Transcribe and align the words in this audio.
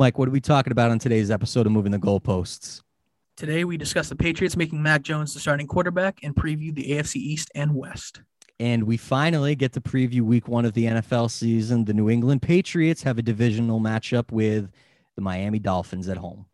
Mike, 0.00 0.16
what 0.16 0.26
are 0.26 0.32
we 0.32 0.40
talking 0.40 0.72
about 0.72 0.90
on 0.90 0.98
today's 0.98 1.30
episode 1.30 1.66
of 1.66 1.72
Moving 1.72 1.92
the 1.92 1.98
Goalposts? 1.98 2.80
Today 3.36 3.64
we 3.64 3.76
discuss 3.76 4.08
the 4.08 4.16
Patriots 4.16 4.56
making 4.56 4.82
Mac 4.82 5.02
Jones 5.02 5.34
the 5.34 5.40
starting 5.40 5.66
quarterback 5.66 6.20
and 6.22 6.34
preview 6.34 6.74
the 6.74 6.92
AFC 6.92 7.16
East 7.16 7.50
and 7.54 7.74
West. 7.74 8.22
And 8.58 8.84
we 8.84 8.96
finally 8.96 9.54
get 9.54 9.74
to 9.74 9.80
preview 9.82 10.22
week 10.22 10.48
one 10.48 10.64
of 10.64 10.72
the 10.72 10.86
NFL 10.86 11.30
season. 11.30 11.84
The 11.84 11.92
New 11.92 12.08
England 12.08 12.40
Patriots 12.40 13.02
have 13.02 13.18
a 13.18 13.22
divisional 13.22 13.78
matchup 13.78 14.32
with 14.32 14.70
the 15.16 15.20
Miami 15.20 15.58
Dolphins 15.58 16.08
at 16.08 16.16
home. 16.16 16.46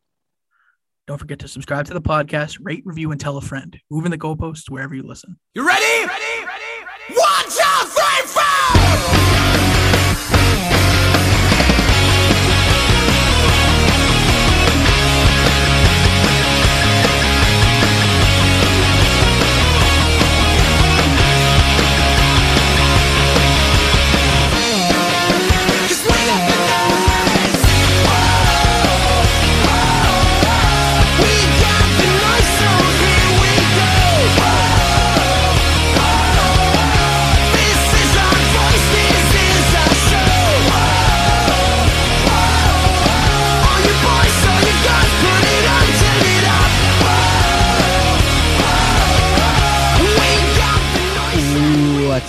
Don't 1.07 1.19
forget 1.19 1.39
to 1.39 1.47
subscribe 1.47 1.87
to 1.87 1.95
the 1.95 2.03
podcast, 2.03 2.59
rate, 2.61 2.83
review, 2.85 3.13
and 3.13 3.21
tell 3.21 3.37
a 3.37 3.41
friend. 3.41 3.79
Moving 3.93 4.11
the 4.11 4.19
goalposts 4.19 4.69
wherever 4.69 4.93
you 4.93 5.05
listen. 5.05 5.39
You 5.55 5.65
ready? 5.65 6.05
Ready? 6.09 6.36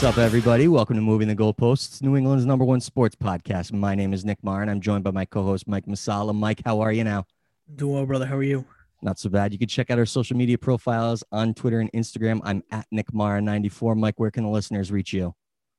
Up, 0.08 0.18
everybody? 0.18 0.70
Welcome 0.70 0.96
to 0.96 1.02
Moving 1.02 1.28
the 1.28 1.36
Goalposts, 1.36 2.02
New 2.02 2.16
England's 2.16 2.46
number 2.46 2.64
one 2.64 2.80
sports 2.80 3.14
podcast. 3.14 3.74
My 3.74 3.94
name 3.94 4.14
is 4.14 4.24
Nick 4.24 4.42
Marr, 4.42 4.62
and 4.62 4.72
I'm 4.72 4.80
joined 4.80 5.04
by 5.04 5.12
my 5.12 5.26
co-host 5.26 5.68
Mike 5.68 5.86
Masala. 5.86 6.34
Mike, 6.34 6.62
how 6.64 6.80
are 6.80 6.94
you 6.94 7.04
now? 7.04 7.26
Doing 7.76 7.94
well, 7.94 8.06
brother. 8.06 8.26
How 8.26 8.38
are 8.38 8.44
you? 8.44 8.64
Not 9.02 9.20
so 9.20 9.30
bad. 9.30 9.52
You 9.52 9.60
can 9.60 9.68
check 9.68 9.92
out 9.92 10.00
our 10.00 10.06
social 10.06 10.38
media 10.38 10.58
profiles 10.58 11.26
on 11.34 11.54
Twitter 11.54 11.82
and 11.82 11.92
Instagram. 11.92 12.40
I'm 12.46 12.64
at 12.72 12.88
Nick 12.90 13.12
Marr94. 13.12 13.98
Mike, 13.98 14.18
where 14.18 14.32
can 14.32 14.46
the 14.46 14.50
listeners 14.50 14.94
reach 14.94 15.12
you? 15.12 15.36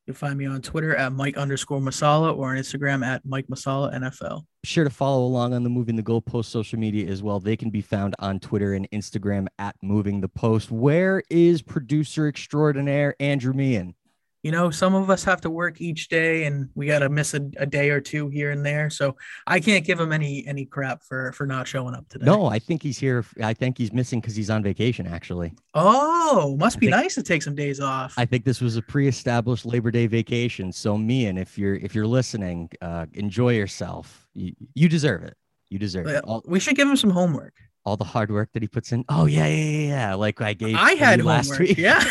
You'll 0.07 0.15
find 0.15 0.37
me 0.37 0.45
on 0.45 0.61
Twitter 0.61 0.95
at 0.95 1.15
Mike 1.15 1.39
underscore 1.39 1.81
Masala 1.81 2.37
or 2.37 2.51
on 2.51 2.59
Instagram 2.59 3.03
at 3.07 3.25
Mike 3.25 3.47
Masala 3.47 3.95
NFL. 3.95 4.41
Be 4.63 4.69
sure 4.69 4.85
to 4.85 4.91
follow 4.91 5.25
along 5.25 5.55
on 5.55 5.63
the 5.63 5.71
Moving 5.71 5.97
the 5.97 6.03
Goalpost 6.03 6.47
social 6.47 6.79
media 6.79 7.11
as 7.11 7.23
well. 7.23 7.41
They 7.41 7.57
can 7.57 7.71
be 7.71 7.81
found 7.81 8.15
on 8.19 8.41
Twitter 8.41 8.75
and 8.75 8.91
Instagram 8.91 9.47
at 9.59 9.75
Moving 9.81 10.21
the 10.21 10.29
Post. 10.29 10.71
Where 10.71 11.23
is 11.31 11.63
producer 11.63 12.29
extraordinaire 12.29 13.15
Andrew 13.21 13.55
Meehan? 13.55 13.95
You 14.45 14.53
know, 14.53 14.71
some 14.71 14.95
of 14.95 15.11
us 15.11 15.25
have 15.25 15.41
to 15.41 15.51
work 15.51 15.81
each 15.81 16.09
day 16.09 16.45
and 16.45 16.69
we 16.77 16.87
got 16.87 17.01
to 17.01 17.09
miss 17.09 17.35
a, 17.35 17.41
a 17.57 17.67
day 17.67 17.91
or 17.91 18.01
two 18.01 18.29
here 18.29 18.53
and 18.53 18.65
there. 18.65 18.89
So 18.89 19.17
I 19.49 19.59
can't 19.59 19.85
give 19.85 19.99
him 19.99 20.13
any 20.13 20.47
any 20.47 20.65
crap 20.65 21.03
for 21.03 21.33
for 21.33 21.45
not 21.45 21.67
showing 21.67 21.95
up 21.95 22.09
today. 22.09 22.25
No, 22.27 22.47
I 22.47 22.61
think 22.61 22.81
he's 22.83 22.99
here. 22.99 23.25
I 23.43 23.53
think 23.53 23.77
he's 23.77 23.93
missing 23.93 24.21
because 24.21 24.37
he's 24.37 24.49
on 24.49 24.63
vacation, 24.63 25.09
actually. 25.09 25.55
Oh, 25.75 26.57
must 26.57 26.79
be 26.79 26.87
think- 26.87 26.97
nice 26.97 27.15
to 27.17 27.23
take 27.25 27.43
some 27.43 27.57
days 27.57 27.81
off. 27.81 28.15
I 28.17 28.25
think 28.27 28.45
this 28.45 28.61
was 28.61 28.77
a 28.77 28.83
pre-established 28.83 29.67
Labor 29.67 29.91
Day 29.91 30.07
vacation. 30.07 30.71
So, 30.73 30.97
Meehan 30.97 31.37
if 31.37 31.59
you're 31.59 31.75
if 31.75 31.93
you're 31.95 32.07
listening, 32.07 32.71
uh, 32.81 33.07
enjoy 33.15 33.55
yourself. 33.55 34.27
You, 34.35 34.53
you 34.75 34.89
deserve 34.89 35.25
it. 35.25 35.35
You 35.69 35.81
deserve 35.81 36.07
Yeah, 36.07 36.19
it. 36.19 36.25
All, 36.25 36.45
we 36.47 36.61
should 36.61 36.77
give 36.77 36.89
him 36.89 36.97
some 36.97 37.11
homework. 37.11 37.55
all 37.85 37.97
the 37.97 38.05
hard 38.05 38.31
work 38.31 38.51
that 38.53 38.63
he 38.63 38.69
puts 38.69 38.93
in. 38.93 39.05
Oh 39.09 39.27
yeah, 39.27 39.47
yeah, 39.49 39.65
yeah. 39.65 39.89
yeah. 39.89 40.15
Like 40.15 40.41
I 40.41 40.53
gave. 40.53 40.77
I 40.77 40.93
had 40.93 41.25
last 41.25 41.49
homework. 41.51 41.69
week. 41.71 41.79
Yeah. 41.79 42.05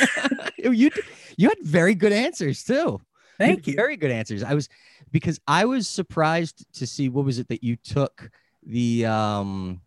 you 0.57 0.91
you 1.37 1.49
had 1.49 1.59
very 1.61 1.95
good 1.95 2.11
answers 2.11 2.63
too. 2.63 2.99
Thank 3.37 3.67
you. 3.67 3.75
Very 3.75 3.97
good 3.97 4.11
answers. 4.11 4.43
I 4.43 4.53
was 4.55 4.67
because 5.11 5.39
I 5.47 5.65
was 5.65 5.87
surprised 5.87 6.65
to 6.73 6.87
see 6.87 7.07
what 7.07 7.23
was 7.23 7.37
it 7.39 7.47
that 7.49 7.63
you 7.63 7.75
took 7.75 8.29
the 8.65 9.05
um. 9.05 9.81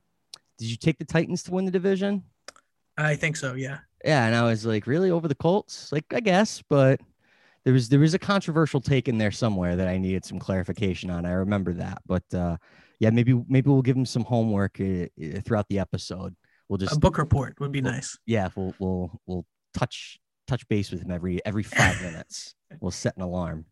Did 0.58 0.68
you 0.70 0.76
take 0.76 0.98
the 0.98 1.04
Titans 1.06 1.42
to 1.44 1.52
win 1.52 1.64
the 1.64 1.70
division? 1.70 2.22
I 2.98 3.16
think 3.16 3.36
so. 3.36 3.54
Yeah. 3.54 3.78
Yeah, 4.04 4.26
and 4.26 4.34
I 4.34 4.42
was 4.42 4.64
like, 4.64 4.86
really 4.86 5.10
over 5.10 5.26
the 5.26 5.34
Colts? 5.34 5.90
Like, 5.92 6.04
I 6.12 6.20
guess, 6.20 6.62
but 6.68 7.00
there 7.64 7.72
was 7.72 7.88
there 7.88 7.98
was 8.00 8.14
a 8.14 8.18
controversial 8.18 8.80
take 8.80 9.08
in 9.08 9.18
there 9.18 9.30
somewhere 9.30 9.74
that 9.76 9.88
I 9.88 9.98
needed 9.98 10.24
some 10.24 10.38
clarification 10.38 11.10
on. 11.10 11.26
I 11.26 11.32
remember 11.32 11.72
that, 11.74 12.00
but 12.06 12.22
uh, 12.32 12.56
yeah, 12.98 13.10
maybe 13.10 13.34
maybe 13.48 13.68
we'll 13.70 13.82
give 13.82 13.96
him 13.96 14.06
some 14.06 14.24
homework 14.24 14.80
uh, 14.80 15.06
throughout 15.44 15.66
the 15.68 15.78
episode. 15.78 16.34
We'll 16.68 16.78
just 16.78 16.96
A 16.96 16.98
book 17.00 17.18
report 17.18 17.58
would 17.60 17.72
be 17.72 17.80
Well, 17.82 17.92
nice. 17.92 18.18
yeah, 18.26 18.48
we'll 18.54 18.74
we'll 18.78 19.20
we'll 19.26 19.46
touch 19.74 20.18
touch 20.50 20.66
base 20.68 20.90
with 20.90 21.02
him 21.02 21.10
every 21.10 21.44
every 21.46 21.62
five 21.62 22.00
minutes. 22.08 22.54
We'll 22.80 22.90
set 22.90 23.16
an 23.16 23.22
alarm. 23.22 23.66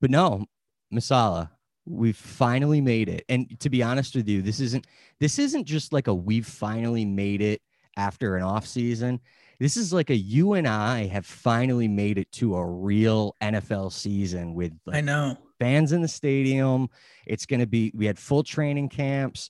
But 0.00 0.10
no, 0.10 0.44
Masala, 0.92 1.50
we've 1.84 2.16
finally 2.16 2.80
made 2.80 3.08
it. 3.08 3.24
And 3.28 3.58
to 3.60 3.70
be 3.70 3.82
honest 3.82 4.14
with 4.14 4.28
you, 4.28 4.42
this 4.42 4.60
isn't 4.60 4.86
this 5.20 5.38
isn't 5.38 5.64
just 5.64 5.92
like 5.92 6.06
a 6.06 6.14
we've 6.14 6.46
finally 6.46 7.04
made 7.04 7.42
it 7.42 7.60
after 7.96 8.36
an 8.36 8.42
off 8.42 8.66
season. 8.66 9.20
This 9.58 9.76
is 9.78 9.92
like 9.92 10.10
a 10.10 10.16
you 10.16 10.52
and 10.52 10.68
I 10.68 11.06
have 11.06 11.24
finally 11.24 11.88
made 11.88 12.18
it 12.18 12.30
to 12.32 12.56
a 12.56 12.66
real 12.66 13.34
NFL 13.42 13.90
season 13.92 14.52
with 14.54 14.72
I 14.92 15.00
know. 15.00 15.38
fans 15.58 15.92
in 15.92 16.02
the 16.02 16.08
stadium. 16.08 16.90
It's 17.26 17.46
going 17.46 17.60
to 17.60 17.66
be, 17.66 17.90
we 17.94 18.04
had 18.04 18.18
full 18.18 18.42
training 18.42 18.90
camps, 18.90 19.48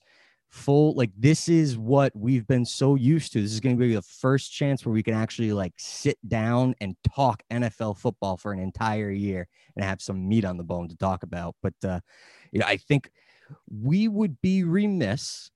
full, 0.49 0.93
like, 0.93 1.11
this 1.17 1.49
is 1.49 1.77
what 1.77 2.11
we've 2.15 2.47
been 2.47 2.65
so 2.65 2.95
used 2.95 3.33
to. 3.33 3.41
This 3.41 3.53
is 3.53 3.59
going 3.59 3.77
to 3.77 3.79
be 3.79 3.95
the 3.95 4.01
first 4.01 4.51
chance 4.53 4.85
where 4.85 4.93
we 4.93 5.03
can 5.03 5.13
actually 5.13 5.53
like 5.53 5.73
sit 5.77 6.17
down 6.27 6.75
and 6.81 6.95
talk 7.13 7.43
NFL 7.51 7.97
football 7.97 8.37
for 8.37 8.53
an 8.53 8.59
entire 8.59 9.11
year 9.11 9.47
and 9.75 9.85
have 9.85 10.01
some 10.01 10.27
meat 10.27 10.45
on 10.45 10.57
the 10.57 10.63
bone 10.63 10.87
to 10.89 10.97
talk 10.97 11.23
about. 11.23 11.55
But, 11.61 11.75
uh, 11.83 11.99
you 12.51 12.59
know, 12.59 12.65
I 12.65 12.77
think 12.77 13.11
we 13.69 14.07
would 14.07 14.41
be 14.41 14.63
remiss 14.63 15.51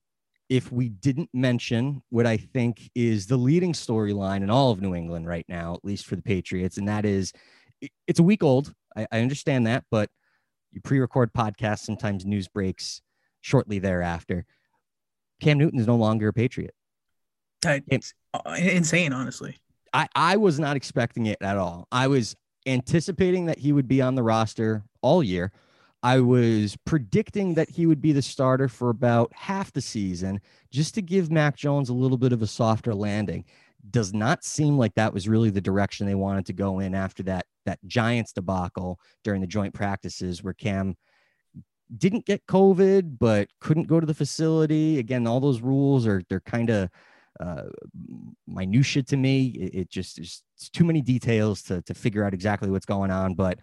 if 0.51 0.69
we 0.69 0.89
didn't 0.89 1.29
mention 1.33 2.01
what 2.09 2.27
I 2.27 2.35
think 2.35 2.91
is 2.93 3.25
the 3.25 3.37
leading 3.37 3.71
storyline 3.71 4.43
in 4.43 4.49
all 4.49 4.71
of 4.71 4.81
New 4.81 4.93
England 4.93 5.25
right 5.25 5.45
now, 5.47 5.75
at 5.75 5.85
least 5.85 6.05
for 6.05 6.17
the 6.17 6.21
Patriots, 6.21 6.77
and 6.77 6.89
that 6.89 7.05
is 7.05 7.31
it's 8.05 8.19
a 8.19 8.23
week 8.23 8.43
old. 8.43 8.73
I, 8.95 9.07
I 9.13 9.21
understand 9.21 9.65
that, 9.67 9.85
but 9.89 10.09
you 10.71 10.81
pre-record 10.81 11.31
podcasts, 11.33 11.85
sometimes 11.85 12.25
news 12.25 12.49
breaks 12.49 13.01
shortly 13.39 13.79
thereafter. 13.79 14.45
Cam 15.41 15.57
Newton 15.57 15.79
is 15.79 15.87
no 15.87 15.95
longer 15.97 16.29
a 16.29 16.33
Patriot. 16.33 16.73
It's 17.63 18.13
uh, 18.33 18.55
insane, 18.57 19.11
honestly. 19.11 19.57
I, 19.93 20.07
I 20.15 20.37
was 20.37 20.59
not 20.59 20.77
expecting 20.77 21.25
it 21.25 21.37
at 21.41 21.57
all. 21.57 21.87
I 21.91 22.07
was 22.07 22.35
anticipating 22.65 23.47
that 23.47 23.59
he 23.59 23.73
would 23.73 23.87
be 23.87 24.01
on 24.01 24.15
the 24.15 24.23
roster 24.23 24.83
all 25.01 25.23
year. 25.23 25.51
I 26.03 26.19
was 26.19 26.77
predicting 26.85 27.55
that 27.55 27.69
he 27.69 27.85
would 27.85 28.01
be 28.01 28.11
the 28.11 28.21
starter 28.21 28.67
for 28.67 28.89
about 28.89 29.31
half 29.35 29.71
the 29.71 29.81
season 29.81 30.39
just 30.71 30.95
to 30.95 31.01
give 31.01 31.29
Mac 31.29 31.55
Jones 31.55 31.89
a 31.89 31.93
little 31.93 32.17
bit 32.17 32.33
of 32.33 32.41
a 32.41 32.47
softer 32.47 32.95
landing. 32.95 33.45
Does 33.89 34.13
not 34.13 34.43
seem 34.43 34.77
like 34.77 34.95
that 34.95 35.13
was 35.13 35.27
really 35.27 35.49
the 35.49 35.61
direction 35.61 36.07
they 36.07 36.15
wanted 36.15 36.45
to 36.47 36.53
go 36.53 36.79
in 36.79 36.95
after 36.95 37.23
that 37.23 37.45
that 37.65 37.79
Giants 37.85 38.33
debacle 38.33 38.99
during 39.23 39.41
the 39.41 39.47
joint 39.47 39.73
practices 39.73 40.43
where 40.43 40.53
Cam 40.53 40.95
didn't 41.97 42.25
get 42.25 42.45
COVID 42.47 43.17
but 43.19 43.49
couldn't 43.59 43.87
go 43.87 43.99
to 43.99 44.05
the 44.05 44.13
facility. 44.13 44.99
Again, 44.99 45.27
all 45.27 45.39
those 45.39 45.61
rules 45.61 46.07
are 46.07 46.21
they're 46.29 46.39
kind 46.39 46.69
of 46.69 46.89
uh, 47.39 47.63
minutia 48.47 49.03
to 49.03 49.17
me. 49.17 49.47
It, 49.47 49.75
it 49.75 49.89
just 49.89 50.19
it's 50.19 50.43
too 50.71 50.83
many 50.83 51.01
details 51.01 51.61
to 51.63 51.81
to 51.83 51.93
figure 51.93 52.23
out 52.23 52.33
exactly 52.33 52.69
what's 52.69 52.85
going 52.85 53.11
on. 53.11 53.35
But 53.35 53.59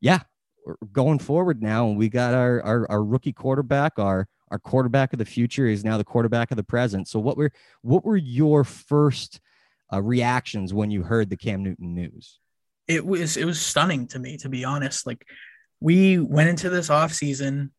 yeah, 0.00 0.20
we're 0.64 0.76
going 0.92 1.18
forward 1.18 1.62
now, 1.62 1.88
and 1.88 1.96
we 1.96 2.08
got 2.08 2.34
our 2.34 2.62
our, 2.62 2.90
our 2.90 3.04
rookie 3.04 3.32
quarterback. 3.32 3.98
Our 3.98 4.28
our 4.50 4.58
quarterback 4.58 5.12
of 5.12 5.18
the 5.18 5.24
future 5.24 5.66
is 5.66 5.84
now 5.84 5.98
the 5.98 6.04
quarterback 6.04 6.50
of 6.50 6.56
the 6.56 6.64
present. 6.64 7.08
So 7.08 7.18
what 7.18 7.36
were 7.36 7.52
what 7.82 8.04
were 8.04 8.16
your 8.16 8.64
first 8.64 9.40
uh, 9.92 10.02
reactions 10.02 10.72
when 10.74 10.90
you 10.90 11.02
heard 11.02 11.30
the 11.30 11.36
Cam 11.36 11.62
Newton 11.62 11.94
news? 11.94 12.38
It 12.86 13.04
was 13.04 13.36
it 13.36 13.44
was 13.44 13.60
stunning 13.60 14.06
to 14.08 14.18
me, 14.18 14.36
to 14.38 14.48
be 14.48 14.64
honest. 14.64 15.06
Like 15.06 15.26
we 15.80 16.18
went 16.18 16.48
into 16.48 16.70
this 16.70 16.88
offseason, 16.88 17.70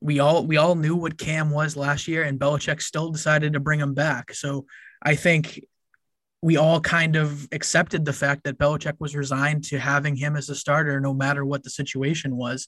we 0.00 0.18
all 0.20 0.46
we 0.46 0.56
all 0.56 0.74
knew 0.74 0.96
what 0.96 1.18
Cam 1.18 1.50
was 1.50 1.76
last 1.76 2.08
year, 2.08 2.24
and 2.24 2.38
Belichick 2.38 2.82
still 2.82 3.10
decided 3.10 3.52
to 3.52 3.60
bring 3.60 3.80
him 3.80 3.94
back. 3.94 4.34
So 4.34 4.66
I 5.02 5.14
think 5.14 5.60
we 6.40 6.56
all 6.56 6.80
kind 6.80 7.14
of 7.14 7.46
accepted 7.52 8.04
the 8.04 8.12
fact 8.12 8.42
that 8.44 8.58
Belichick 8.58 8.96
was 8.98 9.14
resigned 9.14 9.64
to 9.64 9.78
having 9.78 10.16
him 10.16 10.36
as 10.36 10.48
a 10.48 10.56
starter, 10.56 11.00
no 11.00 11.14
matter 11.14 11.44
what 11.44 11.62
the 11.62 11.70
situation 11.70 12.36
was. 12.36 12.66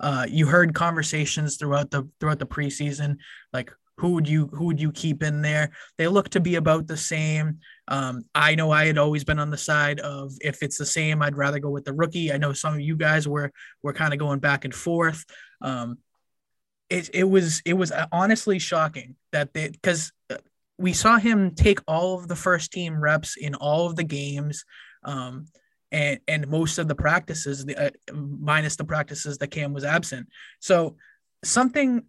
Uh, 0.00 0.26
you 0.28 0.46
heard 0.46 0.74
conversations 0.74 1.56
throughout 1.56 1.90
the 1.90 2.08
throughout 2.18 2.38
the 2.38 2.46
preseason, 2.46 3.16
like 3.52 3.72
who 4.02 4.14
would 4.14 4.28
you 4.28 4.48
who 4.48 4.64
would 4.64 4.80
you 4.80 4.90
keep 4.90 5.22
in 5.22 5.42
there? 5.42 5.70
They 5.96 6.08
look 6.08 6.28
to 6.30 6.40
be 6.40 6.56
about 6.56 6.88
the 6.88 6.96
same. 6.96 7.60
Um, 7.86 8.24
I 8.34 8.56
know 8.56 8.72
I 8.72 8.86
had 8.86 8.98
always 8.98 9.22
been 9.22 9.38
on 9.38 9.50
the 9.50 9.56
side 9.56 10.00
of 10.00 10.32
if 10.40 10.60
it's 10.60 10.76
the 10.76 10.84
same, 10.84 11.22
I'd 11.22 11.36
rather 11.36 11.60
go 11.60 11.70
with 11.70 11.84
the 11.84 11.92
rookie. 11.92 12.32
I 12.32 12.36
know 12.36 12.52
some 12.52 12.74
of 12.74 12.80
you 12.80 12.96
guys 12.96 13.28
were 13.28 13.52
were 13.80 13.92
kind 13.92 14.12
of 14.12 14.18
going 14.18 14.40
back 14.40 14.64
and 14.64 14.74
forth. 14.74 15.24
Um, 15.60 15.98
it, 16.90 17.10
it 17.14 17.24
was 17.24 17.62
it 17.64 17.74
was 17.74 17.92
honestly 18.10 18.58
shocking 18.58 19.14
that 19.30 19.54
they 19.54 19.68
because 19.68 20.10
we 20.78 20.92
saw 20.92 21.16
him 21.18 21.54
take 21.54 21.78
all 21.86 22.18
of 22.18 22.26
the 22.26 22.34
first 22.34 22.72
team 22.72 23.00
reps 23.00 23.36
in 23.36 23.54
all 23.54 23.86
of 23.86 23.94
the 23.94 24.04
games 24.04 24.64
um, 25.04 25.46
and 25.92 26.18
and 26.26 26.48
most 26.48 26.78
of 26.78 26.88
the 26.88 26.96
practices 26.96 27.64
the, 27.64 27.76
uh, 27.76 27.90
minus 28.12 28.74
the 28.74 28.84
practices 28.84 29.38
that 29.38 29.52
Cam 29.52 29.72
was 29.72 29.84
absent 29.84 30.26
so 30.58 30.96
something 31.44 32.02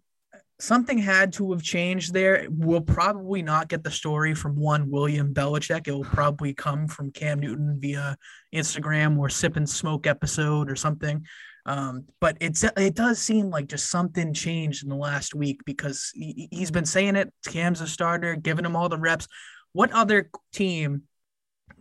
something 0.60 0.98
had 0.98 1.32
to 1.32 1.50
have 1.52 1.62
changed 1.62 2.12
there 2.12 2.46
we'll 2.50 2.80
probably 2.80 3.42
not 3.42 3.68
get 3.68 3.82
the 3.82 3.90
story 3.90 4.34
from 4.34 4.54
one 4.56 4.90
William 4.90 5.34
Belichick 5.34 5.88
it 5.88 5.92
will 5.92 6.04
probably 6.04 6.54
come 6.54 6.86
from 6.86 7.10
Cam 7.10 7.40
Newton 7.40 7.78
via 7.80 8.16
Instagram 8.54 9.18
or 9.18 9.28
sip 9.28 9.56
and 9.56 9.68
smoke 9.68 10.06
episode 10.06 10.70
or 10.70 10.76
something 10.76 11.24
um, 11.66 12.04
but 12.20 12.36
it's 12.40 12.62
it 12.62 12.94
does 12.94 13.18
seem 13.18 13.48
like 13.48 13.68
just 13.68 13.90
something 13.90 14.34
changed 14.34 14.82
in 14.82 14.90
the 14.90 14.96
last 14.96 15.34
week 15.34 15.60
because 15.64 16.10
he, 16.14 16.48
he's 16.50 16.70
been 16.70 16.84
saying 16.84 17.16
it. 17.16 17.32
Cam's 17.46 17.80
a 17.80 17.86
starter, 17.86 18.36
giving 18.36 18.64
him 18.64 18.76
all 18.76 18.90
the 18.90 18.98
reps. 18.98 19.26
What 19.72 19.90
other 19.92 20.30
team 20.52 21.04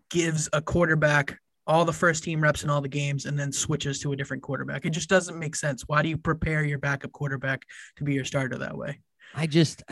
gives 0.10 0.48
a 0.54 0.62
quarterback 0.62 1.38
all 1.66 1.86
the 1.86 1.94
first 1.94 2.24
team 2.24 2.42
reps 2.42 2.64
in 2.64 2.70
all 2.70 2.82
the 2.82 2.90
games 2.90 3.26
and 3.26 3.40
then 3.40 3.52
switches 3.52 4.00
to 4.00 4.12
a 4.12 4.16
different 4.16 4.44
quarterback? 4.44 4.86
It 4.86 4.92
just 4.92 5.10
doesn't 5.10 5.38
make 5.38 5.56
sense. 5.56 5.84
Why 5.88 6.02
do 6.02 6.10
you 6.10 6.18
prepare 6.18 6.64
your 6.64 6.80
backup 6.80 7.12
quarterback 7.12 7.64
to 7.98 8.04
be 8.04 8.14
your 8.14 8.26
starter 8.26 8.58
that 8.58 8.78
way? 8.78 9.00
I 9.34 9.48
just 9.48 9.84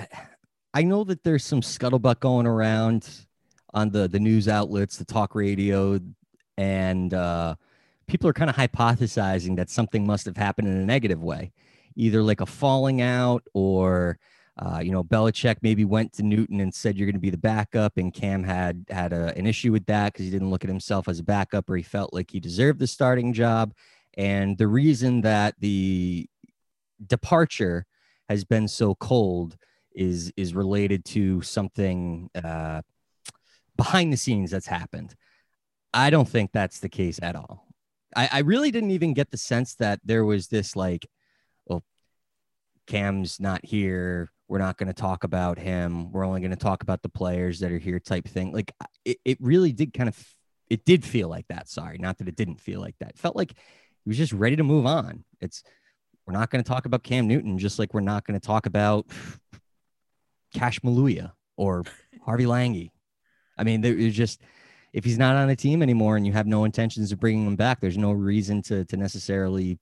I 0.73 0.83
know 0.83 1.03
that 1.05 1.23
there's 1.23 1.43
some 1.43 1.61
scuttlebutt 1.61 2.19
going 2.19 2.47
around 2.47 3.09
on 3.73 3.89
the 3.89 4.07
the 4.07 4.19
news 4.19 4.47
outlets, 4.47 4.97
the 4.97 5.05
talk 5.05 5.35
radio, 5.35 5.99
and 6.57 7.13
uh 7.13 7.55
people 8.07 8.29
are 8.29 8.33
kind 8.33 8.49
of 8.49 8.55
hypothesizing 8.55 9.55
that 9.55 9.69
something 9.69 10.05
must 10.05 10.25
have 10.25 10.35
happened 10.35 10.67
in 10.67 10.75
a 10.75 10.85
negative 10.85 11.23
way, 11.23 11.53
either 11.95 12.21
like 12.21 12.41
a 12.41 12.45
falling 12.45 13.01
out 13.01 13.43
or 13.53 14.19
uh, 14.61 14.79
you 14.79 14.91
know, 14.91 15.03
Belichick 15.03 15.57
maybe 15.61 15.85
went 15.85 16.13
to 16.13 16.23
Newton 16.23 16.59
and 16.59 16.73
said 16.73 16.95
you're 16.95 17.07
going 17.07 17.15
to 17.15 17.19
be 17.19 17.31
the 17.31 17.37
backup, 17.37 17.97
and 17.97 18.13
Cam 18.13 18.43
had 18.43 18.85
had 18.89 19.11
a, 19.11 19.35
an 19.35 19.47
issue 19.47 19.71
with 19.71 19.85
that 19.87 20.13
because 20.13 20.25
he 20.25 20.31
didn't 20.31 20.51
look 20.51 20.63
at 20.63 20.69
himself 20.69 21.07
as 21.07 21.19
a 21.19 21.23
backup, 21.23 21.69
or 21.69 21.75
he 21.75 21.83
felt 21.83 22.13
like 22.13 22.29
he 22.29 22.39
deserved 22.39 22.79
the 22.79 22.87
starting 22.87 23.33
job. 23.33 23.73
And 24.17 24.57
the 24.57 24.67
reason 24.67 25.21
that 25.21 25.55
the 25.59 26.27
departure 27.05 27.85
has 28.29 28.43
been 28.43 28.67
so 28.67 28.93
cold 28.95 29.57
is 29.93 30.31
is 30.37 30.53
related 30.53 31.05
to 31.05 31.41
something 31.41 32.29
uh, 32.35 32.81
behind 33.77 34.13
the 34.13 34.17
scenes 34.17 34.51
that's 34.51 34.67
happened. 34.67 35.15
I 35.93 36.09
don't 36.11 36.29
think 36.29 36.51
that's 36.51 36.79
the 36.79 36.89
case 36.89 37.19
at 37.21 37.35
all. 37.35 37.65
I, 38.15 38.29
I 38.31 38.39
really 38.39 38.71
didn't 38.71 38.91
even 38.91 39.13
get 39.13 39.31
the 39.31 39.37
sense 39.37 39.75
that 39.75 39.99
there 40.05 40.23
was 40.23 40.47
this 40.47 40.75
like, 40.75 41.07
well, 41.65 41.83
Cam's 42.87 43.39
not 43.39 43.65
here. 43.65 44.31
We're 44.51 44.57
not 44.57 44.77
going 44.77 44.87
to 44.87 44.93
talk 44.93 45.23
about 45.23 45.57
him. 45.57 46.11
We're 46.11 46.25
only 46.25 46.41
going 46.41 46.51
to 46.51 46.57
talk 46.57 46.83
about 46.83 47.01
the 47.01 47.07
players 47.07 47.61
that 47.61 47.71
are 47.71 47.77
here 47.77 48.01
type 48.01 48.27
thing. 48.27 48.51
Like 48.51 48.73
it, 49.05 49.17
it 49.23 49.37
really 49.39 49.71
did 49.71 49.93
kind 49.93 50.09
of, 50.09 50.35
it 50.69 50.83
did 50.83 51.05
feel 51.05 51.29
like 51.29 51.47
that. 51.47 51.69
Sorry. 51.69 51.97
Not 51.97 52.17
that 52.17 52.27
it 52.27 52.35
didn't 52.35 52.59
feel 52.59 52.81
like 52.81 52.95
that. 52.99 53.11
It 53.11 53.17
felt 53.17 53.37
like 53.37 53.53
he 53.53 54.09
was 54.09 54.17
just 54.17 54.33
ready 54.33 54.57
to 54.57 54.63
move 54.63 54.85
on. 54.85 55.23
It's, 55.39 55.63
we're 56.27 56.33
not 56.33 56.49
going 56.49 56.61
to 56.61 56.67
talk 56.67 56.85
about 56.85 57.01
Cam 57.01 57.29
Newton, 57.29 57.59
just 57.59 57.79
like 57.79 57.93
we're 57.93 58.01
not 58.01 58.27
going 58.27 58.37
to 58.37 58.45
talk 58.45 58.65
about 58.65 59.07
Cassh 60.53 60.79
Maluia 60.79 61.31
or 61.55 61.85
Harvey 62.25 62.43
Langi. 62.43 62.91
I 63.57 63.63
mean, 63.63 63.79
there's 63.79 64.13
just, 64.13 64.41
if 64.91 65.05
he's 65.05 65.17
not 65.17 65.37
on 65.37 65.49
a 65.49 65.55
team 65.55 65.81
anymore 65.81 66.17
and 66.17 66.27
you 66.27 66.33
have 66.33 66.45
no 66.45 66.65
intentions 66.65 67.13
of 67.13 67.21
bringing 67.21 67.47
him 67.47 67.55
back, 67.55 67.79
there's 67.79 67.97
no 67.97 68.11
reason 68.11 68.61
to 68.63 68.83
to 68.83 68.97
necessarily, 68.97 69.79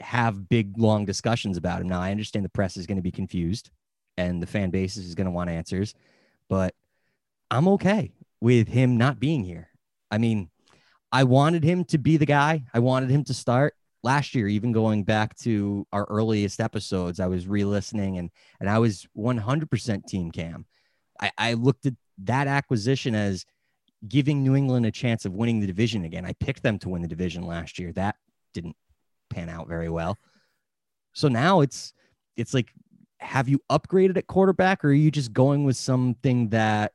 have 0.00 0.48
big 0.48 0.78
long 0.78 1.04
discussions 1.04 1.56
about 1.56 1.80
him. 1.80 1.88
Now, 1.88 2.00
I 2.00 2.10
understand 2.10 2.44
the 2.44 2.50
press 2.50 2.76
is 2.76 2.86
going 2.86 2.96
to 2.96 3.02
be 3.02 3.12
confused 3.12 3.70
and 4.16 4.42
the 4.42 4.46
fan 4.46 4.70
base 4.70 4.96
is 4.96 5.14
going 5.14 5.26
to 5.26 5.30
want 5.30 5.50
answers, 5.50 5.94
but 6.48 6.74
I'm 7.50 7.68
okay 7.68 8.12
with 8.40 8.68
him 8.68 8.96
not 8.96 9.20
being 9.20 9.44
here. 9.44 9.68
I 10.10 10.18
mean, 10.18 10.50
I 11.12 11.24
wanted 11.24 11.64
him 11.64 11.84
to 11.86 11.98
be 11.98 12.16
the 12.16 12.26
guy. 12.26 12.64
I 12.74 12.80
wanted 12.80 13.10
him 13.10 13.24
to 13.24 13.34
start 13.34 13.74
last 14.02 14.34
year, 14.34 14.48
even 14.48 14.72
going 14.72 15.04
back 15.04 15.36
to 15.38 15.86
our 15.92 16.04
earliest 16.08 16.60
episodes. 16.60 17.20
I 17.20 17.26
was 17.26 17.46
re-listening 17.46 18.18
and 18.18 18.30
and 18.60 18.68
I 18.68 18.78
was 18.78 19.06
100% 19.16 20.06
Team 20.06 20.30
Cam. 20.30 20.66
I, 21.20 21.30
I 21.38 21.54
looked 21.54 21.86
at 21.86 21.94
that 22.24 22.46
acquisition 22.46 23.14
as 23.14 23.46
giving 24.06 24.42
New 24.42 24.54
England 24.54 24.86
a 24.86 24.90
chance 24.90 25.24
of 25.24 25.32
winning 25.32 25.60
the 25.60 25.66
division 25.66 26.04
again. 26.04 26.24
I 26.24 26.32
picked 26.34 26.62
them 26.62 26.78
to 26.80 26.88
win 26.90 27.02
the 27.02 27.08
division 27.08 27.44
last 27.46 27.78
year. 27.78 27.92
That 27.92 28.16
didn't 28.52 28.76
pan 29.34 29.48
out 29.48 29.68
very 29.68 29.88
well. 29.88 30.18
So 31.12 31.28
now 31.28 31.60
it's 31.60 31.92
it's 32.36 32.54
like 32.54 32.72
have 33.20 33.48
you 33.48 33.60
upgraded 33.70 34.16
at 34.16 34.26
quarterback 34.26 34.84
or 34.84 34.88
are 34.88 34.92
you 34.92 35.10
just 35.10 35.32
going 35.32 35.64
with 35.64 35.76
something 35.76 36.50
that 36.50 36.92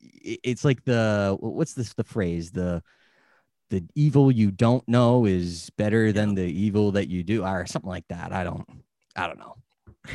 it's 0.00 0.64
like 0.64 0.84
the 0.84 1.36
what's 1.40 1.74
this 1.74 1.94
the 1.94 2.04
phrase? 2.04 2.50
The 2.50 2.82
the 3.70 3.84
evil 3.94 4.30
you 4.30 4.50
don't 4.50 4.86
know 4.86 5.24
is 5.24 5.70
better 5.78 6.12
than 6.12 6.34
the 6.34 6.44
evil 6.44 6.92
that 6.92 7.08
you 7.08 7.22
do 7.22 7.44
or 7.44 7.66
something 7.66 7.88
like 7.88 8.06
that. 8.08 8.32
I 8.32 8.44
don't 8.44 8.66
i 9.16 9.26
don't 9.26 9.38
know. 9.38 9.56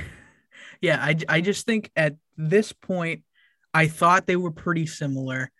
Yeah 0.79 0.99
i, 1.01 1.15
I 1.27 1.41
just 1.41 1.65
think 1.65 1.89
at 1.95 2.17
this 2.37 2.71
point 2.71 3.23
i 3.73 3.87
thought 3.87 4.27
they 4.27 4.35
were 4.35 4.51
pretty 4.51 4.85
similar. 4.85 5.51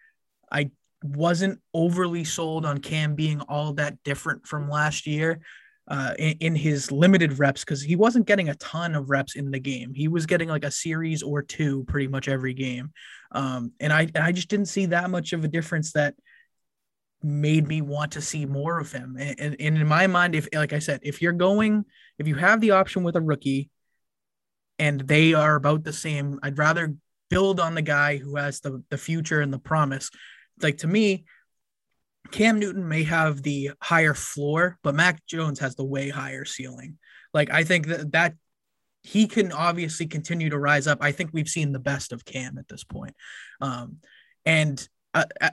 I 0.51 0.69
wasn't 1.04 1.60
overly 1.74 2.24
sold 2.24 2.66
on 2.66 2.80
Cam 2.80 3.16
being 3.16 3.42
all 3.42 3.74
that 3.74 4.02
different 4.04 4.48
from 4.48 4.70
last 4.70 5.06
year 5.06 5.40
uh, 5.88 6.14
in, 6.20 6.38
in, 6.40 6.56
his 6.56 6.92
limited 6.92 7.40
reps 7.40 7.64
because 7.64 7.82
he 7.82 7.96
wasn't 7.96 8.26
getting 8.26 8.50
a 8.50 8.56
ton 8.56 8.94
of 8.94 9.10
reps 9.10 9.36
in 9.36 9.52
the 9.52 9.60
game. 9.60 9.94
He 9.94 10.08
was 10.08 10.26
getting 10.26 10.50
like 10.50 10.66
a 10.66 10.72
series 10.72 11.24
or 11.24 11.42
two 11.42 11.86
pretty 11.86 12.08
much 12.08 12.28
every 12.28 12.54
game, 12.54 12.92
um, 13.32 13.72
and 13.80 13.94
I 13.94 14.10
I 14.16 14.34
just 14.34 14.50
didn't 14.50 14.68
see 14.68 14.88
that 14.88 15.10
much 15.10 15.32
of 15.32 15.44
a 15.44 15.48
difference 15.48 15.94
that 15.94 16.16
made 17.24 17.68
me 17.68 17.82
want 17.82 18.12
to 18.14 18.22
see 18.22 18.46
more 18.46 18.80
of 18.80 18.92
him. 18.92 19.18
And, 19.20 19.40
and, 19.40 19.56
and 19.60 19.78
in 19.78 19.88
my 19.88 20.08
mind, 20.08 20.36
if 20.36 20.48
like 20.54 20.74
I 20.74 20.80
said, 20.80 21.00
if 21.04 21.22
you're 21.22 21.32
going, 21.32 21.86
if 22.20 22.28
you 22.28 22.36
have 22.36 22.60
the 22.60 22.72
option 22.72 23.04
with 23.04 23.16
a 23.16 23.22
rookie, 23.22 23.70
and 24.80 25.00
they 25.00 25.34
are 25.34 25.56
about 25.56 25.84
the 25.84 25.94
same, 25.94 26.40
I'd 26.44 26.58
rather 26.58 26.96
build 27.30 27.60
on 27.60 27.76
the 27.76 27.82
guy 27.82 28.18
who 28.18 28.36
has 28.36 28.60
the 28.60 28.84
the 28.90 28.98
future 28.98 29.40
and 29.40 29.54
the 29.54 29.60
promise 29.60 30.10
like 30.62 30.80
to 30.80 30.88
me, 30.88 31.25
Cam 32.31 32.59
Newton 32.59 32.88
may 32.88 33.04
have 33.04 33.42
the 33.42 33.71
higher 33.81 34.13
floor, 34.13 34.77
but 34.83 34.95
Mac 34.95 35.25
Jones 35.25 35.59
has 35.59 35.75
the 35.75 35.86
way 35.86 36.09
higher 36.09 36.45
ceiling. 36.45 36.98
Like 37.33 37.51
I 37.51 37.63
think 37.63 37.88
that 37.88 38.12
that 38.12 38.33
he 39.04 39.27
can 39.27 39.51
obviously 39.51 40.07
continue 40.07 40.50
to 40.50 40.59
rise 40.59 40.88
up. 40.88 41.00
I 41.01 41.12
think 41.12 41.31
we've 41.31 41.48
seen 41.48 41.71
the 41.71 41.80
best 41.80 42.11
of 42.11 42.26
Cam 42.26 42.57
at 42.57 42.68
this 42.68 42.83
point. 42.83 43.16
Um, 43.61 43.97
and 44.45 44.87
uh, 45.14 45.26
uh, 45.40 45.52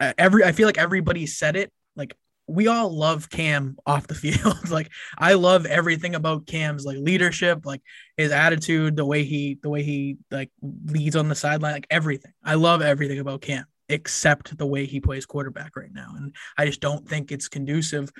uh 0.00 0.12
every 0.18 0.44
I 0.44 0.52
feel 0.52 0.66
like 0.66 0.78
everybody 0.78 1.26
said 1.26 1.56
it. 1.56 1.72
Like 1.94 2.16
we 2.46 2.66
all 2.68 2.94
love 2.94 3.30
Cam 3.30 3.76
off 3.86 4.06
the 4.06 4.14
field. 4.14 4.68
like 4.70 4.90
I 5.16 5.34
love 5.34 5.66
everything 5.66 6.14
about 6.14 6.46
Cam's 6.46 6.84
like 6.84 6.98
leadership, 6.98 7.64
like 7.64 7.82
his 8.16 8.32
attitude, 8.32 8.96
the 8.96 9.06
way 9.06 9.24
he 9.24 9.58
the 9.62 9.70
way 9.70 9.82
he 9.82 10.18
like 10.30 10.50
leads 10.60 11.16
on 11.16 11.28
the 11.28 11.34
sideline, 11.34 11.72
like 11.72 11.86
everything. 11.90 12.32
I 12.44 12.54
love 12.54 12.82
everything 12.82 13.18
about 13.18 13.40
Cam 13.40 13.64
accept 13.88 14.56
the 14.56 14.66
way 14.66 14.86
he 14.86 15.00
plays 15.00 15.26
quarterback 15.26 15.76
right 15.76 15.92
now. 15.92 16.14
And 16.16 16.34
I 16.58 16.66
just 16.66 16.80
don't 16.80 17.08
think 17.08 17.32
it's 17.32 17.48
conducive. 17.48 18.10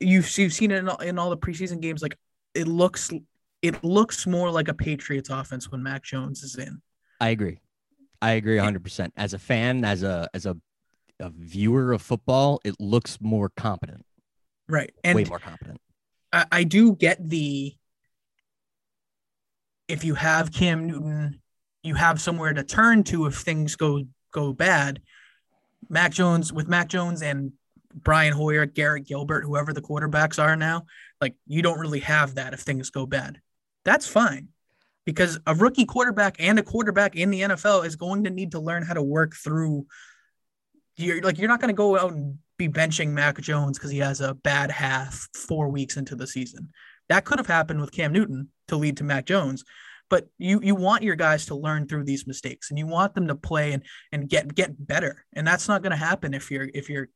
You've, 0.00 0.38
you've 0.38 0.52
seen 0.52 0.70
it 0.70 0.78
in 0.78 0.88
all, 0.88 0.98
in 0.98 1.18
all 1.18 1.30
the 1.30 1.36
preseason 1.36 1.80
games. 1.80 2.02
Like 2.02 2.16
it 2.54 2.68
looks, 2.68 3.10
it 3.62 3.82
looks 3.82 4.26
more 4.26 4.50
like 4.50 4.68
a 4.68 4.74
Patriots 4.74 5.30
offense 5.30 5.70
when 5.70 5.82
Mac 5.82 6.04
Jones 6.04 6.42
is 6.42 6.56
in. 6.56 6.80
I 7.20 7.30
agree. 7.30 7.58
I 8.22 8.32
agree 8.32 8.56
100%. 8.56 9.10
As 9.16 9.34
a 9.34 9.38
fan, 9.38 9.84
as 9.84 10.02
a, 10.02 10.28
as 10.34 10.46
a, 10.46 10.56
a 11.20 11.30
viewer 11.30 11.92
of 11.92 12.02
football, 12.02 12.60
it 12.64 12.74
looks 12.78 13.18
more 13.20 13.50
competent. 13.56 14.04
Right. 14.68 14.92
And 15.04 15.16
way 15.16 15.24
more 15.24 15.38
competent. 15.38 15.80
I, 16.32 16.46
I 16.50 16.64
do 16.64 16.94
get 16.94 17.26
the, 17.28 17.74
if 19.88 20.04
you 20.04 20.14
have 20.14 20.52
Cam 20.52 20.86
Newton, 20.86 21.40
you 21.82 21.94
have 21.94 22.20
somewhere 22.20 22.52
to 22.52 22.64
turn 22.64 23.04
to 23.04 23.26
if 23.26 23.36
things 23.36 23.76
go 23.76 24.02
go 24.36 24.52
bad, 24.52 25.00
Mac 25.88 26.12
Jones 26.12 26.52
with 26.52 26.68
Mac 26.68 26.88
Jones 26.88 27.22
and 27.22 27.52
Brian 27.94 28.32
Hoyer, 28.32 28.66
Garrett 28.66 29.06
Gilbert, 29.06 29.44
whoever 29.44 29.72
the 29.72 29.80
quarterbacks 29.80 30.42
are 30.42 30.56
now, 30.56 30.84
like 31.20 31.34
you 31.46 31.62
don't 31.62 31.80
really 31.80 32.00
have 32.00 32.34
that 32.34 32.52
if 32.52 32.60
things 32.60 32.90
go 32.90 33.06
bad. 33.06 33.40
That's 33.84 34.06
fine 34.06 34.48
because 35.06 35.38
a 35.46 35.54
rookie 35.54 35.86
quarterback 35.86 36.36
and 36.38 36.58
a 36.58 36.62
quarterback 36.62 37.16
in 37.16 37.30
the 37.30 37.40
NFL 37.42 37.86
is 37.86 37.96
going 37.96 38.24
to 38.24 38.30
need 38.30 38.52
to 38.52 38.60
learn 38.60 38.82
how 38.82 38.94
to 38.94 39.02
work 39.02 39.34
through. 39.34 39.86
You're 40.96 41.22
like 41.22 41.38
you're 41.38 41.48
not 41.48 41.60
going 41.60 41.74
to 41.74 41.76
go 41.76 41.98
out 41.98 42.12
and 42.12 42.38
be 42.58 42.68
benching 42.68 43.10
Mac 43.10 43.40
Jones 43.40 43.78
because 43.78 43.90
he 43.90 43.98
has 43.98 44.20
a 44.20 44.34
bad 44.34 44.70
half 44.70 45.28
four 45.34 45.68
weeks 45.68 45.96
into 45.96 46.14
the 46.14 46.26
season. 46.26 46.70
That 47.08 47.24
could 47.24 47.38
have 47.38 47.46
happened 47.46 47.80
with 47.80 47.92
Cam 47.92 48.12
Newton 48.12 48.48
to 48.68 48.76
lead 48.76 48.98
to 48.98 49.04
Mac 49.04 49.26
Jones, 49.26 49.64
but 50.08 50.28
you 50.38 50.60
you 50.62 50.74
want 50.74 51.02
your 51.02 51.16
guys 51.16 51.46
to 51.46 51.54
learn 51.54 51.86
through 51.86 52.04
these 52.04 52.26
mistakes 52.26 52.70
and 52.70 52.78
you 52.78 52.86
want 52.86 53.14
them 53.14 53.28
to 53.28 53.34
play 53.34 53.72
and 53.72 53.82
and 54.12 54.28
get 54.28 54.54
get 54.54 54.86
better 54.86 55.24
and 55.34 55.46
that's 55.46 55.68
not 55.68 55.82
going 55.82 55.90
to 55.90 55.96
happen 55.96 56.34
if 56.34 56.50
you're 56.50 56.68
if 56.74 56.88
you're 56.88 57.08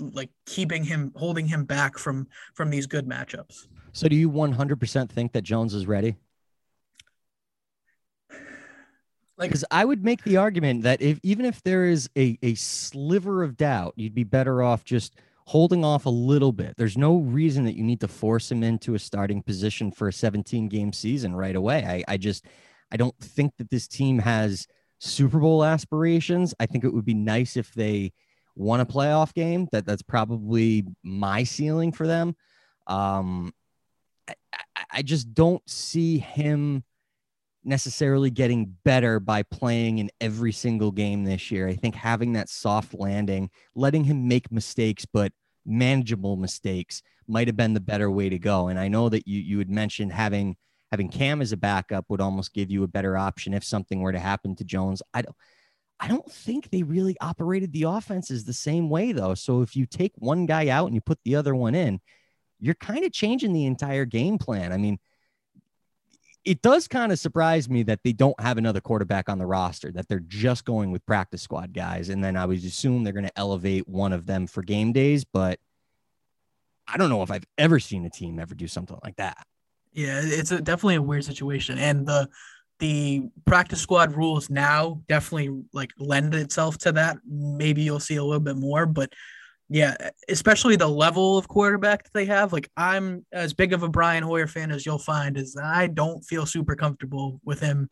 like 0.00 0.30
keeping 0.44 0.84
him 0.84 1.12
holding 1.16 1.46
him 1.46 1.64
back 1.64 1.98
from 1.98 2.26
from 2.54 2.70
these 2.70 2.86
good 2.86 3.06
matchups. 3.06 3.66
So 3.92 4.08
do 4.08 4.16
you 4.16 4.30
100% 4.30 5.08
think 5.08 5.32
that 5.32 5.42
Jones 5.42 5.72
is 5.72 5.86
ready? 5.86 6.16
Like 9.38 9.50
Because 9.50 9.64
I 9.70 9.84
would 9.84 10.04
make 10.04 10.22
the 10.22 10.38
argument 10.38 10.82
that 10.82 11.00
if 11.02 11.20
even 11.22 11.44
if 11.44 11.62
there 11.62 11.86
is 11.86 12.08
a, 12.16 12.38
a 12.42 12.54
sliver 12.54 13.42
of 13.42 13.56
doubt, 13.56 13.94
you'd 13.96 14.14
be 14.14 14.24
better 14.24 14.62
off 14.62 14.84
just 14.84 15.14
holding 15.46 15.84
off 15.84 16.06
a 16.06 16.10
little 16.10 16.52
bit. 16.52 16.74
There's 16.76 16.98
no 16.98 17.18
reason 17.18 17.64
that 17.64 17.76
you 17.76 17.84
need 17.84 18.00
to 18.00 18.08
force 18.08 18.50
him 18.50 18.62
into 18.62 18.94
a 18.94 18.98
starting 18.98 19.42
position 19.42 19.92
for 19.92 20.08
a 20.08 20.12
17 20.12 20.68
game 20.68 20.92
season 20.92 21.34
right 21.34 21.54
away. 21.54 21.84
I, 21.84 22.12
I 22.12 22.16
just 22.16 22.44
I 22.90 22.96
don't 22.96 23.16
think 23.20 23.56
that 23.58 23.70
this 23.70 23.86
team 23.88 24.18
has 24.18 24.66
Super 24.98 25.38
Bowl 25.38 25.64
aspirations. 25.64 26.54
I 26.58 26.66
think 26.66 26.84
it 26.84 26.92
would 26.92 27.04
be 27.04 27.14
nice 27.14 27.56
if 27.56 27.72
they 27.74 28.12
won 28.56 28.80
a 28.80 28.86
playoff 28.86 29.34
game. 29.34 29.68
That 29.72 29.86
that's 29.86 30.02
probably 30.02 30.84
my 31.02 31.44
ceiling 31.44 31.92
for 31.92 32.06
them. 32.06 32.34
Um, 32.88 33.52
I, 34.28 34.34
I, 34.52 34.84
I 34.90 35.02
just 35.02 35.32
don't 35.32 35.62
see 35.68 36.18
him 36.18 36.82
necessarily 37.66 38.30
getting 38.30 38.76
better 38.84 39.18
by 39.18 39.42
playing 39.42 39.98
in 39.98 40.08
every 40.20 40.52
single 40.52 40.92
game 40.92 41.24
this 41.24 41.50
year. 41.50 41.66
I 41.68 41.74
think 41.74 41.96
having 41.96 42.32
that 42.34 42.48
soft 42.48 42.94
landing, 42.94 43.50
letting 43.74 44.04
him 44.04 44.28
make 44.28 44.52
mistakes, 44.52 45.04
but 45.04 45.32
manageable 45.66 46.36
mistakes 46.36 47.02
might 47.26 47.48
have 47.48 47.56
been 47.56 47.74
the 47.74 47.80
better 47.80 48.10
way 48.10 48.28
to 48.28 48.38
go. 48.38 48.68
And 48.68 48.78
I 48.78 48.88
know 48.88 49.08
that 49.08 49.26
you 49.26 49.40
you 49.40 49.58
had 49.58 49.68
mentioned 49.68 50.12
having 50.12 50.56
having 50.92 51.08
Cam 51.08 51.42
as 51.42 51.52
a 51.52 51.56
backup 51.56 52.04
would 52.08 52.20
almost 52.20 52.54
give 52.54 52.70
you 52.70 52.84
a 52.84 52.88
better 52.88 53.16
option 53.16 53.52
if 53.52 53.64
something 53.64 54.00
were 54.00 54.12
to 54.12 54.20
happen 54.20 54.54
to 54.56 54.64
Jones. 54.64 55.02
I 55.12 55.22
don't 55.22 55.36
I 55.98 56.08
don't 56.08 56.30
think 56.30 56.70
they 56.70 56.84
really 56.84 57.16
operated 57.20 57.72
the 57.72 57.84
offenses 57.84 58.44
the 58.44 58.52
same 58.52 58.88
way 58.88 59.12
though. 59.12 59.34
So 59.34 59.62
if 59.62 59.74
you 59.74 59.86
take 59.86 60.12
one 60.16 60.46
guy 60.46 60.68
out 60.68 60.86
and 60.86 60.94
you 60.94 61.00
put 61.00 61.18
the 61.24 61.34
other 61.34 61.54
one 61.54 61.74
in, 61.74 62.00
you're 62.60 62.74
kind 62.74 63.04
of 63.04 63.12
changing 63.12 63.52
the 63.52 63.66
entire 63.66 64.04
game 64.04 64.38
plan. 64.38 64.72
I 64.72 64.76
mean, 64.76 64.98
it 66.46 66.62
does 66.62 66.86
kind 66.86 67.10
of 67.10 67.18
surprise 67.18 67.68
me 67.68 67.82
that 67.82 68.00
they 68.04 68.12
don't 68.12 68.38
have 68.40 68.56
another 68.56 68.80
quarterback 68.80 69.28
on 69.28 69.38
the 69.38 69.46
roster, 69.46 69.90
that 69.90 70.08
they're 70.08 70.20
just 70.20 70.64
going 70.64 70.92
with 70.92 71.04
practice 71.04 71.42
squad 71.42 71.74
guys. 71.74 72.08
And 72.08 72.22
then 72.22 72.36
I 72.36 72.46
would 72.46 72.64
assume 72.64 73.02
they're 73.02 73.12
going 73.12 73.26
to 73.26 73.38
elevate 73.38 73.88
one 73.88 74.12
of 74.12 74.26
them 74.26 74.46
for 74.46 74.62
game 74.62 74.92
days. 74.92 75.24
But 75.24 75.58
I 76.86 76.96
don't 76.96 77.10
know 77.10 77.22
if 77.22 77.32
I've 77.32 77.44
ever 77.58 77.80
seen 77.80 78.06
a 78.06 78.10
team 78.10 78.38
ever 78.38 78.54
do 78.54 78.68
something 78.68 78.96
like 79.02 79.16
that. 79.16 79.44
Yeah, 79.92 80.20
it's 80.22 80.52
a, 80.52 80.60
definitely 80.60 80.96
a 80.96 81.02
weird 81.02 81.24
situation, 81.24 81.78
and 81.78 82.06
the 82.06 82.28
the 82.78 83.22
practice 83.46 83.80
squad 83.80 84.14
rules 84.14 84.50
now 84.50 85.00
definitely 85.08 85.64
like 85.72 85.90
lend 85.98 86.34
itself 86.34 86.76
to 86.78 86.92
that. 86.92 87.16
Maybe 87.26 87.82
you'll 87.82 87.98
see 87.98 88.16
a 88.16 88.22
little 88.22 88.40
bit 88.40 88.56
more, 88.56 88.84
but 88.84 89.10
yeah, 89.68 89.96
especially 90.28 90.76
the 90.76 90.88
level 90.88 91.36
of 91.36 91.48
quarterback 91.48 92.04
that 92.04 92.12
they 92.12 92.26
have. 92.26 92.52
Like 92.52 92.70
I'm 92.76 93.26
as 93.32 93.52
big 93.52 93.72
of 93.72 93.82
a 93.82 93.88
Brian 93.88 94.22
Hoyer 94.22 94.46
fan 94.46 94.70
as 94.70 94.86
you'll 94.86 94.98
find. 94.98 95.36
Is 95.36 95.56
I 95.60 95.88
don't 95.88 96.22
feel 96.22 96.46
super 96.46 96.76
comfortable 96.76 97.40
with 97.44 97.60
him 97.60 97.88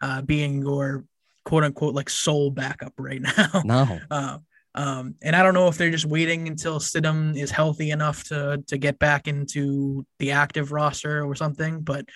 uh, 0.00 0.22
being 0.22 0.62
your 0.62 1.04
quote 1.44 1.64
unquote 1.64 1.94
like 1.94 2.08
sole 2.08 2.50
backup 2.50 2.94
right 2.98 3.20
now. 3.38 3.62
No. 3.64 4.00
Uh, 4.10 4.38
um, 4.74 5.16
and 5.22 5.34
I 5.34 5.42
don't 5.42 5.54
know 5.54 5.68
if 5.68 5.76
they're 5.76 5.90
just 5.90 6.04
waiting 6.06 6.46
until 6.46 6.78
Stidham 6.78 7.36
is 7.36 7.50
healthy 7.50 7.90
enough 7.90 8.24
to 8.24 8.62
to 8.68 8.78
get 8.78 8.98
back 8.98 9.28
into 9.28 10.06
the 10.18 10.30
active 10.30 10.72
roster 10.72 11.24
or 11.24 11.34
something. 11.34 11.80
But 11.80 12.06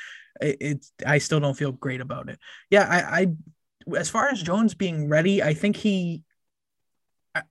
it, 0.41 0.57
it's 0.61 0.93
I 1.05 1.19
still 1.19 1.41
don't 1.41 1.57
feel 1.57 1.73
great 1.73 2.01
about 2.01 2.31
it. 2.31 2.39
Yeah, 2.71 2.87
I, 2.89 3.21
I 3.21 3.27
as 3.97 4.09
far 4.09 4.29
as 4.29 4.43
Jones 4.43 4.75
being 4.75 5.09
ready, 5.09 5.43
I 5.43 5.53
think 5.53 5.77
he 5.77 6.23
I, 7.35 7.43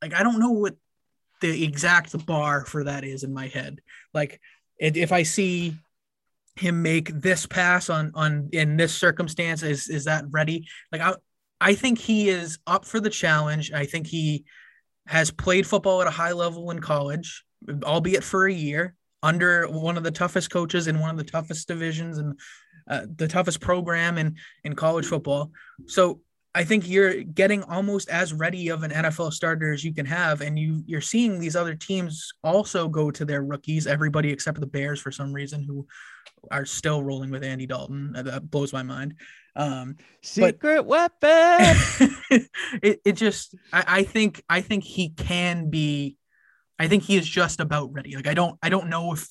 like 0.00 0.14
I 0.14 0.22
don't 0.22 0.38
know 0.38 0.50
what 0.50 0.76
the 1.40 1.64
exact 1.64 2.24
bar 2.26 2.64
for 2.64 2.84
that 2.84 3.04
is 3.04 3.22
in 3.22 3.32
my 3.32 3.48
head. 3.48 3.80
Like 4.12 4.40
if 4.78 5.12
I 5.12 5.22
see 5.22 5.74
him 6.56 6.82
make 6.82 7.08
this 7.08 7.46
pass 7.46 7.90
on 7.90 8.12
on 8.14 8.50
in 8.52 8.76
this 8.76 8.94
circumstance, 8.94 9.62
is 9.62 9.88
is 9.88 10.04
that 10.04 10.24
ready? 10.30 10.66
Like 10.92 11.00
I 11.00 11.14
I 11.60 11.74
think 11.74 11.98
he 11.98 12.28
is 12.28 12.58
up 12.66 12.84
for 12.84 13.00
the 13.00 13.10
challenge. 13.10 13.72
I 13.72 13.86
think 13.86 14.06
he 14.06 14.44
has 15.06 15.30
played 15.30 15.66
football 15.66 16.00
at 16.00 16.06
a 16.06 16.12
high 16.12 16.32
level 16.32 16.70
in 16.70 16.80
college, 16.80 17.44
albeit 17.82 18.24
for 18.24 18.46
a 18.46 18.52
year, 18.52 18.94
under 19.22 19.66
one 19.68 19.96
of 19.96 20.04
the 20.04 20.10
toughest 20.10 20.50
coaches 20.50 20.86
in 20.86 20.98
one 20.98 21.10
of 21.10 21.16
the 21.16 21.24
toughest 21.24 21.68
divisions 21.68 22.18
and 22.18 22.38
uh, 22.88 23.06
the 23.16 23.28
toughest 23.28 23.60
program 23.60 24.18
in 24.18 24.36
in 24.62 24.74
college 24.74 25.06
football. 25.06 25.50
So 25.86 26.20
I 26.54 26.62
think 26.62 26.88
you're 26.88 27.22
getting 27.22 27.62
almost 27.64 28.08
as 28.08 28.32
ready 28.32 28.68
of 28.68 28.84
an 28.84 28.92
NFL 28.92 29.32
starter 29.32 29.72
as 29.72 29.82
you 29.84 29.92
can 29.92 30.06
have, 30.06 30.40
and 30.40 30.58
you 30.58 30.82
you're 30.86 31.00
seeing 31.00 31.38
these 31.38 31.56
other 31.56 31.74
teams 31.74 32.32
also 32.44 32.88
go 32.88 33.10
to 33.10 33.24
their 33.24 33.42
rookies. 33.42 33.86
Everybody 33.86 34.30
except 34.30 34.60
the 34.60 34.66
Bears 34.66 35.00
for 35.00 35.10
some 35.10 35.32
reason, 35.32 35.64
who 35.64 35.86
are 36.50 36.64
still 36.64 37.02
rolling 37.02 37.30
with 37.30 37.42
Andy 37.42 37.66
Dalton. 37.66 38.12
That 38.12 38.50
blows 38.50 38.72
my 38.72 38.82
mind. 38.82 39.14
Um, 39.56 39.96
Secret 40.22 40.84
weapon. 40.84 41.18
it, 42.82 43.00
it 43.04 43.12
just 43.12 43.54
I, 43.72 43.84
I 43.86 44.02
think 44.04 44.42
I 44.48 44.60
think 44.60 44.84
he 44.84 45.10
can 45.10 45.70
be 45.70 46.16
I 46.78 46.88
think 46.88 47.04
he 47.04 47.16
is 47.16 47.28
just 47.28 47.60
about 47.60 47.92
ready. 47.92 48.16
Like 48.16 48.26
I 48.26 48.34
don't 48.34 48.58
I 48.62 48.68
don't 48.68 48.88
know 48.88 49.12
if 49.12 49.28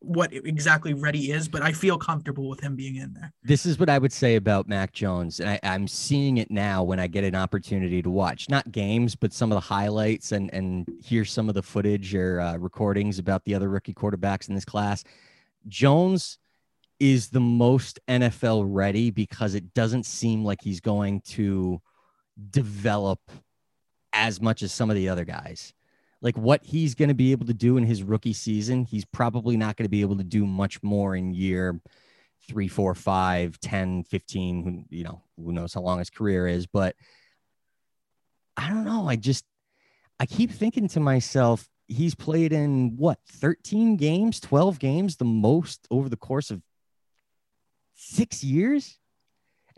what 0.00 0.32
exactly 0.32 0.94
ready 0.94 1.30
is, 1.30 1.46
but 1.46 1.62
I 1.62 1.72
feel 1.72 1.98
comfortable 1.98 2.48
with 2.48 2.60
him 2.60 2.74
being 2.74 2.96
in 2.96 3.12
there. 3.12 3.32
This 3.42 3.66
is 3.66 3.78
what 3.78 3.90
I 3.90 3.98
would 3.98 4.12
say 4.12 4.36
about 4.36 4.66
Mac 4.66 4.92
Jones. 4.92 5.40
And 5.40 5.50
I, 5.50 5.60
I'm 5.62 5.86
seeing 5.86 6.38
it 6.38 6.50
now 6.50 6.82
when 6.82 6.98
I 6.98 7.06
get 7.06 7.22
an 7.22 7.34
opportunity 7.34 8.02
to 8.02 8.10
watch 8.10 8.48
not 8.48 8.72
games, 8.72 9.14
but 9.14 9.32
some 9.32 9.52
of 9.52 9.56
the 9.56 9.60
highlights 9.60 10.32
and 10.32 10.52
and 10.54 10.88
hear 11.02 11.24
some 11.24 11.48
of 11.48 11.54
the 11.54 11.62
footage 11.62 12.14
or 12.14 12.40
uh, 12.40 12.56
recordings 12.56 13.18
about 13.18 13.44
the 13.44 13.54
other 13.54 13.68
rookie 13.68 13.94
quarterbacks 13.94 14.48
in 14.48 14.54
this 14.54 14.64
class. 14.64 15.04
Jones 15.68 16.38
is 16.98 17.28
the 17.28 17.40
most 17.40 17.98
NFL 18.08 18.64
ready 18.66 19.10
because 19.10 19.54
it 19.54 19.74
doesn't 19.74 20.04
seem 20.04 20.44
like 20.44 20.60
he's 20.62 20.80
going 20.80 21.20
to 21.22 21.80
develop 22.50 23.20
as 24.12 24.40
much 24.40 24.62
as 24.62 24.72
some 24.72 24.90
of 24.90 24.96
the 24.96 25.08
other 25.08 25.24
guys. 25.24 25.72
Like 26.22 26.36
what 26.36 26.64
he's 26.64 26.94
going 26.94 27.08
to 27.08 27.14
be 27.14 27.32
able 27.32 27.46
to 27.46 27.54
do 27.54 27.76
in 27.76 27.84
his 27.84 28.02
rookie 28.02 28.32
season, 28.32 28.84
he's 28.84 29.04
probably 29.04 29.56
not 29.56 29.76
going 29.76 29.86
to 29.86 29.90
be 29.90 30.02
able 30.02 30.16
to 30.16 30.24
do 30.24 30.44
much 30.44 30.82
more 30.82 31.16
in 31.16 31.32
year 31.32 31.80
three, 32.46 32.68
four, 32.68 32.94
five, 32.94 33.58
10, 33.60 34.04
15, 34.04 34.64
who, 34.64 34.96
you 34.96 35.04
know, 35.04 35.22
who 35.36 35.52
knows 35.52 35.74
how 35.74 35.80
long 35.80 35.98
his 35.98 36.10
career 36.10 36.46
is. 36.46 36.66
But 36.66 36.96
I 38.56 38.68
don't 38.68 38.84
know. 38.84 39.08
I 39.08 39.16
just, 39.16 39.44
I 40.18 40.26
keep 40.26 40.50
thinking 40.50 40.88
to 40.88 41.00
myself, 41.00 41.68
he's 41.86 42.14
played 42.14 42.52
in 42.52 42.96
what, 42.96 43.18
13 43.26 43.96
games, 43.96 44.40
12 44.40 44.78
games, 44.78 45.16
the 45.16 45.24
most 45.24 45.86
over 45.90 46.08
the 46.08 46.16
course 46.16 46.50
of 46.50 46.62
six 47.94 48.42
years. 48.44 48.98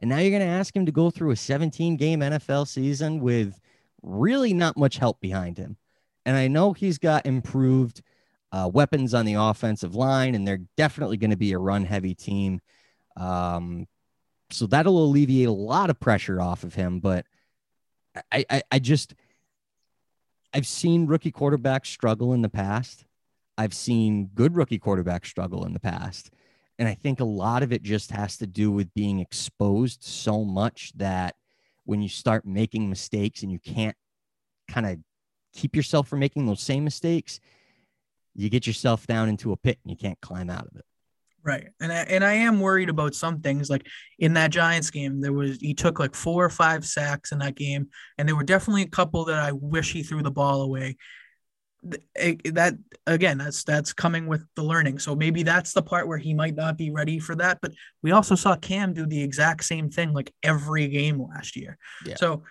And 0.01 0.11
now 0.11 0.19
you're 0.19 0.31
going 0.31 0.43
to 0.43 0.47
ask 0.47 0.75
him 0.75 0.87
to 0.87 0.93
go 0.93 1.11
through 1.11 1.31
a 1.31 1.37
17 1.37 1.97
game 1.97 2.21
NFL 2.21 2.67
season 2.67 3.21
with 3.21 3.59
really 4.03 4.53
not 4.53 4.77
much 4.77 4.97
help 4.97 5.21
behind 5.21 5.59
him. 5.59 5.77
And 6.25 6.37
I 6.37 6.49
know 6.49 6.73
he's 6.73 6.99
got 6.99 7.27
improved 7.27 8.03
uh, 8.53 8.71
weapons 8.73 9.15
on 9.15 9.25
the 9.25 9.35
offensive 9.35 9.95
line, 9.95 10.35
and 10.35 10.47
they're 10.47 10.61
definitely 10.77 11.17
going 11.17 11.31
to 11.31 11.37
be 11.37 11.53
a 11.53 11.59
run 11.59 11.85
heavy 11.85 12.15
team. 12.15 12.61
Um, 13.17 13.87
so 14.51 14.67
that'll 14.67 15.05
alleviate 15.05 15.49
a 15.49 15.53
lot 15.53 15.91
of 15.91 15.99
pressure 15.99 16.41
off 16.41 16.63
of 16.63 16.75
him. 16.75 17.01
But 17.01 17.27
I, 18.31 18.45
I, 18.51 18.63
I 18.71 18.79
just, 18.79 19.15
I've 20.53 20.67
seen 20.67 21.07
rookie 21.07 21.33
quarterbacks 21.33 21.87
struggle 21.87 22.35
in 22.35 22.43
the 22.43 22.51
past. 22.51 23.07
I've 23.57 23.75
seen 23.75 24.31
good 24.35 24.55
rookie 24.55 24.79
quarterbacks 24.79 25.27
struggle 25.27 25.65
in 25.65 25.73
the 25.73 25.81
past. 25.81 26.31
And 26.79 26.89
I 26.89 26.95
think 26.95 27.21
a 27.21 27.25
lot 27.25 27.63
of 27.63 27.73
it 27.73 27.83
just 27.83 28.11
has 28.11 28.37
to 28.39 28.47
do 28.47 28.71
with 28.71 28.93
being 28.95 29.21
exposed 29.21 30.03
so 30.03 30.45
much 30.45 30.93
that 30.97 31.37
when 31.85 32.03
you 32.03 32.09
start 32.09 32.45
making 32.45 32.89
mistakes 32.89 33.43
and 33.43 33.53
you 33.53 33.59
can't 33.59 33.97
kind 34.69 34.87
of 34.87 34.99
keep 35.53 35.77
yourself 35.77 36.09
from 36.09 36.21
making 36.21 36.47
those 36.47 36.61
same 36.61 36.85
mistakes, 36.85 37.41
you 38.35 38.49
get 38.49 38.67
yourself 38.67 39.07
down 39.07 39.29
into 39.29 39.53
a 39.53 39.57
pit 39.57 39.79
and 39.83 39.91
you 39.91 39.97
can't 39.97 40.21
climb 40.21 40.51
out 40.51 40.67
of 40.67 40.77
it. 40.77 40.85
Right. 41.45 41.69
And 41.81 41.93
I, 41.93 41.97
and 41.97 42.25
I 42.25 42.35
am 42.35 42.61
worried 42.61 42.89
about 42.89 43.15
some 43.15 43.41
things 43.41 43.69
like 43.69 43.87
in 44.19 44.35
that 44.35 44.53
Giants 44.53 44.91
game 44.91 45.21
there 45.21 45.33
was 45.33 45.59
he 45.59 45.75
took 45.75 45.99
like 45.99 46.15
four 46.15 46.45
or 46.45 46.51
five 46.51 46.85
sacks 46.85 47.33
in 47.33 47.39
that 47.39 47.57
game 47.57 47.89
and 48.17 48.29
there 48.29 48.37
were 48.37 48.45
definitely 48.45 48.83
a 48.83 48.89
couple 48.89 49.25
that 49.25 49.39
I 49.39 49.51
wish 49.51 49.93
he 49.93 50.05
threw 50.05 50.23
the 50.23 50.31
ball 50.31 50.63
away. 50.63 50.97
It, 52.15 52.55
that 52.55 52.75
again 53.09 53.39
that's 53.39 53.65
that's 53.65 53.93
coming 53.93 54.29
with 54.29 54.45
the 54.55 54.63
learning. 54.63 55.01
So 55.01 55.17
maybe 55.17 55.43
that's 55.43 55.73
the 55.73 55.83
part 55.83 56.07
where 56.07 56.19
he 56.19 56.33
might 56.33 56.55
not 56.55 56.79
be 56.79 56.93
ready 56.93 57.19
for 57.19 57.35
that, 57.35 57.59
but 57.61 57.73
we 58.05 58.13
also 58.13 58.37
saw 58.37 58.55
Cam 58.55 58.93
do 58.93 59.05
the 59.05 59.21
exact 59.21 59.65
same 59.65 59.91
thing 59.91 60.13
like 60.13 60.33
every 60.45 60.87
game 60.87 61.21
last 61.21 61.57
year. 61.57 61.77
Yeah. 62.07 62.15
So 62.15 62.45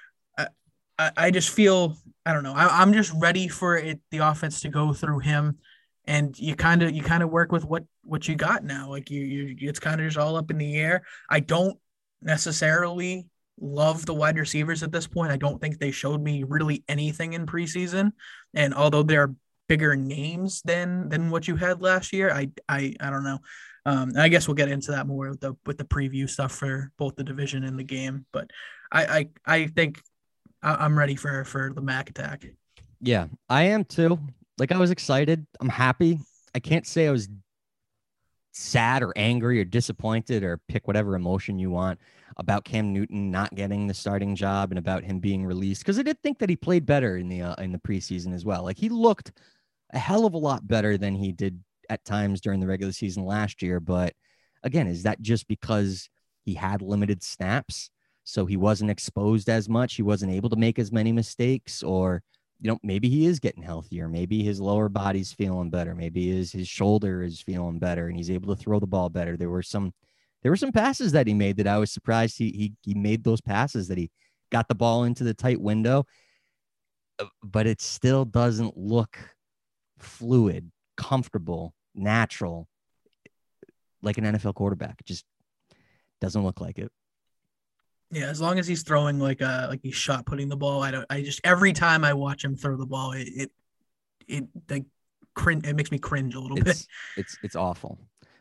I, 0.97 1.11
I 1.17 1.31
just 1.31 1.49
feel 1.49 1.97
I 2.25 2.33
don't 2.33 2.43
know. 2.43 2.53
I, 2.53 2.81
I'm 2.81 2.93
just 2.93 3.13
ready 3.15 3.47
for 3.47 3.77
it 3.77 3.99
the 4.11 4.19
offense 4.19 4.61
to 4.61 4.69
go 4.69 4.93
through 4.93 5.19
him 5.19 5.57
and 6.05 6.37
you 6.37 6.55
kind 6.55 6.83
of 6.83 6.91
you 6.91 7.03
kind 7.03 7.23
of 7.23 7.29
work 7.29 7.51
with 7.51 7.65
what 7.65 7.83
what 8.03 8.27
you 8.27 8.35
got 8.35 8.63
now 8.63 8.89
like 8.89 9.11
you 9.11 9.21
you 9.21 9.69
it's 9.69 9.79
kind 9.79 10.01
of 10.01 10.07
just 10.07 10.17
all 10.17 10.35
up 10.35 10.49
in 10.49 10.57
the 10.57 10.75
air 10.75 11.03
i 11.29 11.39
don't 11.39 11.77
necessarily 12.23 13.27
love 13.61 14.05
the 14.05 14.13
wide 14.13 14.37
receivers 14.37 14.83
at 14.83 14.91
this 14.91 15.07
point. 15.07 15.31
I 15.31 15.37
don't 15.37 15.61
think 15.61 15.77
they 15.77 15.91
showed 15.91 16.21
me 16.21 16.43
really 16.43 16.83
anything 16.89 17.33
in 17.33 17.45
preseason. 17.45 18.11
And 18.53 18.73
although 18.73 19.03
they're 19.03 19.33
bigger 19.67 19.95
names 19.95 20.61
than 20.63 21.07
than 21.07 21.29
what 21.29 21.47
you 21.47 21.55
had 21.55 21.81
last 21.81 22.11
year, 22.11 22.31
I 22.31 22.49
I 22.67 22.95
I 22.99 23.09
don't 23.09 23.23
know. 23.23 23.39
Um, 23.85 24.13
I 24.17 24.29
guess 24.29 24.47
we'll 24.47 24.55
get 24.55 24.69
into 24.69 24.91
that 24.91 25.07
more 25.07 25.29
with 25.29 25.39
the 25.39 25.55
with 25.65 25.77
the 25.77 25.85
preview 25.85 26.29
stuff 26.29 26.51
for 26.51 26.91
both 26.97 27.15
the 27.15 27.23
division 27.23 27.63
and 27.63 27.79
the 27.79 27.83
game. 27.83 28.25
But 28.33 28.49
I 28.91 29.05
I, 29.05 29.29
I 29.45 29.67
think 29.67 30.01
I, 30.63 30.75
I'm 30.75 30.97
ready 30.97 31.15
for 31.15 31.43
for 31.45 31.71
the 31.73 31.81
Mac 31.81 32.09
attack. 32.09 32.45
Yeah, 32.99 33.27
I 33.49 33.63
am 33.63 33.83
too. 33.83 34.19
Like 34.57 34.71
I 34.71 34.77
was 34.77 34.91
excited. 34.91 35.45
I'm 35.59 35.69
happy. 35.69 36.19
I 36.53 36.59
can't 36.59 36.85
say 36.85 37.07
I 37.07 37.11
was 37.11 37.27
sad 38.53 39.01
or 39.01 39.13
angry 39.15 39.59
or 39.59 39.63
disappointed 39.63 40.43
or 40.43 40.59
pick 40.67 40.87
whatever 40.87 41.15
emotion 41.15 41.57
you 41.57 41.69
want 41.71 41.99
about 42.37 42.65
Cam 42.65 42.91
Newton 42.93 43.31
not 43.31 43.53
getting 43.55 43.87
the 43.87 43.93
starting 43.93 44.35
job 44.35 44.71
and 44.71 44.79
about 44.79 45.03
him 45.03 45.19
being 45.19 45.45
released 45.45 45.81
because 45.81 45.97
I 45.97 46.03
did 46.03 46.21
think 46.21 46.39
that 46.39 46.49
he 46.49 46.55
played 46.55 46.85
better 46.85 47.17
in 47.17 47.29
the 47.29 47.41
uh, 47.41 47.55
in 47.55 47.71
the 47.71 47.79
preseason 47.79 48.33
as 48.33 48.45
well. 48.45 48.63
Like 48.63 48.77
he 48.77 48.89
looked 48.89 49.31
a 49.93 49.99
hell 49.99 50.25
of 50.25 50.33
a 50.33 50.37
lot 50.37 50.67
better 50.67 50.97
than 50.97 51.15
he 51.15 51.31
did 51.31 51.61
at 51.89 52.05
times 52.05 52.41
during 52.41 52.59
the 52.59 52.67
regular 52.67 52.93
season 52.93 53.25
last 53.25 53.61
year. 53.61 53.79
But 53.79 54.13
again, 54.63 54.87
is 54.87 55.03
that 55.03 55.21
just 55.21 55.47
because 55.47 56.09
he 56.43 56.53
had 56.53 56.81
limited 56.81 57.23
snaps? 57.23 57.89
So 58.31 58.45
he 58.45 58.55
wasn't 58.55 58.91
exposed 58.91 59.49
as 59.49 59.67
much. 59.67 59.95
He 59.95 60.03
wasn't 60.03 60.31
able 60.31 60.49
to 60.51 60.55
make 60.55 60.79
as 60.79 60.89
many 60.89 61.11
mistakes, 61.11 61.83
or 61.83 62.23
you 62.61 62.71
know, 62.71 62.79
maybe 62.81 63.09
he 63.09 63.25
is 63.25 63.41
getting 63.41 63.61
healthier. 63.61 64.07
Maybe 64.07 64.41
his 64.41 64.61
lower 64.61 64.87
body's 64.87 65.33
feeling 65.33 65.69
better. 65.69 65.95
Maybe 65.95 66.29
his 66.29 66.49
his 66.53 66.69
shoulder 66.69 67.23
is 67.23 67.41
feeling 67.41 67.77
better, 67.77 68.07
and 68.07 68.15
he's 68.15 68.31
able 68.31 68.55
to 68.55 68.61
throw 68.61 68.79
the 68.79 68.87
ball 68.87 69.09
better. 69.09 69.35
There 69.35 69.49
were 69.49 69.61
some 69.61 69.93
there 70.43 70.51
were 70.51 70.55
some 70.55 70.71
passes 70.71 71.11
that 71.11 71.27
he 71.27 71.33
made 71.33 71.57
that 71.57 71.67
I 71.67 71.77
was 71.77 71.91
surprised 71.91 72.37
he 72.37 72.51
he 72.51 72.73
he 72.83 72.93
made 72.93 73.25
those 73.25 73.41
passes 73.41 73.89
that 73.89 73.97
he 73.97 74.09
got 74.49 74.69
the 74.69 74.75
ball 74.75 75.03
into 75.03 75.25
the 75.25 75.33
tight 75.33 75.59
window, 75.59 76.05
uh, 77.19 77.25
but 77.43 77.67
it 77.67 77.81
still 77.81 78.23
doesn't 78.23 78.77
look 78.77 79.17
fluid, 79.99 80.71
comfortable, 80.95 81.73
natural, 81.93 82.69
like 84.01 84.17
an 84.17 84.23
NFL 84.23 84.55
quarterback. 84.55 85.01
It 85.01 85.05
just 85.05 85.25
doesn't 86.21 86.45
look 86.45 86.61
like 86.61 86.79
it. 86.79 86.93
Yeah, 88.11 88.25
as 88.25 88.41
long 88.41 88.59
as 88.59 88.67
he's 88.67 88.83
throwing 88.83 89.19
like 89.19 89.41
a 89.41 89.67
like 89.69 89.79
he's 89.81 89.95
shot 89.95 90.25
putting 90.25 90.49
the 90.49 90.57
ball, 90.57 90.83
I 90.83 90.91
don't. 90.91 91.05
I 91.09 91.21
just 91.21 91.39
every 91.43 91.71
time 91.71 92.03
I 92.03 92.13
watch 92.13 92.43
him 92.43 92.55
throw 92.55 92.75
the 92.75 92.85
ball, 92.85 93.13
it 93.13 93.27
it 93.27 93.51
it 94.27 94.47
like 94.69 94.85
cringe. 95.33 95.65
It 95.65 95.75
makes 95.75 95.91
me 95.91 95.97
cringe 95.97 96.35
a 96.35 96.39
little 96.39 96.57
bit. 96.57 96.67
It's 96.67 96.87
it's 97.15 97.37
it's 97.43 97.55
awful. 97.55 97.97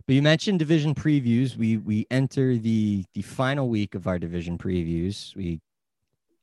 But 0.06 0.14
you 0.14 0.22
mentioned 0.22 0.58
division 0.58 0.94
previews. 0.94 1.56
We 1.56 1.76
we 1.76 2.06
enter 2.10 2.56
the 2.56 3.04
the 3.14 3.22
final 3.22 3.68
week 3.68 3.94
of 3.94 4.08
our 4.08 4.18
division 4.18 4.58
previews. 4.58 5.36
We 5.36 5.60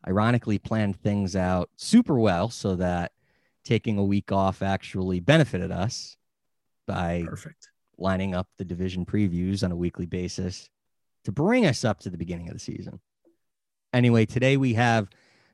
ironically 0.07 0.57
planned 0.57 0.95
things 0.95 1.35
out 1.35 1.69
super 1.75 2.17
well 2.17 2.49
so 2.49 2.75
that 2.77 3.11
taking 3.65 3.97
a 3.97 4.03
week 4.03 4.31
off 4.31 4.61
actually 4.61 5.19
benefited 5.19 5.69
us 5.69 6.15
by 6.87 7.25
Perfect. 7.27 7.69
lining 7.97 8.33
up 8.33 8.47
the 8.57 8.63
division 8.63 9.05
previews 9.05 9.63
on 9.63 9.73
a 9.73 9.75
weekly 9.75 10.05
basis 10.05 10.69
to 11.25 11.33
bring 11.33 11.65
us 11.65 11.83
up 11.83 11.99
to 11.99 12.09
the 12.09 12.17
beginning 12.17 12.47
of 12.47 12.53
the 12.53 12.59
season. 12.59 13.01
Anyway, 13.93 14.25
today 14.25 14.57
we 14.57 14.73
have 14.73 15.09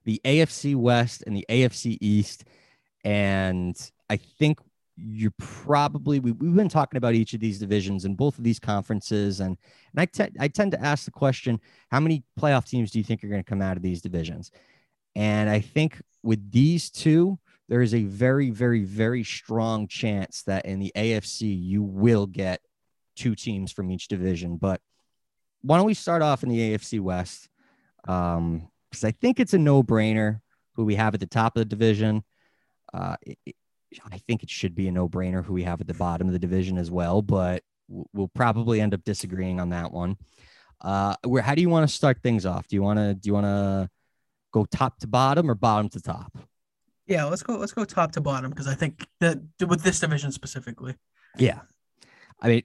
the 0.05 0.21
AFC 0.25 0.75
West 0.75 1.23
and 1.25 1.35
the 1.35 1.45
AFC 1.49 1.97
East. 2.01 2.45
And 3.03 3.75
I 4.09 4.17
think 4.17 4.59
you're 4.95 5.33
probably, 5.37 6.19
we, 6.19 6.31
we've 6.31 6.55
been 6.55 6.69
talking 6.69 6.97
about 6.97 7.13
each 7.13 7.33
of 7.33 7.39
these 7.39 7.59
divisions 7.59 8.05
and 8.05 8.17
both 8.17 8.37
of 8.37 8.43
these 8.43 8.59
conferences. 8.59 9.39
And, 9.39 9.57
and 9.91 9.99
I, 10.01 10.05
te- 10.05 10.35
I 10.39 10.47
tend 10.47 10.71
to 10.71 10.83
ask 10.83 11.05
the 11.05 11.11
question 11.11 11.59
how 11.91 11.99
many 11.99 12.23
playoff 12.39 12.67
teams 12.67 12.91
do 12.91 12.99
you 12.99 13.03
think 13.03 13.23
are 13.23 13.29
going 13.29 13.43
to 13.43 13.49
come 13.49 13.61
out 13.61 13.77
of 13.77 13.83
these 13.83 14.01
divisions? 14.01 14.51
And 15.15 15.49
I 15.49 15.59
think 15.59 16.01
with 16.23 16.51
these 16.51 16.89
two, 16.89 17.39
there 17.69 17.81
is 17.81 17.93
a 17.93 18.03
very, 18.03 18.49
very, 18.49 18.83
very 18.83 19.23
strong 19.23 19.87
chance 19.87 20.43
that 20.43 20.65
in 20.65 20.79
the 20.79 20.91
AFC, 20.95 21.59
you 21.61 21.81
will 21.81 22.25
get 22.25 22.61
two 23.15 23.35
teams 23.35 23.71
from 23.71 23.91
each 23.91 24.07
division. 24.07 24.57
But 24.57 24.81
why 25.61 25.77
don't 25.77 25.85
we 25.85 25.93
start 25.93 26.21
off 26.21 26.43
in 26.43 26.49
the 26.49 26.59
AFC 26.59 26.99
West? 26.99 27.47
Um, 28.07 28.69
because 28.89 29.03
I 29.05 29.11
think 29.11 29.39
it's 29.39 29.53
a 29.53 29.57
no-brainer 29.57 30.39
who 30.73 30.85
we 30.85 30.95
have 30.95 31.13
at 31.13 31.19
the 31.19 31.25
top 31.25 31.55
of 31.55 31.61
the 31.61 31.65
division. 31.65 32.23
Uh, 32.93 33.15
it, 33.21 33.37
it- 33.45 33.55
I 34.11 34.17
think 34.17 34.41
it 34.41 34.49
should 34.49 34.73
be 34.73 34.87
a 34.87 34.91
no-brainer 34.91 35.45
who 35.45 35.53
we 35.53 35.61
have 35.63 35.79
at 35.79 35.85
the 35.85 35.93
bottom 35.93 36.25
of 36.25 36.33
the 36.33 36.39
division 36.39 36.79
as 36.79 36.89
well, 36.89 37.21
but 37.21 37.61
we'll 37.87 38.27
probably 38.29 38.81
end 38.81 38.95
up 38.95 39.03
disagreeing 39.03 39.59
on 39.59 39.69
that 39.69 39.91
one. 39.91 40.17
Uh, 40.81 41.15
where 41.23 41.43
how 41.43 41.53
do 41.53 41.61
you 41.61 41.69
want 41.69 41.87
to 41.87 41.95
start 41.95 42.17
things 42.23 42.43
off? 42.43 42.67
Do 42.67 42.75
you 42.75 42.81
want 42.81 42.97
to 42.97 43.13
do 43.13 43.27
you 43.29 43.33
want 43.35 43.45
to 43.45 43.89
go 44.51 44.65
top 44.65 44.97
to 45.01 45.07
bottom 45.07 45.47
or 45.49 45.53
bottom 45.53 45.89
to 45.89 46.01
top? 46.01 46.35
Yeah, 47.05 47.25
let's 47.25 47.43
go. 47.43 47.55
Let's 47.55 47.71
go 47.71 47.85
top 47.85 48.13
to 48.13 48.21
bottom 48.21 48.49
because 48.49 48.65
I 48.67 48.73
think 48.73 49.05
that 49.19 49.39
with 49.67 49.83
this 49.83 49.99
division 49.99 50.31
specifically, 50.31 50.95
Yeah, 51.37 51.59
I 52.41 52.47
mean, 52.47 52.63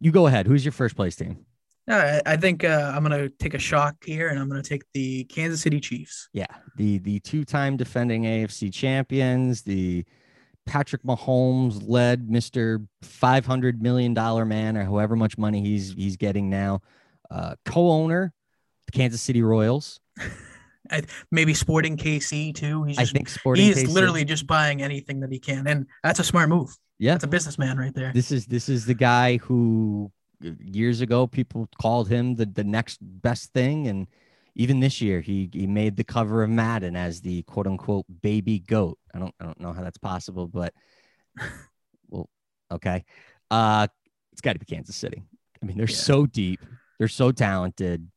you 0.00 0.12
go 0.12 0.28
ahead. 0.28 0.46
Who's 0.46 0.64
your 0.64 0.72
first 0.72 0.96
place 0.96 1.14
team? 1.14 1.44
Right, 1.88 2.20
I 2.26 2.36
think 2.36 2.64
uh, 2.64 2.92
I'm 2.94 3.02
gonna 3.02 3.28
take 3.28 3.54
a 3.54 3.58
shock 3.58 3.96
here, 4.04 4.28
and 4.28 4.38
I'm 4.38 4.48
gonna 4.48 4.62
take 4.62 4.82
the 4.92 5.24
Kansas 5.24 5.62
City 5.62 5.80
Chiefs. 5.80 6.28
Yeah, 6.32 6.46
the 6.76 6.98
the 6.98 7.20
two-time 7.20 7.76
defending 7.76 8.24
AFC 8.24 8.72
champions, 8.72 9.62
the 9.62 10.04
Patrick 10.66 11.02
Mahomes 11.02 11.82
led 11.86 12.28
Mr. 12.28 12.86
500 13.02 13.80
million 13.82 14.12
dollar 14.12 14.44
man 14.44 14.76
or 14.76 14.84
however 14.84 15.16
much 15.16 15.38
money 15.38 15.62
he's 15.62 15.94
he's 15.94 16.16
getting 16.18 16.50
now, 16.50 16.80
uh, 17.30 17.54
co-owner 17.64 18.32
the 18.86 18.92
Kansas 18.92 19.22
City 19.22 19.42
Royals. 19.42 19.98
Maybe 21.30 21.52
Sporting 21.54 21.96
KC 21.96 22.54
too. 22.54 22.84
He's 22.84 22.98
I 22.98 23.04
think 23.04 23.28
Sporting 23.28 23.64
he's 23.64 23.84
KC. 23.84 23.88
literally 23.88 24.24
just 24.24 24.46
buying 24.46 24.82
anything 24.82 25.20
that 25.20 25.30
he 25.32 25.38
can, 25.38 25.66
and 25.66 25.86
that's 26.02 26.18
a 26.18 26.24
smart 26.24 26.48
move. 26.48 26.76
yeah. 26.98 27.12
That's 27.12 27.24
a 27.24 27.28
businessman 27.28 27.76
right 27.78 27.94
there. 27.94 28.12
This 28.12 28.30
is 28.30 28.46
this 28.46 28.68
is 28.68 28.86
the 28.86 28.94
guy 28.94 29.38
who 29.38 30.10
years 30.40 31.00
ago 31.00 31.26
people 31.26 31.68
called 31.80 32.08
him 32.08 32.36
the 32.36 32.46
the 32.46 32.64
next 32.64 32.98
best 33.00 33.52
thing 33.52 33.86
and 33.88 34.06
even 34.54 34.80
this 34.80 35.00
year 35.00 35.20
he 35.20 35.48
he 35.52 35.66
made 35.66 35.96
the 35.96 36.04
cover 36.04 36.42
of 36.42 36.50
Madden 36.50 36.96
as 36.96 37.20
the 37.20 37.42
quote 37.44 37.66
unquote 37.66 38.06
baby 38.22 38.58
goat. 38.58 38.98
I 39.14 39.18
don't 39.18 39.34
I 39.40 39.44
don't 39.44 39.60
know 39.60 39.72
how 39.72 39.82
that's 39.82 39.98
possible, 39.98 40.48
but 40.48 40.74
well, 42.08 42.28
okay. 42.72 43.04
Uh 43.50 43.86
it's 44.32 44.40
got 44.40 44.52
to 44.52 44.58
be 44.58 44.66
Kansas 44.66 44.96
City. 44.96 45.22
I 45.62 45.66
mean, 45.66 45.76
they're 45.76 45.88
Yeah. 45.88 45.96
so 45.96 46.26
deep. 46.26 46.60
They're 46.98 47.08
so 47.08 47.32
talented. 47.32 48.08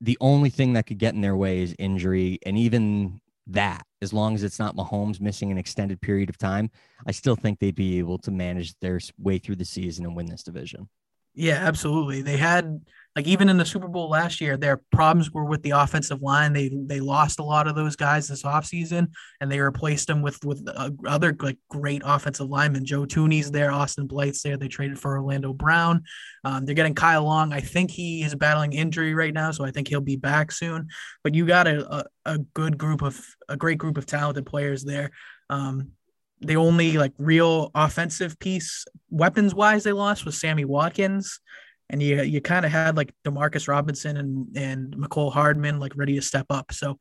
The 0.00 0.16
only 0.20 0.48
thing 0.50 0.74
that 0.74 0.86
could 0.86 0.98
get 0.98 1.14
in 1.14 1.20
their 1.20 1.36
way 1.36 1.62
is 1.62 1.74
injury 1.78 2.38
and 2.46 2.56
even 2.56 3.20
that 3.46 3.84
as 4.02 4.12
long 4.12 4.34
as 4.34 4.42
it's 4.42 4.58
not 4.58 4.76
Mahomes 4.76 5.20
missing 5.20 5.50
an 5.50 5.58
extended 5.58 6.00
period 6.00 6.30
of 6.30 6.38
time, 6.38 6.70
I 7.06 7.12
still 7.12 7.36
think 7.36 7.58
they'd 7.58 7.74
be 7.74 7.98
able 7.98 8.18
to 8.18 8.30
manage 8.30 8.78
their 8.80 9.00
way 9.18 9.38
through 9.38 9.56
the 9.56 9.64
season 9.64 10.06
and 10.06 10.14
win 10.16 10.26
this 10.26 10.42
division. 10.42 10.88
Yeah, 11.34 11.54
absolutely. 11.54 12.22
They 12.22 12.36
had 12.36 12.80
like 13.16 13.26
even 13.26 13.48
in 13.48 13.56
the 13.56 13.64
Super 13.64 13.88
Bowl 13.88 14.08
last 14.08 14.40
year, 14.40 14.56
their 14.56 14.80
problems 14.92 15.32
were 15.32 15.44
with 15.44 15.62
the 15.62 15.70
offensive 15.70 16.22
line. 16.22 16.52
They 16.52 16.70
they 16.86 17.00
lost 17.00 17.40
a 17.40 17.44
lot 17.44 17.66
of 17.66 17.74
those 17.74 17.96
guys 17.96 18.28
this 18.28 18.44
offseason 18.44 19.08
and 19.40 19.50
they 19.50 19.58
replaced 19.58 20.06
them 20.06 20.22
with 20.22 20.44
with 20.44 20.62
uh, 20.72 20.90
other 21.06 21.36
like 21.40 21.58
great 21.68 22.02
offensive 22.04 22.48
linemen. 22.48 22.84
Joe 22.84 23.04
Thuney's 23.04 23.50
there, 23.50 23.72
Austin 23.72 24.06
Blythe's 24.06 24.42
there. 24.42 24.56
They 24.56 24.68
traded 24.68 24.98
for 24.98 25.16
Orlando 25.16 25.52
Brown. 25.52 26.04
Um, 26.44 26.64
they're 26.64 26.74
getting 26.74 26.94
Kyle 26.94 27.24
Long. 27.24 27.52
I 27.52 27.60
think 27.60 27.90
he 27.90 28.22
is 28.22 28.34
battling 28.36 28.74
injury 28.74 29.12
right 29.12 29.34
now, 29.34 29.50
so 29.50 29.64
I 29.64 29.72
think 29.72 29.88
he'll 29.88 30.00
be 30.00 30.16
back 30.16 30.52
soon. 30.52 30.88
But 31.24 31.34
you 31.34 31.46
got 31.46 31.66
a 31.66 31.84
a, 31.92 32.04
a 32.26 32.38
good 32.38 32.78
group 32.78 33.02
of 33.02 33.20
a 33.48 33.56
great 33.56 33.78
group 33.78 33.98
of 33.98 34.06
talented 34.06 34.46
players 34.46 34.84
there. 34.84 35.10
Um, 35.48 35.92
the 36.40 36.56
only 36.56 36.96
like 36.96 37.12
real 37.18 37.70
offensive 37.74 38.38
piece 38.38 38.84
weapons 39.10 39.54
wise 39.54 39.84
they 39.84 39.92
lost 39.92 40.24
was 40.24 40.40
Sammy 40.40 40.64
Watkins. 40.64 41.40
And 41.88 42.02
you 42.02 42.22
you 42.22 42.40
kind 42.40 42.64
of 42.64 42.70
had 42.70 42.96
like 42.96 43.12
Demarcus 43.24 43.66
Robinson 43.66 44.16
and 44.16 44.56
and 44.56 44.96
Mecole 44.96 45.32
Hardman 45.32 45.80
like 45.80 45.96
ready 45.96 46.14
to 46.14 46.22
step 46.22 46.46
up. 46.48 46.72
So 46.72 46.98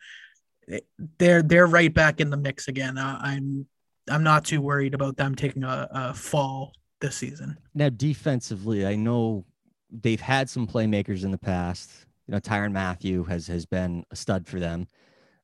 eh, 0.69 0.80
they're 1.19 1.43
they're 1.43 1.67
right 1.67 1.93
back 1.93 2.19
in 2.19 2.32
the 2.32 2.38
mix 2.38 2.67
again. 2.67 2.97
Uh, 2.97 3.19
I'm 3.21 3.67
I'm 4.10 4.23
not 4.23 4.45
too 4.45 4.62
worried 4.62 4.93
about 4.95 5.15
them 5.15 5.36
taking 5.36 5.63
a, 5.63 5.88
a 5.91 6.13
fall 6.13 6.73
this 7.02 7.15
season. 7.15 7.58
Now, 7.73 7.89
defensively, 7.89 8.86
I 8.86 8.95
know 8.95 9.45
they've 9.91 10.19
had 10.19 10.49
some 10.49 10.67
playmakers 10.67 11.23
in 11.23 11.32
the 11.32 11.38
past. 11.38 11.91
You 12.28 12.34
know, 12.34 12.39
Tyrann 12.39 12.71
Mathieu 12.71 13.23
has 13.25 13.47
has 13.47 13.65
been 13.65 14.06
a 14.12 14.15
stud 14.15 14.47
for 14.47 14.60
them. 14.60 14.88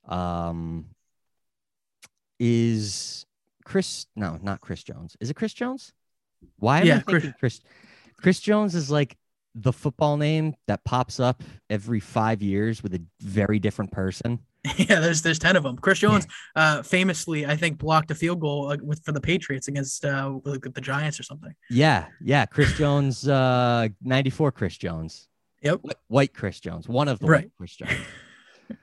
Um, 0.07 0.85
is 2.39 3.25
Chris? 3.65 4.05
No, 4.15 4.39
not 4.41 4.61
Chris 4.61 4.83
Jones. 4.83 5.17
Is 5.19 5.29
it 5.29 5.33
Chris 5.35 5.53
Jones? 5.53 5.91
Why 6.59 6.79
am 6.81 6.87
Yeah, 6.87 6.95
I 6.97 6.99
Chris- 6.99 7.23
thinking 7.23 7.39
Chris? 7.39 7.59
Chris 8.21 8.39
Jones 8.39 8.75
is 8.75 8.89
like 8.89 9.17
the 9.55 9.73
football 9.73 10.15
name 10.17 10.53
that 10.67 10.83
pops 10.85 11.19
up 11.19 11.43
every 11.69 11.99
five 11.99 12.41
years 12.41 12.81
with 12.83 12.93
a 12.93 13.01
very 13.21 13.59
different 13.59 13.91
person. 13.91 14.39
yeah, 14.77 14.99
there's 14.99 15.21
there's 15.21 15.37
ten 15.39 15.55
of 15.55 15.63
them. 15.63 15.77
Chris 15.77 15.99
Jones, 15.99 16.25
uh, 16.55 16.81
famously, 16.81 17.45
I 17.45 17.55
think 17.55 17.77
blocked 17.77 18.09
a 18.11 18.15
field 18.15 18.39
goal 18.39 18.71
uh, 18.71 18.77
with 18.81 19.03
for 19.03 19.11
the 19.11 19.21
Patriots 19.21 19.67
against 19.67 20.03
uh, 20.05 20.39
the 20.43 20.81
Giants 20.81 21.19
or 21.19 21.23
something. 21.23 21.53
Yeah, 21.69 22.05
yeah. 22.21 22.45
Chris 22.47 22.75
Jones, 22.77 23.27
uh, 23.27 23.89
94 24.01 24.51
Chris 24.53 24.75
Jones. 24.77 25.27
Yep. 25.61 25.81
White 26.07 26.33
Chris 26.33 26.59
Jones, 26.59 26.87
one 26.89 27.07
of 27.07 27.19
the 27.19 27.27
Right. 27.27 27.43
white 27.43 27.51
Chris 27.57 27.75
Jones. 27.75 27.91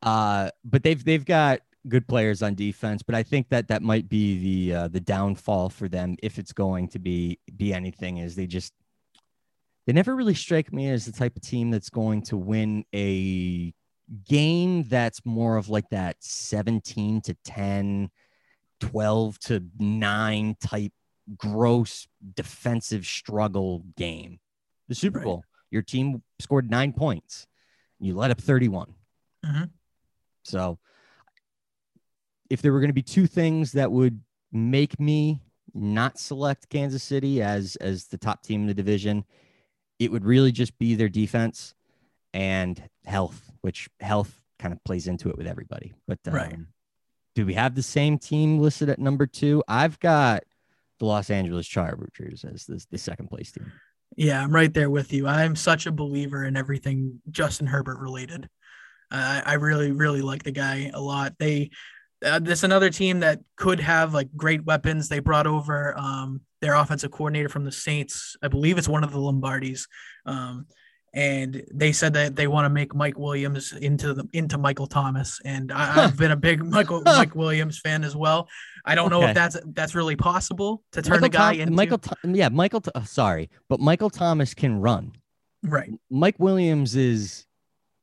Uh, 0.00 0.50
but 0.64 0.82
they've 0.84 1.02
they've 1.04 1.24
got 1.24 1.60
good 1.88 2.06
players 2.06 2.42
on 2.42 2.54
defense, 2.54 3.02
but 3.02 3.14
I 3.14 3.22
think 3.22 3.48
that 3.48 3.68
that 3.68 3.82
might 3.82 4.08
be 4.08 4.66
the 4.68 4.74
uh, 4.76 4.88
the 4.88 5.00
downfall 5.00 5.70
for 5.70 5.88
them 5.88 6.16
if 6.22 6.38
it's 6.38 6.52
going 6.52 6.88
to 6.88 6.98
be 6.98 7.38
be 7.56 7.72
anything. 7.72 8.18
Is 8.18 8.34
they 8.36 8.46
just 8.46 8.72
they 9.86 9.92
never 9.92 10.14
really 10.14 10.34
strike 10.34 10.72
me 10.72 10.90
as 10.90 11.06
the 11.06 11.12
type 11.12 11.36
of 11.36 11.42
team 11.42 11.70
that's 11.70 11.90
going 11.90 12.22
to 12.22 12.36
win 12.36 12.84
a 12.94 13.72
game 14.26 14.84
that's 14.84 15.24
more 15.24 15.56
of 15.56 15.68
like 15.68 15.88
that 15.90 16.16
17 16.20 17.20
to 17.22 17.34
10 17.44 18.10
12 18.80 19.38
to 19.40 19.62
9 19.78 20.56
type 20.60 20.92
gross 21.36 22.06
defensive 22.34 23.04
struggle 23.04 23.84
game 23.96 24.38
the 24.88 24.94
super 24.94 25.18
Right. 25.18 25.24
bowl 25.24 25.44
your 25.70 25.82
team 25.82 26.22
scored 26.38 26.70
nine 26.70 26.94
points 26.94 27.46
you 28.00 28.14
let 28.14 28.30
up 28.30 28.40
31 28.40 28.94
Mhm. 29.44 29.70
so 30.42 30.78
if 32.50 32.62
there 32.62 32.72
were 32.72 32.80
going 32.80 32.90
to 32.90 32.94
be 32.94 33.02
two 33.02 33.26
things 33.26 33.72
that 33.72 33.90
would 33.92 34.20
make 34.52 34.98
me 34.98 35.40
not 35.74 36.18
select 36.18 36.68
kansas 36.70 37.02
city 37.02 37.42
as 37.42 37.76
as 37.76 38.06
the 38.06 38.16
top 38.18 38.42
team 38.42 38.62
in 38.62 38.66
the 38.66 38.74
division 38.74 39.24
it 39.98 40.10
would 40.12 40.24
really 40.24 40.52
just 40.52 40.78
be 40.78 40.94
their 40.94 41.08
defense 41.08 41.74
and 42.32 42.80
health, 43.04 43.50
which 43.62 43.88
health 44.00 44.40
kind 44.58 44.72
of 44.72 44.82
plays 44.84 45.08
into 45.08 45.28
it 45.28 45.36
with 45.36 45.46
everybody. 45.46 45.92
But 46.06 46.18
um, 46.28 46.34
Right. 46.34 46.56
do 47.34 47.46
we 47.46 47.54
have 47.54 47.74
the 47.74 47.82
same 47.82 48.18
team 48.18 48.58
listed 48.58 48.88
at 48.88 48.98
number 48.98 49.26
two? 49.26 49.64
I've 49.66 49.98
got 49.98 50.44
the 50.98 51.06
Los 51.06 51.30
Angeles 51.30 51.66
Chargers 51.66 52.44
as 52.44 52.66
this, 52.66 52.86
the 52.86 52.98
second 52.98 53.28
place 53.28 53.50
team. 53.52 53.72
Yeah, 54.16 54.42
I'm 54.42 54.52
right 54.52 54.72
there 54.72 54.90
with 54.90 55.12
you. 55.12 55.26
I'm 55.26 55.56
such 55.56 55.86
a 55.86 55.92
believer 55.92 56.44
in 56.44 56.56
everything 56.56 57.20
Justin 57.30 57.66
Herbert 57.66 57.98
related. 57.98 58.48
Uh, 59.10 59.40
I 59.44 59.54
really, 59.54 59.90
really 59.90 60.22
like 60.22 60.42
the 60.42 60.52
guy 60.52 60.90
a 60.92 61.00
lot. 61.00 61.34
They, 61.38 61.70
uh, 62.24 62.38
this 62.38 62.62
another 62.62 62.90
team 62.90 63.20
that 63.20 63.40
could 63.56 63.80
have 63.80 64.12
like 64.14 64.28
great 64.36 64.64
weapons. 64.64 65.08
They 65.08 65.20
brought 65.20 65.46
over 65.46 65.96
um, 65.98 66.40
their 66.60 66.74
offensive 66.74 67.10
coordinator 67.10 67.48
from 67.48 67.64
the 67.64 67.72
Saints. 67.72 68.36
I 68.42 68.48
believe 68.48 68.78
it's 68.78 68.88
one 68.88 69.04
of 69.04 69.12
the 69.12 69.18
Lombardis. 69.18 69.86
Um, 70.26 70.66
and 71.14 71.64
they 71.72 71.92
said 71.92 72.12
that 72.14 72.36
they 72.36 72.46
want 72.46 72.66
to 72.66 72.68
make 72.68 72.94
Mike 72.94 73.18
Williams 73.18 73.72
into 73.72 74.12
the 74.12 74.28
into 74.34 74.58
Michael 74.58 74.86
Thomas, 74.86 75.40
and 75.44 75.72
I, 75.72 75.86
Huh. 75.86 76.00
I've 76.02 76.16
been 76.18 76.32
a 76.32 76.36
big 76.36 76.62
Michael 76.76 77.00
Mike 77.02 77.34
Williams 77.34 77.78
fan 77.80 78.04
as 78.04 78.14
well. 78.14 78.46
I 78.84 78.94
don't 78.94 79.08
know 79.10 79.22
if 79.22 79.34
that's 79.34 79.56
that's 79.72 79.94
really 79.94 80.16
possible 80.16 80.82
to 80.92 81.00
turn 81.00 81.20
Michael 81.20 81.26
a 81.26 81.28
guy 81.30 81.52
Thom- 81.52 81.60
into 81.62 81.72
Michael, 81.74 82.00
yeah, 82.24 82.50
Michael. 82.50 82.82
Uh, 82.94 83.04
sorry, 83.04 83.48
but 83.70 83.80
Michael 83.80 84.10
Thomas 84.10 84.52
can 84.52 84.80
run. 84.80 85.12
right. 85.62 85.90
Mike 86.10 86.36
Williams 86.38 86.94
is 86.94 87.46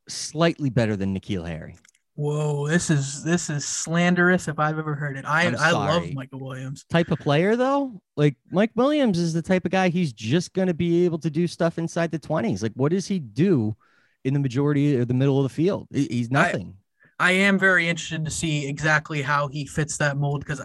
slightly 0.10 0.70
better 0.72 0.96
than 0.96 1.16
N'Keal 1.16 1.48
Harry. 1.48 1.76
Whoa, 2.16 2.68
this 2.68 2.90
is 2.90 3.24
this 3.24 3.50
is 3.50 3.66
slanderous 3.66 4.48
if 4.48 4.58
I've 4.58 4.80
ever 4.80 4.96
heard 4.96 5.18
it. 5.18 5.26
I 5.26 5.48
I'm 5.48 5.54
love. 5.74 6.14
Michael 6.14 6.40
Williams. 6.40 6.86
Type 6.90 7.12
of 7.12 7.20
player 7.20 7.58
though, 7.58 8.02
like 8.16 8.38
Mike 8.52 8.72
Williams 8.76 9.20
is 9.20 9.34
the 9.34 9.42
type 9.42 9.66
of 9.66 9.72
guy 9.72 9.90
he's 9.90 10.14
just 10.14 10.54
going 10.54 10.70
to 10.70 10.74
be 10.74 11.04
able 11.04 11.20
to 11.20 11.30
do 11.30 11.46
stuff 11.46 11.78
inside 11.78 12.12
the 12.12 12.20
twenties. 12.20 12.64
Like, 12.64 12.72
what 12.76 12.92
does 12.92 13.06
he 13.06 13.20
do 13.20 13.76
in 14.24 14.34
the 14.34 14.40
majority 14.40 14.96
or 14.98 15.04
the 15.04 15.14
middle 15.14 15.38
of 15.38 15.44
the 15.44 15.50
field? 15.50 15.88
He's 15.92 16.32
nothing. 16.32 16.76
I 17.20 17.32
am 17.34 17.60
very 17.60 17.88
interested 17.90 18.24
to 18.24 18.32
see 18.32 18.66
exactly 18.68 19.22
how 19.22 19.50
he 19.50 19.66
fits 19.66 19.98
that 19.98 20.16
mold 20.16 20.40
because 20.40 20.62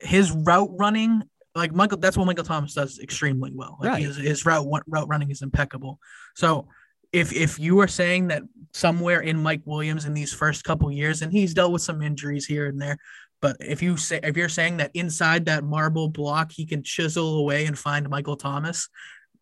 his 0.00 0.32
route 0.32 0.70
running, 0.78 1.22
like 1.54 1.72
Michael, 1.72 1.98
that's 1.98 2.16
what 2.16 2.26
Michael 2.26 2.44
Thomas 2.44 2.74
does 2.74 2.98
extremely 2.98 3.52
well. 3.54 3.76
Like 3.80 3.90
Right. 3.90 4.02
his, 4.02 4.16
his 4.16 4.44
route 4.46 4.66
route 4.88 5.08
running 5.08 5.30
is 5.30 5.42
impeccable. 5.42 6.00
So 6.34 6.66
if 7.12 7.32
if 7.32 7.58
you 7.58 7.80
are 7.80 7.88
saying 7.88 8.28
that 8.28 8.42
somewhere 8.72 9.20
in 9.20 9.42
Mike 9.42 9.62
Williams 9.64 10.04
in 10.04 10.14
these 10.14 10.32
first 10.32 10.64
couple 10.64 10.90
years, 10.92 11.22
and 11.22 11.32
he's 11.32 11.54
dealt 11.54 11.72
with 11.72 11.82
some 11.82 12.02
injuries 12.02 12.46
here 12.46 12.66
and 12.66 12.80
there, 12.80 12.98
but 13.40 13.56
if 13.60 13.82
you 13.82 13.96
say 13.96 14.20
if 14.22 14.36
you're 14.36 14.48
saying 14.48 14.76
that 14.78 14.90
inside 14.94 15.46
that 15.46 15.64
marble 15.64 16.08
block 16.08 16.52
he 16.52 16.66
can 16.66 16.82
chisel 16.82 17.38
away 17.38 17.66
and 17.66 17.78
find 17.78 18.08
Michael 18.08 18.36
Thomas, 18.36 18.88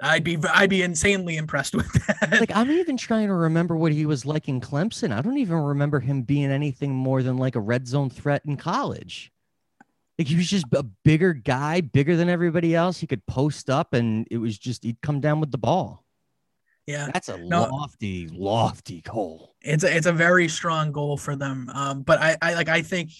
I'd 0.00 0.24
be 0.24 0.38
I'd 0.52 0.70
be 0.70 0.82
insanely 0.82 1.36
impressed 1.36 1.74
with 1.74 1.92
that. 1.92 2.40
like 2.40 2.54
I'm 2.54 2.70
even 2.70 2.96
trying 2.96 3.28
to 3.28 3.34
remember 3.34 3.76
what 3.76 3.92
he 3.92 4.06
was 4.06 4.24
like 4.24 4.48
in 4.48 4.60
Clemson. 4.60 5.12
I 5.12 5.20
don't 5.20 5.38
even 5.38 5.56
remember 5.56 6.00
him 6.00 6.22
being 6.22 6.50
anything 6.50 6.94
more 6.94 7.22
than 7.22 7.36
like 7.36 7.56
a 7.56 7.60
red 7.60 7.88
zone 7.88 8.10
threat 8.10 8.42
in 8.46 8.56
college. 8.56 9.32
Like 10.18 10.28
he 10.28 10.36
was 10.36 10.50
just 10.50 10.66
a 10.72 10.82
bigger 10.82 11.32
guy, 11.32 11.80
bigger 11.80 12.16
than 12.16 12.28
everybody 12.28 12.74
else. 12.74 12.98
He 12.98 13.06
could 13.06 13.24
post 13.26 13.70
up 13.70 13.92
and 13.92 14.26
it 14.30 14.38
was 14.38 14.58
just 14.58 14.84
he'd 14.84 15.00
come 15.00 15.20
down 15.20 15.40
with 15.40 15.52
the 15.52 15.58
ball. 15.58 16.04
Yeah. 16.88 17.10
That's 17.12 17.28
a 17.28 17.36
No. 17.36 17.68
lofty, 17.70 18.28
lofty 18.32 19.02
goal. 19.02 19.54
it's 19.60 19.84
a, 19.84 19.94
it's 19.96 20.06
a 20.06 20.12
very 20.12 20.48
strong 20.48 20.90
goal 20.90 21.16
for 21.18 21.36
them. 21.36 21.68
Um, 21.74 22.02
but 22.02 22.18
I, 22.20 22.36
I 22.40 22.54
like 22.54 22.68
I 22.68 22.80
think 22.82 23.10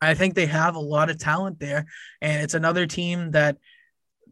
I 0.00 0.14
think 0.14 0.34
they 0.34 0.46
have 0.46 0.76
a 0.76 0.80
lot 0.80 1.10
of 1.10 1.18
talent 1.18 1.58
there, 1.60 1.84
and 2.22 2.42
it's 2.42 2.54
another 2.54 2.86
team 2.86 3.32
that 3.32 3.58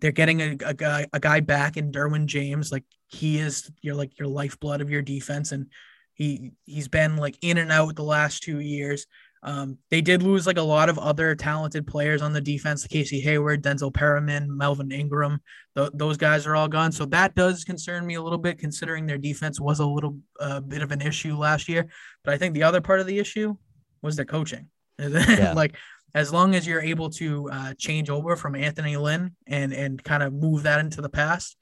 they're 0.00 0.12
getting 0.12 0.40
a, 0.40 0.56
a 0.64 0.74
guy 0.74 1.06
a 1.12 1.20
guy 1.20 1.40
back 1.40 1.76
in 1.76 1.92
Derwin 1.92 2.26
James. 2.26 2.72
Like 2.72 2.84
he 3.08 3.38
is 3.38 3.70
your 3.82 3.94
like 3.94 4.18
your 4.18 4.28
lifeblood 4.28 4.80
of 4.80 4.90
your 4.90 5.02
defense, 5.02 5.52
and 5.52 5.66
he 6.14 6.52
he's 6.64 6.88
been 6.88 7.16
like 7.16 7.36
in 7.42 7.58
and 7.58 7.70
out 7.70 7.96
the 7.96 8.02
last 8.02 8.42
two 8.42 8.60
years. 8.60 9.06
Um, 9.42 9.78
they 9.90 10.00
did 10.00 10.22
lose 10.22 10.46
like 10.46 10.56
a 10.56 10.62
lot 10.62 10.88
of 10.88 10.98
other 10.98 11.34
talented 11.34 11.86
players 11.86 12.22
on 12.22 12.32
the 12.32 12.40
defense, 12.40 12.86
Casey 12.86 13.20
Hayward, 13.20 13.62
Denzel 13.62 13.94
Perryman, 13.94 14.54
Melvin 14.56 14.90
Ingram. 14.90 15.40
Th- 15.76 15.90
those 15.94 16.16
guys 16.16 16.46
are 16.46 16.56
all 16.56 16.68
gone. 16.68 16.90
So 16.90 17.04
that 17.06 17.34
does 17.34 17.62
concern 17.62 18.06
me 18.06 18.14
a 18.14 18.22
little 18.22 18.38
bit, 18.38 18.58
considering 18.58 19.06
their 19.06 19.18
defense 19.18 19.60
was 19.60 19.78
a 19.78 19.86
little 19.86 20.18
uh, 20.40 20.60
bit 20.60 20.82
of 20.82 20.90
an 20.90 21.00
issue 21.00 21.36
last 21.36 21.68
year. 21.68 21.86
But 22.24 22.34
I 22.34 22.38
think 22.38 22.54
the 22.54 22.64
other 22.64 22.80
part 22.80 23.00
of 23.00 23.06
the 23.06 23.18
issue 23.18 23.56
was 24.02 24.16
their 24.16 24.24
coaching. 24.24 24.68
like 24.98 25.76
as 26.14 26.32
long 26.32 26.54
as 26.54 26.66
you're 26.66 26.80
able 26.80 27.10
to 27.10 27.50
uh, 27.50 27.74
change 27.76 28.08
over 28.08 28.36
from 28.36 28.54
Anthony 28.54 28.96
Lynn 28.96 29.36
and 29.46 29.72
and 29.72 30.02
kind 30.02 30.22
of 30.22 30.32
move 30.32 30.62
that 30.62 30.80
into 30.80 31.02
the 31.02 31.10
past, 31.10 31.56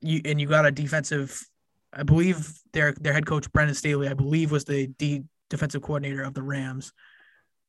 you 0.00 0.20
and 0.24 0.40
you 0.40 0.46
got 0.46 0.64
a 0.64 0.70
defensive. 0.70 1.44
I 1.92 2.04
believe 2.04 2.52
their 2.72 2.92
their 2.92 3.12
head 3.12 3.26
coach 3.26 3.50
Brandon 3.52 3.74
Staley, 3.74 4.08
I 4.08 4.14
believe, 4.14 4.52
was 4.52 4.64
the 4.64 4.86
D 4.86 5.24
defensive 5.50 5.82
coordinator 5.82 6.22
of 6.22 6.34
the 6.34 6.42
Rams. 6.42 6.92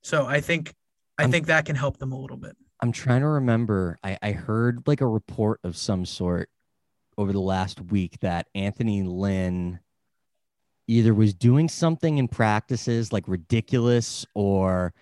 So 0.01 0.25
I 0.25 0.41
think 0.41 0.73
I 1.17 1.23
I'm- 1.23 1.31
think 1.31 1.47
that 1.47 1.65
can 1.65 1.75
help 1.75 1.97
them 1.97 2.11
a 2.11 2.19
little 2.19 2.37
bit. 2.37 2.55
I'm 2.81 2.91
trying 2.93 3.21
to 3.21 3.27
remember. 3.27 3.99
I, 4.03 4.17
I 4.21 4.31
heard 4.31 4.87
like 4.87 5.01
a 5.01 5.07
report 5.07 5.59
of 5.65 5.75
some 5.75 6.05
sort 6.05 6.49
over 7.17 7.33
the 7.33 7.41
last 7.41 7.81
week 7.81 8.17
that 8.21 8.47
Anthony 8.55 9.03
Lynn 9.03 9.79
either 10.87 11.13
was 11.13 11.33
doing 11.33 11.67
something 11.67 12.17
in 12.17 12.27
practices 12.29 13.11
like 13.11 13.27
ridiculous 13.27 14.25
or 14.33 14.93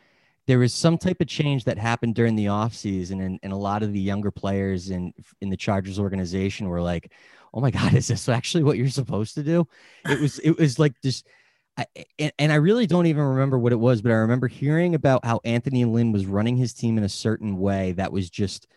there 0.47 0.57
was 0.59 0.73
some 0.73 0.97
type 0.97 1.21
of 1.21 1.27
change 1.27 1.65
that 1.65 1.77
happened 1.77 2.15
during 2.15 2.35
the 2.35 2.45
offseason 2.45 3.23
and, 3.23 3.39
and 3.43 3.53
a 3.53 3.57
lot 3.57 3.83
of 3.83 3.93
the 3.93 3.99
younger 3.99 4.31
players 4.31 4.89
in 4.89 5.13
in 5.41 5.49
the 5.49 5.55
Chargers 5.57 5.99
organization 5.99 6.67
were 6.69 6.81
like, 6.81 7.11
oh 7.53 7.61
my 7.61 7.69
God, 7.69 7.93
is 7.93 8.07
this 8.07 8.27
actually 8.27 8.63
what 8.63 8.77
you're 8.77 8.89
supposed 8.89 9.35
to 9.35 9.43
do? 9.43 9.67
It 10.09 10.19
was 10.19 10.39
it 10.39 10.57
was 10.57 10.79
like 10.79 10.99
this 11.01 11.23
I, 11.77 11.85
and, 12.17 12.31
and 12.39 12.51
I 12.51 12.55
really 12.55 12.87
don't 12.87 13.05
even 13.05 13.23
remember 13.23 13.59
what 13.59 13.71
it 13.71 13.79
was, 13.79 14.01
but 14.01 14.11
I 14.11 14.15
remember 14.15 14.47
hearing 14.47 14.95
about 14.95 15.23
how 15.23 15.39
Anthony 15.45 15.85
Lynn 15.85 16.11
was 16.11 16.25
running 16.25 16.57
his 16.57 16.73
team 16.73 16.97
in 16.97 17.03
a 17.03 17.09
certain 17.09 17.57
way 17.57 17.91
that 17.93 18.11
was 18.11 18.29
just 18.29 18.67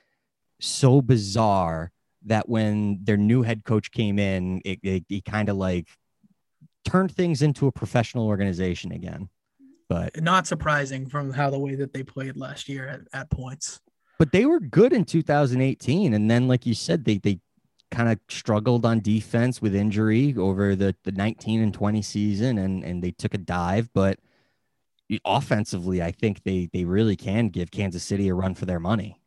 so 0.60 1.00
bizarre 1.00 1.92
that 2.26 2.48
when 2.48 2.98
their 3.02 3.16
new 3.16 3.42
head 3.42 3.64
coach 3.64 3.90
came 3.90 4.18
in, 4.18 4.60
it, 4.64 4.78
it, 4.82 5.04
it 5.08 5.24
kind 5.24 5.48
of 5.48 5.56
like 5.56 5.88
turned 6.84 7.12
things 7.14 7.40
into 7.40 7.66
a 7.66 7.72
professional 7.72 8.26
organization 8.26 8.92
again. 8.92 9.30
But 9.88 10.20
Not 10.22 10.46
surprising 10.46 11.06
from 11.06 11.32
how 11.32 11.50
the 11.50 11.58
way 11.58 11.74
that 11.76 11.92
they 11.94 12.02
played 12.02 12.36
last 12.36 12.68
year 12.68 12.86
at, 12.86 13.00
at 13.12 13.30
points. 13.30 13.80
but 14.18 14.30
they 14.32 14.44
were 14.44 14.60
good 14.60 14.92
in 14.92 15.04
2018, 15.04 16.12
and 16.12 16.30
then 16.30 16.46
like 16.46 16.66
you 16.66 16.74
said, 16.74 17.04
they 17.04 17.16
they 17.16 17.40
kind 17.90 18.09
of 18.09 18.18
struggled 18.29 18.87
on 18.87 19.00
defense 19.00 19.61
with 19.61 19.74
injury 19.74 20.35
over 20.37 20.76
the 20.76 20.94
the 21.05 21.12
19 21.12 21.61
and 21.61 21.74
20 21.74 22.03
season, 22.03 22.59
and 22.59 22.85
and 22.85 23.03
they 23.03 23.11
took 23.11 23.35
a 23.35 23.38
dive, 23.38 23.90
but 23.92 24.18
offensively, 25.24 26.03
I 26.03 26.12
think 26.12 26.42
they 26.42 26.68
they 26.72 26.85
really 26.85 27.16
can 27.16 27.48
give 27.48 27.70
Kansas 27.70 28.05
City 28.05 28.29
a 28.29 28.35
run 28.35 28.55
for 28.55 28.66
their 28.66 28.81
money. 28.81 29.20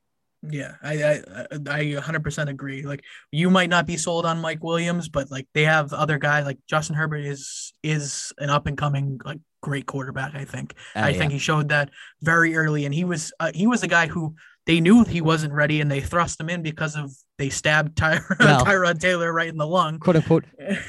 Yeah, 0.49 0.73
I, 0.82 0.93
I 0.93 1.21
I 1.52 1.84
100% 1.95 2.49
agree. 2.49 2.84
Like 2.84 3.04
you 3.32 3.49
might 3.49 3.69
not 3.69 3.86
be 3.86 3.95
sold 3.95 4.26
on 4.26 4.41
Mike 4.41 4.62
Williams, 4.62 5.08
but 5.08 5.32
like 5.32 5.47
they 5.54 5.63
have 5.63 5.93
other 5.93 6.17
guys 6.17 6.45
like 6.45 6.60
Justin 6.67 6.95
Herbert 6.95 7.26
is 7.26 7.73
is 7.82 8.34
an 8.39 8.49
up 8.49 8.67
and 8.67 8.78
coming 8.78 9.19
like 9.23 9.39
great 9.62 9.86
quarterback. 9.86 10.36
I 10.36 10.43
think. 10.43 10.76
Uh, 10.95 10.99
I 10.99 11.10
yeah. 11.10 11.17
think 11.17 11.32
he 11.32 11.39
showed 11.39 11.69
that 11.69 11.91
very 12.21 12.56
early, 12.56 12.86
and 12.86 12.93
he 12.93 13.06
was 13.06 13.32
uh, 13.39 13.52
he 13.54 13.67
was 13.67 13.84
a 13.84 13.88
guy 13.88 14.08
who 14.08 14.36
they 14.65 14.80
knew 14.80 15.04
he 15.04 15.21
wasn't 15.21 15.54
ready, 15.54 15.82
and 15.82 15.91
they 15.91 15.99
thrust 16.02 16.39
him 16.39 16.49
in 16.49 16.62
because 16.63 16.95
of 16.95 17.12
they 17.38 17.49
stabbed 17.49 17.97
Ty- 17.97 18.19
Well- 18.39 18.65
Tyrod 18.65 18.99
Taylor 18.99 19.32
right 19.34 19.49
in 19.49 19.58
the 19.58 19.67
lung. 19.67 19.99
quote 19.99 20.15
unquote 20.17 20.45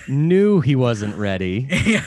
knew 0.08 0.60
he 0.60 0.76
wasn't 0.76 1.16
ready. 1.16 1.66
yeah, 1.86 2.04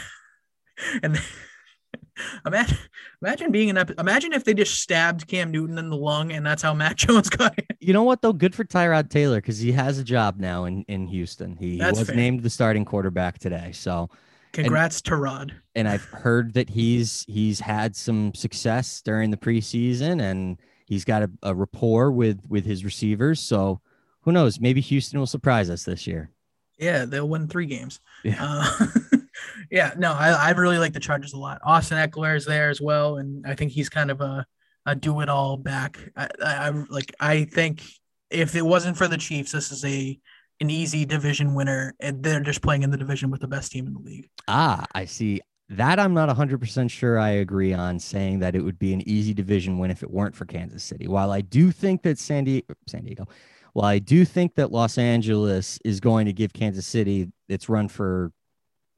and 1.04 1.20
imagine 2.46 2.78
imagine 3.22 3.52
being 3.52 3.70
an 3.70 3.78
imagine 4.00 4.34
if 4.34 4.44
they 4.44 4.54
just 4.54 4.80
stabbed 4.82 5.28
Cam 5.28 5.52
Newton 5.52 5.78
in 5.78 5.90
the 5.90 5.98
lung, 5.98 6.32
and 6.32 6.46
that's 6.46 6.62
how 6.62 6.74
Matt 6.74 6.96
Jones 6.96 7.30
got 7.30 7.58
it. 7.58 7.66
You 7.80 7.94
know 7.94 8.04
what 8.04 8.22
though? 8.22 8.34
Good 8.34 8.56
for 8.56 8.64
Tyrod 8.64 9.10
Taylor 9.10 9.38
because 9.38 9.60
he 9.60 9.72
has 9.74 10.00
a 10.00 10.04
job 10.04 10.40
now 10.40 10.66
in 10.66 10.84
in 10.88 11.08
Houston. 11.08 11.56
He, 11.58 11.78
he 11.78 11.84
was 11.86 12.08
fair. 12.08 12.16
named 12.16 12.44
the 12.44 12.50
starting 12.50 12.86
quarterback 12.86 13.40
today. 13.40 13.72
So 13.74 14.10
Congrats 14.54 15.02
to 15.04 15.16
Rod. 15.16 15.54
and 15.76 15.88
I've 15.88 16.06
heard 16.06 16.54
that 16.54 16.70
he's 16.70 17.24
he's 17.28 17.60
had 17.60 17.96
some 17.96 18.34
success 18.34 19.02
during 19.04 19.30
the 19.30 19.38
preseason, 19.38 20.22
and 20.22 20.58
he's 20.88 21.06
got 21.06 21.24
a, 21.24 21.32
a 21.44 21.54
rapport 21.54 22.12
with 22.12 22.42
with 22.48 22.66
his 22.66 22.84
receivers. 22.84 23.40
So 23.40 23.82
who 24.22 24.32
knows? 24.32 24.60
Maybe 24.60 24.82
Houston 24.82 25.20
will 25.20 25.28
surprise 25.28 25.70
us 25.70 25.84
this 25.84 26.08
year. 26.08 26.32
Yeah, 26.80 27.06
they'll 27.06 27.30
win 27.30 27.48
three 27.48 27.66
games. 27.66 28.00
Yeah. 28.24 28.38
Uh, 28.40 28.88
yeah, 29.72 29.94
no, 29.98 30.14
I, 30.14 30.30
I 30.30 30.50
really 30.52 30.78
like 30.78 30.94
the 30.94 31.00
Chargers 31.00 31.34
a 31.34 31.38
lot. 31.38 31.60
Austin 31.64 31.98
Ekeler 31.98 32.36
is 32.36 32.46
there 32.46 32.70
as 32.70 32.82
well, 32.82 33.18
and 33.18 33.46
I 33.46 33.56
think 33.56 33.72
he's 33.72 33.90
kind 33.90 34.12
of 34.12 34.22
a, 34.22 34.46
a 34.86 34.96
do 34.96 35.22
it 35.22 35.30
all 35.30 35.58
back. 35.58 36.00
I, 36.16 36.28
I, 36.44 36.54
I 36.68 36.70
like 36.90 37.14
I 37.20 37.44
think 37.46 37.84
if 38.30 38.56
it 38.56 38.64
wasn't 38.64 38.98
for 38.98 39.08
the 39.08 39.18
Chiefs, 39.18 39.52
this 39.52 39.72
is 39.72 39.84
a 39.86 40.20
an 40.60 40.70
easy 40.70 41.06
division 41.06 41.54
winner, 41.56 41.96
and 42.00 42.24
they're 42.24 42.40
just 42.42 42.62
playing 42.62 42.84
in 42.84 42.92
the 42.92 42.98
division 42.98 43.30
with 43.30 43.42
the 43.42 43.48
best 43.48 43.72
team 43.72 43.88
in 43.88 43.94
the 43.94 44.00
league. 44.00 44.30
Ah, 44.48 44.86
I 44.94 45.06
see. 45.06 45.42
That 45.70 46.00
I'm 46.00 46.14
not 46.14 46.30
100% 46.30 46.90
sure 46.90 47.20
I 47.20 47.30
agree 47.30 47.74
on 47.74 48.00
saying 48.00 48.40
that 48.40 48.56
it 48.56 48.62
would 48.62 48.80
be 48.80 48.94
an 48.94 49.08
easy 49.08 49.34
division 49.34 49.78
win 49.80 49.92
if 49.92 50.02
it 50.02 50.10
weren't 50.10 50.36
for 50.36 50.46
Kansas 50.46 50.84
City. 50.84 51.08
While 51.08 51.32
I 51.32 51.42
do 51.42 51.72
think 51.72 52.04
that 52.04 52.18
San 52.18 52.46
Diego, 52.46 52.74
San 52.88 53.04
Diego, 53.04 53.26
while 53.74 53.86
I 53.86 54.00
do 54.00 54.24
think 54.24 54.56
that 54.56 54.72
Los 54.72 54.98
Angeles 54.98 55.78
is 55.84 56.00
going 56.00 56.26
to 56.26 56.34
give 56.34 56.54
Kansas 56.54 56.88
City 56.88 57.32
its 57.50 57.68
run 57.68 57.90
for 57.90 58.32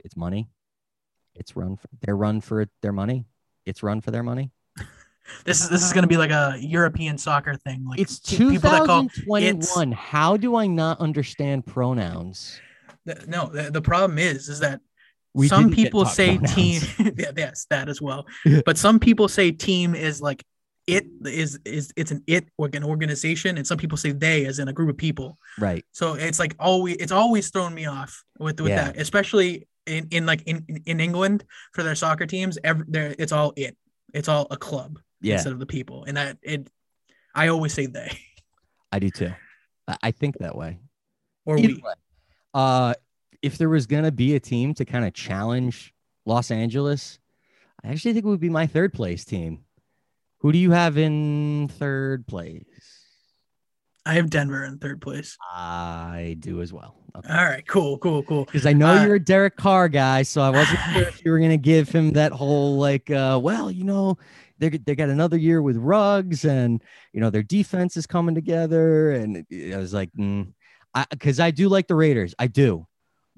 its 0.06 0.16
money, 0.16 0.48
its 1.34 1.56
run 1.56 1.76
for 1.76 1.88
their 2.02 2.16
run 2.16 2.40
for 2.40 2.68
their 2.82 2.94
money, 2.94 3.26
its 3.66 3.82
run 3.82 4.00
for 4.02 4.12
their 4.12 4.24
money. 4.24 4.52
This 5.46 5.62
is 5.62 5.70
this 5.70 5.84
is 5.84 5.94
going 5.94 6.02
to 6.02 6.08
be 6.08 6.18
like 6.18 6.32
a 6.32 6.56
European 6.60 7.16
soccer 7.20 7.54
thing. 7.54 7.86
Like 7.86 8.00
It's 8.00 8.18
pe- 8.18 8.38
people 8.38 8.72
that 8.72 8.86
call 8.88 9.04
2021. 9.10 9.92
How 9.92 10.38
do 10.38 10.56
I 10.56 10.66
not 10.66 11.00
understand 11.00 11.68
pronouns? 11.68 12.60
no. 13.28 13.46
The, 13.46 13.70
the 13.70 13.82
problem 13.82 14.18
is 14.18 14.50
is 14.50 14.60
that 14.62 14.82
We 15.34 15.48
some 15.48 15.70
people 15.72 16.06
say 16.06 16.38
team 16.38 16.82
yeah, 17.18 17.32
yes 17.38 17.66
that 17.70 17.88
as 17.90 18.02
well 18.02 18.26
but 18.66 18.78
some 18.78 19.00
people 19.00 19.28
say 19.28 19.52
team 19.52 19.94
is 19.96 20.22
like 20.22 20.44
it 20.88 21.06
is 21.24 21.60
is 21.66 21.94
it's 21.96 22.10
an 22.12 22.24
it 22.26 22.48
like 22.58 22.74
an 22.76 22.84
organization 22.84 23.58
and 23.58 23.66
some 23.68 23.78
people 23.78 23.98
say 23.98 24.12
they 24.12 24.46
as 24.46 24.58
in 24.60 24.68
a 24.68 24.74
group 24.74 24.90
of 24.90 24.98
people 24.98 25.38
Right. 25.60 25.86
so 25.92 26.16
it's 26.16 26.40
like 26.40 26.56
always 26.60 26.96
it's 26.98 27.12
always 27.12 27.50
thrown 27.52 27.74
me 27.76 27.86
off 27.86 28.24
with 28.40 28.60
with 28.60 28.72
Yeah. 28.72 28.86
that 28.86 28.98
especially 28.98 29.68
in, 29.86 30.08
in 30.12 30.26
like 30.26 30.42
in, 30.48 30.66
in 30.86 31.00
england 31.00 31.46
for 31.74 31.84
their 31.84 31.96
soccer 31.96 32.26
teams 32.26 32.58
every 32.64 32.86
there 32.88 33.16
it's 33.20 33.32
all 33.32 33.54
it 33.56 33.78
it's 34.14 34.28
all 34.28 34.48
a 34.50 34.58
club 34.58 35.00
Yeah, 35.22 35.36
instead 35.36 35.54
of 35.54 35.60
the 35.60 35.66
people 35.68 36.06
and 36.06 36.18
that 36.18 36.38
it 36.42 36.70
i 37.36 37.48
always 37.50 37.74
say 37.74 37.86
they 37.86 38.10
I 38.92 38.98
do 38.98 39.10
too. 39.12 39.32
I, 39.88 39.96
I 40.02 40.12
think 40.12 40.40
that 40.40 40.56
way. 40.56 40.80
or 41.46 41.60
Either 41.60 41.68
we 41.68 41.74
way, 41.76 41.94
uh, 42.56 42.94
if 43.42 43.58
there 43.58 43.70
was 43.70 43.86
gonna 43.88 44.12
be 44.12 44.36
a 44.36 44.40
team 44.40 44.74
to 44.76 44.86
kind 44.86 45.06
of 45.06 45.14
challenge 45.14 45.94
Los 46.26 46.52
Angeles, 46.52 47.20
I 47.84 47.90
actually 47.90 48.14
think 48.14 48.26
it 48.26 48.30
would 48.30 48.40
be 48.40 48.50
my 48.50 48.68
third 48.68 48.94
place 48.94 49.24
team. 49.26 49.64
Who 50.40 50.52
do 50.52 50.58
you 50.58 50.72
have 50.72 50.98
in 50.98 51.68
third 51.68 52.28
place? 52.28 52.66
i 54.06 54.14
have 54.14 54.30
denver 54.30 54.64
in 54.64 54.78
third 54.80 55.02
place 55.02 55.38
I 55.54 56.38
do 56.40 56.62
as 56.62 56.72
well. 56.72 56.96
Okay. 57.16 57.32
all 57.34 57.44
right 57.46 57.68
cool 57.68 57.98
cool 58.00 58.24
cool 58.24 58.46
Because 58.46 58.66
I 58.66 58.74
know 58.74 58.88
Uh, 58.98 59.04
you're 59.04 59.16
a 59.16 59.20
Derek 59.20 59.56
Carr 59.58 59.90
guy, 59.90 60.24
so 60.24 60.42
I 60.42 60.50
wasn't 60.50 60.80
sure 60.94 61.02
if 61.10 61.24
you 61.24 61.32
were 61.32 61.40
gonna 61.40 61.58
give 61.58 61.90
him 61.90 62.12
that 62.14 62.32
whole 62.32 62.78
like, 62.78 63.12
uh, 63.12 63.40
well, 63.42 63.70
you 63.70 63.84
know, 63.84 64.18
they 64.58 64.70
they 64.70 64.96
got 64.96 65.10
another 65.10 65.38
year 65.38 65.62
with 65.62 65.76
Ruggs, 65.78 66.46
and 66.46 66.82
you 67.14 67.20
know 67.20 67.30
their 67.30 67.44
defense 67.44 67.98
is 67.98 68.08
coming 68.08 68.36
together, 68.36 69.12
and 69.12 69.46
I 69.52 69.78
was 69.78 69.94
like, 69.94 70.12
mm. 70.14 70.54
I 70.94 71.06
because 71.10 71.40
I 71.40 71.52
do 71.52 71.68
like 71.70 71.88
the 71.88 71.96
Raiders, 71.96 72.34
I 72.40 72.48
do, 72.48 72.88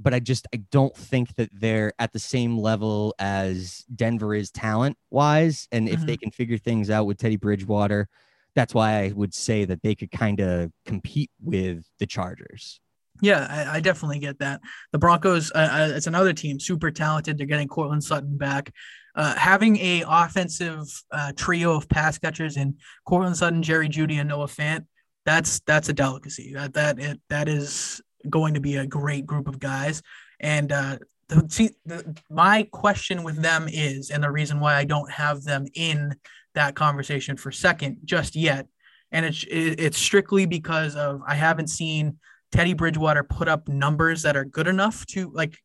but 0.01 0.13
I 0.13 0.19
just 0.19 0.47
I 0.53 0.57
don't 0.71 0.95
think 0.95 1.35
that 1.35 1.49
they're 1.53 1.93
at 1.99 2.13
the 2.13 2.19
same 2.19 2.57
level 2.57 3.13
as 3.19 3.85
Denver 3.95 4.33
is 4.33 4.51
talent 4.51 4.97
wise, 5.09 5.67
and 5.71 5.87
if 5.87 6.01
they 6.01 6.17
can 6.17 6.31
figure 6.31 6.57
things 6.57 6.89
out 6.89 7.05
with 7.05 7.17
Teddy 7.17 7.37
Bridgewater, 7.37 8.07
that's 8.55 8.73
why 8.73 9.03
I 9.03 9.11
would 9.13 9.33
say 9.33 9.65
that 9.65 9.81
they 9.81 9.95
could 9.95 10.11
kind 10.11 10.39
of 10.39 10.71
compete 10.85 11.31
with 11.41 11.85
the 11.99 12.05
Chargers. 12.05 12.79
Yeah, 13.21 13.45
I, 13.49 13.77
I 13.77 13.79
definitely 13.81 14.19
get 14.19 14.39
that. 14.39 14.61
The 14.91 14.97
Broncos, 14.97 15.51
uh, 15.53 15.69
uh, 15.71 15.93
it's 15.95 16.07
another 16.07 16.33
team, 16.33 16.59
super 16.59 16.89
talented. 16.89 17.37
They're 17.37 17.45
getting 17.45 17.67
Courtland 17.67 18.03
Sutton 18.03 18.37
back. 18.37 18.73
Uh, 19.13 19.35
having 19.35 19.77
a 19.77 20.03
offensive 20.07 20.87
uh, 21.11 21.31
trio 21.35 21.75
of 21.75 21.87
pass 21.89 22.17
catchers 22.17 22.57
in 22.57 22.77
Courtland 23.05 23.37
Sutton, 23.37 23.61
Jerry 23.61 23.89
Jeudy, 23.89 24.19
and 24.19 24.29
Noah 24.29 24.47
Fant, 24.47 24.85
that's 25.25 25.59
that's 25.61 25.89
a 25.89 25.93
delicacy. 25.93 26.53
That 26.53 26.73
that 26.73 26.99
it, 26.99 27.21
that 27.29 27.47
is 27.47 28.01
going 28.29 28.53
to 28.53 28.59
be 28.59 28.77
a 28.77 28.85
great 28.85 29.25
group 29.25 29.47
of 29.47 29.59
guys. 29.59 30.01
And 30.39 30.71
uh, 30.71 30.97
the, 31.27 31.45
see, 31.49 31.71
the, 31.85 32.17
my 32.29 32.67
question 32.71 33.23
with 33.23 33.41
them 33.41 33.67
is, 33.71 34.09
and 34.09 34.23
the 34.23 34.31
reason 34.31 34.59
why 34.59 34.75
I 34.75 34.85
don't 34.85 35.11
have 35.11 35.43
them 35.43 35.65
in 35.73 36.15
that 36.53 36.75
conversation 36.75 37.37
for 37.37 37.51
second 37.51 37.99
just 38.03 38.35
yet, 38.35 38.67
and 39.13 39.25
it's 39.25 39.45
it's 39.49 39.97
strictly 39.97 40.45
because 40.45 40.95
of 40.95 41.21
I 41.27 41.35
haven't 41.35 41.67
seen 41.67 42.17
Teddy 42.51 42.73
Bridgewater 42.73 43.23
put 43.23 43.47
up 43.47 43.67
numbers 43.67 44.23
that 44.23 44.37
are 44.37 44.45
good 44.45 44.67
enough 44.67 45.05
to 45.07 45.31
like 45.33 45.57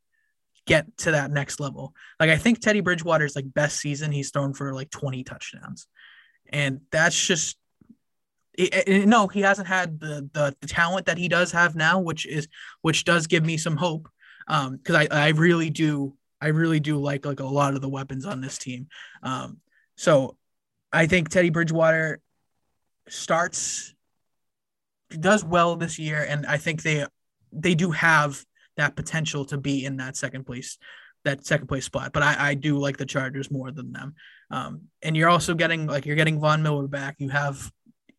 get 0.67 0.97
to 0.99 1.13
that 1.13 1.31
next 1.31 1.61
level. 1.61 1.95
Like 2.19 2.31
I 2.31 2.37
think 2.37 2.61
Teddy 2.61 2.81
Bridgewater's 2.81 3.37
like 3.37 3.53
best 3.53 3.79
season 3.79 4.13
he's 4.13 4.31
thrown 4.31 4.53
for 4.53 4.75
like 4.75 4.91
20 4.91 5.25
touchdowns. 5.25 5.87
And 6.49 6.81
that's 6.91 7.27
just 7.27 7.57
it, 8.57 8.89
it- 8.89 9.07
no, 9.09 9.27
he 9.29 9.41
hasn't 9.41 9.69
had 9.69 10.01
the, 10.01 10.29
the 10.33 10.55
the 10.61 10.67
talent 10.67 11.07
that 11.07 11.19
he 11.19 11.29
does 11.29 11.53
have 11.53 11.75
now, 11.75 11.99
which 12.01 12.27
is 12.27 12.49
which 12.83 13.05
does 13.05 13.27
give 13.27 13.45
me 13.45 13.57
some 13.57 13.77
hope. 13.77 14.09
Um, 14.49 14.77
because 14.77 14.95
I 14.95 15.09
I 15.11 15.29
really 15.31 15.71
do 15.71 16.17
I 16.41 16.49
really 16.49 16.81
do 16.81 16.99
like 16.99 17.25
like 17.27 17.41
a 17.41 17.45
lot 17.47 17.75
of 17.75 17.81
the 17.81 17.89
weapons 17.89 18.27
on 18.27 18.41
this 18.41 18.59
team. 18.59 18.89
Um, 19.23 19.59
so 19.97 20.37
I 20.93 21.07
think 21.07 21.29
Teddy 21.29 21.51
Bridgewater 21.51 22.21
starts 23.09 23.95
does 25.11 25.45
well 25.45 25.77
this 25.77 25.99
year, 25.99 26.25
and 26.29 26.47
I 26.47 26.57
think 26.59 26.83
they 26.83 27.07
they 27.53 27.75
do 27.75 27.91
have 27.91 28.45
that 28.77 28.97
potential 28.97 29.45
to 29.47 29.57
be 29.57 29.85
in 29.85 29.97
that 29.97 30.17
second 30.17 30.45
place 30.45 30.79
that 31.25 31.45
second 31.45 31.67
place 31.67 31.85
spot. 31.85 32.13
But 32.13 32.23
I, 32.23 32.51
I 32.51 32.55
do 32.55 32.79
like 32.79 32.97
the 32.97 33.07
Chargers 33.07 33.51
more 33.51 33.73
than 33.73 33.93
them. 33.93 34.15
Um, 34.51 34.83
and 35.03 35.17
you're 35.17 35.29
also 35.29 35.55
getting 35.55 35.87
like 35.87 36.07
you're 36.07 36.17
getting 36.17 36.39
Von 36.41 36.63
Miller 36.63 36.87
back. 36.87 37.17
You 37.19 37.31
have 37.31 37.71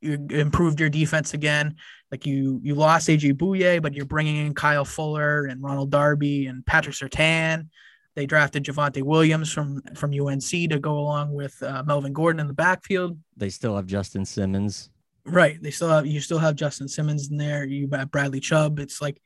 you 0.01 0.27
improved 0.29 0.79
your 0.79 0.89
defense 0.89 1.33
again. 1.33 1.75
Like 2.11 2.25
you 2.25 2.59
you 2.63 2.75
lost 2.75 3.09
AJ 3.09 3.33
Bouye, 3.33 3.81
but 3.81 3.93
you're 3.93 4.05
bringing 4.05 4.37
in 4.45 4.53
Kyle 4.53 4.85
Fuller 4.85 5.45
and 5.45 5.61
Ronald 5.61 5.91
Darby 5.91 6.47
and 6.47 6.65
Patrick 6.65 6.95
Surtain. 6.95 7.67
They 8.15 8.25
drafted 8.25 8.63
Javonte 8.63 9.03
Williams 9.03 9.51
from 9.51 9.81
from 9.95 10.13
UNC 10.13 10.49
to 10.49 10.79
go 10.79 10.97
along 10.97 11.33
with 11.33 11.61
uh, 11.61 11.83
Melvin 11.85 12.13
Gordon 12.13 12.39
in 12.39 12.47
the 12.47 12.53
backfield. 12.53 13.17
They 13.35 13.49
still 13.49 13.75
have 13.75 13.85
Justin 13.85 14.25
Simmons. 14.25 14.89
Right. 15.25 15.61
They 15.61 15.71
still 15.71 15.89
have 15.89 16.07
you 16.07 16.21
still 16.21 16.39
have 16.39 16.55
Justin 16.55 16.87
Simmons 16.87 17.29
in 17.29 17.37
there. 17.37 17.65
You 17.65 17.81
have 17.81 17.89
got 17.91 18.11
Bradley 18.11 18.39
Chubb. 18.39 18.79
It's 18.79 19.01
like 19.01 19.21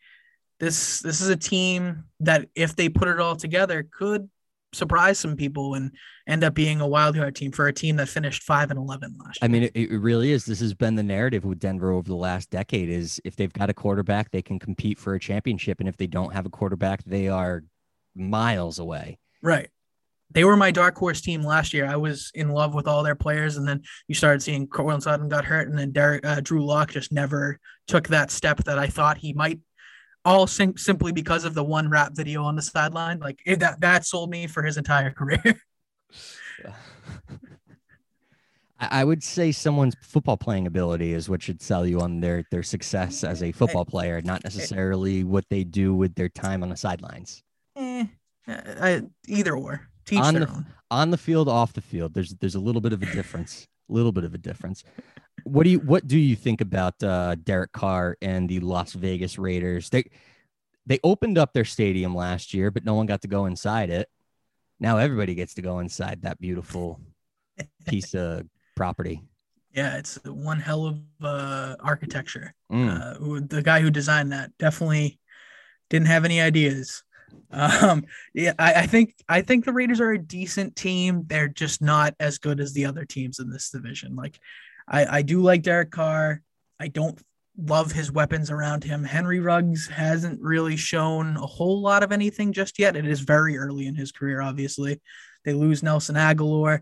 this 0.59 1.01
this 1.01 1.21
is 1.21 1.29
a 1.29 1.37
team 1.37 2.05
that 2.21 2.47
if 2.55 2.75
they 2.75 2.89
put 2.89 3.07
it 3.07 3.19
all 3.19 3.35
together 3.35 3.87
could 3.91 4.29
surprise 4.73 5.19
some 5.19 5.35
people 5.35 5.75
and 5.75 5.91
end 6.27 6.43
up 6.43 6.53
being 6.53 6.81
a 6.81 6.87
wild 6.87 7.15
card 7.15 7.35
team 7.35 7.51
for 7.51 7.67
a 7.67 7.73
team 7.73 7.97
that 7.97 8.07
finished 8.07 8.43
five 8.43 8.69
and 8.69 8.79
eleven 8.79 9.15
last 9.23 9.41
year. 9.41 9.45
I 9.45 9.47
mean, 9.47 9.63
it, 9.63 9.71
it 9.75 9.97
really 9.97 10.31
is. 10.31 10.45
This 10.45 10.59
has 10.61 10.73
been 10.73 10.95
the 10.95 11.03
narrative 11.03 11.43
with 11.43 11.59
Denver 11.59 11.91
over 11.91 12.07
the 12.07 12.15
last 12.15 12.49
decade 12.49 12.89
is 12.89 13.19
if 13.25 13.35
they've 13.35 13.51
got 13.51 13.69
a 13.69 13.73
quarterback, 13.73 14.31
they 14.31 14.41
can 14.41 14.59
compete 14.59 14.97
for 14.97 15.13
a 15.13 15.19
championship. 15.19 15.79
And 15.79 15.89
if 15.89 15.97
they 15.97 16.07
don't 16.07 16.33
have 16.33 16.45
a 16.45 16.49
quarterback, 16.49 17.03
they 17.03 17.27
are 17.27 17.63
miles 18.15 18.79
away. 18.79 19.19
Right. 19.41 19.69
They 20.33 20.45
were 20.45 20.55
my 20.55 20.71
dark 20.71 20.97
horse 20.97 21.19
team 21.19 21.43
last 21.43 21.73
year. 21.73 21.85
I 21.85 21.97
was 21.97 22.31
in 22.33 22.49
love 22.49 22.73
with 22.73 22.87
all 22.87 23.03
their 23.03 23.15
players, 23.15 23.57
and 23.57 23.67
then 23.67 23.81
you 24.07 24.15
started 24.15 24.41
seeing 24.41 24.65
Courtland 24.65 25.03
Sutton 25.03 25.27
got 25.27 25.43
hurt, 25.43 25.67
and 25.67 25.77
then 25.77 25.91
Derek 25.91 26.25
uh, 26.25 26.39
Drew 26.39 26.65
Lock 26.65 26.91
just 26.91 27.11
never 27.11 27.59
took 27.87 28.07
that 28.07 28.31
step 28.31 28.63
that 28.63 28.79
I 28.79 28.87
thought 28.87 29.17
he 29.17 29.33
might. 29.33 29.59
All 30.23 30.45
sim- 30.47 30.77
simply 30.77 31.11
because 31.11 31.45
of 31.45 31.53
the 31.55 31.63
one 31.63 31.89
rap 31.89 32.13
video 32.13 32.43
on 32.43 32.55
the 32.55 32.61
sideline, 32.61 33.19
like 33.19 33.39
it, 33.45 33.59
that 33.59 33.81
that 33.81 34.05
sold 34.05 34.29
me 34.29 34.45
for 34.47 34.61
his 34.63 34.77
entire 34.77 35.09
career. 35.19 35.41
I 38.79 39.01
I 39.01 39.03
would 39.03 39.23
say 39.23 39.51
someone's 39.51 39.95
football 40.01 40.37
playing 40.37 40.67
ability 40.67 41.13
is 41.13 41.29
what 41.29 41.41
should 41.41 41.61
sell 41.61 41.85
you 41.85 42.01
on 42.01 42.19
their 42.19 42.43
their 42.51 42.63
success 42.63 43.23
as 43.23 43.41
a 43.43 43.51
football 43.51 43.85
player, 43.85 44.21
not 44.21 44.43
necessarily 44.43 45.23
what 45.23 45.45
they 45.49 45.63
do 45.63 45.93
with 45.93 46.15
their 46.15 46.29
time 46.29 46.63
on 46.63 46.69
the 46.69 46.77
sidelines. 46.77 47.43
Eh, 47.75 48.05
I, 48.47 49.01
either 49.27 49.55
or, 49.55 49.87
teach 50.05 50.19
On 50.19 50.33
their 50.33 50.45
the- 50.45 50.51
own. 50.51 50.65
On 50.91 51.09
the 51.09 51.17
field, 51.17 51.47
off 51.47 51.71
the 51.73 51.81
field, 51.81 52.13
there's 52.13 52.35
there's 52.35 52.55
a 52.55 52.59
little 52.59 52.81
bit 52.81 52.91
of 52.93 53.01
a 53.01 53.05
difference. 53.13 53.65
A 53.89 53.93
little 53.93 54.11
bit 54.11 54.23
of 54.23 54.33
a 54.33 54.37
difference. 54.37 54.83
What 55.43 55.63
do 55.63 55.69
you 55.69 55.79
what 55.79 56.07
do 56.07 56.17
you 56.17 56.35
think 56.35 56.61
about 56.61 57.01
uh, 57.03 57.35
Derek 57.35 57.71
Carr 57.71 58.17
and 58.21 58.47
the 58.49 58.59
Las 58.59 58.93
Vegas 58.93 59.37
Raiders? 59.37 59.89
They 59.89 60.05
they 60.85 60.99
opened 61.03 61.37
up 61.37 61.53
their 61.53 61.65
stadium 61.65 62.15
last 62.15 62.53
year, 62.53 62.71
but 62.71 62.85
no 62.85 62.95
one 62.95 63.05
got 63.05 63.21
to 63.21 63.27
go 63.27 63.45
inside 63.45 63.89
it. 63.89 64.09
Now 64.79 64.97
everybody 64.97 65.35
gets 65.35 65.53
to 65.55 65.61
go 65.61 65.79
inside 65.79 66.23
that 66.23 66.41
beautiful 66.41 66.99
piece 67.87 68.13
of 68.13 68.47
property. 68.75 69.21
Yeah, 69.73 69.97
it's 69.97 70.19
one 70.25 70.59
hell 70.59 70.85
of 70.85 70.99
uh, 71.23 71.75
architecture. 71.79 72.53
Mm. 72.71 72.89
Uh, 72.89 73.45
the 73.47 73.61
guy 73.61 73.79
who 73.79 73.89
designed 73.89 74.33
that 74.33 74.51
definitely 74.57 75.19
didn't 75.89 76.07
have 76.07 76.25
any 76.25 76.41
ideas. 76.41 77.03
Um, 77.51 78.05
yeah, 78.33 78.53
I, 78.59 78.73
I 78.73 78.87
think 78.87 79.15
I 79.29 79.41
think 79.41 79.63
the 79.63 79.73
Raiders 79.73 80.01
are 80.01 80.11
a 80.11 80.17
decent 80.17 80.75
team. 80.75 81.23
They're 81.27 81.47
just 81.47 81.81
not 81.81 82.15
as 82.19 82.37
good 82.37 82.59
as 82.59 82.73
the 82.73 82.85
other 82.85 83.05
teams 83.05 83.39
in 83.39 83.49
this 83.49 83.69
division. 83.69 84.15
Like, 84.15 84.39
I, 84.91 85.17
I 85.17 85.21
do 85.23 85.41
like 85.41 85.63
Derek 85.63 85.89
Carr. 85.89 86.43
I 86.79 86.89
don't 86.89 87.19
love 87.57 87.91
his 87.91 88.11
weapons 88.11 88.51
around 88.51 88.83
him. 88.83 89.03
Henry 89.03 89.39
Ruggs 89.39 89.87
hasn't 89.87 90.41
really 90.41 90.75
shown 90.75 91.37
a 91.37 91.45
whole 91.45 91.81
lot 91.81 92.03
of 92.03 92.11
anything 92.11 92.53
just 92.53 92.77
yet. 92.77 92.95
It 92.95 93.07
is 93.07 93.21
very 93.21 93.57
early 93.57 93.87
in 93.87 93.95
his 93.95 94.11
career, 94.11 94.41
obviously. 94.41 95.01
They 95.45 95.53
lose 95.53 95.81
Nelson 95.81 96.15
Agholor. 96.15 96.81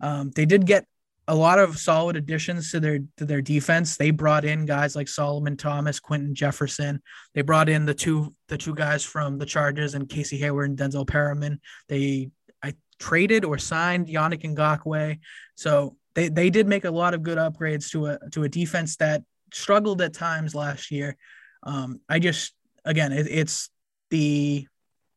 Um, 0.00 0.30
they 0.30 0.46
did 0.46 0.66
get 0.66 0.86
a 1.28 1.34
lot 1.34 1.58
of 1.58 1.78
solid 1.78 2.16
additions 2.16 2.72
to 2.72 2.80
their 2.80 2.98
to 3.16 3.24
their 3.24 3.42
defense. 3.42 3.96
They 3.96 4.10
brought 4.10 4.44
in 4.44 4.66
guys 4.66 4.96
like 4.96 5.08
Solomon 5.08 5.56
Thomas, 5.56 6.00
Quinton 6.00 6.34
Jefferson. 6.34 7.00
They 7.34 7.42
brought 7.42 7.68
in 7.68 7.86
the 7.86 7.94
two 7.94 8.34
the 8.48 8.58
two 8.58 8.74
guys 8.74 9.04
from 9.04 9.38
the 9.38 9.46
Chargers 9.46 9.94
and 9.94 10.08
Casey 10.08 10.38
Hayward 10.38 10.70
and 10.70 10.78
Denzel 10.78 11.06
Perryman. 11.06 11.60
They 11.88 12.30
I 12.62 12.74
traded 12.98 13.44
or 13.44 13.58
signed 13.58 14.08
Yannick 14.08 14.42
Ngakoue. 14.42 15.20
So 15.54 15.96
they 16.14 16.28
they 16.28 16.50
did 16.50 16.66
make 16.66 16.84
a 16.84 16.90
lot 16.90 17.14
of 17.14 17.22
good 17.22 17.38
upgrades 17.38 17.90
to 17.90 18.06
a 18.06 18.18
to 18.30 18.44
a 18.44 18.48
defense 18.48 18.96
that 18.96 19.22
struggled 19.52 20.02
at 20.02 20.14
times 20.14 20.54
last 20.54 20.90
year. 20.90 21.16
Um, 21.62 22.00
I 22.08 22.18
just 22.18 22.54
again 22.84 23.12
it, 23.12 23.26
it's 23.28 23.70
the 24.10 24.66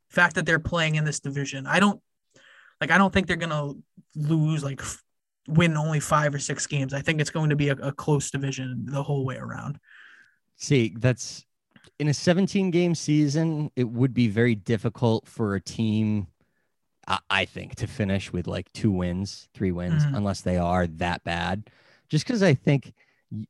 fact 0.10 0.36
that 0.36 0.46
they're 0.46 0.60
playing 0.60 0.96
in 0.96 1.04
this 1.04 1.20
division. 1.20 1.68
I 1.68 1.80
don't 1.80 2.02
like 2.80 2.92
I 2.92 2.98
don't 2.98 3.14
think 3.14 3.28
they're 3.28 3.36
gonna 3.36 3.74
lose 4.16 4.64
like 4.64 4.82
f- 4.82 5.04
win 5.48 5.78
only 5.78 6.00
five 6.00 6.34
or 6.34 6.40
six 6.40 6.66
games. 6.68 6.94
I 6.94 7.02
think 7.02 7.22
it's 7.22 7.30
going 7.30 7.50
to 7.50 7.56
be 7.56 7.70
a, 7.70 7.76
a 7.76 7.92
close 7.92 8.32
division 8.32 8.86
the 8.88 9.04
whole 9.04 9.26
way 9.26 9.38
around. 9.38 9.80
See, 10.58 10.96
that's 10.98 11.46
in 12.00 12.08
a 12.08 12.14
17 12.14 12.72
game 12.72 12.96
season, 12.96 13.72
it 13.76 13.84
would 13.84 14.14
be 14.14 14.28
very 14.28 14.56
difficult 14.56 15.28
for 15.28 15.56
a 15.56 15.62
team, 15.62 16.28
I, 17.08 17.20
I 17.30 17.46
think, 17.46 17.76
to 17.76 17.88
finish 17.88 18.32
with 18.34 18.48
like 18.48 18.72
two 18.74 18.92
wins, 18.92 19.50
three 19.54 19.72
wins, 19.72 20.04
Mhm. 20.06 20.16
unless 20.18 20.42
they 20.42 20.58
are 20.58 20.88
that 20.88 21.24
bad. 21.24 21.70
Just 22.10 22.26
because 22.26 22.42
I 22.44 22.54
think 22.54 22.94
y- 23.32 23.46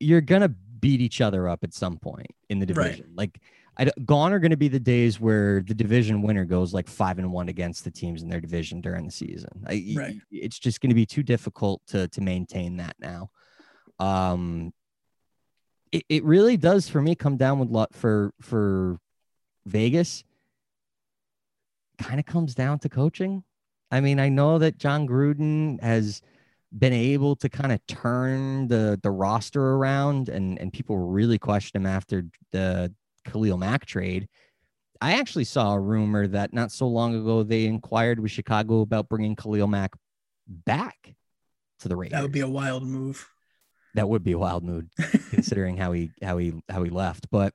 you're 0.00 0.20
going 0.20 0.42
to 0.42 0.48
beat 0.48 1.00
each 1.00 1.20
other 1.20 1.48
up 1.48 1.64
at 1.64 1.74
some 1.74 1.98
point 1.98 2.30
in 2.48 2.58
the 2.58 2.66
Right. 2.74 2.84
division. 2.92 3.12
Like, 3.14 3.40
I, 3.76 3.84
d- 3.84 3.92
gone 4.04 4.32
are 4.32 4.38
going 4.40 4.50
to 4.50 4.56
be 4.56 4.68
the 4.68 4.80
days 4.80 5.20
where 5.20 5.62
the 5.62 5.74
division 5.74 6.22
winner 6.22 6.44
goes 6.44 6.74
like 6.74 6.88
five 6.88 7.18
and 7.18 7.32
one 7.32 7.48
against 7.48 7.84
the 7.84 7.90
teams 7.90 8.22
in 8.22 8.28
their 8.28 8.40
division 8.40 8.80
during 8.80 9.04
the 9.06 9.12
season. 9.12 9.64
I, 9.66 9.94
Right. 9.96 10.16
It's 10.32 10.58
just 10.58 10.80
going 10.80 10.90
to 10.90 10.94
be 10.94 11.06
too 11.06 11.22
difficult 11.22 11.82
to 11.88 12.08
to 12.08 12.20
maintain 12.20 12.76
that 12.78 12.96
now. 12.98 13.30
Um, 14.00 14.72
it, 15.92 16.04
it 16.08 16.24
really 16.24 16.56
does 16.56 16.88
for 16.88 17.00
me 17.00 17.14
come 17.14 17.36
down 17.36 17.58
with 17.58 17.70
lot 17.70 17.94
for 17.94 18.32
for 18.40 18.98
Vegas. 19.66 20.24
Kind 21.98 22.20
of 22.20 22.26
comes 22.26 22.54
down 22.54 22.78
to 22.80 22.88
coaching. 22.88 23.42
I 23.90 24.00
mean, 24.00 24.20
I 24.20 24.28
know 24.28 24.58
that 24.58 24.78
Jon 24.78 25.06
Gruden 25.06 25.82
has 25.82 26.22
been 26.76 26.92
able 26.92 27.34
to 27.36 27.48
kind 27.48 27.72
of 27.72 27.84
turn 27.86 28.68
the 28.68 28.98
the 29.02 29.10
roster 29.10 29.62
around, 29.74 30.28
and 30.28 30.58
and 30.58 30.72
people 30.72 30.96
really 30.98 31.38
questioned 31.38 31.82
him 31.82 31.86
after 31.86 32.24
the 32.52 32.94
Khalil 33.24 33.56
Mack 33.56 33.86
trade. 33.86 34.28
I 35.00 35.14
actually 35.18 35.44
saw 35.44 35.74
a 35.74 35.80
rumor 35.80 36.26
that 36.26 36.52
not 36.52 36.72
so 36.72 36.86
long 36.88 37.14
ago 37.14 37.42
they 37.42 37.66
inquired 37.66 38.20
with 38.20 38.30
Chicago 38.30 38.80
about 38.80 39.08
bringing 39.08 39.36
Khalil 39.36 39.66
Mack 39.68 39.94
back 40.46 41.14
to 41.80 41.88
the 41.88 41.96
Raiders. 41.96 42.16
That 42.16 42.22
would 42.22 42.32
be 42.32 42.40
a 42.40 42.48
wild 42.48 42.84
move. 42.84 43.28
that 43.94 44.08
would 44.08 44.22
be 44.24 44.32
a 44.32 44.38
wild 44.38 44.64
move 44.64 44.86
considering 45.30 45.76
how 45.76 45.92
he 45.92 46.10
how 46.22 46.36
he 46.38 46.52
how 46.68 46.82
he 46.82 46.90
left. 46.90 47.28
But 47.30 47.54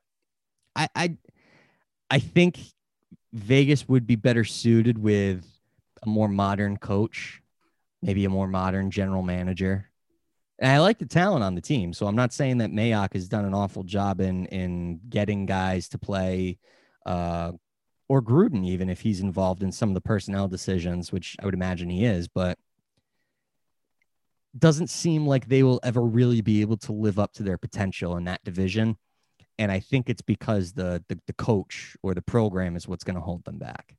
I 0.76 0.88
I 0.96 1.18
I 2.10 2.20
think 2.20 2.60
Vegas 3.34 3.90
would 3.90 4.06
be 4.06 4.16
better 4.16 4.44
suited 4.44 4.98
with 4.98 5.46
a 6.04 6.08
more 6.08 6.28
modern 6.28 6.78
coach, 6.78 7.42
maybe 8.02 8.26
a 8.26 8.30
more 8.30 8.48
modern 8.48 8.92
general 8.92 9.24
manager. 9.24 9.90
And 10.60 10.72
I 10.72 10.80
like 10.80 11.00
the 11.00 11.08
talent 11.08 11.44
on 11.44 11.56
the 11.56 11.62
team, 11.62 11.94
so 11.94 12.06
I'm 12.06 12.16
not 12.16 12.32
saying 12.32 12.60
that 12.60 12.72
Mayock 12.72 13.14
has 13.14 13.28
done 13.28 13.44
an 13.44 13.56
awful 13.56 13.84
job 13.84 14.22
in 14.22 14.46
in 14.46 15.00
getting 15.10 15.48
guys 15.48 15.90
to 15.90 15.98
play, 15.98 16.60
uh, 17.08 17.54
or 18.08 18.22
Gruden 18.22 18.66
even 18.66 18.90
if 18.90 19.02
he's 19.02 19.22
involved 19.22 19.64
in 19.64 19.72
some 19.72 19.90
of 19.90 19.96
the 19.96 20.02
personnel 20.02 20.48
decisions, 20.48 21.12
which 21.12 21.36
I 21.42 21.46
would 21.46 21.56
imagine 21.56 21.90
he 21.90 22.06
is. 22.06 22.28
But 22.28 22.60
doesn't 24.58 24.92
seem 24.92 25.26
like 25.26 25.48
they 25.48 25.64
will 25.64 25.80
ever 25.84 26.02
really 26.02 26.42
be 26.42 26.62
able 26.62 26.78
to 26.78 26.92
live 26.92 27.18
up 27.18 27.34
to 27.34 27.44
their 27.44 27.58
potential 27.58 28.16
in 28.18 28.26
that 28.26 28.44
division. 28.44 28.98
And 29.60 29.72
I 29.72 29.80
think 29.80 30.10
it's 30.10 30.22
because 30.22 30.74
the 30.74 31.04
the, 31.08 31.20
the 31.28 31.34
coach 31.34 31.96
or 32.04 32.14
the 32.14 32.22
program 32.22 32.76
is 32.76 32.88
what's 32.88 33.04
going 33.04 33.16
to 33.16 33.22
hold 33.22 33.44
them 33.46 33.58
back. 33.58 33.96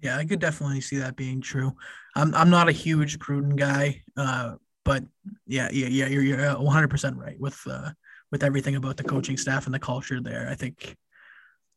Yeah, 0.00 0.16
I 0.16 0.24
could 0.24 0.38
definitely 0.38 0.80
see 0.80 0.98
that 0.98 1.16
being 1.16 1.40
true. 1.40 1.72
I'm 2.14 2.34
I'm 2.34 2.50
not 2.50 2.68
a 2.68 2.72
huge 2.72 3.18
Gruden 3.18 3.56
guy, 3.56 4.02
uh, 4.16 4.54
but 4.84 5.04
yeah, 5.46 5.68
yeah, 5.72 5.88
yeah, 5.88 6.06
you're 6.06 6.22
you're 6.22 6.58
100 6.58 6.88
percent 6.88 7.16
right 7.16 7.38
with 7.38 7.60
uh, 7.68 7.90
with 8.30 8.42
everything 8.42 8.76
about 8.76 8.96
the 8.96 9.04
coaching 9.04 9.36
staff 9.36 9.66
and 9.66 9.74
the 9.74 9.78
culture 9.78 10.20
there. 10.20 10.48
I 10.48 10.54
think 10.54 10.96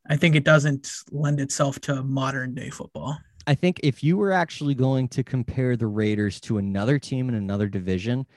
I 0.09 0.17
think 0.17 0.35
it 0.35 0.43
doesn't 0.43 0.91
lend 1.11 1.39
itself 1.39 1.79
to 1.81 2.03
modern 2.03 2.53
day 2.53 2.69
football. 2.69 3.17
I 3.47 3.55
think 3.55 3.79
if 3.83 4.03
you 4.03 4.17
were 4.17 4.31
actually 4.31 4.75
going 4.75 5.07
to 5.09 5.23
compare 5.23 5.75
the 5.75 5.87
Raiders 5.87 6.39
to 6.41 6.57
another 6.57 6.99
team 6.99 7.27
in 7.27 7.35
another 7.35 7.67
division, 7.67 8.27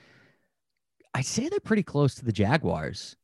I'd 1.13 1.25
say 1.25 1.47
they're 1.47 1.59
pretty 1.59 1.83
close 1.83 2.15
to 2.15 2.25
the 2.25 2.31
Jaguars. 2.31 3.15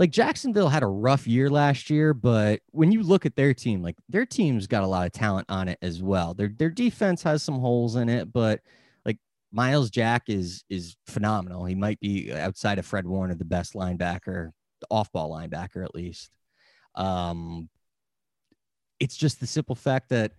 Like 0.00 0.12
Jacksonville 0.12 0.70
had 0.70 0.82
a 0.82 0.86
rough 0.86 1.26
year 1.26 1.50
last 1.50 1.90
year, 1.90 2.14
but 2.14 2.62
when 2.70 2.90
you 2.90 3.02
look 3.02 3.26
at 3.26 3.36
their 3.36 3.52
team, 3.52 3.82
like 3.82 3.96
their 4.08 4.24
team's 4.24 4.66
got 4.66 4.82
a 4.82 4.86
lot 4.86 5.04
of 5.04 5.12
talent 5.12 5.44
on 5.50 5.68
it 5.68 5.76
as 5.82 6.02
well. 6.02 6.32
Their 6.32 6.48
their 6.48 6.70
defense 6.70 7.22
has 7.24 7.42
some 7.42 7.58
holes 7.58 7.96
in 7.96 8.08
it, 8.08 8.32
but 8.32 8.62
like 9.04 9.18
Myles 9.52 9.90
Jack 9.90 10.22
is 10.28 10.64
is 10.70 10.96
phenomenal. 11.06 11.66
He 11.66 11.74
might 11.74 12.00
be 12.00 12.32
outside 12.32 12.78
of 12.78 12.86
Fred 12.86 13.06
Warner 13.06 13.34
the 13.34 13.44
best 13.44 13.74
linebacker, 13.74 14.52
the 14.80 14.86
off-ball 14.90 15.30
linebacker 15.32 15.84
at 15.84 15.94
least. 15.94 16.30
Um, 16.94 17.68
it's 19.00 19.18
just 19.18 19.38
the 19.38 19.46
simple 19.46 19.76
fact 19.76 20.08
that 20.08 20.32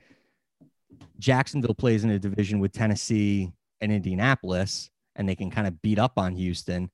Jacksonville 1.19 1.76
plays 1.76 2.04
in 2.04 2.10
a 2.10 2.17
division 2.17 2.62
with 2.62 2.71
Tennessee 2.71 3.52
and 3.80 3.91
Indianapolis, 3.91 4.89
and 5.15 5.30
they 5.30 5.36
can 5.36 5.52
kind 5.52 5.67
of 5.67 5.84
beat 5.84 6.00
up 6.00 6.13
on 6.17 6.36
Houston. 6.36 6.89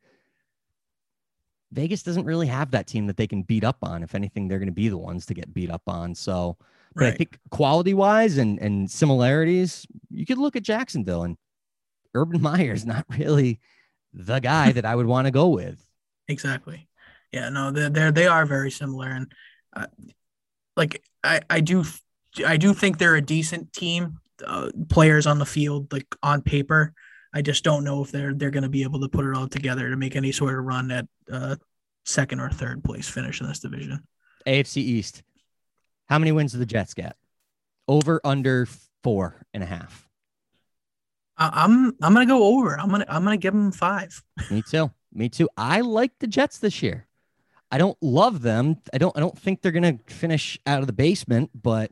Vegas 1.72 2.04
doesn't 2.04 2.26
really 2.26 2.48
have 2.48 2.72
that 2.72 2.88
team 2.88 3.08
that 3.08 3.18
they 3.18 3.28
can 3.28 3.44
beat 3.44 3.64
up 3.64 3.78
on. 3.82 4.04
If 4.04 4.16
anything, 4.16 4.48
they're 4.48 4.60
going 4.60 4.68
to 4.68 4.74
be 4.74 4.90
the 4.90 4.98
ones 4.98 5.26
to 5.26 5.34
get 5.34 5.54
beat 5.54 5.70
up 5.70 5.84
on. 5.88 6.16
So, 6.16 6.58
but 6.96 7.08
I 7.08 7.12
think 7.12 7.38
quality 7.52 7.94
wise 7.94 8.38
and, 8.38 8.58
and 8.60 8.90
similarities, 8.90 9.86
you 10.10 10.26
could 10.26 10.38
look 10.38 10.56
at 10.56 10.64
Jacksonville 10.64 11.24
and 11.24 11.38
Urban 12.14 12.42
Meyer's 12.42 12.86
not 12.86 13.06
really 13.10 13.60
the 14.14 14.40
guy 14.40 14.72
that 14.72 14.86
I 14.86 14.96
would 14.96 15.06
want 15.06 15.26
to 15.26 15.32
go 15.32 15.50
with. 15.50 15.86
Exactly. 16.28 16.88
Yeah, 17.32 17.50
no, 17.50 17.72
they're, 17.72 17.90
they're 17.90 18.12
they 18.12 18.28
are 18.28 18.46
very 18.46 18.72
similar, 18.72 19.10
and 19.10 19.32
uh, 19.76 19.88
like 20.78 21.04
I 21.24 21.42
I 21.50 21.60
do 21.60 21.84
I 22.46 22.58
do 22.58 22.74
think 22.74 22.98
they're 22.98 23.16
a 23.16 23.22
decent 23.22 23.74
team, 23.74 24.20
uh, 24.46 24.70
players 24.90 25.28
on 25.28 25.38
the 25.38 25.46
field, 25.46 25.92
like 25.92 26.08
on 26.24 26.42
paper. 26.42 26.94
I 27.38 27.42
just 27.44 27.64
don't 27.64 27.84
know 27.84 28.04
if 28.04 28.12
they're 28.12 28.34
they're 28.34 28.50
going 28.50 28.64
to 28.64 28.70
be 28.70 28.82
able 28.82 29.00
to 29.02 29.08
put 29.08 29.24
it 29.24 29.38
all 29.38 29.48
together 29.48 29.92
to 29.92 29.96
make 29.96 30.16
any 30.16 30.32
sort 30.32 30.58
of 30.58 30.66
run 30.66 30.90
at 30.90 31.06
uh, 31.32 31.58
second 32.04 32.40
or 32.40 32.50
third 32.50 32.84
place 32.84 33.08
finish 33.08 33.42
in 33.42 33.48
this 33.48 33.60
division. 33.60 34.04
AFC 34.48 34.78
East. 34.78 35.22
How 36.10 36.18
many 36.18 36.32
wins 36.32 36.54
do 36.54 36.58
the 36.58 36.66
Jets 36.66 36.96
get? 36.96 37.16
Over 37.88 38.20
under 38.24 38.68
four 39.04 39.46
and 39.54 39.62
a 39.62 39.68
half. 39.68 40.10
I'm 41.38 41.94
I'm 42.02 42.16
gonna 42.16 42.26
go 42.26 42.58
over. 42.58 42.80
I'm 42.80 42.90
gonna 42.90 43.06
I'm 43.08 43.24
gonna 43.24 43.38
give 43.38 43.54
them 43.54 43.72
five. 43.72 44.20
Me 44.50 44.64
too. 44.68 44.90
Me 45.14 45.30
too. 45.30 45.48
I 45.56 45.82
like 45.82 46.14
the 46.18 46.26
Jets 46.26 46.58
this 46.58 46.82
year. 46.82 47.06
I 47.70 47.78
don't 47.78 48.00
love 48.02 48.42
them. 48.42 48.78
I 48.92 48.98
don't 48.98 49.16
I 49.16 49.20
don't 49.20 49.38
think 49.38 49.62
they're 49.62 49.72
gonna 49.72 50.00
finish 50.08 50.58
out 50.66 50.82
of 50.82 50.88
the 50.88 50.94
basement, 50.94 51.52
but 51.54 51.92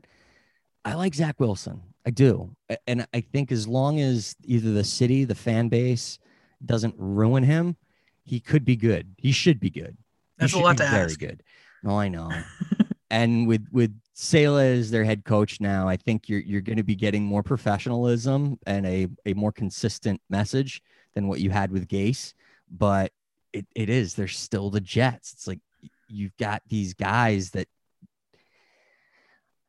I 0.84 0.94
like 0.94 1.14
Zach 1.14 1.38
Wilson. 1.38 1.82
I 2.06 2.10
do. 2.10 2.54
And 2.86 3.06
I 3.12 3.20
think 3.20 3.50
as 3.50 3.66
long 3.66 4.00
as 4.00 4.36
either 4.44 4.72
the 4.72 4.84
city, 4.84 5.24
the 5.24 5.34
fan 5.34 5.68
base 5.68 6.20
doesn't 6.64 6.94
ruin 6.96 7.42
him, 7.42 7.76
he 8.24 8.38
could 8.38 8.64
be 8.64 8.76
good. 8.76 9.14
He 9.18 9.32
should 9.32 9.58
be 9.58 9.70
good. 9.70 9.96
That's 10.38 10.52
a 10.52 10.58
lot 10.58 10.76
to 10.78 10.84
very 10.84 11.04
ask. 11.04 11.18
good. 11.18 11.42
No, 11.82 11.98
I 11.98 12.08
know. 12.08 12.30
and 13.10 13.46
with 13.46 13.66
with 13.72 13.98
Saleh 14.14 14.78
as 14.78 14.90
their 14.90 15.04
head 15.04 15.24
coach 15.24 15.60
now, 15.60 15.88
I 15.88 15.96
think 15.96 16.28
you're 16.28 16.40
you're 16.40 16.60
going 16.60 16.76
to 16.76 16.82
be 16.84 16.94
getting 16.94 17.24
more 17.24 17.42
professionalism 17.42 18.58
and 18.66 18.86
a 18.86 19.08
a 19.24 19.34
more 19.34 19.52
consistent 19.52 20.20
message 20.28 20.82
than 21.14 21.26
what 21.28 21.40
you 21.40 21.50
had 21.50 21.70
with 21.70 21.88
Gase. 21.88 22.34
But 22.70 23.12
it, 23.52 23.66
it 23.74 23.88
is 23.88 24.14
they're 24.14 24.28
still 24.28 24.70
the 24.70 24.80
Jets. 24.80 25.32
It's 25.32 25.46
like 25.46 25.60
you've 26.08 26.36
got 26.36 26.62
these 26.68 26.94
guys 26.94 27.50
that 27.50 27.68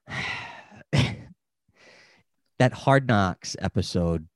that 2.59 2.73
Hard 2.73 3.07
Knocks 3.07 3.55
episode 3.59 4.27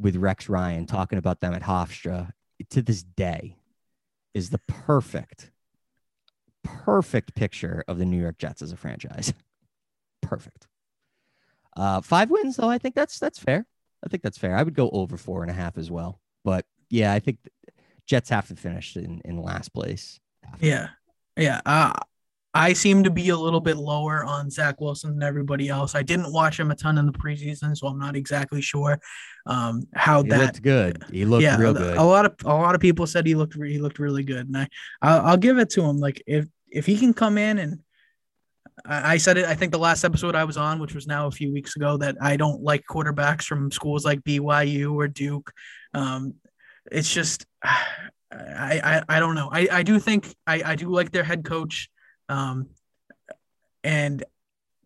with 0.00 0.16
Rex 0.16 0.48
Ryan 0.48 0.86
talking 0.86 1.18
about 1.18 1.40
them 1.40 1.54
at 1.54 1.62
Hofstra 1.62 2.32
to 2.70 2.82
this 2.82 3.02
day 3.02 3.56
is 4.34 4.50
the 4.50 4.58
perfect 4.58 5.50
perfect 6.84 7.34
picture 7.34 7.84
of 7.88 7.98
the 7.98 8.04
New 8.04 8.20
York 8.20 8.38
Jets 8.38 8.62
as 8.62 8.72
a 8.72 8.76
franchise. 8.76 9.32
Perfect. 10.22 10.66
Uh, 11.76 12.00
five 12.00 12.30
wins 12.30 12.56
though, 12.56 12.68
I 12.68 12.78
think 12.78 12.94
that's 12.94 13.18
that's 13.18 13.38
fair. 13.38 13.64
I 14.04 14.08
think 14.08 14.22
that's 14.22 14.36
fair. 14.36 14.56
I 14.56 14.62
would 14.62 14.74
go 14.74 14.90
over 14.90 15.16
four 15.16 15.42
and 15.42 15.50
a 15.50 15.54
half 15.54 15.78
as 15.78 15.90
well. 15.90 16.20
But 16.44 16.66
yeah, 16.90 17.12
I 17.12 17.20
think 17.20 17.38
Jets 18.06 18.30
have 18.30 18.48
to 18.48 18.56
finish 18.56 18.96
in 18.96 19.22
in 19.24 19.40
last 19.40 19.72
place. 19.72 20.20
Yeah. 20.60 20.88
Yeah. 21.36 21.60
Uh, 21.64 21.92
I 22.58 22.72
seem 22.72 23.04
to 23.04 23.10
be 23.10 23.28
a 23.28 23.36
little 23.36 23.60
bit 23.60 23.76
lower 23.76 24.24
on 24.24 24.50
Zach 24.50 24.80
Wilson 24.80 25.12
than 25.12 25.22
everybody 25.22 25.68
else. 25.68 25.94
I 25.94 26.02
didn't 26.02 26.32
watch 26.32 26.58
him 26.58 26.72
a 26.72 26.74
ton 26.74 26.98
in 26.98 27.06
the 27.06 27.12
preseason, 27.12 27.76
so 27.76 27.86
I'm 27.86 28.00
not 28.00 28.16
exactly 28.16 28.60
sure 28.60 28.98
um, 29.46 29.86
how 29.94 30.24
He 30.24 30.30
that 30.30 30.40
looked 30.40 30.62
good. 30.62 31.04
He 31.12 31.24
looked 31.24 31.44
yeah, 31.44 31.56
real 31.56 31.72
good. 31.72 31.96
A 31.96 32.02
lot 32.02 32.26
of 32.26 32.34
a 32.44 32.48
lot 32.48 32.74
of 32.74 32.80
people 32.80 33.06
said 33.06 33.26
he 33.26 33.36
looked 33.36 33.54
he 33.54 33.78
looked 33.78 34.00
really 34.00 34.24
good, 34.24 34.48
and 34.48 34.56
I 34.56 34.68
I'll, 35.00 35.26
I'll 35.26 35.36
give 35.36 35.58
it 35.58 35.70
to 35.70 35.82
him. 35.82 35.98
Like 35.98 36.20
if 36.26 36.46
if 36.68 36.84
he 36.84 36.98
can 36.98 37.14
come 37.14 37.38
in 37.38 37.58
and 37.58 37.78
I, 38.84 39.14
I 39.14 39.16
said 39.18 39.36
it, 39.38 39.46
I 39.46 39.54
think 39.54 39.70
the 39.70 39.78
last 39.78 40.02
episode 40.02 40.34
I 40.34 40.42
was 40.42 40.56
on, 40.56 40.80
which 40.80 40.96
was 40.96 41.06
now 41.06 41.28
a 41.28 41.30
few 41.30 41.52
weeks 41.52 41.76
ago, 41.76 41.96
that 41.98 42.16
I 42.20 42.36
don't 42.36 42.60
like 42.60 42.82
quarterbacks 42.90 43.44
from 43.44 43.70
schools 43.70 44.04
like 44.04 44.20
BYU 44.22 44.94
or 44.94 45.06
Duke. 45.06 45.52
Um, 45.94 46.34
it's 46.90 47.14
just 47.14 47.46
I 47.62 48.80
I, 48.82 49.02
I 49.08 49.20
don't 49.20 49.36
know. 49.36 49.48
I, 49.52 49.68
I 49.70 49.82
do 49.84 50.00
think 50.00 50.34
I, 50.44 50.62
I 50.64 50.74
do 50.74 50.88
like 50.88 51.12
their 51.12 51.22
head 51.22 51.44
coach, 51.44 51.88
um, 52.28 52.68
and 53.84 54.24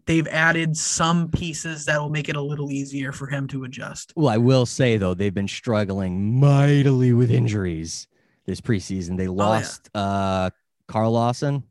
they've 0.07 0.27
added 0.29 0.77
some 0.77 1.31
pieces 1.31 1.85
that 1.87 2.01
will 2.01 2.11
make 2.11 2.29
it 2.29 2.37
a 2.37 2.41
little 2.43 2.71
easier 2.71 3.13
for 3.13 3.27
him 3.27 3.47
to 3.49 3.65
adjust. 3.65 4.13
Well, 4.17 4.29
I 4.29 4.37
will 4.39 4.67
say 4.67 4.97
though, 4.97 5.15
they've 5.15 5.33
been 5.35 5.49
struggling 5.49 6.39
mightily 6.41 7.13
with 7.13 7.31
injuries 7.31 8.07
this 8.47 8.61
preseason. 8.61 9.15
Oh, 9.15 9.17
They 9.17 9.29
lost 9.29 9.89
uh 9.95 10.51
Carl 10.89 11.13
Lawson 11.13 11.63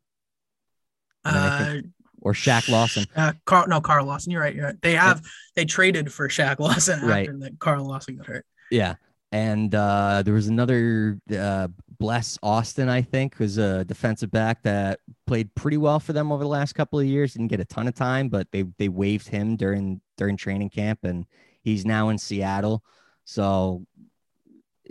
And 1.24 1.36
then 1.36 1.42
I 1.42 1.46
Uh, 1.46 1.72
think- 1.72 1.86
or 2.24 2.32
Shaq 2.34 2.68
Lawson. 2.68 3.04
Uh, 3.16 3.32
Carl, 3.46 3.66
no, 3.66 3.80
Carl 3.80 4.06
Lawson. 4.06 4.30
You're 4.30 4.42
right. 4.42 4.54
You're 4.54 4.66
right. 4.66 4.80
They 4.80 4.94
have 4.94 5.22
they 5.56 5.64
traded 5.64 6.12
for 6.12 6.28
Shaq 6.28 6.58
Lawson 6.60 6.94
after 7.00 7.06
Right. 7.08 7.40
that 7.40 7.58
Carl 7.58 7.84
Lawson 7.86 8.16
got 8.16 8.26
hurt. 8.26 8.46
Yeah. 8.70 8.94
And 9.32 9.74
uh, 9.74 10.22
there 10.24 10.34
was 10.34 10.46
another 10.46 11.18
uh, 11.36 11.68
Bless 12.02 12.36
Austin, 12.42 12.88
I 12.88 13.00
think, 13.00 13.36
who's 13.36 13.58
a 13.58 13.84
defensive 13.84 14.32
back 14.32 14.64
that 14.64 14.98
played 15.24 15.54
pretty 15.54 15.76
well 15.76 16.00
for 16.00 16.12
them 16.12 16.32
over 16.32 16.42
the 16.42 16.48
last 16.48 16.72
couple 16.72 16.98
of 16.98 17.06
years. 17.06 17.34
Didn't 17.34 17.46
get 17.46 17.60
a 17.60 17.64
ton 17.64 17.86
of 17.86 17.94
time, 17.94 18.28
but 18.28 18.50
they 18.50 18.64
they 18.76 18.88
waived 18.88 19.28
him 19.28 19.54
during 19.54 20.00
during 20.18 20.36
training 20.36 20.70
camp, 20.70 21.04
and 21.04 21.26
he's 21.62 21.86
now 21.86 22.08
in 22.08 22.18
Seattle. 22.18 22.82
So 23.24 23.86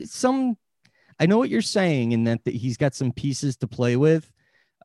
some, 0.05 0.55
I 1.19 1.25
know 1.25 1.37
what 1.37 1.49
you're 1.49 1.61
saying, 1.61 2.13
in 2.13 2.23
that, 2.23 2.45
that 2.45 2.55
he's 2.55 2.77
got 2.77 2.95
some 2.95 3.11
pieces 3.11 3.57
to 3.57 3.67
play 3.67 3.97
with. 3.97 4.31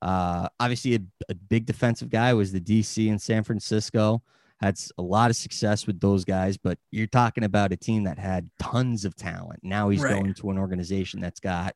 Uh, 0.02 0.48
obviously, 0.58 0.96
a, 0.96 1.00
a 1.28 1.34
big 1.34 1.64
defensive 1.64 2.10
guy 2.10 2.34
was 2.34 2.50
the 2.50 2.60
DC 2.60 3.06
in 3.06 3.20
San 3.20 3.44
Francisco 3.44 4.20
had 4.60 4.76
a 4.98 5.02
lot 5.02 5.30
of 5.30 5.36
success 5.36 5.86
with 5.86 6.00
those 6.00 6.24
guys, 6.24 6.56
but 6.56 6.78
you're 6.90 7.06
talking 7.06 7.44
about 7.44 7.72
a 7.72 7.76
team 7.76 8.04
that 8.04 8.18
had 8.18 8.48
tons 8.58 9.04
of 9.04 9.14
talent. 9.14 9.60
Now 9.62 9.90
he's 9.90 10.02
Right. 10.02 10.14
going 10.14 10.34
to 10.34 10.50
an 10.50 10.58
organization 10.58 11.20
that's 11.20 11.40
got 11.40 11.74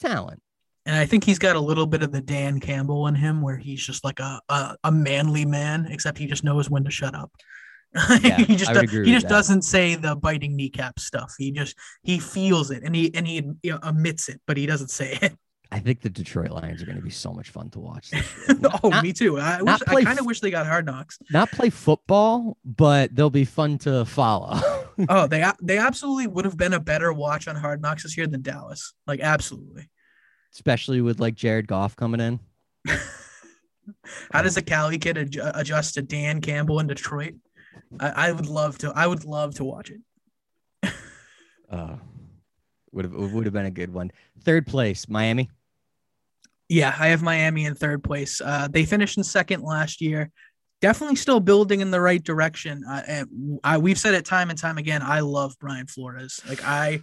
talent. 0.00 0.40
And 0.84 0.94
I 0.94 1.04
think 1.04 1.24
he's 1.24 1.38
got 1.40 1.56
a 1.56 1.60
little 1.60 1.86
bit 1.86 2.02
of 2.02 2.12
the 2.12 2.20
Dan 2.20 2.60
Campbell 2.60 3.08
in 3.08 3.14
him, 3.16 3.42
where 3.42 3.56
he's 3.56 3.84
just 3.84 4.04
like 4.04 4.20
a 4.20 4.40
a, 4.48 4.76
a 4.84 4.92
manly 4.92 5.44
man, 5.44 5.86
except 5.90 6.18
he 6.18 6.26
just 6.26 6.44
knows 6.44 6.70
when 6.70 6.84
to 6.84 6.90
shut 6.90 7.14
up. 7.14 7.32
Yeah, 8.22 8.36
he 8.36 8.56
just 8.56 8.70
I 8.70 8.74
would 8.74 8.84
agree 8.84 9.06
he 9.06 9.12
just 9.12 9.26
that. 9.26 9.34
doesn't 9.34 9.62
say 9.62 9.94
the 9.94 10.14
biting 10.14 10.54
kneecap 10.54 10.98
stuff. 10.98 11.34
He 11.38 11.50
just 11.50 11.76
he 12.02 12.18
feels 12.18 12.70
it 12.70 12.82
and 12.84 12.94
he 12.94 13.12
and 13.14 13.26
he 13.26 13.36
you 13.62 13.72
know, 13.72 13.78
admits 13.82 14.28
it, 14.28 14.40
but 14.46 14.56
he 14.56 14.66
doesn't 14.66 14.90
say 14.90 15.18
it. 15.22 15.32
I 15.72 15.80
think 15.80 16.00
the 16.00 16.10
Detroit 16.10 16.50
Lions 16.50 16.80
are 16.80 16.86
going 16.86 16.98
to 16.98 17.02
be 17.02 17.10
so 17.10 17.32
much 17.32 17.50
fun 17.50 17.70
to 17.70 17.80
watch. 17.80 18.10
This 18.10 18.24
oh, 18.84 18.88
not- 18.88 19.02
me 19.02 19.12
too. 19.12 19.38
I 19.38 19.62
wish, 19.62 19.64
not 19.64 19.88
I 19.88 20.04
kind 20.04 20.18
of 20.18 20.22
f- 20.22 20.26
wish 20.26 20.40
they 20.40 20.50
got 20.50 20.66
hard 20.66 20.86
knocks. 20.86 21.18
Not 21.30 21.50
play 21.50 21.70
football, 21.70 22.56
but 22.64 23.14
they'll 23.16 23.30
be 23.30 23.44
fun 23.44 23.78
to 23.78 24.04
follow. 24.04 24.60
Oh, 25.08 25.26
they 25.26 25.44
they 25.62 25.78
absolutely 25.78 26.26
would 26.26 26.44
have 26.44 26.56
been 26.56 26.72
a 26.72 26.80
better 26.80 27.12
watch 27.12 27.48
on 27.48 27.56
Hard 27.56 27.82
Knocks 27.82 28.02
this 28.02 28.16
year 28.16 28.26
than 28.26 28.42
Dallas. 28.42 28.94
Like 29.06 29.20
absolutely. 29.20 29.90
Especially 30.54 31.00
with 31.00 31.20
like 31.20 31.34
Jared 31.34 31.68
Goff 31.68 31.96
coming 31.96 32.20
in. 32.20 32.40
How 34.32 34.42
does 34.42 34.54
the 34.54 34.62
Cali 34.62 34.98
kid 34.98 35.16
adju- 35.16 35.52
adjust 35.54 35.94
to 35.94 36.02
Dan 36.02 36.40
Campbell 36.40 36.80
in 36.80 36.86
Detroit? 36.86 37.34
I, 38.00 38.28
I 38.28 38.32
would 38.32 38.46
love 38.46 38.78
to. 38.78 38.92
I 38.94 39.06
would 39.06 39.24
love 39.24 39.54
to 39.56 39.64
watch 39.64 39.90
it. 39.90 40.92
Uh, 41.68 41.96
would 42.92 43.04
have 43.04 43.12
would 43.12 43.44
have 43.44 43.52
been 43.52 43.66
a 43.66 43.70
good 43.72 43.92
one. 43.92 44.12
Third 44.44 44.68
place, 44.68 45.08
Miami. 45.08 45.50
Yeah, 46.68 46.94
I 46.96 47.08
have 47.08 47.22
Miami 47.22 47.64
in 47.64 47.74
third 47.74 48.04
place. 48.04 48.40
Uh, 48.40 48.68
they 48.70 48.84
finished 48.84 49.18
in 49.18 49.24
second 49.24 49.62
last 49.62 50.00
year. 50.00 50.30
Definitely 50.80 51.16
still 51.16 51.40
building 51.40 51.80
in 51.80 51.90
the 51.90 52.00
right 52.00 52.22
direction. 52.22 52.84
Uh, 52.88 53.02
and 53.06 53.60
I, 53.64 53.78
we've 53.78 53.98
said 53.98 54.14
it 54.14 54.24
time 54.24 54.50
and 54.50 54.58
time 54.58 54.78
again. 54.78 55.02
I 55.02 55.20
love 55.20 55.56
Brian 55.58 55.86
Flores. 55.86 56.40
Like 56.48 56.62
I, 56.64 57.00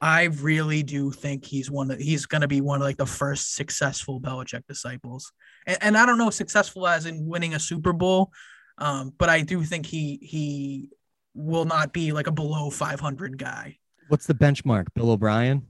I 0.00 0.24
really 0.24 0.82
do 0.82 1.10
think 1.10 1.44
he's 1.44 1.70
one. 1.70 1.90
Of, 1.90 1.98
he's 1.98 2.26
going 2.26 2.42
to 2.42 2.48
be 2.48 2.60
one 2.60 2.80
of 2.80 2.86
like 2.86 2.98
the 2.98 3.06
first 3.06 3.54
successful 3.54 4.20
Belichick 4.20 4.66
disciples. 4.68 5.32
And, 5.66 5.78
and 5.80 5.96
I 5.98 6.06
don't 6.06 6.18
know 6.18 6.30
successful 6.30 6.86
as 6.86 7.06
in 7.06 7.26
winning 7.26 7.54
a 7.54 7.58
Super 7.58 7.92
Bowl, 7.92 8.30
um, 8.78 9.12
but 9.18 9.28
I 9.28 9.40
do 9.40 9.64
think 9.64 9.86
he 9.86 10.18
he 10.22 10.90
will 11.34 11.64
not 11.64 11.92
be 11.92 12.12
like 12.12 12.26
a 12.26 12.32
below 12.32 12.70
500 12.70 13.38
guy. 13.38 13.76
What's 14.08 14.26
the 14.26 14.34
benchmark? 14.34 14.86
Bill 14.94 15.10
O'Brien. 15.10 15.66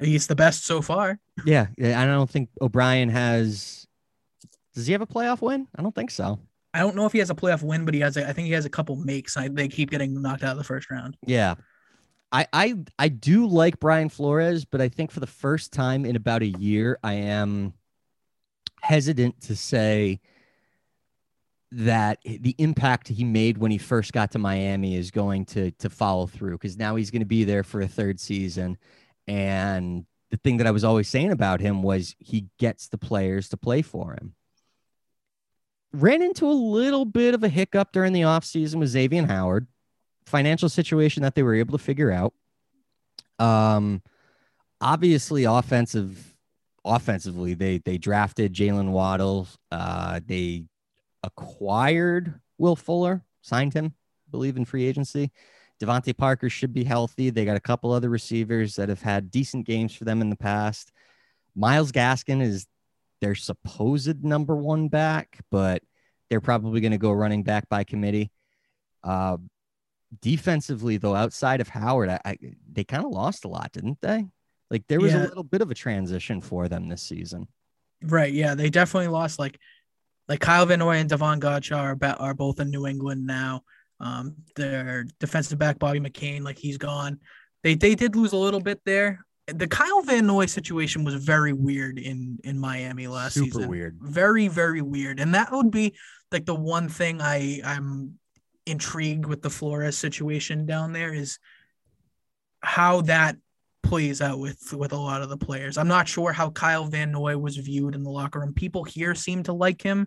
He's 0.00 0.26
the 0.26 0.34
best 0.34 0.64
so 0.64 0.82
far. 0.82 1.18
Yeah, 1.44 1.66
yeah, 1.78 2.00
I 2.00 2.06
don't 2.06 2.30
think 2.30 2.48
O'Brien 2.60 3.08
has. 3.08 3.86
Does 4.74 4.86
he 4.86 4.92
have 4.92 5.02
a 5.02 5.06
playoff 5.06 5.42
win? 5.42 5.68
I 5.76 5.82
don't 5.82 5.94
think 5.94 6.10
so. 6.10 6.40
I 6.74 6.80
don't 6.80 6.96
know 6.96 7.06
if 7.06 7.12
he 7.12 7.18
has 7.18 7.30
a 7.30 7.34
playoff 7.34 7.62
win, 7.62 7.84
but 7.84 7.94
he 7.94 8.00
has. 8.00 8.16
A, 8.16 8.28
I 8.28 8.32
think 8.32 8.46
he 8.46 8.52
has 8.52 8.64
a 8.64 8.70
couple 8.70 8.96
makes. 8.96 9.36
I, 9.36 9.48
they 9.48 9.68
keep 9.68 9.90
getting 9.90 10.20
knocked 10.20 10.42
out 10.42 10.52
of 10.52 10.58
the 10.58 10.64
first 10.64 10.90
round. 10.90 11.16
Yeah. 11.26 11.54
I, 12.32 12.46
I 12.52 12.74
I 12.98 13.08
do 13.08 13.46
like 13.46 13.78
Brian 13.78 14.08
Flores, 14.08 14.64
but 14.64 14.80
I 14.80 14.88
think 14.88 15.10
for 15.10 15.20
the 15.20 15.26
first 15.26 15.72
time 15.72 16.06
in 16.06 16.16
about 16.16 16.42
a 16.42 16.46
year, 16.46 16.98
I 17.02 17.14
am 17.14 17.74
hesitant 18.80 19.40
to 19.42 19.54
say 19.54 20.20
that 21.72 22.18
the 22.24 22.54
impact 22.58 23.08
he 23.08 23.24
made 23.24 23.58
when 23.58 23.70
he 23.70 23.78
first 23.78 24.12
got 24.12 24.30
to 24.32 24.38
Miami 24.38 24.96
is 24.96 25.10
going 25.10 25.44
to 25.46 25.70
to 25.72 25.90
follow 25.90 26.26
through 26.26 26.52
because 26.52 26.78
now 26.78 26.96
he's 26.96 27.10
going 27.10 27.20
to 27.20 27.26
be 27.26 27.44
there 27.44 27.62
for 27.62 27.82
a 27.82 27.88
third 27.88 28.18
season. 28.18 28.78
And 29.26 30.06
the 30.30 30.38
thing 30.38 30.56
that 30.56 30.66
I 30.66 30.70
was 30.70 30.84
always 30.84 31.08
saying 31.08 31.32
about 31.32 31.60
him 31.60 31.82
was 31.82 32.16
he 32.18 32.46
gets 32.58 32.88
the 32.88 32.98
players 32.98 33.50
to 33.50 33.58
play 33.58 33.82
for 33.82 34.12
him. 34.12 34.34
Ran 35.92 36.22
into 36.22 36.46
a 36.46 36.52
little 36.52 37.04
bit 37.04 37.34
of 37.34 37.44
a 37.44 37.48
hiccup 37.48 37.92
during 37.92 38.12
the 38.12 38.22
offseason 38.22 38.76
with 38.76 38.88
Xavier 38.88 39.26
Howard 39.26 39.66
financial 40.26 40.68
situation 40.68 41.22
that 41.22 41.34
they 41.34 41.42
were 41.42 41.54
able 41.54 41.76
to 41.76 41.82
figure 41.82 42.10
out. 42.10 42.32
Um, 43.38 44.02
obviously, 44.80 45.44
offensive, 45.44 46.34
offensively, 46.84 47.54
they 47.54 47.78
they 47.78 47.98
drafted 47.98 48.54
Jaylen 48.54 48.90
Waddle. 48.90 49.48
Uh, 49.70 50.20
they 50.24 50.64
acquired 51.22 52.40
Will 52.58 52.76
Fuller, 52.76 53.22
signed 53.42 53.74
him, 53.74 53.94
I 54.28 54.30
believe 54.30 54.56
in 54.56 54.64
free 54.64 54.86
agency. 54.86 55.30
DeVante 55.82 56.16
Parker 56.16 56.48
should 56.48 56.72
be 56.72 56.84
healthy. 56.84 57.30
They 57.30 57.44
got 57.44 57.56
a 57.56 57.60
couple 57.60 57.92
other 57.92 58.08
receivers 58.08 58.76
that 58.76 58.88
have 58.88 59.02
had 59.02 59.30
decent 59.30 59.66
games 59.66 59.94
for 59.94 60.04
them 60.04 60.20
in 60.20 60.30
the 60.30 60.36
past. 60.36 60.92
Myles 61.56 61.90
Gaskin 61.90 62.40
is 62.40 62.66
their 63.22 63.34
supposed 63.34 64.22
number 64.24 64.54
one 64.56 64.88
back, 64.88 65.38
but 65.50 65.82
they're 66.28 66.40
probably 66.40 66.80
going 66.80 66.92
to 66.92 66.98
go 66.98 67.12
running 67.12 67.44
back 67.44 67.68
by 67.68 67.84
committee. 67.84 68.30
Uh, 69.02 69.36
defensively, 70.20 70.96
though, 70.98 71.14
outside 71.14 71.60
of 71.60 71.68
Howard, 71.68 72.10
I, 72.10 72.20
I 72.24 72.36
they 72.70 72.84
kind 72.84 73.04
of 73.04 73.12
lost 73.12 73.44
a 73.44 73.48
lot, 73.48 73.72
didn't 73.72 73.98
they? 74.02 74.26
Like 74.70 74.84
there 74.88 75.00
was 75.00 75.12
Yeah. 75.12 75.22
a 75.22 75.28
little 75.28 75.44
bit 75.44 75.62
of 75.62 75.70
a 75.70 75.74
transition 75.74 76.40
for 76.40 76.68
them 76.68 76.88
this 76.88 77.02
season. 77.02 77.46
Right. 78.02 78.32
Yeah. 78.32 78.54
They 78.54 78.70
definitely 78.70 79.08
lost. 79.08 79.38
Like, 79.38 79.58
like 80.28 80.40
Kyle 80.40 80.66
Van 80.66 80.80
Noy 80.80 80.96
and 80.96 81.08
Davon 81.08 81.40
Godchaux 81.40 81.76
are, 81.76 81.98
are 82.18 82.34
both 82.34 82.58
in 82.60 82.70
New 82.70 82.86
England 82.86 83.26
now. 83.26 83.62
Um, 84.00 84.34
their 84.56 85.06
defensive 85.20 85.58
back 85.58 85.78
Bobby 85.78 86.00
McCain, 86.00 86.42
like 86.42 86.58
he's 86.58 86.78
gone. 86.78 87.20
They 87.62 87.76
they 87.76 87.94
did 87.94 88.16
lose 88.16 88.32
a 88.32 88.36
little 88.36 88.58
bit 88.60 88.80
there. 88.84 89.24
The 89.48 89.66
Kyle 89.66 90.02
Van 90.02 90.26
Noy 90.26 90.46
situation 90.46 91.04
was 91.04 91.14
very 91.14 91.52
weird 91.52 91.98
in 91.98 92.38
in 92.44 92.58
Miami 92.58 93.08
last 93.08 93.34
Super 93.34 93.46
season. 93.46 93.68
weird. 93.68 93.98
Very 94.00 94.48
very 94.48 94.82
weird, 94.82 95.18
and 95.18 95.34
that 95.34 95.50
would 95.50 95.70
be 95.70 95.94
like 96.30 96.46
the 96.46 96.54
one 96.54 96.88
thing 96.88 97.20
I 97.20 97.60
I'm 97.64 98.18
intrigued 98.66 99.26
with 99.26 99.42
the 99.42 99.50
Flores 99.50 99.96
situation 99.96 100.66
down 100.66 100.92
there 100.92 101.12
is 101.12 101.38
how 102.60 103.00
that 103.02 103.36
plays 103.82 104.22
out 104.22 104.38
with 104.38 104.72
with 104.72 104.92
a 104.92 104.96
lot 104.96 105.22
of 105.22 105.28
the 105.28 105.36
players. 105.36 105.76
I'm 105.76 105.88
not 105.88 106.08
sure 106.08 106.32
how 106.32 106.50
Kyle 106.50 106.84
Van 106.84 107.10
Noy 107.10 107.36
was 107.36 107.56
viewed 107.56 107.94
in 107.94 108.04
the 108.04 108.10
locker 108.10 108.40
room. 108.40 108.54
People 108.54 108.84
here 108.84 109.14
seem 109.14 109.42
to 109.44 109.52
like 109.52 109.82
him, 109.82 110.06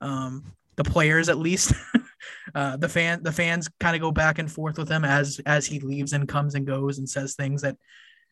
um, 0.00 0.44
the 0.76 0.84
players 0.84 1.28
at 1.28 1.38
least. 1.38 1.74
uh, 2.54 2.76
the 2.76 2.88
fan 2.88 3.22
the 3.22 3.32
fans 3.32 3.68
kind 3.78 3.94
of 3.94 4.02
go 4.02 4.10
back 4.10 4.38
and 4.38 4.50
forth 4.50 4.78
with 4.78 4.88
him 4.88 5.04
as 5.04 5.40
as 5.46 5.66
he 5.66 5.80
leaves 5.80 6.12
and 6.12 6.28
comes 6.28 6.54
and 6.54 6.66
goes 6.66 6.98
and 6.98 7.08
says 7.08 7.34
things 7.34 7.62
that 7.62 7.76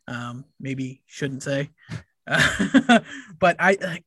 um, 0.09 0.45
maybe 0.59 1.03
shouldn't 1.07 1.43
say. 1.43 1.71
but 2.27 3.57
I, 3.59 3.77
I 3.81 4.03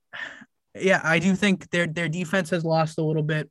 yeah, 0.76 1.02
I 1.04 1.20
do 1.20 1.36
think 1.36 1.70
their 1.70 1.88
their 1.88 2.10
defense 2.10 2.50
has 2.52 2.64
lost 2.64 2.98
a 2.98 3.04
little 3.04 3.24
bit. 3.24 3.50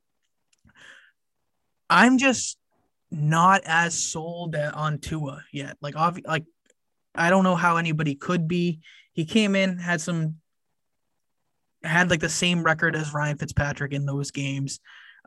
I'm 1.89 2.17
just 2.17 2.57
not 3.11 3.61
as 3.65 3.97
sold 3.97 4.55
on 4.55 4.99
Tua 4.99 5.43
yet. 5.51 5.77
Like, 5.81 5.95
obvi- 5.95 6.25
like 6.25 6.45
I 7.13 7.29
don't 7.29 7.43
know 7.43 7.55
how 7.55 7.77
anybody 7.77 8.15
could 8.15 8.47
be. 8.47 8.79
He 9.13 9.25
came 9.25 9.55
in, 9.55 9.77
had 9.77 9.99
some, 9.99 10.35
had 11.83 12.09
like 12.09 12.21
the 12.21 12.29
same 12.29 12.63
record 12.63 12.95
as 12.95 13.13
Ryan 13.13 13.37
Fitzpatrick 13.37 13.91
in 13.91 14.05
those 14.05 14.31
games. 14.31 14.79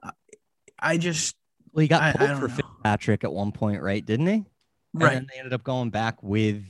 Uh, 0.02 0.12
I 0.78 0.96
just 0.96 1.36
Well, 1.72 1.82
he 1.82 1.88
got 1.88 2.02
I- 2.02 2.12
pulled 2.12 2.30
don't 2.30 2.40
for 2.40 2.48
know. 2.48 2.54
Fitzpatrick 2.54 3.24
at 3.24 3.32
one 3.32 3.52
point, 3.52 3.82
right? 3.82 4.04
Didn't 4.04 4.26
he? 4.26 4.32
And 4.32 4.46
right, 4.94 5.12
then 5.14 5.26
they 5.30 5.38
ended 5.38 5.52
up 5.52 5.64
going 5.64 5.90
back 5.90 6.22
with 6.22 6.64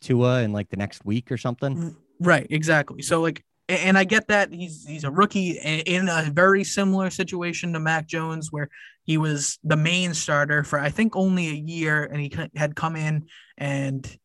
Tua 0.00 0.42
in 0.42 0.52
like 0.52 0.68
the 0.68 0.76
next 0.76 1.04
week 1.04 1.30
or 1.30 1.36
something. 1.36 1.96
right, 2.20 2.46
exactly. 2.50 3.02
So 3.02 3.20
like, 3.20 3.44
and 3.68 3.96
I 3.96 4.04
get 4.04 4.28
that 4.28 4.52
he's 4.52 4.84
he's 4.84 5.04
a 5.04 5.10
rookie 5.10 5.52
in 5.52 6.08
a 6.08 6.30
very 6.32 6.64
similar 6.64 7.08
situation 7.10 7.72
to 7.74 7.80
Mac 7.80 8.08
Jones, 8.08 8.50
where 8.50 8.68
he 9.04 9.16
was 9.16 9.58
the 9.62 9.76
main 9.76 10.12
starter 10.14 10.64
for 10.64 10.78
I 10.78 10.90
think 10.90 11.14
only 11.14 11.48
a 11.48 11.54
year, 11.54 12.04
and 12.04 12.20
he 12.20 12.32
had 12.56 12.74
come 12.74 12.96
in 12.96 13.26
and 13.58 14.18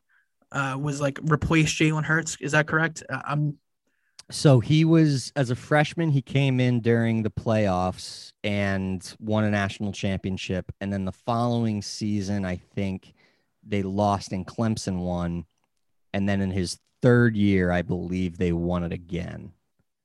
uh, 0.51 0.77
was 0.79 1.01
like 1.01 1.19
replaced 1.23 1.77
Jalen 1.79 2.05
Hurts. 2.05 2.37
Is 2.39 2.53
that 2.53 2.67
correct? 2.67 3.03
Uh, 3.09 3.21
I'm 3.25 3.57
So 4.31 4.59
he 4.59 4.85
was 4.85 5.31
as 5.35 5.51
a 5.51 5.55
freshman, 5.55 6.09
he 6.09 6.21
came 6.21 6.59
in 6.59 6.79
during 6.79 7.21
the 7.21 7.29
playoffs 7.29 8.31
and 8.43 9.15
won 9.19 9.43
a 9.43 9.51
national 9.51 9.91
championship. 9.91 10.71
And 10.81 10.91
then 10.91 11.05
the 11.05 11.11
following 11.11 11.81
season, 11.81 12.45
I 12.45 12.55
think 12.55 13.13
they 13.63 13.83
lost 13.83 14.31
and 14.31 14.45
Clemson 14.47 14.99
won. 14.99 15.45
And 16.15 16.27
then 16.29 16.39
in 16.39 16.49
his 16.49 16.79
third 17.01 17.35
year, 17.35 17.71
I 17.71 17.81
believe 17.81 18.37
they 18.37 18.53
won 18.53 18.83
it 18.83 18.93
again. 18.93 19.51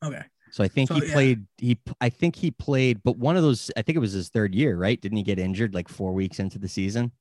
okay. 0.04 0.24
So 0.50 0.64
I 0.64 0.68
think 0.68 0.88
So, 0.88 0.96
he 0.96 1.06
yeah. 1.06 1.12
played. 1.12 1.46
He, 1.58 1.78
I 2.00 2.08
think 2.10 2.34
he 2.34 2.50
played, 2.50 3.00
but 3.04 3.16
one 3.16 3.36
of 3.36 3.44
those, 3.44 3.70
I 3.76 3.82
think 3.82 3.94
it 3.94 4.00
was 4.00 4.12
his 4.12 4.30
third 4.30 4.52
year, 4.52 4.76
right? 4.76 5.00
Didn't 5.00 5.18
he 5.18 5.22
get 5.22 5.38
injured 5.38 5.72
like 5.74 5.88
four 5.88 6.12
weeks 6.12 6.40
into 6.40 6.58
the 6.58 6.66
season? 6.66 7.12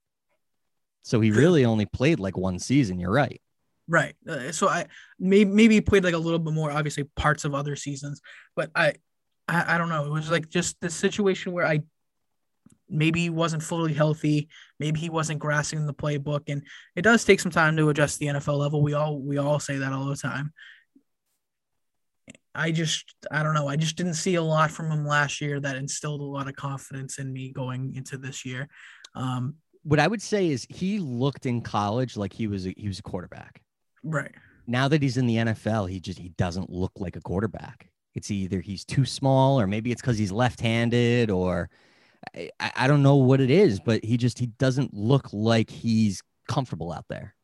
So 1.03 1.21
he 1.21 1.29
really 1.29 1.63
only 1.63 1.85
played 1.85 2.19
like 2.19 2.35
one 2.35 2.57
season. 2.57 2.99
You're 2.99 3.11
right. 3.11 3.39
Right. 3.87 4.15
Uh, 4.27 4.51
so 4.51 4.67
I 4.67 4.87
maybe 5.19 5.49
maybe 5.49 5.75
he 5.75 5.81
played 5.81 6.03
like 6.03 6.15
a 6.15 6.17
little 6.25 6.39
bit 6.39 6.53
more, 6.55 6.71
obviously 6.71 7.03
parts 7.15 7.45
of 7.45 7.53
other 7.53 7.75
seasons, 7.75 8.19
but 8.55 8.71
I, 8.75 8.93
I 9.47 9.75
I 9.75 9.77
don't 9.77 9.89
know. 9.89 10.05
It 10.05 10.11
was 10.11 10.29
like 10.31 10.49
just 10.49 10.79
the 10.81 10.89
situation 10.89 11.53
where 11.53 11.65
I 11.67 11.81
maybe 12.89 13.21
he 13.21 13.29
wasn't 13.29 13.63
fully 13.63 13.93
healthy, 13.93 14.49
maybe 14.79 14.99
he 14.99 15.09
wasn't 15.09 15.39
grasping 15.39 15.85
the 15.85 15.93
playbook, 15.93 16.43
and 16.47 16.63
it 16.95 17.01
does 17.03 17.23
take 17.23 17.39
some 17.39 17.51
time 17.51 17.77
to 17.77 17.89
adjust 17.89 18.19
the 18.19 18.27
NFL 18.27 18.57
level. 18.57 18.81
We 18.81 18.93
all 18.93 19.19
we 19.19 19.37
all 19.37 19.59
say 19.59 19.77
that 19.77 19.93
all 19.93 20.05
the 20.05 20.15
time. 20.15 20.53
I 22.55 22.71
just 22.71 23.13
I 23.31 23.43
don't 23.43 23.53
know. 23.53 23.67
I 23.67 23.75
just 23.75 23.95
didn't 23.95 24.15
see 24.15 24.35
a 24.35 24.41
lot 24.41 24.71
from 24.71 24.91
him 24.91 25.05
last 25.05 25.39
year 25.39 25.59
that 25.59 25.75
instilled 25.75 26.21
a 26.21 26.23
lot 26.23 26.47
of 26.47 26.55
confidence 26.55 27.19
in 27.19 27.31
me 27.31 27.51
going 27.51 27.95
into 27.95 28.17
this 28.17 28.45
year. 28.45 28.67
Um, 29.15 29.55
What 29.83 29.99
I 29.99 30.07
would 30.07 30.21
say 30.21 30.49
is 30.49 30.65
he 30.69 30.99
looked 30.99 31.45
in 31.45 31.61
college 31.61 32.17
like 32.17 32.33
he 32.33 32.47
was 32.47 32.65
a, 32.65 32.73
he 32.75 32.87
was 32.87 32.99
a 32.99 33.03
quarterback. 33.03 33.61
right. 34.03 34.33
now 34.67 34.87
that 34.87 35.01
he's 35.01 35.17
in 35.17 35.25
the 35.27 35.35
NFL, 35.35 35.89
he 35.89 35.99
just 35.99 36.19
he 36.19 36.29
doesn't 36.29 36.69
look 36.69 36.91
like 36.97 37.15
a 37.15 37.21
quarterback. 37.21 37.89
It's 38.15 38.31
either 38.31 38.59
he's 38.59 38.83
too 38.83 39.05
small, 39.05 39.59
or 39.59 39.67
maybe 39.67 39.91
it's 39.91 40.01
because 40.01 40.17
he's 40.17 40.31
left-handed, 40.31 41.29
or 41.29 41.69
I, 42.35 42.51
I 42.59 42.87
don't 42.87 43.03
know 43.03 43.15
what 43.15 43.41
it 43.41 43.49
is, 43.49 43.79
but 43.79 44.03
he 44.03 44.17
just 44.17 44.39
he 44.39 44.47
doesn't 44.47 44.93
look 44.93 45.29
like 45.31 45.69
he's 45.69 46.21
comfortable 46.47 46.91
out 46.91 47.05
there. 47.09 47.35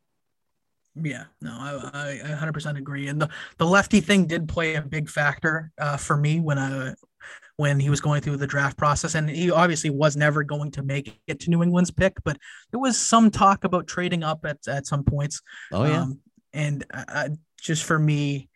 Yeah, 1.01 1.25
no, 1.41 1.51
I, 1.51 1.89
I 1.93 2.33
I 2.33 2.45
100% 2.45 2.77
agree. 2.77 3.09
And 3.09 3.21
the, 3.21 3.29
the 3.57 3.65
lefty 3.65 3.99
thing 3.99 4.27
did 4.27 4.47
play 4.47 4.75
a 4.75 4.81
big 4.81 5.09
factor 5.09 5.71
uh, 5.77 5.97
for 5.97 6.15
me 6.15 6.39
when 6.39 6.57
I 6.57 6.93
when 7.57 7.79
he 7.79 7.89
was 7.89 8.01
going 8.01 8.21
through 8.21 8.37
the 8.37 8.47
draft 8.47 8.77
process. 8.77 9.15
And 9.15 9.29
he 9.29 9.51
obviously 9.51 9.89
was 9.89 10.15
never 10.15 10.43
going 10.43 10.71
to 10.71 10.83
make 10.83 11.19
it 11.27 11.39
to 11.41 11.49
New 11.49 11.63
England's 11.63 11.91
pick, 11.91 12.13
but 12.23 12.37
there 12.71 12.79
was 12.79 12.97
some 12.97 13.31
talk 13.31 13.63
about 13.63 13.87
trading 13.87 14.23
up 14.23 14.45
at, 14.45 14.59
at 14.67 14.85
some 14.85 15.03
points. 15.03 15.41
Oh 15.71 15.85
yeah, 15.85 16.01
Um, 16.01 16.19
and 16.53 16.85
I, 16.93 17.03
I, 17.07 17.29
just 17.61 17.83
for 17.83 17.97
me, 17.97 18.49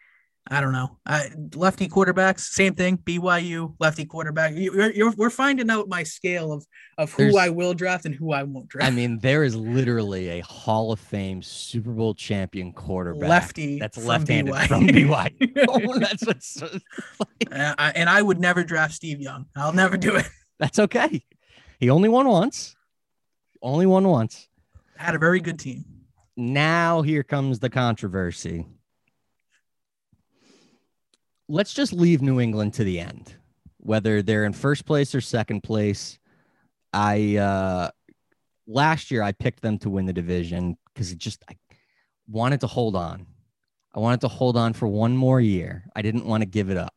I 0.51 0.61
don't 0.61 0.71
know. 0.71 0.97
I, 1.05 1.29
lefty 1.53 1.87
quarterbacks, 1.87 2.39
same 2.39 2.73
thing. 2.73 2.97
BYU 2.97 3.75
lefty 3.79 4.03
quarterback. 4.05 4.55
You, 4.55 4.73
you're, 4.73 4.91
you're, 4.91 5.11
we're 5.15 5.29
finding 5.29 5.69
out 5.69 5.87
my 5.87 6.01
scale 6.01 6.51
of 6.51 6.65
of 6.97 7.11
who 7.13 7.23
There's- 7.25 7.35
I 7.35 7.49
will 7.49 7.75
draft 7.75 8.05
and 8.05 8.15
who 8.15 8.31
I 8.33 8.41
won't 8.43 8.67
draft. 8.67 8.87
I 8.91 8.95
mean 8.95 9.19
there 9.19 9.43
is 9.43 9.55
literally 9.55 10.29
a 10.29 10.39
Hall 10.41 10.91
of 10.91 10.99
Fame 10.99 11.43
Super 11.43 11.91
Bowl 11.91 12.15
champion 12.15 12.73
quarterback 12.73 13.29
lefty 13.29 13.79
that's 13.79 13.97
from 13.97 14.07
left-handed 14.07 14.55
BYU. 14.55 14.67
from 14.67 14.87
BYU. 14.87 15.65
Oh, 15.69 15.99
that's 15.99 16.25
what's 16.25 16.61
Uh, 16.63 16.79
I- 17.51 17.91
and 17.95 18.09
I 18.09 18.21
would 18.21 18.39
never 18.39 18.63
draft 18.63 18.93
Steve 18.95 19.21
Young. 19.21 19.45
I'll 19.55 19.73
never 19.73 19.97
do 19.97 20.15
it. 20.15 20.25
that's 20.59 20.79
okay. 20.79 21.23
He 21.79 21.91
only 21.91 22.09
won 22.09 22.27
once, 22.27 22.75
only 23.61 23.85
won 23.85 24.07
once. 24.07 24.47
Had 24.97 25.13
a 25.13 25.19
very 25.19 25.41
good 25.41 25.59
team. 25.59 25.85
now 26.35 27.03
here 27.03 27.21
comes 27.23 27.59
the 27.59 27.69
controversy. 27.69 28.65
Let's 31.51 31.73
just 31.73 31.93
leave 31.93 32.21
New 32.21 32.39
England 32.39 32.75
to 32.75 32.83
the 32.83 32.99
end, 32.99 33.33
whether 33.77 34.21
they're 34.21 34.45
in 34.45 34.53
first 34.53 34.85
place 34.85 35.15
or 35.15 35.19
second 35.19 35.61
place. 35.61 36.19
I 36.93 37.37
uh 37.37 37.89
last 38.67 39.09
year 39.09 39.23
I 39.23 39.31
picked 39.31 39.61
them 39.61 39.79
to 39.79 39.89
win 39.89 40.05
the 40.05 40.13
division 40.13 40.77
because 40.93 41.11
it 41.11 41.17
just 41.17 41.43
I 41.49 41.57
wanted 42.27 42.61
to 42.61 42.67
hold 42.67 42.95
on. 42.95 43.25
I 43.95 43.99
wanted 43.99 44.21
to 44.21 44.27
hold 44.27 44.57
on 44.57 44.73
for 44.73 44.87
one 44.87 45.17
more 45.17 45.41
year. 45.41 45.85
I 45.95 46.03
didn't 46.03 46.25
want 46.25 46.41
to 46.41 46.45
give 46.45 46.69
it 46.69 46.77
up. 46.77 46.93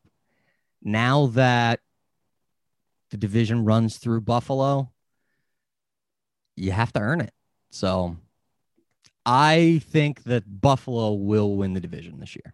Now 0.83 1.27
that 1.27 1.79
the 3.09 3.17
division 3.17 3.65
runs 3.65 3.97
through 3.97 4.21
Buffalo, 4.21 4.91
you 6.55 6.71
have 6.71 6.93
to 6.93 6.99
earn 6.99 7.21
it. 7.21 7.33
So 7.71 8.17
I 9.25 9.81
think 9.85 10.23
that 10.25 10.61
Buffalo 10.61 11.13
will 11.13 11.55
win 11.55 11.73
the 11.73 11.79
division 11.79 12.19
this 12.19 12.35
year. 12.35 12.53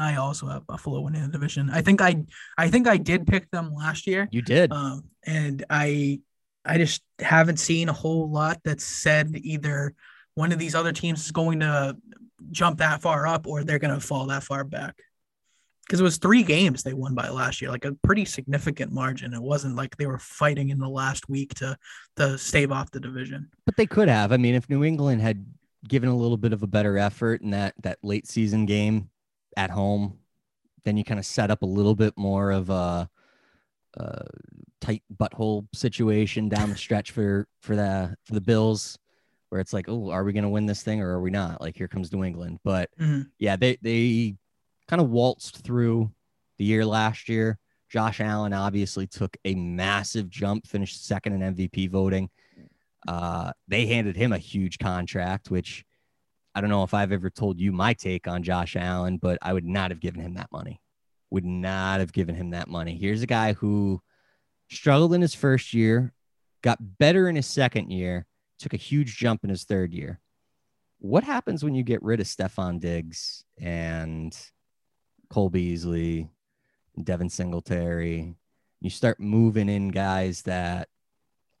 I 0.00 0.16
also 0.16 0.46
have 0.46 0.66
Buffalo 0.66 1.00
winning 1.00 1.22
the 1.22 1.28
division. 1.28 1.70
I 1.70 1.82
think 1.82 2.00
I 2.00 2.24
I 2.56 2.68
think 2.70 2.88
I 2.88 2.96
did 2.96 3.26
pick 3.26 3.50
them 3.50 3.74
last 3.74 4.06
year. 4.06 4.28
You 4.30 4.42
did. 4.42 4.72
Um, 4.72 5.04
and 5.26 5.64
I 5.70 6.20
I 6.64 6.78
just 6.78 7.02
haven't 7.18 7.58
seen 7.58 7.88
a 7.88 7.92
whole 7.92 8.30
lot 8.30 8.60
that 8.64 8.80
said 8.80 9.30
either 9.34 9.94
one 10.34 10.52
of 10.52 10.58
these 10.58 10.74
other 10.74 10.92
teams 10.92 11.24
is 11.24 11.30
going 11.30 11.60
to 11.60 11.96
jump 12.50 12.78
that 12.78 13.02
far 13.02 13.26
up 13.26 13.46
or 13.46 13.64
they're 13.64 13.78
going 13.78 13.94
to 13.94 14.00
fall 14.00 14.26
that 14.26 14.42
far 14.42 14.64
back. 14.64 14.96
Because 15.86 16.00
it 16.00 16.04
was 16.04 16.18
three 16.18 16.44
games 16.44 16.84
they 16.84 16.92
won 16.92 17.16
by 17.16 17.28
last 17.30 17.60
year, 17.60 17.70
like 17.70 17.84
a 17.84 17.94
pretty 18.04 18.24
significant 18.24 18.92
margin. 18.92 19.34
It 19.34 19.42
wasn't 19.42 19.74
like 19.74 19.96
they 19.96 20.06
were 20.06 20.20
fighting 20.20 20.68
in 20.68 20.78
the 20.78 20.88
last 20.88 21.28
week 21.28 21.54
to 21.54 21.76
to 22.16 22.38
stave 22.38 22.70
off 22.70 22.92
the 22.92 23.00
division. 23.00 23.50
but 23.66 23.76
they 23.76 23.86
could 23.86 24.08
have. 24.08 24.30
I 24.30 24.36
mean, 24.36 24.54
if 24.54 24.70
New 24.70 24.84
England 24.84 25.20
had 25.20 25.44
given 25.88 26.08
a 26.08 26.16
little 26.16 26.36
bit 26.36 26.52
of 26.52 26.62
a 26.62 26.66
better 26.66 26.96
effort 26.96 27.40
in 27.42 27.50
that 27.50 27.74
that 27.82 27.98
late 28.02 28.28
season 28.28 28.66
game 28.66 29.08
at 29.56 29.70
home, 29.70 30.18
then 30.84 30.96
you 30.96 31.04
kind 31.04 31.20
of 31.20 31.26
set 31.26 31.50
up 31.50 31.62
a 31.62 31.66
little 31.66 31.94
bit 31.94 32.14
more 32.16 32.50
of 32.50 32.70
a, 32.70 33.08
a 33.94 34.26
tight 34.80 35.02
butthole 35.14 35.66
situation 35.74 36.48
down 36.48 36.70
the 36.70 36.76
stretch 36.76 37.10
for 37.10 37.46
for 37.60 37.76
the 37.76 38.14
for 38.24 38.34
the 38.34 38.40
Bills, 38.40 38.98
where 39.48 39.60
it's 39.60 39.72
like, 39.72 39.86
oh, 39.88 40.10
are 40.10 40.24
we 40.24 40.32
going 40.32 40.44
to 40.44 40.48
win 40.48 40.66
this 40.66 40.82
thing 40.82 41.00
or 41.00 41.10
are 41.10 41.20
we 41.20 41.30
not? 41.30 41.60
Like 41.60 41.76
here 41.76 41.88
comes 41.88 42.12
New 42.12 42.24
England, 42.24 42.60
but 42.64 42.88
Mhm. 42.98 43.30
yeah, 43.38 43.56
they 43.56 43.76
they 43.82 44.36
kind 44.88 45.00
of 45.02 45.10
waltzed 45.10 45.56
through 45.56 46.10
the 46.58 46.64
year 46.64 46.84
last 46.84 47.28
year. 47.28 47.58
Josh 47.88 48.20
Allen 48.20 48.52
obviously 48.52 49.06
took 49.06 49.36
a 49.44 49.54
massive 49.56 50.30
jump, 50.30 50.66
finished 50.66 51.04
second 51.06 51.40
in 51.42 51.54
MVP 51.54 51.90
voting. 51.90 52.30
Uh, 53.08 53.52
they 53.66 53.86
handed 53.86 54.14
him 54.16 54.32
a 54.32 54.38
huge 54.38 54.78
contract, 54.78 55.50
which 55.50 55.84
I 56.54 56.60
don't 56.60 56.70
know 56.70 56.82
if 56.82 56.94
I've 56.94 57.12
ever 57.12 57.30
told 57.30 57.60
you 57.60 57.72
my 57.72 57.94
take 57.94 58.26
on 58.26 58.42
Josh 58.42 58.76
Allen, 58.76 59.18
but 59.18 59.38
I 59.42 59.52
would 59.52 59.64
not 59.64 59.90
have 59.90 60.00
given 60.00 60.20
him 60.20 60.34
that 60.34 60.50
money. 60.52 60.80
Would 61.30 61.44
not 61.44 62.00
have 62.00 62.12
given 62.12 62.34
him 62.34 62.50
that 62.50 62.68
money. 62.68 62.96
Here's 62.96 63.22
a 63.22 63.26
guy 63.26 63.52
who 63.52 64.02
struggled 64.68 65.14
in 65.14 65.20
his 65.20 65.34
first 65.34 65.72
year, 65.72 66.12
got 66.62 66.98
better 66.98 67.28
in 67.28 67.36
his 67.36 67.46
second 67.46 67.90
year, 67.90 68.26
took 68.58 68.74
a 68.74 68.78
huge 68.78 69.16
jump 69.16 69.44
in 69.44 69.50
his 69.50 69.64
third 69.64 69.92
year. 69.94 70.20
What 70.98 71.24
happens 71.24 71.62
when 71.64 71.74
you 71.74 71.82
get 71.84 72.02
rid 72.02 72.20
of 72.20 72.26
Stefon 72.26 72.80
Diggs 72.80 73.44
and 73.58 74.36
Cole 75.30 75.50
Beasley, 75.50 76.30
Devin 77.02 77.30
Singletary? 77.30 78.34
You 78.80 78.90
start 78.90 79.20
moving 79.20 79.68
in 79.68 79.88
guys 79.88 80.42
that 80.42 80.88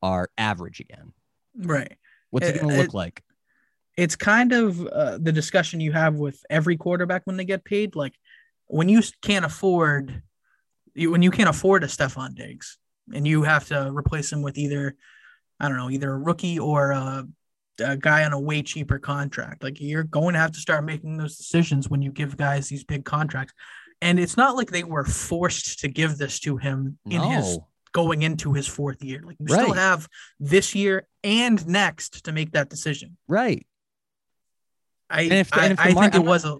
are 0.02 0.30
average 0.36 0.80
again. 0.80 1.12
Right. 1.56 1.96
What's 2.30 2.48
it 2.48 2.56
Uh, 2.56 2.60
going 2.62 2.70
to 2.74 2.76
look 2.80 2.88
it- 2.88 2.94
like? 2.94 3.22
It's 4.00 4.16
kind 4.16 4.52
of 4.52 4.86
uh, 4.86 5.18
the 5.18 5.30
discussion 5.30 5.78
you 5.78 5.92
have 5.92 6.14
with 6.14 6.42
every 6.48 6.78
quarterback 6.78 7.26
when 7.26 7.36
they 7.36 7.44
get 7.44 7.64
paid. 7.64 7.94
Like 7.94 8.14
when 8.66 8.88
you 8.88 9.02
can't 9.20 9.44
afford, 9.44 10.22
you, 10.94 11.10
when 11.10 11.20
you 11.20 11.30
can't 11.30 11.50
afford 11.50 11.84
a 11.84 11.86
Stefon 11.86 12.34
Diggs 12.34 12.78
and 13.12 13.28
you 13.28 13.42
have 13.42 13.66
to 13.68 13.92
replace 13.92 14.32
him 14.32 14.40
with 14.40 14.56
either, 14.56 14.96
I 15.60 15.68
don't 15.68 15.76
know, 15.76 15.90
either 15.90 16.10
a 16.10 16.18
rookie 16.18 16.58
or 16.58 16.92
a, 16.92 17.28
a 17.84 17.98
guy 17.98 18.24
on 18.24 18.32
a 18.32 18.40
way 18.40 18.62
cheaper 18.62 18.98
contract. 18.98 19.62
Like 19.62 19.82
you're 19.82 20.04
going 20.04 20.32
to 20.32 20.40
have 20.40 20.52
to 20.52 20.60
start 20.60 20.86
making 20.86 21.18
those 21.18 21.36
decisions 21.36 21.90
when 21.90 22.00
you 22.00 22.10
give 22.10 22.38
guys 22.38 22.70
these 22.70 22.84
big 22.84 23.04
contracts. 23.04 23.52
And 24.00 24.18
it's 24.18 24.38
not 24.38 24.56
like 24.56 24.70
they 24.70 24.82
were 24.82 25.04
forced 25.04 25.80
to 25.80 25.88
give 25.88 26.16
this 26.16 26.40
to 26.40 26.56
him 26.56 26.98
in 27.04 27.20
his 27.20 27.58
going 27.92 28.22
into 28.22 28.54
his 28.54 28.66
fourth 28.66 29.04
year. 29.04 29.20
Like 29.22 29.36
you 29.40 29.48
still 29.48 29.74
have 29.74 30.08
this 30.38 30.74
year 30.74 31.06
and 31.22 31.66
next 31.66 32.24
to 32.24 32.32
make 32.32 32.52
that 32.52 32.70
decision. 32.70 33.18
Right. 33.28 33.66
I 35.10 35.22
And 35.22 35.32
if 35.32 35.52
I, 35.52 35.64
and 35.64 35.72
if 35.72 35.80
I 35.80 35.92
think 35.92 36.14
it 36.14 36.24
was 36.24 36.44
a 36.44 36.58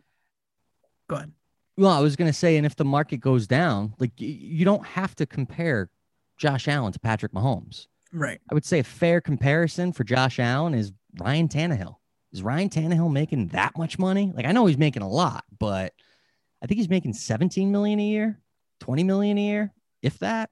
go 1.08 1.16
ahead. 1.16 1.32
Well, 1.76 1.90
I 1.90 2.00
was 2.00 2.16
going 2.16 2.30
to 2.30 2.36
say, 2.36 2.56
and 2.56 2.66
if 2.66 2.76
the 2.76 2.84
market 2.84 3.18
goes 3.18 3.46
down, 3.46 3.94
like 3.98 4.12
you 4.18 4.64
don't 4.64 4.84
have 4.84 5.16
to 5.16 5.26
compare 5.26 5.88
Josh 6.36 6.68
Allen 6.68 6.92
to 6.92 7.00
Patrick 7.00 7.32
Mahomes. 7.32 7.86
Right. 8.12 8.40
I 8.50 8.54
would 8.54 8.64
say 8.64 8.80
a 8.80 8.84
fair 8.84 9.20
comparison 9.20 9.92
for 9.92 10.04
Josh 10.04 10.38
Allen 10.38 10.74
is 10.74 10.92
Ryan 11.18 11.48
Tannehill. 11.48 11.96
Is 12.32 12.42
Ryan 12.42 12.68
Tannehill 12.68 13.12
making 13.12 13.48
that 13.48 13.76
much 13.78 13.98
money? 13.98 14.32
Like 14.34 14.46
I 14.46 14.52
know 14.52 14.66
he's 14.66 14.78
making 14.78 15.02
a 15.02 15.08
lot, 15.08 15.44
but 15.58 15.92
I 16.62 16.66
think 16.66 16.78
he's 16.78 16.88
making 16.88 17.14
17 17.14 17.70
million 17.70 17.98
a 17.98 18.04
year, 18.04 18.40
20 18.80 19.04
million 19.04 19.38
a 19.38 19.40
year, 19.40 19.72
if 20.02 20.18
that. 20.18 20.50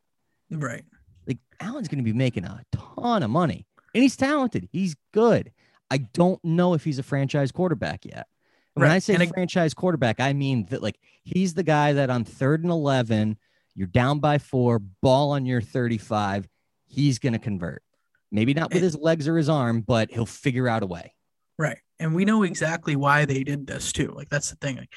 Right. 0.51 0.85
Like 1.27 1.39
Allen's 1.61 1.89
going 1.89 1.99
to 1.99 2.05
be 2.05 2.17
making 2.17 2.45
a 2.45 2.63
ton 2.73 3.23
of 3.23 3.31
money, 3.31 3.67
and 3.95 4.03
he's 4.03 4.17
talented. 4.17 4.69
He's 4.73 4.97
good. 5.13 5.53
I 5.91 5.99
don't 5.99 6.43
know 6.45 6.75
if 6.75 6.85
he's 6.85 6.99
a 6.99 7.03
franchise 7.03 7.51
quarterback 7.53 8.05
yet. 8.05 8.27
When 8.75 8.87
Right, 8.89 8.95
I 8.97 8.99
say 9.01 9.15
and 9.15 9.29
franchise 9.31 9.75
quarterback, 9.75 10.21
I 10.21 10.33
mean 10.33 10.67
that 10.67 10.83
like 10.83 10.99
he's 11.25 11.55
the 11.55 11.63
guy 11.63 11.95
that 11.95 12.11
on 12.11 12.25
third 12.25 12.63
and 12.63 12.71
eleven, 12.71 13.39
you're 13.75 13.87
down 13.89 14.19
by 14.21 14.39
four, 14.39 14.79
ball 14.79 15.31
on 15.33 15.47
your 15.47 15.61
35, 15.61 16.49
he's 16.87 17.19
going 17.19 17.33
to 17.33 17.39
convert. 17.39 17.83
Maybe 18.31 18.55
not 18.55 18.69
with 18.69 18.77
And- 18.77 18.85
his 18.85 18.97
legs 18.97 19.27
or 19.27 19.37
his 19.37 19.49
arm, 19.49 19.81
but 19.81 20.11
he'll 20.11 20.27
figure 20.27 20.69
out 20.69 20.83
a 20.83 20.87
way. 20.87 21.15
Right. 21.59 21.79
And 21.99 22.15
we 22.15 22.25
know 22.25 22.43
exactly 22.45 22.95
why 22.95 23.25
they 23.25 23.43
did 23.43 23.67
this 23.67 23.91
too. 23.93 24.13
Like 24.15 24.29
that's 24.29 24.51
the 24.51 24.57
thing. 24.57 24.77
Like, 24.77 24.93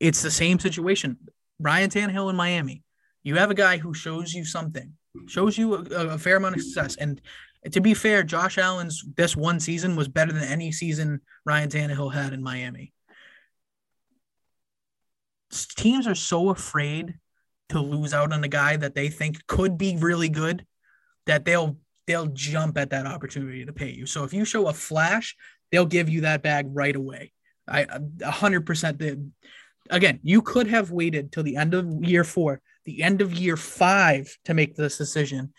it's 0.00 0.22
the 0.22 0.30
same 0.30 0.58
situation. 0.58 1.18
Ryan 1.58 1.90
Tannehill 1.90 2.30
in 2.30 2.36
Miami. 2.36 2.84
You 3.24 3.34
have 3.34 3.50
a 3.50 3.54
guy 3.54 3.76
who 3.78 3.92
shows 3.92 4.32
you 4.32 4.44
something, 4.44 4.94
shows 5.26 5.58
you 5.58 5.74
a, 5.74 5.80
a 6.14 6.18
fair 6.18 6.36
amount 6.36 6.54
of 6.56 6.62
success. 6.62 6.96
And 6.96 7.20
to 7.72 7.80
be 7.80 7.94
fair, 7.94 8.22
Josh 8.22 8.58
Allen's 8.58 9.04
this 9.16 9.36
one 9.36 9.60
season 9.60 9.96
was 9.96 10.08
better 10.08 10.32
than 10.32 10.44
any 10.44 10.72
season 10.72 11.20
Ryan 11.44 11.68
Tannehill 11.68 12.12
had 12.12 12.32
in 12.32 12.42
Miami. 12.42 12.92
Teams 15.76 16.06
are 16.06 16.14
so 16.14 16.50
afraid 16.50 17.14
to 17.70 17.80
lose 17.80 18.14
out 18.14 18.32
on 18.32 18.44
a 18.44 18.48
guy 18.48 18.76
that 18.76 18.94
they 18.94 19.08
think 19.08 19.46
could 19.46 19.78
be 19.78 19.96
really 19.96 20.28
good 20.28 20.66
that 21.26 21.44
they'll 21.44 21.76
they'll 22.06 22.26
jump 22.26 22.78
at 22.78 22.90
that 22.90 23.06
opportunity 23.06 23.64
to 23.64 23.72
pay 23.72 23.90
you. 23.90 24.06
So 24.06 24.24
if 24.24 24.32
you 24.32 24.44
show 24.44 24.66
a 24.66 24.72
flash, 24.72 25.36
they'll 25.70 25.86
give 25.86 26.08
you 26.08 26.22
that 26.22 26.42
bag 26.42 26.66
right 26.70 26.96
away. 26.96 27.32
I 27.68 27.84
uh, 27.84 28.00
a 28.22 28.30
hundred 28.30 28.66
percent. 28.66 29.00
Again, 29.90 30.20
you 30.22 30.42
could 30.42 30.66
have 30.66 30.90
waited 30.90 31.32
till 31.32 31.42
the 31.42 31.56
end 31.56 31.74
of 31.74 31.86
year 32.04 32.24
four, 32.24 32.60
the 32.84 33.02
end 33.02 33.20
of 33.20 33.32
year 33.32 33.56
five 33.56 34.36
to 34.46 34.54
make 34.54 34.74
this 34.74 34.98
decision. 34.98 35.52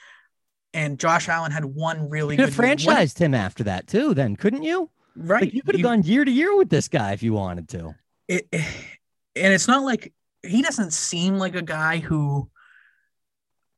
And 0.74 1.00
Josh 1.00 1.28
Allen 1.30 1.52
had 1.52 1.66
one 1.66 2.10
really 2.10 2.36
You 2.36 2.46
could 2.46 2.56
good 2.56 2.64
have 2.68 2.80
year. 2.80 2.88
One- 2.94 2.98
franchised 2.98 3.18
him 3.18 3.34
after 3.34 3.64
that 3.66 3.88
too, 3.88 4.14
then 4.14 4.36
couldn't 4.36 4.64
you? 4.64 4.90
right? 5.16 5.42
Like 5.44 5.54
you 5.54 5.64
could 5.64 5.76
have 5.76 5.82
gone 5.84 6.04
year 6.04 6.24
to 6.24 6.32
year 6.32 6.56
with 6.56 6.70
this 6.70 6.88
guy 6.88 7.12
if 7.14 7.24
you 7.24 7.34
wanted 7.34 7.68
to. 7.70 7.96
it, 8.28 8.48
and 8.52 9.54
it's 9.54 9.68
not 9.68 9.84
like 9.84 10.14
he 10.44 10.62
doesn't 10.62 10.94
seem 10.94 11.38
like 11.38 11.56
a 11.56 11.62
guy 11.62 11.98
who 11.98 12.50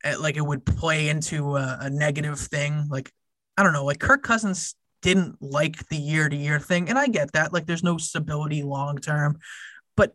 eh, 0.04 0.16
like 0.18 0.36
it 0.36 0.44
would 0.46 0.64
play 0.64 1.08
into 1.08 1.56
a, 1.56 1.78
a 1.82 1.90
negative 1.90 2.38
thing 2.38 2.86
like 2.90 3.10
i 3.56 3.62
don't 3.62 3.72
know 3.72 3.84
like 3.84 3.98
kirk 3.98 4.22
cousins 4.22 4.74
didn't 5.02 5.36
like 5.40 5.88
the 5.88 5.96
year 5.96 6.28
to 6.28 6.36
year 6.36 6.58
thing 6.60 6.88
and 6.88 6.98
i 6.98 7.06
get 7.08 7.32
that 7.32 7.52
like 7.52 7.66
there's 7.66 7.82
no 7.82 7.96
stability 7.98 8.62
long 8.62 8.96
term 8.98 9.38
but 9.96 10.14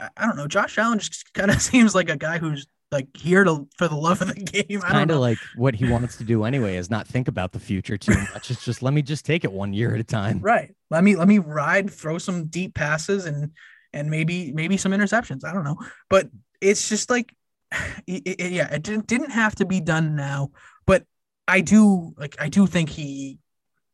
I- 0.00 0.10
i 0.16 0.26
don't 0.26 0.36
know 0.36 0.46
josh 0.46 0.78
allen 0.78 0.98
just 1.00 1.32
kind 1.34 1.50
of 1.50 1.60
seems 1.70 1.94
like 1.94 2.08
a 2.08 2.16
guy 2.16 2.38
who's 2.38 2.66
like 2.90 3.08
here 3.16 3.44
to 3.44 3.68
for 3.76 3.86
the 3.88 3.94
love 3.96 4.22
of 4.22 4.28
the 4.34 4.34
game. 4.64 4.80
Kind 4.80 5.10
of 5.10 5.18
like 5.18 5.38
what 5.56 5.74
he 5.74 5.88
wants 5.90 6.16
to 6.16 6.24
do 6.24 6.44
anyway 6.44 6.76
is 6.76 6.88
not 6.90 7.06
think 7.06 7.28
about 7.28 7.52
the 7.52 7.60
future 7.60 7.96
too 7.96 8.14
much. 8.34 8.50
It's 8.50 8.64
just 8.64 8.82
let 8.82 8.94
me 8.94 9.02
just 9.02 9.24
take 9.24 9.44
it 9.44 9.52
one 9.52 9.72
year 9.72 9.94
at 9.94 10.00
a 10.00 10.04
time. 10.04 10.40
right. 10.40 10.74
Let 10.90 11.04
me 11.04 11.16
let 11.16 11.28
me 11.28 11.38
ride 11.38 11.90
throw 11.90 12.18
some 12.18 12.46
deep 12.46 12.74
passes 12.74 13.26
and 13.26 13.50
and 13.92 14.10
maybe 14.10 14.52
maybe 14.52 14.76
some 14.76 14.92
interceptions. 14.92 15.44
I 15.44 15.52
don't 15.52 15.64
know. 15.64 15.76
But 16.08 16.28
it's 16.60 16.88
just 16.88 17.10
like 17.10 17.34
it, 18.06 18.22
it- 18.40 18.52
yeah 18.52 18.72
it 18.72 18.82
didn't 18.82 19.06
didn't 19.06 19.30
have 19.30 19.54
to 19.56 19.66
be 19.66 19.80
done 19.80 20.16
now. 20.16 20.50
But 20.86 21.04
i 21.46 21.60
do 21.62 22.12
like 22.18 22.36
i 22.38 22.48
do 22.50 22.66
think 22.66 22.90
he 22.90 23.38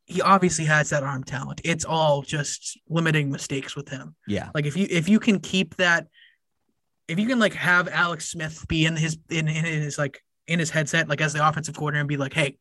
he 0.07 0.21
obviously 0.21 0.67
has 0.67 0.91
that 0.91 1.03
arm 1.03 1.25
talent. 1.25 1.61
It's 1.65 1.85
all 1.85 2.23
just 2.23 2.79
limiting 2.89 3.31
mistakes 3.33 3.75
with 3.75 3.89
him. 3.89 4.15
Yeah. 4.29 4.51
like 4.55 4.67
if 4.67 4.77
you 4.77 4.87
if 4.91 5.09
you 5.09 5.19
can 5.19 5.41
keep 5.41 5.77
that 5.77 6.07
if 7.09 7.19
you 7.19 7.27
can 7.27 7.39
like 7.39 7.55
have 7.55 7.89
alex 7.89 8.31
smith 8.31 8.65
be 8.69 8.85
in 8.87 8.97
his 8.97 9.19
in, 9.31 9.49
in 9.49 9.65
his 9.65 9.99
like 9.99 10.21
in 10.47 10.59
his 10.59 10.71
headset 10.71 11.09
like 11.09 11.21
as 11.21 11.33
the 11.33 11.47
offensive 11.47 11.77
coordinator 11.77 12.01
and 12.01 12.09
be 12.09 12.17
like 12.17 12.33
hey 12.35 12.57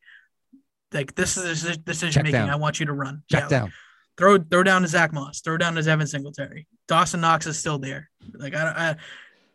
like 0.93 1.13
this 1.15 1.37
is 1.37 1.63
this 1.63 1.77
decision 1.77 2.23
making 2.23 2.39
i 2.39 2.55
want 2.55 2.79
you 2.79 2.85
to 2.85 2.93
run 2.93 3.23
Check 3.31 3.43
Yeah, 3.43 3.49
down. 3.49 3.73
throw 4.17 4.37
throw 4.37 4.63
down 4.63 4.81
to 4.83 4.87
Zach 4.87 5.11
Moss, 5.13 5.41
throw 5.41 5.57
down 5.57 5.75
to 5.75 5.89
Evan 5.89 6.05
Singletary. 6.07 6.67
Dawson 6.87 7.21
Knox 7.21 7.47
is 7.47 7.57
still 7.57 7.79
there. 7.79 8.09
Like 8.33 8.53
I, 8.55 8.63
don't 8.63 8.77
I 8.77 8.95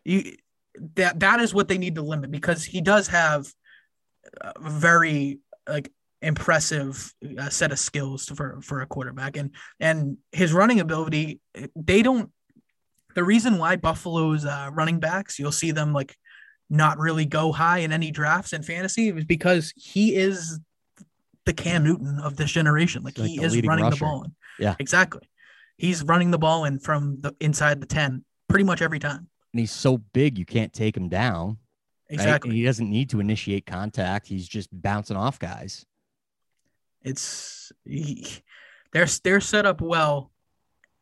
you 0.03 0.35
that 0.95 1.19
that 1.21 1.39
is 1.39 1.53
what 1.53 1.67
they 1.67 1.77
need 1.77 1.95
to 1.95 2.01
limit 2.01 2.31
because 2.31 2.63
he 2.65 2.81
does 2.81 3.07
have 3.07 3.47
a 4.41 4.53
very 4.59 5.39
like 5.67 5.91
impressive 6.21 7.13
uh, 7.39 7.49
set 7.49 7.71
of 7.71 7.79
skills 7.79 8.25
for 8.27 8.59
for 8.61 8.81
a 8.81 8.85
quarterback 8.85 9.37
and 9.37 9.51
and 9.79 10.17
his 10.31 10.51
running 10.51 10.79
ability 10.81 11.39
they 11.75 12.01
don't 12.01 12.29
the 13.15 13.23
reason 13.23 13.57
why 13.57 13.75
Buffalo's 13.75 14.45
uh, 14.45 14.69
running 14.73 14.99
backs 14.99 15.39
you'll 15.39 15.51
see 15.51 15.71
them 15.71 15.93
like 15.93 16.15
not 16.69 16.97
really 16.99 17.25
go 17.25 17.51
high 17.51 17.79
in 17.79 17.91
any 17.91 18.11
drafts 18.11 18.53
in 18.53 18.61
fantasy 18.63 19.09
is 19.09 19.25
because 19.25 19.73
he 19.75 20.15
is 20.15 20.59
the 21.45 21.53
Cam 21.53 21.83
Newton 21.83 22.19
of 22.19 22.35
this 22.37 22.51
generation 22.51 23.03
like, 23.03 23.17
Like 23.17 23.29
he 23.29 23.41
is 23.41 23.59
running 23.63 23.85
rusher. 23.85 23.95
the 23.95 23.99
ball 24.05 24.23
in. 24.23 24.35
Yeah. 24.59 24.75
exactly 24.79 25.27
he's 25.77 26.03
running 26.03 26.31
the 26.31 26.37
ball 26.37 26.65
in 26.65 26.77
from 26.79 27.21
the 27.21 27.33
inside 27.39 27.81
the 27.81 27.87
10 27.87 28.23
pretty 28.47 28.65
much 28.65 28.81
every 28.81 28.99
time 28.99 29.27
And 29.53 29.59
he's 29.59 29.71
so 29.71 29.97
big 29.97 30.37
you 30.37 30.45
can't 30.45 30.71
take 30.73 30.95
him 30.95 31.09
down. 31.09 31.47
right? 31.47 31.57
exactly 32.09 32.55
He 32.55 32.63
doesn't 32.63 32.89
need 32.89 33.09
to 33.11 33.19
initiate 33.19 33.65
contact. 33.65 34.27
He's 34.27 34.47
just 34.47 34.69
bouncing 34.71 35.17
off 35.17 35.39
guys. 35.39 35.85
it's 37.01 37.71
he, 37.85 38.27
they're 38.91 39.07
they're 39.23 39.39
set 39.41 39.65
up 39.65 39.81
well. 39.81 40.31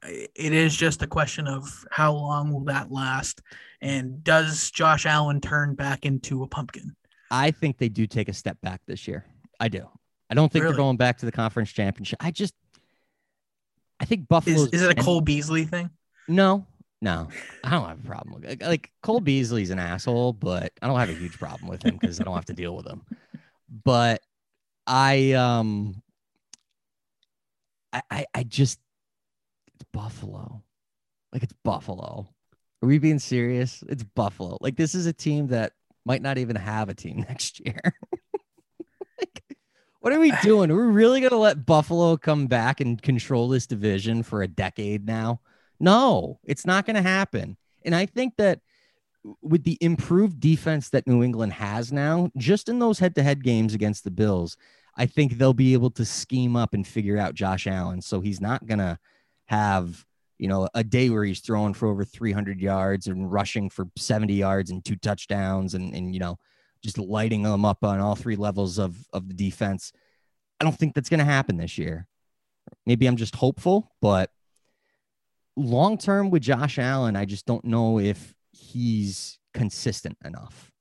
It 0.04 0.54
is 0.54 0.76
just 0.76 1.02
a 1.02 1.08
question 1.08 1.48
of 1.48 1.86
how 1.92 2.14
long 2.14 2.52
will 2.52 2.64
that 2.66 2.92
last, 2.92 3.42
and 3.82 4.24
does 4.24 4.70
Josh 4.72 5.06
Allen 5.06 5.42
turn 5.42 5.74
back 5.76 6.06
into 6.06 6.44
a 6.44 6.48
pumpkin? 6.48 6.96
I 7.32 7.52
think 7.52 7.78
they 7.78 7.90
do 7.90 8.06
take 8.08 8.30
a 8.30 8.34
step 8.34 8.58
back 8.62 8.82
this 8.86 9.08
year. 9.08 9.26
I 9.60 9.68
do. 9.70 9.88
I 10.30 10.36
don't 10.36 10.52
think 10.52 10.64
Really? 10.64 10.74
they're 10.74 10.78
going 10.84 10.98
back 10.98 11.18
to 11.20 11.26
the 11.26 11.32
conference 11.32 11.72
championship. 11.72 12.24
I 12.24 12.32
just 12.32 12.54
I 14.00 14.06
think 14.06 14.28
Buffalo 14.28 14.56
Is 14.56 14.68
is 14.68 14.82
it 14.84 14.98
a 14.98 15.04
Cole 15.04 15.22
Beasley 15.22 15.66
thing? 15.66 15.90
No, 16.28 16.66
no, 17.02 17.28
I 17.64 17.70
don't 17.72 17.88
have 17.88 18.04
a 18.04 18.08
problem 18.08 18.36
with 18.36 18.46
it. 18.46 18.62
Like 18.62 18.92
Cole 19.02 19.20
Beasley's 19.20 19.72
an 19.72 19.80
asshole, 19.80 20.34
but 20.34 20.72
I 20.82 20.88
don't 20.88 21.00
have 21.00 21.10
a 21.10 21.14
huge 21.14 21.40
problem 21.40 21.70
with 21.70 21.84
him 21.84 21.98
because 21.98 22.22
I 22.22 22.24
don't 22.24 22.36
have 22.36 22.46
to 22.46 22.54
deal 22.54 22.76
with 22.76 22.86
him. 22.86 23.02
But 23.84 24.22
I 24.86 25.32
um 25.34 26.02
I 27.92 28.02
I, 28.12 28.26
I 28.36 28.44
just 28.44 28.80
Buffalo. 29.98 30.64
Like 31.34 31.44
it's 31.44 31.56
Buffalo. 31.64 32.30
Are 32.84 32.88
we 32.88 33.00
being 33.00 33.18
serious? 33.18 33.84
It's 33.90 34.04
Buffalo. 34.04 34.58
Like 34.62 34.76
this 34.76 34.94
is 34.94 35.08
a 35.08 35.14
team 35.14 35.48
that 35.48 35.74
might 36.06 36.22
not 36.22 36.38
even 36.38 36.56
have 36.56 36.90
a 36.90 36.94
team 36.94 37.18
next 37.28 37.60
year. 37.66 37.80
like, 39.20 39.44
what 40.00 40.14
are 40.14 40.20
we 40.20 40.32
doing? 40.44 40.70
Are 40.70 40.76
we 40.76 40.94
really 40.94 41.20
gonna 41.20 41.38
let 41.38 41.66
Buffalo 41.66 42.16
come 42.16 42.46
back 42.46 42.80
and 42.80 43.02
control 43.02 43.48
this 43.48 43.66
division 43.66 44.22
for 44.22 44.44
a 44.44 44.48
decade 44.48 45.08
now? 45.08 45.42
No, 45.80 46.40
it's 46.44 46.66
not 46.66 46.86
going 46.86 46.96
to 46.96 47.02
happen. 47.02 47.58
And 47.86 47.94
I 47.94 48.08
think 48.08 48.36
that 48.38 48.62
with 49.42 49.64
the 49.64 49.78
improved 49.80 50.40
defense 50.40 50.90
that 50.90 51.06
New 51.06 51.24
England 51.24 51.54
has 51.54 51.92
now, 51.92 52.32
just 52.36 52.68
in 52.68 52.80
those 52.80 53.00
head 53.00 53.14
to 53.16 53.24
head 53.24 53.44
games 53.44 53.74
against 53.74 54.04
the 54.04 54.12
Bills, 54.12 54.58
I 54.96 55.06
think 55.06 55.34
they'll 55.34 55.54
be 55.54 55.74
able 55.74 55.92
to 55.92 56.06
scheme 56.06 56.56
up 56.56 56.74
and 56.74 56.88
figure 56.88 57.18
out 57.18 57.36
Josh 57.36 57.68
Allen. 57.68 58.02
So 58.02 58.22
he's 58.22 58.42
not 58.42 58.66
going 58.66 58.80
to 58.80 58.98
have, 59.48 60.06
you 60.38 60.48
know, 60.48 60.70
a 60.74 60.84
day 60.84 61.10
where 61.10 61.24
he's 61.24 61.40
throwing 61.40 61.74
for 61.74 61.88
over 61.88 62.04
300 62.04 62.60
yards 62.60 63.08
and 63.08 63.32
rushing 63.32 63.70
for 63.70 63.88
70 63.98 64.34
yards 64.34 64.70
and 64.70 64.84
two 64.84 64.96
touchdowns 64.96 65.74
and, 65.74 65.94
and 65.94 66.14
you 66.14 66.20
know, 66.20 66.38
just 66.84 66.98
lighting 66.98 67.44
them 67.44 67.66
up 67.66 67.84
on 67.84 68.00
all 68.00 68.16
three 68.16 68.36
levels 68.36 68.78
of, 68.78 68.98
of 69.14 69.28
the 69.28 69.34
defense. 69.34 69.92
I 70.60 70.64
don't 70.64 70.78
think 70.78 70.94
that's 70.94 71.10
going 71.10 71.20
to 71.20 71.26
happen 71.26 71.58
this 71.58 71.78
year. 71.78 72.08
Maybe 72.86 73.08
I'm 73.08 73.16
just 73.16 73.36
hopeful, 73.36 73.92
but 74.02 74.32
long 75.56 75.98
term 75.98 76.30
with 76.30 76.44
Josh 76.44 76.78
Allen, 76.78 77.16
I 77.16 77.26
just 77.26 77.46
don't 77.46 77.66
know 77.66 78.00
if 78.00 78.34
he's 78.52 79.40
consistent 79.54 80.18
enough. 80.24 80.72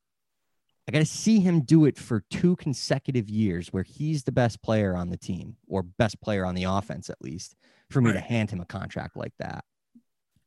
I 0.89 0.93
got 0.93 1.01
to 1.01 1.05
see 1.05 1.41
him 1.41 1.63
do 1.63 1.85
it 1.85 1.99
for 1.99 2.23
two 2.31 2.55
consecutive 2.57 3.29
years 3.29 3.73
where 3.73 3.83
he's 3.83 4.23
the 4.23 4.33
best 4.33 4.63
player 4.63 4.97
on 4.97 5.11
the 5.11 5.17
team 5.17 5.57
or 5.67 5.83
best 5.83 6.21
player 6.21 6.45
on 6.45 6.55
the 6.55 6.65
offense, 6.65 7.11
at 7.11 7.21
least, 7.21 7.57
for 7.91 8.01
me 8.01 8.13
to 8.13 8.21
hand 8.21 8.51
him 8.51 8.61
a 8.61 8.65
contract 8.67 9.17
like 9.17 9.33
that. 9.39 9.65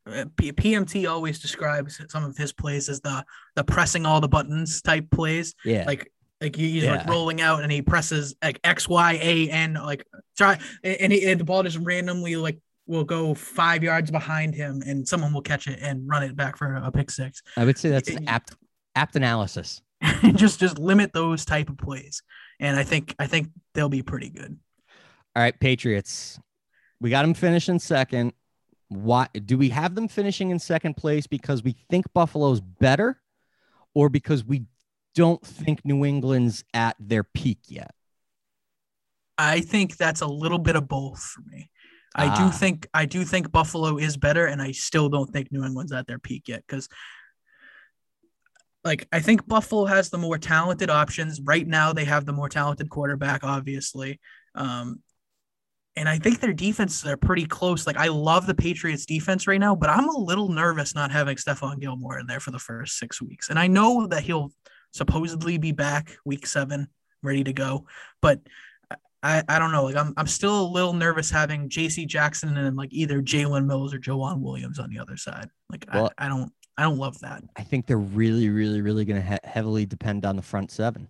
Uh, 0.07 0.25
PMT 0.37 1.09
always 1.09 1.39
describes 1.39 2.01
some 2.09 2.23
of 2.23 2.35
his 2.35 2.51
plays 2.51 2.89
as 2.89 2.99
the 3.01 3.23
the 3.55 3.63
pressing 3.63 4.05
all 4.05 4.19
the 4.21 4.27
buttons 4.27 4.81
type 4.81 5.09
plays. 5.11 5.53
Yeah. 5.63 5.83
Like 5.85 6.11
Like 6.41 6.55
he- 6.55 6.71
he's 6.71 6.85
like 6.85 7.07
rolling 7.07 7.41
out 7.41 7.61
and 7.61 7.71
he 7.71 7.81
presses 7.81 8.35
like 8.41 8.59
X 8.63 8.87
Y 8.87 9.19
A 9.21 9.49
N 9.49 9.73
like 9.75 10.05
try 10.37 10.57
and, 10.83 11.13
he, 11.13 11.29
and 11.29 11.39
the 11.39 11.43
ball 11.43 11.63
just 11.63 11.77
randomly 11.77 12.35
like 12.37 12.57
will 12.87 13.03
go 13.03 13.35
five 13.35 13.83
yards 13.83 14.09
behind 14.09 14.55
him 14.55 14.81
and 14.85 15.07
someone 15.07 15.31
will 15.31 15.43
catch 15.43 15.67
it 15.67 15.77
and 15.81 16.07
run 16.09 16.23
it 16.23 16.35
back 16.35 16.57
for 16.57 16.73
a 16.75 16.91
pick 16.91 17.11
six. 17.11 17.43
I 17.55 17.65
would 17.65 17.77
say 17.77 17.89
that's 17.89 18.09
apt 18.25 18.55
apt 18.95 19.15
analysis. 19.15 19.81
just 20.35 20.59
just 20.59 20.79
limit 20.79 21.13
those 21.13 21.43
type 21.45 21.69
of 21.69 21.77
plays, 21.77 22.23
and 22.59 22.79
I 22.79 22.83
think 22.83 23.13
I 23.19 23.27
think 23.27 23.49
they'll 23.75 23.89
be 23.89 24.01
pretty 24.01 24.29
good. 24.29 24.57
All 25.35 25.43
right, 25.43 25.59
Patriots. 25.59 26.39
We 27.01 27.09
got 27.09 27.21
them 27.23 27.33
finishing 27.33 27.79
second. 27.79 28.33
Why 28.89 29.27
do 29.33 29.57
we 29.57 29.69
have 29.69 29.95
them 29.95 30.07
finishing 30.07 30.49
in 30.49 30.59
second 30.59 30.97
place 30.97 31.27
because 31.27 31.63
we 31.63 31.75
think 31.89 32.11
Buffalo's 32.13 32.59
better 32.59 33.21
or 33.93 34.09
because 34.09 34.43
we 34.43 34.65
don't 35.15 35.41
think 35.45 35.85
New 35.85 36.03
England's 36.05 36.63
at 36.73 36.95
their 36.99 37.23
peak 37.23 37.59
yet? 37.67 37.91
I 39.37 39.61
think 39.61 39.95
that's 39.97 40.21
a 40.21 40.27
little 40.27 40.57
bit 40.59 40.75
of 40.75 40.87
both 40.87 41.21
for 41.21 41.41
me. 41.41 41.71
I 42.15 42.27
Ah. 42.27 42.35
do 42.35 42.51
think 42.57 42.87
I 42.93 43.05
do 43.05 43.23
think 43.23 43.51
Buffalo 43.51 43.97
is 43.97 44.17
better, 44.17 44.45
and 44.47 44.61
I 44.61 44.71
still 44.71 45.07
don't 45.09 45.31
think 45.31 45.51
New 45.51 45.63
England's 45.63 45.91
at 45.93 46.07
their 46.07 46.19
peak 46.19 46.47
yet 46.47 46.63
because, 46.67 46.89
like, 48.83 49.07
I 49.11 49.19
think 49.19 49.47
Buffalo 49.47 49.85
has 49.85 50.09
the 50.09 50.17
more 50.17 50.37
talented 50.39 50.89
options 50.89 51.39
right 51.41 51.65
now. 51.67 51.93
They 51.93 52.05
have 52.05 52.25
the 52.25 52.33
more 52.33 52.49
talented 52.49 52.89
quarterback, 52.89 53.43
obviously, 53.43 54.19
um, 54.55 55.01
and 55.95 56.07
I 56.07 56.17
think 56.19 56.39
their 56.39 56.53
defenses 56.53 57.05
are 57.05 57.17
pretty 57.17 57.45
close. 57.45 57.85
Like, 57.85 57.97
I 57.97 58.07
love 58.07 58.47
the 58.47 58.55
Patriots' 58.55 59.05
defense 59.05 59.47
right 59.47 59.59
now, 59.59 59.75
but 59.75 59.89
I'm 59.89 60.07
a 60.07 60.17
little 60.17 60.49
nervous 60.49 60.95
not 60.95 61.11
having 61.11 61.35
Stephon 61.35 61.79
Gilmore 61.79 62.19
in 62.19 62.27
there 62.27 62.39
for 62.39 62.51
the 62.51 62.59
first 62.59 62.97
six 62.97 63.21
weeks, 63.21 63.49
and 63.49 63.59
I 63.59 63.67
know 63.67 64.07
that 64.07 64.23
he'll 64.23 64.51
supposedly 64.91 65.57
be 65.57 65.71
back 65.71 66.17
week 66.25 66.47
seven, 66.47 66.87
ready 67.23 67.43
to 67.43 67.53
go, 67.53 67.85
but. 68.21 68.39
I, 69.21 69.43
I 69.49 69.59
don't 69.59 69.73
know. 69.73 69.83
Like 69.83 69.97
I'm 69.97 70.13
I'm 70.15 70.27
still 70.27 70.61
a 70.61 70.71
little 70.71 70.93
nervous 70.93 71.29
having 71.29 71.67
J.C. 71.67 72.05
Jackson 72.05 72.55
and 72.55 72.77
like 72.77 72.93
either 72.93 73.21
Jalen 73.21 73.65
Mills 73.65 73.93
or 73.93 73.99
Joejuan 73.99 74.39
Williams 74.39 74.79
on 74.79 74.89
the 74.89 74.97
other 74.97 75.17
side. 75.17 75.49
Like 75.69 75.85
Well- 75.93 76.09
I, 76.17 76.27
I 76.27 76.29
don't 76.29 76.53
I 76.77 76.83
don't 76.83 76.97
love 76.97 77.19
that. 77.19 77.43
I 77.57 77.63
think 77.63 77.85
they're 77.85 77.97
really, 77.97 78.47
really, 78.47 78.79
really 78.79 79.03
going 79.03 79.21
to 79.21 79.27
he- 79.27 79.37
heavily 79.43 79.85
depend 79.85 80.25
on 80.25 80.37
the 80.37 80.41
front 80.41 80.71
seven. 80.71 81.09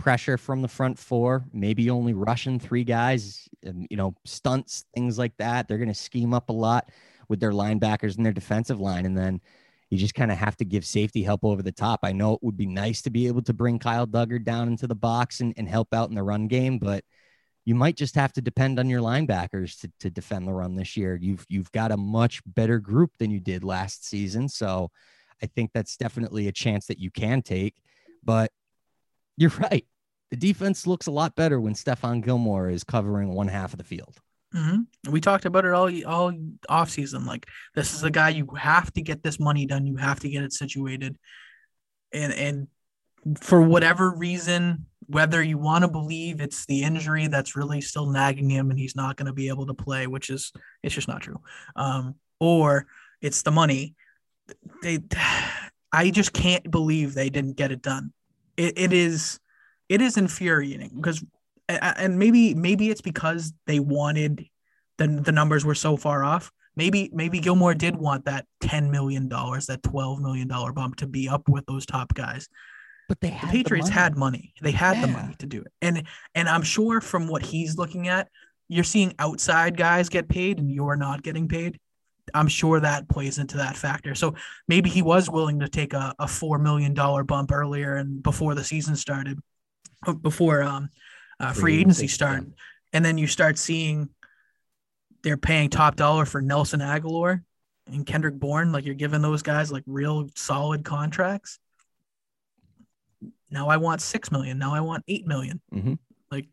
Pressure 0.00 0.38
from 0.38 0.62
the 0.62 0.68
front 0.68 0.98
four, 0.98 1.44
maybe 1.52 1.90
only 1.90 2.14
rushing 2.14 2.58
three 2.58 2.84
guys, 2.84 3.46
um, 3.66 3.86
you 3.90 3.98
know, 3.98 4.14
stunts, 4.24 4.86
things 4.94 5.18
like 5.18 5.36
that. 5.36 5.68
They're 5.68 5.76
going 5.76 5.88
to 5.88 5.94
scheme 5.94 6.32
up 6.32 6.48
a 6.48 6.54
lot 6.54 6.90
with 7.28 7.38
their 7.38 7.52
linebackers 7.52 8.16
and 8.16 8.24
their 8.24 8.32
defensive 8.32 8.80
line. 8.80 9.04
And 9.04 9.16
then 9.16 9.42
you 9.90 9.98
just 9.98 10.14
kind 10.14 10.32
of 10.32 10.38
have 10.38 10.56
to 10.56 10.64
give 10.64 10.86
safety 10.86 11.22
help 11.22 11.44
over 11.44 11.62
the 11.62 11.70
top. 11.70 12.00
I 12.02 12.12
know 12.12 12.32
it 12.32 12.42
would 12.42 12.56
be 12.56 12.64
nice 12.64 13.02
to 13.02 13.10
be 13.10 13.26
able 13.26 13.42
to 13.42 13.52
bring 13.52 13.78
Kyle 13.78 14.06
Dugger 14.06 14.42
down 14.42 14.68
into 14.68 14.86
the 14.86 14.94
box 14.94 15.40
and, 15.40 15.52
and 15.58 15.68
help 15.68 15.92
out 15.92 16.08
in 16.08 16.14
the 16.14 16.22
run 16.22 16.48
game, 16.48 16.78
but 16.78 17.04
you 17.66 17.74
might 17.74 17.96
just 17.96 18.14
have 18.14 18.32
to 18.32 18.40
depend 18.40 18.78
on 18.78 18.88
your 18.88 19.02
linebackers 19.02 19.78
to, 19.80 19.92
to 20.00 20.08
defend 20.08 20.48
the 20.48 20.52
run 20.52 20.76
this 20.76 20.96
year. 20.96 21.18
You've 21.20 21.44
you've 21.50 21.70
got 21.72 21.92
a 21.92 21.96
much 21.96 22.40
better 22.46 22.78
group 22.78 23.10
than 23.18 23.30
you 23.30 23.38
did 23.38 23.64
last 23.64 24.08
season. 24.08 24.48
So 24.48 24.90
I 25.42 25.46
think 25.46 25.72
that's 25.74 25.96
definitely 25.96 26.48
a 26.48 26.52
chance 26.52 26.86
that 26.86 26.98
you 26.98 27.10
can 27.10 27.42
take. 27.42 27.74
But 28.24 28.50
you're 29.40 29.50
right. 29.58 29.86
The 30.30 30.36
defense 30.36 30.86
looks 30.86 31.06
a 31.06 31.10
lot 31.10 31.34
better 31.34 31.58
when 31.58 31.72
Stephon 31.72 32.22
Gilmore 32.22 32.68
is 32.68 32.84
covering 32.84 33.32
one 33.32 33.48
half 33.48 33.72
of 33.72 33.78
the 33.78 33.84
field. 33.84 34.18
hmm 34.52 34.80
We 35.08 35.20
talked 35.20 35.46
about 35.46 35.64
it 35.64 35.72
all 35.72 35.90
all 36.04 36.32
off 36.68 36.90
season. 36.90 37.24
Like 37.24 37.46
this 37.74 37.94
is 37.94 38.04
a 38.04 38.10
guy 38.10 38.28
you 38.28 38.46
have 38.58 38.92
to 38.92 39.02
get 39.02 39.22
this 39.22 39.40
money 39.40 39.64
done. 39.64 39.86
You 39.86 39.96
have 39.96 40.20
to 40.20 40.28
get 40.28 40.44
it 40.44 40.52
situated, 40.52 41.16
and 42.12 42.32
and 42.34 42.68
for 43.40 43.62
whatever 43.62 44.10
reason, 44.10 44.86
whether 45.06 45.42
you 45.42 45.56
want 45.56 45.84
to 45.84 45.88
believe 45.88 46.42
it's 46.42 46.66
the 46.66 46.82
injury 46.82 47.26
that's 47.26 47.56
really 47.56 47.80
still 47.80 48.06
nagging 48.10 48.50
him 48.50 48.70
and 48.70 48.78
he's 48.78 48.94
not 48.94 49.16
going 49.16 49.26
to 49.26 49.32
be 49.32 49.48
able 49.48 49.66
to 49.66 49.74
play, 49.74 50.06
which 50.06 50.28
is 50.28 50.52
it's 50.82 50.94
just 50.94 51.08
not 51.08 51.22
true, 51.22 51.40
um, 51.76 52.14
or 52.38 52.86
it's 53.22 53.40
the 53.40 53.50
money. 53.50 53.94
They, 54.82 54.98
I 55.92 56.10
just 56.10 56.32
can't 56.32 56.70
believe 56.70 57.14
they 57.14 57.30
didn't 57.30 57.56
get 57.56 57.72
it 57.72 57.82
done. 57.82 58.12
It, 58.60 58.74
it 58.76 58.92
is, 58.92 59.40
it 59.88 60.00
is 60.00 60.16
infuriating 60.16 60.92
because 60.96 61.24
and 61.68 62.18
maybe 62.18 62.54
maybe 62.54 62.90
it's 62.90 63.00
because 63.00 63.52
they 63.66 63.80
wanted 63.80 64.46
the 64.98 65.06
the 65.06 65.32
numbers 65.32 65.64
were 65.64 65.74
so 65.74 65.96
far 65.96 66.24
off. 66.24 66.50
Maybe 66.76 67.10
maybe 67.12 67.40
Gilmore 67.40 67.74
did 67.74 67.96
want 67.96 68.24
that 68.24 68.46
ten 68.60 68.90
million 68.90 69.28
dollars, 69.28 69.66
that 69.66 69.82
twelve 69.82 70.20
million 70.20 70.48
dollar 70.48 70.72
bump 70.72 70.96
to 70.96 71.06
be 71.06 71.28
up 71.28 71.48
with 71.48 71.64
those 71.66 71.86
top 71.86 72.14
guys. 72.14 72.48
But 73.08 73.20
they 73.20 73.30
The 73.30 73.46
Patriots 73.48 73.88
money. 73.88 74.00
had 74.00 74.16
money. 74.16 74.54
They 74.60 74.70
had 74.70 75.02
the 75.02 75.08
money 75.08 75.34
to 75.38 75.46
do 75.46 75.60
it. 75.62 75.72
And 75.82 76.06
and 76.34 76.48
I'm 76.48 76.62
sure 76.62 77.00
from 77.00 77.28
what 77.28 77.42
he's 77.42 77.76
looking 77.76 78.08
at, 78.08 78.28
you're 78.68 78.84
seeing 78.84 79.14
outside 79.18 79.76
guys 79.76 80.08
get 80.08 80.28
paid 80.28 80.58
and 80.58 80.70
you're 80.70 80.96
not 80.96 81.22
getting 81.22 81.48
paid. 81.48 81.78
I'm 82.34 82.48
sure 82.48 82.80
that 82.80 83.08
plays 83.08 83.38
into 83.38 83.56
that 83.58 83.76
factor. 83.76 84.14
So 84.14 84.34
maybe 84.68 84.90
he 84.90 85.02
was 85.02 85.30
willing 85.30 85.60
to 85.60 85.68
take 85.68 85.92
a, 85.92 86.14
a 86.18 86.28
four 86.28 86.58
million 86.58 86.94
dollar 86.94 87.24
bump 87.24 87.52
earlier 87.52 87.96
and 87.96 88.22
before 88.22 88.54
the 88.54 88.64
season 88.64 88.96
started, 88.96 89.38
uh, 90.06 90.12
before 90.12 90.62
um, 90.62 90.88
uh, 91.38 91.52
Free 91.52 91.60
free 91.60 91.80
agency, 91.80 92.08
started, 92.08 92.52
and 92.92 93.04
then 93.04 93.16
you 93.18 93.26
start 93.26 93.58
seeing 93.58 94.10
they're 95.22 95.36
paying 95.36 95.70
top 95.70 95.96
dollar 95.96 96.24
for 96.24 96.40
Nelson 96.40 96.80
Agholor 96.80 97.42
and 97.86 98.06
Kendrick 98.06 98.34
Bourne. 98.34 98.72
Like 98.72 98.84
you're 98.84 98.94
giving 98.94 99.22
those 99.22 99.42
guys 99.42 99.70
like 99.72 99.84
real 99.86 100.28
solid 100.34 100.84
contracts. 100.84 101.58
Now 103.50 103.68
I 103.68 103.78
want 103.78 104.00
six 104.00 104.30
million. 104.30 104.58
Now 104.58 104.74
I 104.74 104.80
want 104.80 105.04
eight 105.08 105.26
million. 105.26 105.60
Mhm. 105.72 105.98
Like 106.30 106.46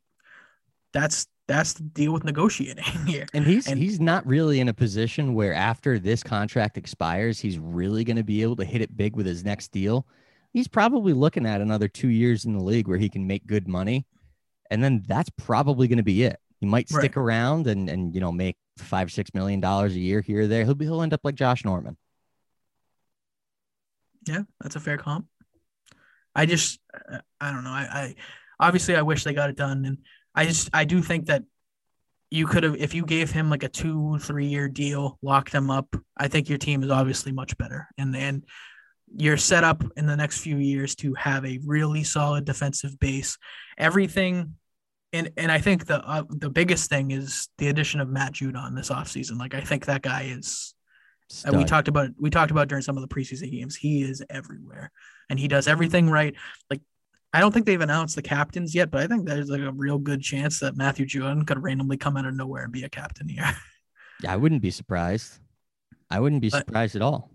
that's 0.93 1.27
that's 1.47 1.73
the 1.73 1.83
deal 1.83 2.11
with 2.11 2.23
negotiating 2.23 2.83
here. 3.07 3.25
And 3.33 3.45
he's 3.45 3.67
And- 3.67 3.79
he's 3.79 3.99
not 3.99 4.25
really 4.27 4.59
in 4.59 4.67
a 4.69 4.73
position 4.73 5.33
where 5.33 5.53
after 5.53 5.97
this 5.97 6.21
contract 6.23 6.77
expires, 6.77 7.39
he's 7.39 7.57
really 7.57 8.03
going 8.03 8.17
to 8.17 8.23
be 8.23 8.41
able 8.41 8.57
to 8.57 8.65
hit 8.65 8.81
it 8.81 8.95
big 8.95 9.15
with 9.15 9.25
his 9.25 9.43
next 9.43 9.71
deal. 9.71 10.05
He's 10.53 10.67
probably 10.67 11.13
looking 11.13 11.45
at 11.45 11.61
another 11.61 11.87
two 11.87 12.09
years 12.09 12.45
in 12.45 12.53
the 12.53 12.63
league 12.63 12.87
where 12.87 12.97
he 12.97 13.09
can 13.09 13.27
make 13.27 13.45
good 13.45 13.67
money, 13.67 14.05
and 14.71 14.83
then 14.83 15.03
that's 15.07 15.29
probably 15.37 15.87
going 15.87 15.97
to 15.97 16.03
be 16.03 16.23
it. 16.23 16.39
He 16.59 16.65
might 16.65 16.89
stick 16.89 17.15
around 17.15 17.67
and 17.67 17.87
and 17.89 18.15
you 18.15 18.19
know 18.21 18.31
make 18.31 18.55
five 18.77 19.11
six 19.11 19.31
million 19.35 19.59
dollars 19.59 19.93
a 19.93 19.99
year 19.99 20.21
here 20.21 20.41
or 20.41 20.47
there. 20.47 20.63
He'll 20.63 20.73
be 20.73 20.85
he'll 20.85 21.03
end 21.03 21.13
up 21.13 21.21
like 21.23 21.35
Josh 21.35 21.63
Norman. 21.63 21.95
Yeah, 24.27 24.41
that's 24.61 24.75
a 24.75 24.79
fair 24.79 24.97
comp. 24.97 25.27
I 26.35 26.45
just, 26.45 26.79
uh, 27.11 27.19
I 27.39 27.51
don't 27.51 27.63
know. 27.63 27.69
I, 27.69 27.81
I 27.91 28.15
obviously 28.59 28.95
I 28.95 29.01
wish 29.03 29.23
they 29.23 29.33
got 29.33 29.49
it 29.49 29.55
done, 29.55 29.85
and 29.85 29.97
I 30.37 30.45
just, 30.45 30.69
I 30.73 30.85
do 30.85 31.01
think 31.01 31.25
that 31.25 31.43
you 32.29 32.47
could 32.47 32.63
have, 32.63 32.75
if 32.75 32.93
you 32.93 33.05
gave 33.05 33.31
him 33.31 33.49
like 33.49 33.63
a 33.63 33.69
two, 33.69 34.19
three 34.19 34.47
year 34.47 34.67
deal, 34.67 35.17
locked 35.21 35.53
him 35.53 35.69
up. 35.69 35.95
I 36.15 36.27
think 36.27 36.49
your 36.49 36.57
team 36.57 36.83
is 36.83 36.89
obviously 36.89 37.31
much 37.31 37.57
better, 37.57 37.87
and 37.97 38.15
and 38.15 38.45
you're 39.15 39.37
set 39.37 39.63
up 39.63 39.83
in 39.95 40.05
the 40.05 40.17
next 40.17 40.39
few 40.39 40.57
years 40.57 40.93
to 40.95 41.13
have 41.13 41.45
a 41.45 41.59
really 41.65 42.03
solid 42.03 42.45
defensive 42.45 42.99
base. 42.99 43.37
Everything. 43.77 44.55
And, 45.13 45.31
and 45.37 45.49
I 45.49 45.59
think 45.59 45.85
the 45.85 46.05
uh, 46.05 46.23
the 46.27 46.49
biggest 46.49 46.89
thing 46.89 47.11
is 47.11 47.47
the 47.57 47.69
addition 47.69 48.01
of 48.01 48.09
Matt 48.09 48.33
Judon 48.33 48.75
this 48.75 48.89
offseason. 48.89 49.39
Like 49.39 49.53
I 49.53 49.61
think 49.61 49.85
that 49.85 50.01
guy 50.01 50.23
is 50.23 50.75
and 51.45 51.57
we 51.57 51.65
talked 51.65 51.87
about 51.87 52.09
we 52.19 52.29
talked 52.29 52.51
about 52.51 52.67
during 52.67 52.81
some 52.81 52.97
of 52.97 53.07
the 53.07 53.13
preseason 53.13 53.51
games. 53.51 53.75
He 53.75 54.01
is 54.01 54.23
everywhere, 54.29 54.91
and 55.29 55.39
he 55.39 55.47
does 55.47 55.67
everything 55.67 56.09
right. 56.09 56.35
Like 56.69 56.81
I 57.37 57.39
don't 57.39 57.51
think 57.53 57.67
they've 57.67 57.79
announced 57.79 58.15
the 58.15 58.23
captains 58.23 58.73
yet, 58.73 58.89
but 58.89 59.01
I 59.03 59.05
think 59.07 59.27
there's 59.27 59.47
like 59.49 59.61
a 59.61 59.71
real 59.71 59.99
good 59.99 60.23
chance 60.23 60.59
that 60.61 60.75
Matthew 60.75 61.05
Judon 61.05 61.45
could 61.45 61.61
randomly 61.61 61.95
come 61.97 62.17
out 62.17 62.25
of 62.25 62.33
nowhere 62.33 62.63
and 62.63 62.73
be 62.73 62.83
a 62.83 62.89
captain 62.89 63.29
here. 63.29 63.45
Yeah, 64.23 64.33
I 64.33 64.37
wouldn't 64.37 64.63
be 64.63 64.71
surprised. 64.71 65.37
I 66.09 66.19
wouldn't 66.19 66.41
be 66.41 66.49
But- 66.49 66.65
surprised 66.65 66.95
at 66.95 67.03
all. 67.03 67.29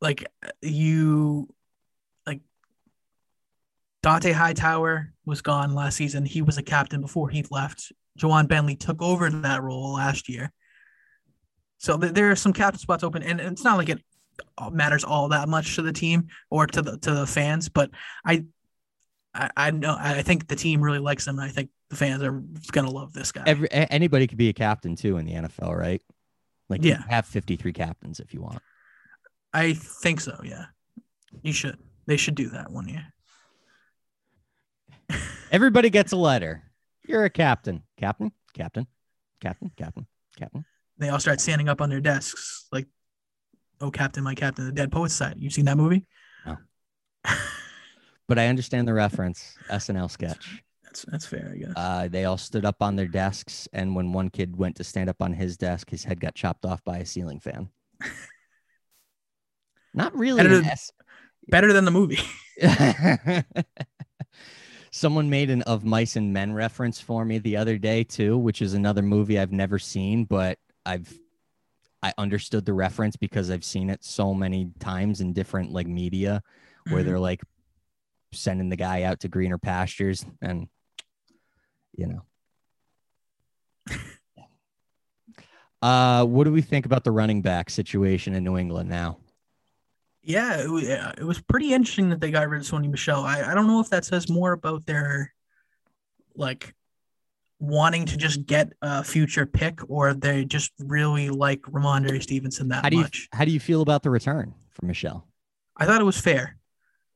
like 0.00 0.24
you, 0.62 1.46
like 2.26 2.40
Dont'a 4.02 4.32
Hightower 4.32 5.12
was 5.26 5.42
gone 5.42 5.74
last 5.74 5.96
season. 5.96 6.24
He 6.24 6.40
was 6.40 6.56
a 6.56 6.62
captain 6.62 7.02
before 7.02 7.28
he 7.28 7.44
left. 7.50 7.92
Ja'Whaun 8.18 8.48
Bentley 8.48 8.74
took 8.74 9.02
over 9.02 9.28
that 9.28 9.62
role 9.62 9.92
last 9.92 10.30
year. 10.30 10.50
So 11.76 11.98
th- 11.98 12.14
there 12.14 12.30
are 12.30 12.36
some 12.36 12.54
captain 12.54 12.78
spots 12.80 13.04
open, 13.04 13.22
and 13.22 13.38
it's 13.38 13.62
not 13.64 13.76
like 13.76 13.90
it 13.90 14.02
matters 14.72 15.04
all 15.04 15.28
that 15.28 15.46
much 15.46 15.74
to 15.76 15.82
the 15.82 15.92
team 15.92 16.28
or 16.48 16.66
to 16.68 16.80
the 16.80 16.96
to 17.00 17.12
the 17.12 17.26
fans. 17.26 17.68
But 17.68 17.90
I, 18.24 18.46
I, 19.38 19.50
I 19.56 19.70
know 19.70 19.96
I 19.98 20.22
think 20.22 20.48
the 20.48 20.56
team 20.56 20.80
really 20.80 20.98
likes 20.98 21.26
him. 21.26 21.38
And 21.38 21.48
I 21.48 21.52
think 21.52 21.70
the 21.90 21.96
fans 21.96 22.22
are 22.22 22.42
gonna 22.72 22.90
love 22.90 23.12
this 23.12 23.32
guy. 23.32 23.44
Every 23.46 23.68
anybody 23.72 24.26
could 24.26 24.38
be 24.38 24.48
a 24.48 24.52
captain 24.52 24.96
too 24.96 25.16
in 25.16 25.24
the 25.26 25.32
NFL, 25.34 25.74
right? 25.76 26.02
Like 26.68 26.82
you 26.84 26.90
Yeah. 26.90 27.02
have 27.08 27.24
53 27.26 27.72
captains 27.72 28.20
if 28.20 28.34
you 28.34 28.42
want. 28.42 28.60
I 29.54 29.72
think 29.74 30.20
so. 30.20 30.38
Yeah, 30.44 30.66
you 31.42 31.52
should. 31.52 31.78
They 32.06 32.16
should 32.18 32.34
do 32.34 32.48
that 32.50 32.70
one 32.70 32.88
year. 32.88 33.06
Everybody 35.50 35.90
gets 35.90 36.12
a 36.12 36.16
letter. 36.16 36.62
You're 37.06 37.24
a 37.24 37.30
captain. 37.30 37.82
Captain, 37.96 38.32
captain, 38.54 38.86
captain, 39.40 39.70
captain, 39.76 40.06
captain. 40.36 40.64
they 40.98 41.08
all 41.08 41.18
start 41.20 41.40
standing 41.40 41.68
up 41.68 41.80
on 41.80 41.88
their 41.90 42.00
desks 42.00 42.66
like 42.72 42.86
oh 43.80 43.90
captain 43.90 44.22
my 44.24 44.34
captain 44.34 44.66
the 44.66 44.72
dead 44.72 44.90
Poets 44.92 45.14
society 45.14 45.40
you've 45.40 45.52
seen 45.52 45.64
that 45.64 45.76
movie 45.76 46.06
No. 46.44 46.56
but 48.28 48.38
I 48.38 48.46
understand 48.46 48.86
the 48.86 48.94
reference. 48.94 49.56
SNL 49.70 50.10
sketch. 50.10 50.62
That's 50.84 51.02
that's 51.08 51.26
fair, 51.26 51.50
I 51.54 51.58
guess. 51.58 51.72
Uh, 51.76 52.08
they 52.08 52.24
all 52.24 52.38
stood 52.38 52.64
up 52.64 52.76
on 52.82 52.94
their 52.96 53.08
desks, 53.08 53.68
and 53.72 53.94
when 53.94 54.12
one 54.12 54.30
kid 54.30 54.56
went 54.56 54.76
to 54.76 54.84
stand 54.84 55.10
up 55.10 55.20
on 55.20 55.32
his 55.32 55.56
desk, 55.56 55.90
his 55.90 56.04
head 56.04 56.20
got 56.20 56.34
chopped 56.34 56.64
off 56.64 56.82
by 56.84 56.98
a 56.98 57.06
ceiling 57.06 57.40
fan. 57.40 57.68
Not 59.94 60.16
really. 60.16 60.42
Better 60.42 60.56
than- 60.56 60.64
S- 60.66 60.92
Better 61.50 61.72
than 61.72 61.84
the 61.86 61.90
movie. 61.90 62.18
Someone 64.90 65.28
made 65.30 65.50
an 65.50 65.62
of 65.62 65.84
mice 65.84 66.16
and 66.16 66.32
men 66.32 66.52
reference 66.52 67.00
for 67.00 67.24
me 67.24 67.38
the 67.38 67.56
other 67.56 67.78
day 67.78 68.04
too, 68.04 68.36
which 68.38 68.60
is 68.62 68.74
another 68.74 69.02
movie 69.02 69.38
I've 69.38 69.52
never 69.52 69.78
seen, 69.78 70.24
but 70.24 70.58
I've 70.86 71.12
I 72.02 72.12
understood 72.16 72.64
the 72.64 72.72
reference 72.72 73.16
because 73.16 73.50
I've 73.50 73.64
seen 73.64 73.90
it 73.90 74.04
so 74.04 74.32
many 74.32 74.70
times 74.78 75.20
in 75.20 75.32
different 75.32 75.72
like 75.72 75.86
media 75.86 76.42
where 76.90 77.02
Mhm. 77.02 77.06
they're 77.06 77.18
like 77.18 77.42
sending 78.32 78.68
the 78.68 78.76
guy 78.76 79.02
out 79.02 79.20
to 79.20 79.28
greener 79.28 79.58
pastures 79.58 80.24
and 80.42 80.68
you 81.96 82.06
know. 82.06 82.22
Uh, 85.80 86.24
what 86.24 86.42
do 86.42 86.50
we 86.52 86.60
think 86.60 86.86
about 86.86 87.04
the 87.04 87.10
running 87.12 87.40
back 87.40 87.70
situation 87.70 88.34
in 88.34 88.42
New 88.42 88.58
England 88.58 88.88
now? 88.90 89.18
Yeah, 90.22 90.60
it, 90.60 90.68
wa- 90.68 91.12
it 91.16 91.22
was 91.24 91.40
pretty 91.40 91.72
interesting 91.72 92.10
that 92.10 92.20
they 92.20 92.32
got 92.32 92.48
rid 92.48 92.60
of 92.60 92.66
Sony 92.66 92.90
Michel. 92.90 93.22
I, 93.22 93.42
I 93.42 93.54
don't 93.54 93.68
know 93.68 93.78
if 93.78 93.88
that 93.90 94.04
says 94.04 94.28
more 94.28 94.50
about 94.50 94.86
their 94.86 95.32
like 96.34 96.74
wanting 97.60 98.06
to 98.06 98.16
just 98.16 98.44
get 98.46 98.72
a 98.82 99.04
future 99.04 99.46
pick 99.46 99.78
or 99.88 100.14
they 100.14 100.44
just 100.44 100.72
really 100.80 101.30
like 101.30 101.62
Rhamondre 101.62 102.20
Stevenson 102.22 102.68
that 102.70 102.82
How 102.82 102.90
do 102.90 102.96
you 102.96 103.02
much. 103.02 103.28
how 103.32 103.44
do 103.44 103.52
you 103.52 103.60
feel 103.60 103.80
about 103.80 104.02
the 104.02 104.10
return 104.10 104.54
for 104.70 104.84
Michel? 104.84 105.28
I 105.76 105.86
thought 105.86 106.00
it 106.00 106.04
was 106.04 106.20
fair. 106.20 106.56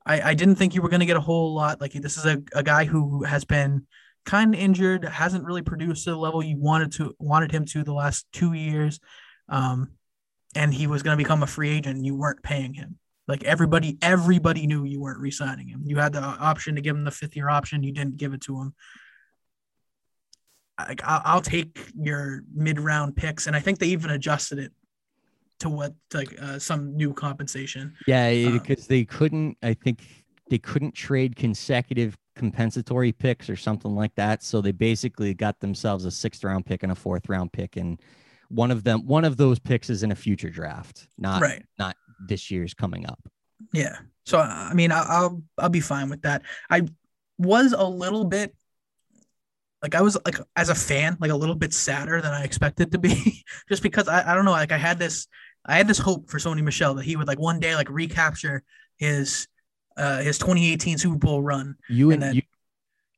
I, 0.05 0.20
I 0.30 0.34
didn't 0.34 0.57
think 0.57 0.74
you 0.74 0.82
were 0.82 0.88
going 0.88 1.00
to 1.00 1.07
get 1.07 1.16
a 1.16 1.20
whole 1.20 1.55
lot. 1.55 1.80
Like 1.80 1.92
this 1.92 2.16
is 2.16 2.26
a, 2.26 2.42
a 2.55 2.62
guy 2.62 2.84
who 2.84 3.24
has 3.24 3.44
been 3.44 3.86
kind 4.24 4.55
of 4.55 4.61
injured, 4.61 5.05
hasn't 5.05 5.44
really 5.44 5.62
produced 5.62 6.05
to 6.05 6.11
the 6.11 6.16
level 6.16 6.42
you 6.42 6.57
wanted 6.59 6.92
to 6.92 7.14
wanted 7.18 7.53
him 7.53 7.64
to 7.66 7.82
the 7.82 7.92
last 7.92 8.26
two 8.32 8.53
years, 8.53 9.00
um, 9.48 9.92
and 10.55 10.72
he 10.72 10.86
was 10.86 11.03
going 11.03 11.16
to 11.16 11.22
become 11.22 11.42
a 11.42 11.46
free 11.46 11.70
agent. 11.70 12.05
You 12.05 12.14
weren't 12.14 12.42
paying 12.42 12.74
him. 12.74 12.98
Like 13.28 13.44
everybody, 13.44 13.98
everybody 14.03 14.66
knew 14.66 14.84
you 14.84 15.00
weren't 15.00 15.20
re-signing 15.20 15.68
him. 15.68 15.82
You 15.86 15.96
had 15.96 16.12
the 16.12 16.20
option 16.20 16.74
to 16.74 16.80
give 16.80 16.96
him 16.96 17.05
the 17.05 17.11
fifth 17.11 17.36
year 17.36 17.48
option. 17.48 17.82
You 17.82 17.92
didn't 17.92 18.16
give 18.16 18.34
it 18.34 18.42
to 18.42 18.61
him. 18.61 18.74
Like 20.78 21.03
I'll, 21.05 21.22
I'll 21.24 21.40
take 21.40 21.78
your 21.94 22.42
mid 22.53 22.80
round 22.80 23.14
picks, 23.16 23.46
and 23.46 23.55
I 23.55 23.61
think 23.61 23.78
they 23.78 23.86
even 23.88 24.11
adjusted 24.11 24.59
it 24.59 24.72
to 25.63 25.69
what 25.71 25.95
like 26.13 26.35
uh, 26.41 26.59
some 26.59 26.97
new 26.97 27.13
compensation. 27.13 27.95
Yeah, 28.07 28.29
Um, 28.47 28.59
because 28.59 28.87
they 28.87 29.05
couldn't. 29.05 29.57
I 29.63 29.75
think 29.75 30.03
they 30.51 30.59
couldn't 30.59 30.95
trade 30.95 31.37
consecutive 31.37 32.17
compensatory 32.37 33.13
picks 33.13 33.49
or 33.51 33.57
something 33.57 33.95
like 33.95 34.15
that. 34.17 34.43
So 34.43 34.61
they 34.61 34.73
basically 34.73 35.35
got 35.35 35.61
themselves 35.61 36.05
a 36.05 36.11
sixth 36.11 36.45
round 36.45 36.67
pick 36.67 36.83
and 36.83 36.93
a 36.93 36.95
fourth 36.95 37.29
round 37.29 37.53
pick, 37.53 37.77
and 37.77 38.01
one 38.49 38.71
of 38.71 38.85
them, 38.85 39.07
one 39.07 39.25
of 39.25 39.37
those 39.37 39.59
picks 39.59 39.89
is 39.91 40.03
in 40.03 40.13
a 40.13 40.17
future 40.17 40.51
draft, 40.51 41.09
not 41.19 41.41
right. 41.41 41.65
this 42.29 42.51
year's 42.51 42.75
coming 42.75 43.07
up. 43.07 43.19
Yeah. 43.73 43.97
So 44.27 44.39
I 44.39 44.75
mean, 44.75 44.93
I- 44.93 45.07
I'll 45.09 45.43
I'll 45.59 45.69
be 45.69 45.81
fine 45.81 46.11
with 46.11 46.23
that. 46.23 46.43
I 46.71 46.83
was 47.39 47.73
a 47.73 47.85
little 47.85 48.25
bit 48.25 48.55
like 49.83 49.95
I 49.97 50.01
was 50.01 50.17
like 50.25 50.37
as 50.55 50.69
a 50.69 50.75
fan, 50.75 51.17
like 51.21 51.31
a 51.33 51.37
little 51.37 51.57
bit 51.57 51.75
sadder 51.75 52.21
than 52.21 52.33
I 52.33 52.45
expected 52.45 52.93
to 52.93 52.99
be, 52.99 53.45
just 53.69 53.83
because 53.83 54.07
I, 54.09 54.31
I 54.31 54.35
don't 54.35 54.45
know, 54.45 54.53
like 54.53 54.71
I 54.73 54.79
had 54.79 54.99
this 54.99 55.27
I 55.65 55.77
had 55.77 55.87
this 55.89 55.99
hope 55.99 56.29
for 56.29 56.39
Sony 56.39 56.63
Michel 56.63 56.95
that 56.95 57.05
he 57.05 57.17
would 57.17 57.29
like 57.29 57.39
one 57.39 57.61
day 57.61 57.75
like 57.77 57.91
recapture 57.91 58.63
his 58.97 59.47
uh 59.97 60.21
his 60.23 60.39
2018 60.39 60.99
Super 60.99 61.17
Bowl 61.19 61.43
run. 61.43 61.77
You 61.89 62.11
And 62.11 62.15
and, 62.15 62.23
then- 62.23 62.35
you, 62.37 62.43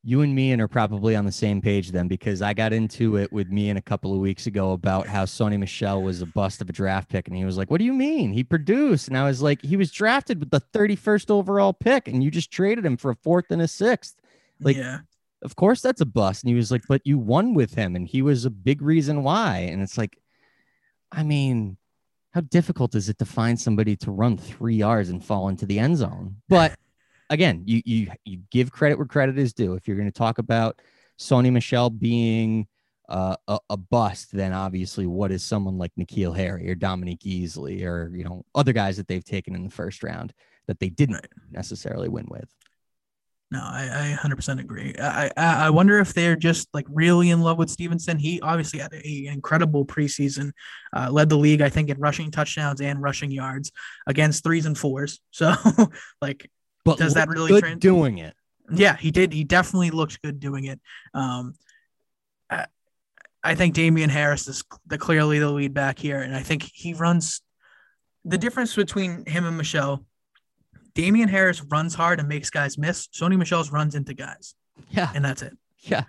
you 0.07 0.21
and 0.21 0.35
Meehan 0.35 0.61
are 0.61 0.67
probably 0.67 1.15
on 1.15 1.25
the 1.25 1.31
same 1.31 1.61
page 1.61 1.91
then 1.91 2.07
because 2.07 2.43
I 2.43 2.53
got 2.53 2.73
into 2.73 3.17
it 3.17 3.33
with 3.33 3.49
Meehan 3.49 3.77
a 3.77 3.81
couple 3.81 4.13
of 4.13 4.19
weeks 4.19 4.45
ago 4.45 4.73
about 4.73 5.07
how 5.07 5.25
Sony 5.25 5.57
Michel 5.57 6.03
was 6.03 6.21
a 6.21 6.27
bust 6.27 6.61
of 6.61 6.69
a 6.69 6.73
draft 6.73 7.09
pick, 7.09 7.27
and 7.27 7.35
he 7.35 7.43
was 7.43 7.57
like, 7.57 7.71
"What 7.71 7.79
do 7.79 7.85
you 7.85 7.93
mean? 7.93 8.31
He 8.31 8.43
produced?" 8.43 9.07
And 9.07 9.17
I 9.17 9.25
was 9.25 9.41
like, 9.41 9.63
"He 9.63 9.77
was 9.77 9.91
drafted 9.91 10.39
with 10.39 10.51
the 10.51 10.59
31st 10.59 11.31
overall 11.31 11.73
pick, 11.73 12.07
and 12.07 12.23
you 12.23 12.29
just 12.29 12.51
traded 12.51 12.85
him 12.85 12.97
for 12.97 13.09
a 13.09 13.15
fourth 13.15 13.45
and 13.49 13.63
a 13.63 13.67
sixth. 13.67 14.15
Like, 14.59 14.77
yeah. 14.77 14.99
Of 15.41 15.55
course, 15.55 15.81
that's 15.81 16.01
a 16.01 16.05
bust." 16.05 16.43
And 16.43 16.49
he 16.49 16.55
was 16.55 16.69
like, 16.69 16.83
"But 16.87 17.01
you 17.03 17.17
won 17.17 17.55
with 17.55 17.73
him, 17.73 17.95
and 17.95 18.07
he 18.07 18.21
was 18.21 18.45
a 18.45 18.51
big 18.51 18.83
reason 18.83 19.23
why." 19.23 19.57
And 19.71 19.81
it's 19.81 19.97
like, 19.97 20.19
I 21.11 21.23
mean, 21.23 21.77
how 22.35 22.41
difficult 22.41 22.95
is 22.95 23.07
it 23.07 23.17
to 23.17 23.25
find 23.25 23.57
somebody 23.57 23.95
to 23.95 24.11
run 24.11 24.37
three 24.37 24.75
yards 24.75 25.07
and 25.07 25.23
fall 25.23 25.47
into 25.47 25.65
the 25.65 25.79
end 25.79 25.95
zone? 25.95 26.35
But 26.49 26.75
again, 27.29 27.63
you 27.65 27.81
you 27.85 28.11
you 28.25 28.39
give 28.51 28.73
credit 28.73 28.97
where 28.97 29.07
credit 29.07 29.39
is 29.39 29.53
due. 29.53 29.73
If 29.75 29.87
you're 29.87 29.95
going 29.95 30.11
to 30.11 30.17
talk 30.17 30.37
about 30.37 30.81
Sony 31.17 31.49
Michel 31.49 31.89
being 31.89 32.67
uh, 33.07 33.37
a, 33.47 33.57
a 33.69 33.77
bust, 33.77 34.33
then 34.33 34.51
obviously, 34.51 35.07
what 35.07 35.31
is 35.31 35.45
someone 35.45 35.77
like 35.77 35.93
N'Keal 35.97 36.35
Harry 36.35 36.69
or 36.69 36.75
Dominique 36.75 37.21
Easley 37.21 37.85
or 37.85 38.11
you 38.13 38.25
know 38.25 38.43
other 38.53 38.73
guys 38.73 38.97
that 38.97 39.07
they've 39.07 39.23
taken 39.23 39.55
in 39.55 39.63
the 39.63 39.71
first 39.71 40.03
round 40.03 40.33
that 40.67 40.79
they 40.79 40.89
didn't 40.89 41.15
Right. 41.15 41.29
necessarily 41.51 42.09
win 42.09 42.27
with? 42.29 42.53
No, 43.51 43.59
I, 43.61 44.15
I 44.19 44.27
100% 44.27 44.59
agree. 44.59 44.95
I, 44.99 45.27
I 45.37 45.67
I 45.67 45.69
wonder 45.69 45.99
if 45.99 46.13
they're 46.13 46.35
just 46.35 46.67
like 46.73 46.87
really 46.89 47.29
in 47.29 47.41
love 47.41 47.57
with 47.59 47.69
Stevenson. 47.69 48.17
He 48.17 48.41
obviously 48.41 48.79
had 48.79 48.91
a 48.93 49.25
incredible 49.27 49.85
preseason, 49.85 50.51
uh, 50.95 51.09
led 51.11 51.29
the 51.29 51.37
league, 51.37 51.61
I 51.61 51.69
think, 51.69 51.89
in 51.89 51.99
rushing 51.99 52.31
touchdowns 52.31 52.81
and 52.81 53.01
rushing 53.01 53.29
yards 53.31 53.71
against 54.07 54.43
threes 54.43 54.65
and 54.65 54.77
fours. 54.77 55.19
So, 55.31 55.53
like, 56.21 56.49
But 56.83 56.97
Does 56.97 57.13
that 57.13 57.29
really 57.29 57.61
good 57.61 57.79
doing 57.79 58.17
it? 58.17 58.33
yeah, 58.73 58.97
he 58.97 59.11
did. 59.11 59.31
He 59.31 59.43
definitely 59.43 59.91
looked 59.91 60.21
good 60.23 60.39
doing 60.39 60.65
it. 60.65 60.79
Um, 61.13 61.53
I, 62.49 62.65
I 63.43 63.53
think 63.53 63.75
Damien 63.75 64.09
Harris 64.09 64.47
is 64.47 64.63
the 64.87 64.97
clearly 64.97 65.37
the 65.37 65.51
lead 65.51 65.73
back 65.73 65.99
here, 65.99 66.19
and 66.19 66.35
I 66.35 66.41
think 66.41 66.63
he 66.73 66.93
runs. 66.95 67.41
The 68.27 68.39
difference 68.39 68.73
between 68.75 69.23
him 69.27 69.45
and 69.45 69.55
Michel, 69.55 70.03
Damien 70.95 71.29
Harris 71.29 71.61
runs 71.61 71.93
hard 71.93 72.19
and 72.19 72.27
makes 72.27 72.49
guys 72.49 72.77
miss. 72.77 73.07
Sony 73.09 73.37
Michel's 73.37 73.71
runs 73.71 73.93
into 73.95 74.13
guys, 74.13 74.55
Yeah, 74.89 75.11
and 75.13 75.23
that's 75.23 75.41
it. 75.43 75.55
yeah. 75.81 76.05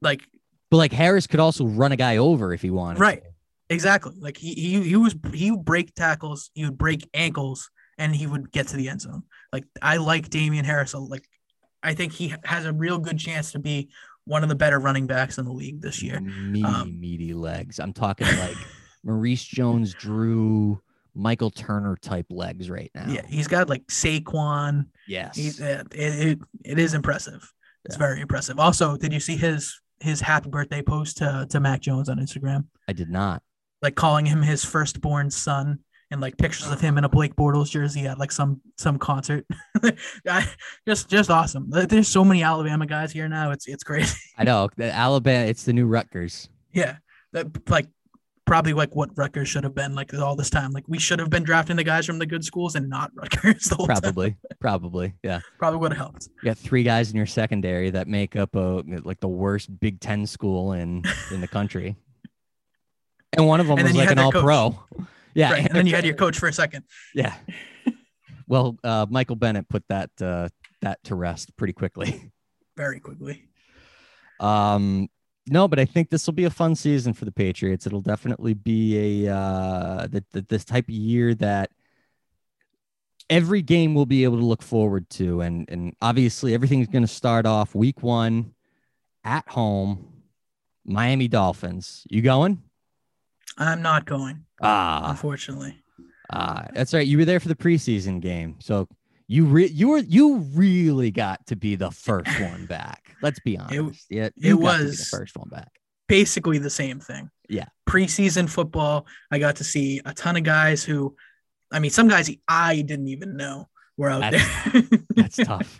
Like 0.00 0.22
But 0.70 0.76
like 0.78 0.92
Harris 0.92 1.26
could 1.26 1.40
also 1.40 1.66
run 1.66 1.92
a 1.92 1.96
guy 1.96 2.18
over 2.18 2.52
if 2.52 2.62
he 2.62 2.70
wanted. 2.70 3.00
Right. 3.00 3.22
to. 3.22 3.30
exactly, 3.70 4.14
like 4.20 4.36
he 4.36 4.54
he 4.54 4.82
he 4.82 4.96
was 4.96 5.16
he 5.32 5.50
would 5.50 5.64
break 5.64 5.94
tackles, 5.94 6.50
he 6.54 6.64
would 6.64 6.78
break 6.78 7.08
ankles, 7.14 7.70
and 7.98 8.14
he 8.14 8.26
would 8.26 8.52
get 8.52 8.68
to 8.68 8.76
the 8.76 8.88
end 8.88 9.00
zone. 9.00 9.22
Like 9.52 9.64
I 9.80 9.96
like 9.96 10.28
Damien 10.28 10.64
Harris. 10.64 10.94
Like 10.94 11.26
I 11.82 11.94
think 11.94 12.12
he 12.12 12.34
has 12.44 12.64
a 12.66 12.72
real 12.72 12.98
good 12.98 13.18
chance 13.18 13.52
to 13.52 13.58
be 13.58 13.88
one 14.24 14.42
of 14.42 14.48
the 14.48 14.54
better 14.56 14.78
running 14.78 15.06
backs 15.06 15.38
in 15.38 15.44
the 15.44 15.52
league 15.52 15.80
this 15.80 16.02
year. 16.02 16.20
Meaty, 16.20 16.64
Um, 16.64 16.98
meaty 17.00 17.32
legs. 17.32 17.78
I'm 17.78 17.92
talking 17.92 18.26
like 18.38 18.56
Maurice 19.04 19.44
Jones, 19.44 19.94
Drew, 19.94 20.80
Michael 21.16 21.50
Turner 21.50 21.96
type 22.00 22.26
legs 22.30 22.68
right 22.70 22.90
now. 22.94 23.06
Yeah, 23.08 23.26
he's 23.26 23.48
got 23.48 23.68
like 23.68 23.86
Saquon. 23.86 24.86
Yes. 25.08 25.36
He's 25.36 25.60
uh, 25.60 25.82
it, 25.92 26.26
it 26.28 26.38
it 26.64 26.78
is 26.78 26.94
impressive. 26.94 27.50
It's 27.84 27.94
Yeah. 27.96 27.98
very 27.98 28.20
impressive. 28.20 28.58
Also, 28.58 28.96
did 28.96 29.12
you 29.12 29.20
see 29.20 29.36
his 29.36 29.80
his 30.00 30.20
happy 30.20 30.50
birthday 30.50 30.82
post 30.82 31.16
to 31.18 31.46
to 31.50 31.60
Mac 31.60 31.80
Jones 31.80 32.08
on 32.08 32.18
Instagram? 32.18 32.66
I 32.88 32.92
did 32.92 33.08
not. 33.10 33.42
Like 33.82 33.94
calling 33.94 34.26
him 34.26 34.42
his 34.42 34.64
firstborn 34.64 35.30
son 35.30 35.80
and 36.10 36.20
like 36.20 36.36
pictures 36.38 36.70
of 36.70 36.80
him 36.80 36.98
in 36.98 37.04
a 37.04 37.08
Blake 37.08 37.34
Bortles 37.34 37.70
jersey 37.70 38.06
at 38.06 38.18
like 38.18 38.32
some 38.32 38.60
some 38.76 38.98
concert. 38.98 39.44
I- 40.28 40.48
just 40.86 41.08
just 41.08 41.30
awesome. 41.30 41.68
There's 41.70 42.08
so 42.08 42.24
many 42.24 42.42
Alabama 42.42 42.86
guys 42.86 43.12
here 43.12 43.28
now. 43.28 43.50
It's 43.52 43.66
it's 43.66 43.84
crazy. 43.84 44.16
I 44.36 44.44
know 44.44 44.68
the 44.76 44.90
Alabama. 44.92 45.46
It's 45.46 45.64
the 45.64 45.72
new 45.72 45.86
Rutgers. 45.86 46.48
yeah, 46.72 46.96
that 47.32 47.68
like 47.70 47.86
probably 48.46 48.72
like 48.72 48.94
what 48.94 49.10
Rutgers 49.16 49.48
should 49.48 49.64
have 49.64 49.74
been 49.74 49.94
like 49.94 50.14
all 50.14 50.36
this 50.36 50.48
time. 50.50 50.70
Like 50.70 50.84
we 50.88 50.98
should 50.98 51.18
have 51.18 51.28
been 51.30 51.42
drafting 51.42 51.76
the 51.76 51.84
guys 51.84 52.06
from 52.06 52.18
the 52.18 52.26
good 52.26 52.44
schools 52.44 52.74
and 52.76 52.88
not 52.88 53.10
Rutgers 53.16 53.64
the 53.64 53.74
whole 53.76 53.86
time. 53.86 54.00
Probably. 54.00 54.36
probably. 54.60 55.14
Yeah. 55.22 55.40
Probably 55.58 55.78
would 55.80 55.92
have 55.92 55.98
helped. 55.98 56.28
You 56.42 56.46
got 56.50 56.56
three 56.58 56.82
guys 56.84 57.10
in 57.10 57.16
your 57.16 57.26
secondary 57.26 57.90
that 57.90 58.08
make 58.08 58.36
up 58.36 58.54
a 58.54 58.82
like 59.02 59.20
the 59.20 59.28
worst 59.28 59.78
Big 59.80 60.00
Ten 60.00 60.26
school 60.26 60.72
in 60.72 61.02
in 61.32 61.40
the 61.40 61.48
country. 61.48 61.96
And 63.36 63.46
one 63.46 63.60
of 63.60 63.66
them 63.66 63.78
And 63.78 63.88
was 63.88 63.96
like 63.96 64.10
an 64.10 64.18
all 64.18 64.32
coach. 64.32 64.42
pro. 64.42 64.78
Yeah. 65.34 65.52
right. 65.52 65.66
And 65.66 65.74
then 65.74 65.86
you 65.86 65.94
had 65.94 66.06
your 66.06 66.14
coach 66.14 66.38
for 66.38 66.48
a 66.48 66.52
second. 66.52 66.84
Yeah. 67.14 67.34
well, 68.48 68.78
uh, 68.82 69.04
Michael 69.10 69.36
Bennett 69.36 69.68
put 69.68 69.84
that 69.90 70.08
uh, 70.22 70.48
that 70.80 71.04
to 71.04 71.14
rest 71.14 71.54
pretty 71.58 71.74
quickly. 71.74 72.32
very 72.74 73.00
quickly. 73.00 73.44
Um, 74.40 75.08
no, 75.48 75.68
but 75.68 75.78
I 75.78 75.84
think 75.84 76.10
this 76.10 76.26
will 76.26 76.34
be 76.34 76.44
a 76.44 76.50
fun 76.50 76.74
season 76.74 77.12
for 77.12 77.24
the 77.24 77.32
Patriots. 77.32 77.86
It'll 77.86 78.00
definitely 78.00 78.54
be 78.54 79.24
a 79.26 79.34
uh, 79.34 80.06
the, 80.08 80.24
the, 80.32 80.42
this 80.42 80.64
type 80.64 80.84
of 80.88 80.94
year 80.94 81.34
that 81.36 81.70
every 83.30 83.62
game 83.62 83.94
we'll 83.94 84.06
be 84.06 84.24
able 84.24 84.38
to 84.38 84.44
look 84.44 84.62
forward 84.62 85.08
to, 85.10 85.40
and 85.40 85.68
and 85.70 85.94
obviously 86.02 86.54
everything's 86.54 86.88
going 86.88 87.02
to 87.04 87.08
start 87.08 87.46
off 87.46 87.74
week 87.74 88.02
one 88.02 88.52
at 89.24 89.48
home, 89.48 90.22
Miami 90.84 91.28
Dolphins. 91.28 92.06
You 92.10 92.22
going? 92.22 92.62
I'm 93.58 93.80
not 93.82 94.04
going, 94.04 94.44
Ah, 94.60 95.10
unfortunately. 95.10 95.76
ah, 96.30 96.66
that's 96.74 96.92
right. 96.92 97.06
You 97.06 97.18
were 97.18 97.24
there 97.24 97.40
for 97.40 97.48
the 97.48 97.54
preseason 97.56 98.20
game, 98.20 98.56
so 98.58 98.86
You 99.28 99.44
re- 99.44 99.66
you 99.68 99.88
were 99.88 99.98
you 99.98 100.36
really 100.54 101.10
got 101.10 101.46
to 101.48 101.56
be 101.56 101.74
the 101.74 101.90
first 101.90 102.40
one 102.40 102.66
back. 102.66 103.14
Let's 103.22 103.40
be 103.40 103.58
honest. 103.58 104.06
yeah, 104.08 104.28
you 104.36 104.60
got 104.60 104.78
to 104.78 104.84
be 104.84 104.90
the 104.90 105.06
first 105.10 105.36
one 105.36 105.48
back. 105.48 105.70
Basically 106.08 106.58
the 106.58 106.70
same 106.70 107.00
thing. 107.00 107.30
Yeah. 107.48 107.66
Preseason 107.88 108.48
football, 108.48 109.06
I 109.30 109.38
got 109.38 109.56
to 109.56 109.64
see 109.64 110.00
a 110.04 110.14
ton 110.14 110.36
of 110.36 110.44
guys 110.44 110.84
who, 110.84 111.16
I 111.72 111.80
mean, 111.80 111.90
some 111.90 112.06
guys 112.08 112.30
I 112.46 112.82
didn't 112.82 113.08
even 113.08 113.36
know 113.36 113.68
were 113.96 114.10
out 114.10 114.30
there. 114.30 114.82
That's 115.16 115.36
tough. 115.44 115.76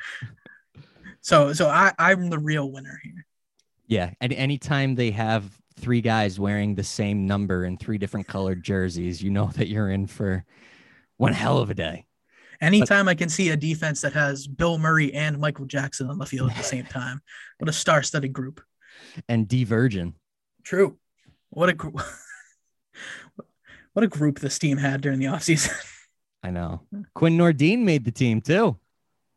so, 1.20 1.52
so 1.52 1.68
I, 1.68 1.92
I'm 1.98 2.30
the 2.30 2.38
real 2.38 2.70
winner 2.70 3.00
here. 3.04 3.24
Yeah, 3.86 4.10
and 4.20 4.32
anytime 4.32 4.96
they 4.96 5.12
have 5.12 5.44
three 5.78 6.00
guys 6.00 6.40
wearing 6.40 6.74
the 6.74 6.82
same 6.82 7.26
number 7.26 7.64
in 7.64 7.76
three 7.76 7.98
different 7.98 8.26
colored 8.26 8.64
jerseys, 8.64 9.22
you 9.22 9.30
know 9.30 9.46
that 9.54 9.68
you're 9.68 9.90
in 9.90 10.08
for 10.08 10.44
one 11.18 11.32
hell 11.32 11.58
of 11.58 11.70
a 11.70 11.74
day. 11.74 12.06
Anytime 12.60 13.08
I 13.08 13.14
can 13.14 13.28
see 13.28 13.50
a 13.50 13.56
defense 13.56 14.00
that 14.00 14.12
has 14.12 14.46
Bill 14.46 14.78
Murray 14.78 15.12
and 15.14 15.38
Michael 15.38 15.66
Jackson 15.66 16.08
on 16.08 16.18
the 16.18 16.26
field 16.26 16.50
at 16.50 16.56
the 16.56 16.62
same 16.62 16.84
time, 16.90 17.20
what 17.58 17.68
a 17.68 17.72
star-studded 17.72 18.32
group. 18.32 18.60
And 19.28 19.46
Divergent. 19.48 20.14
True. 20.64 20.96
What 21.50 21.68
a 21.68 21.72
group. 21.74 22.00
what 23.92 24.04
a 24.04 24.08
group 24.08 24.38
this 24.40 24.58
team 24.58 24.76
had 24.78 25.00
during 25.00 25.18
the 25.18 25.26
offseason. 25.26 25.72
I 26.42 26.50
know. 26.50 26.82
Quinn 27.14 27.36
Nordin 27.36 27.80
made 27.80 28.04
the 28.04 28.12
team 28.12 28.40
too. 28.40 28.76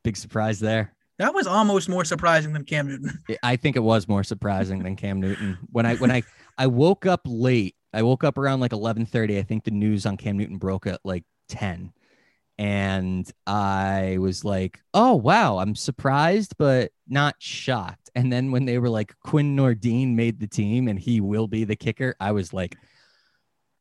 Big 0.03 0.17
surprise 0.17 0.59
there. 0.59 0.93
That 1.17 1.33
was 1.33 1.47
almost 1.47 1.89
more 1.89 2.05
surprising 2.05 2.53
than 2.53 2.63
Cam 2.63 2.87
Newton. 2.87 3.19
I- 3.29 3.37
I 3.43 3.55
think 3.57 3.75
it 3.75 3.81
was 3.81 4.07
more 4.07 4.23
surprising 4.23 4.83
than 4.83 4.95
Cam 4.95 5.19
Newton. 5.19 5.57
When 5.71 5.85
I 5.85 5.95
when 5.95 6.11
I 6.11 6.23
I 6.57 6.67
woke 6.67 7.05
up 7.05 7.21
late, 7.25 7.75
I 7.93 8.03
woke 8.03 8.23
up 8.23 8.37
around 8.37 8.59
like 8.59 8.71
11:30. 8.71 9.37
I 9.39 9.43
think 9.43 9.63
the 9.65 9.71
news 9.71 10.05
on 10.05 10.17
Cam 10.17 10.37
Newton 10.37 10.57
broke 10.57 10.87
at 10.87 10.99
like 11.03 11.23
10. 11.49 11.91
And 12.59 13.31
I 13.47 14.17
was 14.19 14.43
like, 14.43 14.81
"Oh, 14.93 15.15
wow, 15.15 15.59
I'm 15.59 15.75
surprised 15.75 16.55
but 16.57 16.91
not 17.07 17.35
shocked." 17.39 18.09
And 18.15 18.33
then 18.33 18.51
when 18.51 18.65
they 18.65 18.77
were 18.79 18.89
like 18.89 19.17
Quinn 19.21 19.55
Nordin 19.55 20.13
made 20.15 20.41
the 20.41 20.47
team 20.47 20.89
and 20.89 20.99
he 20.99 21.21
will 21.21 21.47
be 21.47 21.63
the 21.63 21.77
kicker, 21.77 22.15
I 22.19 22.33
was 22.33 22.51
like, 22.53 22.75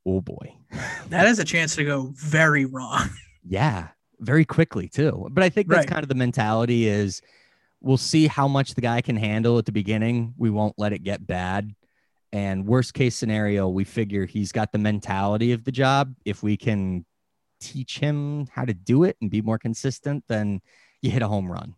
"Oh 0.06 0.20
boy." 0.20 0.54
That 1.08 1.26
is 1.26 1.38
a 1.38 1.44
chance 1.44 1.74
to 1.76 1.84
go 1.84 2.12
very 2.16 2.66
wrong. 2.66 3.08
Yeah, 3.48 3.88
very 4.20 4.44
quickly 4.44 4.88
too. 4.88 5.26
But 5.32 5.42
I 5.42 5.48
think 5.48 5.68
that's 5.68 5.78
Right. 5.80 5.88
kind 5.88 6.02
of 6.04 6.08
the 6.08 6.14
mentality 6.14 6.86
is 6.86 7.20
we'll 7.80 7.96
see 7.96 8.26
how 8.28 8.46
much 8.46 8.74
the 8.74 8.80
guy 8.82 9.00
can 9.00 9.16
handle 9.16 9.58
at 9.58 9.64
the 9.66 9.72
beginning. 9.72 10.34
We 10.36 10.50
won't 10.50 10.74
let 10.78 10.92
it 10.92 11.02
get 11.02 11.26
bad. 11.26 11.74
And 12.32 12.66
worst 12.66 12.92
case 12.94 13.16
scenario, 13.16 13.68
we 13.68 13.84
figure 13.84 14.26
he's 14.26 14.52
got 14.52 14.70
the 14.70 14.78
mentality 14.78 15.52
of 15.52 15.64
the 15.64 15.72
job. 15.72 16.14
If 16.26 16.42
we 16.42 16.56
can 16.58 17.06
teach 17.60 17.98
him 17.98 18.46
how 18.52 18.64
to 18.64 18.74
do 18.74 19.04
it 19.04 19.16
and 19.20 19.30
be 19.30 19.42
more 19.42 19.58
consistent, 19.58 20.24
then 20.28 20.60
you 21.02 21.10
hit 21.10 21.22
a 21.22 21.28
home 21.28 21.50
run. 21.50 21.74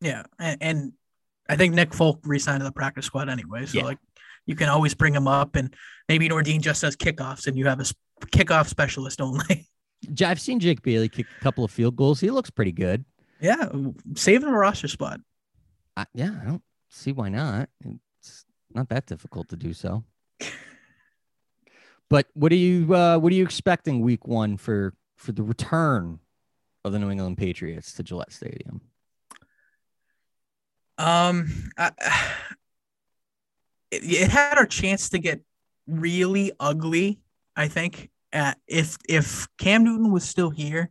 Yeah. 0.00 0.24
And, 0.38 0.58
and 0.60 0.92
I 1.48 1.56
think 1.56 1.74
Nick 1.74 1.92
Folk 1.94 2.20
re-signed 2.24 2.60
to 2.60 2.64
the 2.64 2.72
practice 2.72 3.06
squad 3.06 3.28
anyway. 3.28 3.66
So 3.66 3.78
Yeah. 3.78 3.84
like 3.84 3.98
you 4.46 4.54
can 4.56 4.68
always 4.68 4.94
bring 4.94 5.14
him 5.14 5.28
up 5.28 5.56
and 5.56 5.74
maybe 6.08 6.28
Nordin 6.28 6.60
just 6.60 6.80
does 6.82 6.96
kickoffs 6.96 7.46
and 7.46 7.56
you 7.58 7.66
have 7.66 7.80
a 7.80 7.84
kickoff 8.26 8.68
specialist 8.68 9.20
only. 9.20 9.68
I've 10.24 10.40
seen 10.40 10.60
Jake 10.60 10.82
Bailey 10.82 11.08
kick 11.08 11.26
a 11.38 11.42
couple 11.42 11.62
of 11.64 11.70
field 11.70 11.96
goals. 11.96 12.20
He 12.20 12.30
looks 12.30 12.50
pretty 12.50 12.72
good. 12.72 13.04
yeah. 13.40 13.68
Save 14.14 14.42
him 14.42 14.48
a 14.48 14.56
roster 14.58 14.88
spot. 14.88 15.20
I, 15.96 16.06
yeah, 16.14 16.30
I 16.40 16.44
don't 16.46 16.62
see 16.88 17.12
why 17.12 17.28
not. 17.28 17.68
It's 18.20 18.44
not 18.72 18.88
that 18.88 19.06
difficult 19.06 19.48
to 19.50 19.56
do 19.56 19.72
so. 19.74 20.04
But 22.08 22.26
what 22.34 22.50
are 22.50 22.56
you 22.56 22.92
uh, 22.92 23.18
what 23.18 23.32
are 23.32 23.36
you 23.36 23.44
expecting 23.44 24.00
week 24.00 24.26
one 24.26 24.56
for 24.56 24.94
for 25.20 25.32
the 25.32 25.42
return 25.42 26.18
of 26.82 26.92
the 26.92 26.98
New 26.98 27.10
England 27.10 27.36
Patriots 27.36 27.92
to 27.92 28.02
Gillette 28.02 28.32
Stadium? 28.32 28.80
Um, 30.98 31.70
I, 31.78 31.90
it, 33.90 34.02
it 34.02 34.30
had 34.30 34.56
our 34.58 34.66
chance 34.66 35.10
to 35.10 35.18
get 35.18 35.40
really 35.86 36.52
ugly. 36.58 37.20
I 37.56 37.68
think 37.68 38.10
uh, 38.32 38.54
if 38.66 38.96
if 39.08 39.46
Cam 39.58 39.84
Newton 39.84 40.10
was 40.10 40.24
still 40.24 40.50
here 40.50 40.90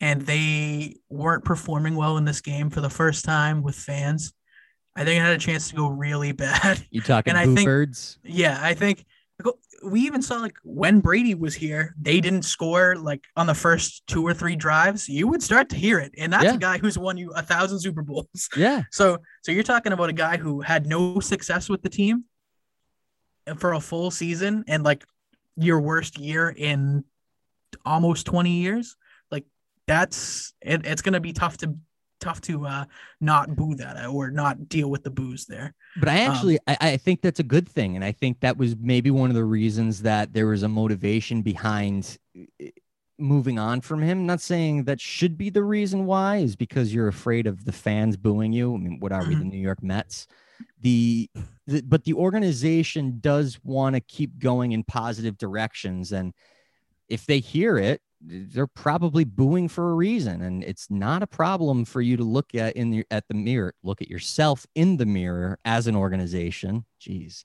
and 0.00 0.22
they 0.22 0.96
weren't 1.10 1.44
performing 1.44 1.96
well 1.96 2.16
in 2.16 2.24
this 2.24 2.40
game 2.40 2.70
for 2.70 2.80
the 2.80 2.88
first 2.90 3.24
time 3.24 3.62
with 3.62 3.74
fans, 3.76 4.32
I 4.96 5.04
think 5.04 5.18
it 5.18 5.22
had 5.22 5.34
a 5.34 5.38
chance 5.38 5.68
to 5.68 5.76
go 5.76 5.88
really 5.88 6.32
bad. 6.46 6.82
You 6.90 7.02
talking 7.02 7.32
And 7.32 7.38
I 7.38 7.44
think- 7.44 7.66
birds? 7.66 8.18
yeah, 8.24 8.58
I 8.62 8.72
think 8.72 9.04
we 9.82 10.00
even 10.02 10.20
saw 10.22 10.36
like 10.36 10.56
when 10.62 11.00
Brady 11.00 11.34
was 11.34 11.54
here, 11.54 11.94
they 12.00 12.20
didn't 12.20 12.42
score 12.42 12.96
like 12.96 13.24
on 13.36 13.46
the 13.46 13.54
first 13.54 14.06
two 14.06 14.26
or 14.26 14.34
three 14.34 14.56
drives. 14.56 15.08
You 15.08 15.26
would 15.28 15.42
start 15.42 15.68
to 15.70 15.76
hear 15.76 15.98
it, 15.98 16.12
and 16.18 16.32
that's 16.32 16.44
Yeah. 16.44 16.54
a 16.54 16.58
guy 16.58 16.78
who's 16.78 16.98
won 16.98 17.16
you 17.16 17.30
a 17.32 17.42
thousand 17.42 17.80
Super 17.80 18.02
Bowls. 18.02 18.48
Yeah, 18.56 18.82
So 18.90 19.18
so 19.42 19.52
you're 19.52 19.62
talking 19.62 19.92
about 19.92 20.10
a 20.10 20.14
guy 20.14 20.36
who 20.36 20.60
had 20.60 20.86
no 20.86 21.20
success 21.20 21.68
with 21.68 21.82
the 21.82 21.88
team 21.88 22.24
for 23.56 23.72
a 23.72 23.80
full 23.80 24.10
season 24.10 24.64
and 24.68 24.82
like 24.84 25.04
your 25.56 25.80
worst 25.80 26.18
year 26.18 26.48
in 26.56 27.04
almost 27.84 28.26
20 28.26 28.50
years. 28.50 28.96
Like 29.30 29.44
that's 29.86 30.52
it, 30.60 30.84
it's 30.86 31.02
gonna 31.02 31.20
be 31.20 31.32
tough 31.32 31.56
to 31.58 31.74
tough 32.20 32.40
to 32.42 32.66
uh 32.66 32.84
not 33.20 33.56
boo 33.56 33.74
that 33.74 34.06
or 34.06 34.30
not 34.30 34.68
deal 34.68 34.90
with 34.90 35.02
the 35.02 35.10
booze 35.10 35.46
there. 35.46 35.74
but 35.98 36.08
I 36.08 36.24
Um, 36.24 36.32
actually 36.32 36.58
I, 36.66 36.76
I 36.80 36.96
think 36.96 37.22
that's 37.22 37.40
a 37.40 37.44
good 37.44 37.68
thing, 37.68 37.96
and 37.96 38.04
I 38.04 38.12
think 38.12 38.40
that 38.40 38.56
was 38.56 38.76
maybe 38.76 39.10
one 39.10 39.30
of 39.30 39.36
the 39.36 39.44
reasons 39.44 40.02
that 40.02 40.32
there 40.32 40.46
was 40.46 40.62
a 40.62 40.68
motivation 40.68 41.42
behind 41.42 42.18
uh, 42.38 42.66
moving 43.18 43.58
on 43.58 43.80
from 43.80 44.00
him. 44.00 44.26
Not 44.26 44.40
saying 44.40 44.84
that 44.84 45.00
should 45.00 45.36
be 45.36 45.50
the 45.50 45.62
reason 45.62 46.06
why 46.06 46.38
is 46.38 46.56
because 46.56 46.94
you're 46.94 47.08
afraid 47.08 47.46
of 47.46 47.64
the 47.64 47.72
fans 47.72 48.16
booing 48.16 48.52
you. 48.52 48.74
I 48.74 48.78
mean, 48.78 49.00
what 49.00 49.12
are 49.12 49.26
we, 49.26 49.34
the 49.34 49.44
New 49.44 49.58
York 49.58 49.82
Mets? 49.82 50.26
The, 50.80 51.28
the 51.66 51.82
but 51.82 52.04
the 52.04 52.14
organization 52.14 53.18
does 53.20 53.58
want 53.62 53.94
to 53.94 54.00
keep 54.00 54.38
going 54.38 54.72
in 54.72 54.84
positive 54.84 55.36
directions, 55.36 56.12
and 56.12 56.32
if 57.08 57.26
they 57.26 57.40
hear 57.40 57.76
it, 57.76 58.00
they're 58.20 58.66
probably 58.66 59.24
booing 59.24 59.68
for 59.68 59.90
a 59.90 59.94
reason, 59.94 60.42
and 60.42 60.62
it's 60.64 60.90
not 60.90 61.22
a 61.22 61.26
problem 61.26 61.84
for 61.84 62.00
you 62.00 62.16
to 62.16 62.24
look 62.24 62.54
at 62.54 62.76
in 62.76 62.90
the 62.90 63.06
at 63.10 63.26
the 63.28 63.34
mirror, 63.34 63.74
look 63.82 64.02
at 64.02 64.08
yourself 64.08 64.66
in 64.74 64.96
the 64.96 65.06
mirror 65.06 65.58
as 65.64 65.86
an 65.86 65.96
organization. 65.96 66.84
Jeez. 67.00 67.44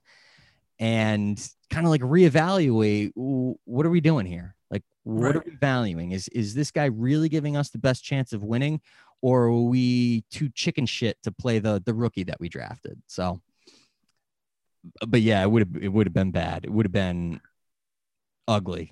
And 0.77 1.37
kind 1.69 1.85
of 1.85 1.91
like 1.91 2.01
reevaluate 2.01 3.11
what 3.15 3.85
are 3.85 3.89
we 3.89 4.01
doing 4.01 4.25
here? 4.25 4.55
Like, 4.69 4.83
what 5.03 5.37
are 5.37 5.43
we 5.45 5.55
valuing? 5.55 6.11
Is 6.11 6.27
is 6.29 6.53
this 6.53 6.71
guy 6.71 6.85
really 6.85 7.29
giving 7.29 7.55
us 7.55 7.69
the 7.69 7.77
best 7.77 8.03
chance 8.03 8.33
of 8.33 8.43
winning, 8.43 8.81
or 9.21 9.43
are 9.43 9.61
we 9.61 10.25
too 10.29 10.49
chicken 10.49 10.85
shit 10.85 11.17
to 11.23 11.31
play 11.31 11.59
the 11.59 11.81
the 11.85 11.93
rookie 11.93 12.23
that 12.25 12.41
we 12.41 12.49
drafted? 12.49 13.01
So, 13.07 13.39
but 15.07 15.21
yeah, 15.21 15.41
it 15.41 15.49
would 15.49 15.61
have 15.61 15.83
it 15.83 15.87
would 15.87 16.07
have 16.07 16.13
been 16.13 16.31
bad. 16.31 16.65
It 16.65 16.71
would 16.71 16.85
have 16.85 16.91
been 16.91 17.39
ugly. 18.45 18.91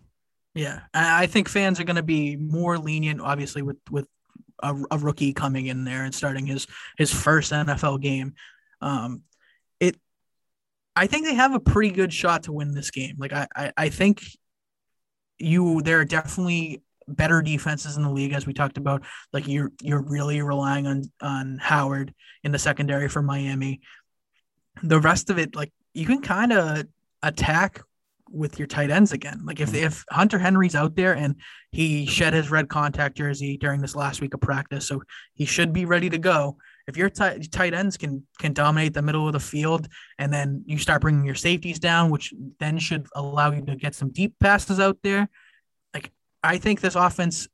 Yeah, 0.56 0.82
I 0.94 1.26
think 1.26 1.50
fans 1.50 1.80
are 1.80 1.84
going 1.84 1.96
to 1.96 2.04
be 2.04 2.36
more 2.36 2.78
lenient, 2.78 3.22
obviously, 3.22 3.64
with 3.64 3.78
with 3.90 4.08
a, 4.62 4.76
a 4.92 4.98
rookie 4.98 5.34
coming 5.34 5.66
in 5.68 5.84
there 5.84 6.04
and 6.04 6.14
starting 6.14 6.46
his 6.46 6.68
his 6.98 7.12
first 7.12 7.52
NFL 7.52 8.02
game. 8.02 8.36
Um, 8.82 9.22
it, 9.80 9.98
I 10.96 11.08
think 11.08 11.26
they 11.26 11.34
have 11.34 11.54
a 11.54 11.60
pretty 11.60 11.92
good 11.92 12.14
shot 12.14 12.44
to 12.44 12.52
win 12.52 12.74
this 12.74 12.92
game. 12.92 13.16
Like 13.18 13.34
I, 13.34 13.48
I, 13.56 13.74
I 13.78 13.90
think 13.90 14.24
you 15.40 15.82
there 15.82 16.00
are 16.00 16.06
definitely 16.06 16.84
better 17.08 17.42
defenses 17.42 17.98
in 17.98 18.04
the 18.04 18.12
league 18.12 18.34
as 18.34 18.46
we 18.46 18.54
talked 18.54 18.78
about. 18.78 19.04
Like 19.32 19.48
you're 19.48 19.72
you're 19.82 20.04
really 20.04 20.42
relying 20.42 20.88
on 20.88 21.04
on 21.22 21.58
Howard 21.62 22.14
in 22.44 22.52
the 22.52 22.60
secondary 22.60 23.10
for 23.10 23.22
Miami. 23.22 23.82
The 24.82 25.00
rest 25.00 25.30
of 25.30 25.38
it, 25.38 25.56
like 25.56 25.72
you 25.94 26.06
can 26.06 26.22
kind 26.22 26.54
of 26.54 26.86
attack 27.22 27.82
with 28.34 28.58
your 28.58 28.68
tight 28.68 28.90
ends 28.90 29.14
again. 29.14 29.42
Like 29.46 29.60
if 29.60 29.70
mm-hmm. 29.70 29.86
if 29.86 30.04
Hunter 30.10 30.40
Henry's 30.40 30.76
out 30.76 30.96
there 30.96 31.16
and 31.16 31.36
he 31.72 32.06
shed 32.06 32.34
his 32.34 32.52
red 32.52 32.68
contact 32.68 33.16
jersey 33.18 33.58
during 33.58 33.80
this 33.80 33.96
last 33.96 34.22
week 34.22 34.34
of 34.34 34.42
practice, 34.42 34.88
so 34.88 35.02
he 35.34 35.46
should 35.46 35.72
be 35.72 35.86
ready 35.86 36.10
to 36.10 36.18
go. 36.18 36.58
If 36.88 36.98
your 36.98 37.10
tight 37.10 37.52
tight 37.52 37.74
ends 37.74 37.96
can 37.96 38.26
can 38.40 38.54
dominate 38.54 38.94
the 38.94 39.02
middle 39.02 39.28
of 39.28 39.34
the 39.34 39.40
field, 39.40 39.88
and 40.18 40.34
then 40.34 40.64
you 40.66 40.78
start 40.78 41.02
bringing 41.02 41.26
your 41.26 41.36
safeties 41.36 41.80
down, 41.80 42.10
which 42.10 42.34
then 42.60 42.80
should 42.80 43.08
allow 43.16 43.52
you 43.52 43.64
to 43.66 43.76
get 43.76 43.96
some 43.96 44.12
deep 44.12 44.34
passes 44.40 44.80
out 44.80 44.98
there. 45.04 45.30
Like 45.94 46.12
I 46.44 46.58
think 46.58 46.82
this 46.82 46.96
offense 46.96 47.48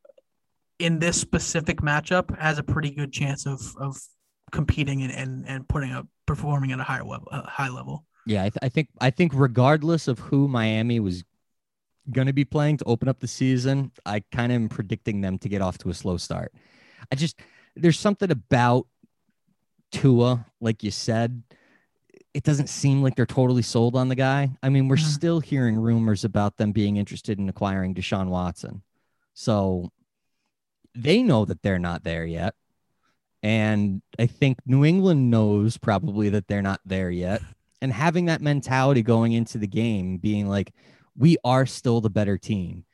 in 0.80 1.00
this 1.00 1.20
specific 1.20 1.82
matchup 1.82 2.36
has 2.40 2.58
a 2.58 2.64
pretty 2.64 2.92
good 2.92 3.12
chance 3.12 3.46
of 3.46 3.62
of 3.78 4.00
competing 4.52 5.04
and 5.04 5.12
and, 5.12 5.48
and 5.48 5.68
putting 5.68 5.92
up 5.92 6.08
performing 6.26 6.72
at 6.72 6.80
a 6.80 6.84
higher 6.84 7.04
level, 7.04 7.28
a 7.32 7.48
high 7.48 7.70
level. 7.70 8.06
Yeah, 8.30 8.42
I, 8.44 8.50
th- 8.50 8.60
I 8.62 8.70
think 8.70 8.90
I 9.02 9.10
think 9.10 9.32
regardless 9.34 10.08
of 10.08 10.20
who 10.20 10.48
Miami 10.48 11.00
was 11.00 11.24
going 12.12 12.28
to 12.28 12.34
be 12.34 12.46
playing 12.46 12.78
to 12.78 12.86
open 12.86 13.08
up 13.10 13.20
the 13.22 13.28
season, 13.28 13.92
I 14.06 14.20
kind 14.32 14.52
of 14.52 14.56
am 14.58 14.70
predicting 14.70 15.22
them 15.22 15.40
to 15.40 15.50
get 15.50 15.64
off 15.64 15.80
to 15.80 15.90
a 15.90 15.96
slow 15.96 16.18
start. 16.18 16.54
I 17.12 17.16
just 17.16 17.40
there's 17.76 17.98
something 18.00 18.30
about 18.30 18.86
Tua, 19.92 20.46
like 20.62 20.84
you 20.84 20.92
said, 20.92 21.42
it 22.36 22.44
doesn't 22.44 22.70
seem 22.70 23.02
like 23.02 23.16
they're 23.16 23.26
totally 23.26 23.64
sold 23.64 23.96
on 23.96 24.10
the 24.10 24.16
guy. 24.16 24.52
I 24.62 24.70
mean, 24.70 24.88
we're 24.90 24.98
Mhm. 24.98 25.14
still 25.16 25.40
hearing 25.40 25.80
rumors 25.80 26.24
about 26.24 26.58
them 26.58 26.72
being 26.72 26.98
interested 26.98 27.40
in 27.40 27.50
acquiring 27.50 27.96
Deshaun 27.96 28.28
Watson. 28.28 28.84
So 29.34 29.92
they 30.94 31.24
know 31.24 31.46
that 31.46 31.64
they're 31.64 31.80
not 31.80 32.04
there 32.04 32.26
yet. 32.28 32.54
And 33.42 34.04
I 34.20 34.28
think 34.28 34.60
New 34.68 34.86
England 34.86 35.32
knows 35.32 35.78
probably 35.78 36.30
that 36.30 36.48
they're 36.48 36.62
not 36.62 36.82
there 36.86 37.10
yet. 37.10 37.42
And 37.82 37.94
having 37.94 38.26
that 38.26 38.42
mentality 38.42 39.02
going 39.02 39.32
into 39.34 39.58
the 39.58 39.68
game, 39.68 40.18
being 40.18 40.48
like, 40.48 40.74
we 41.18 41.38
are 41.44 41.66
still 41.66 42.02
the 42.02 42.10
better 42.10 42.38
team. 42.38 42.86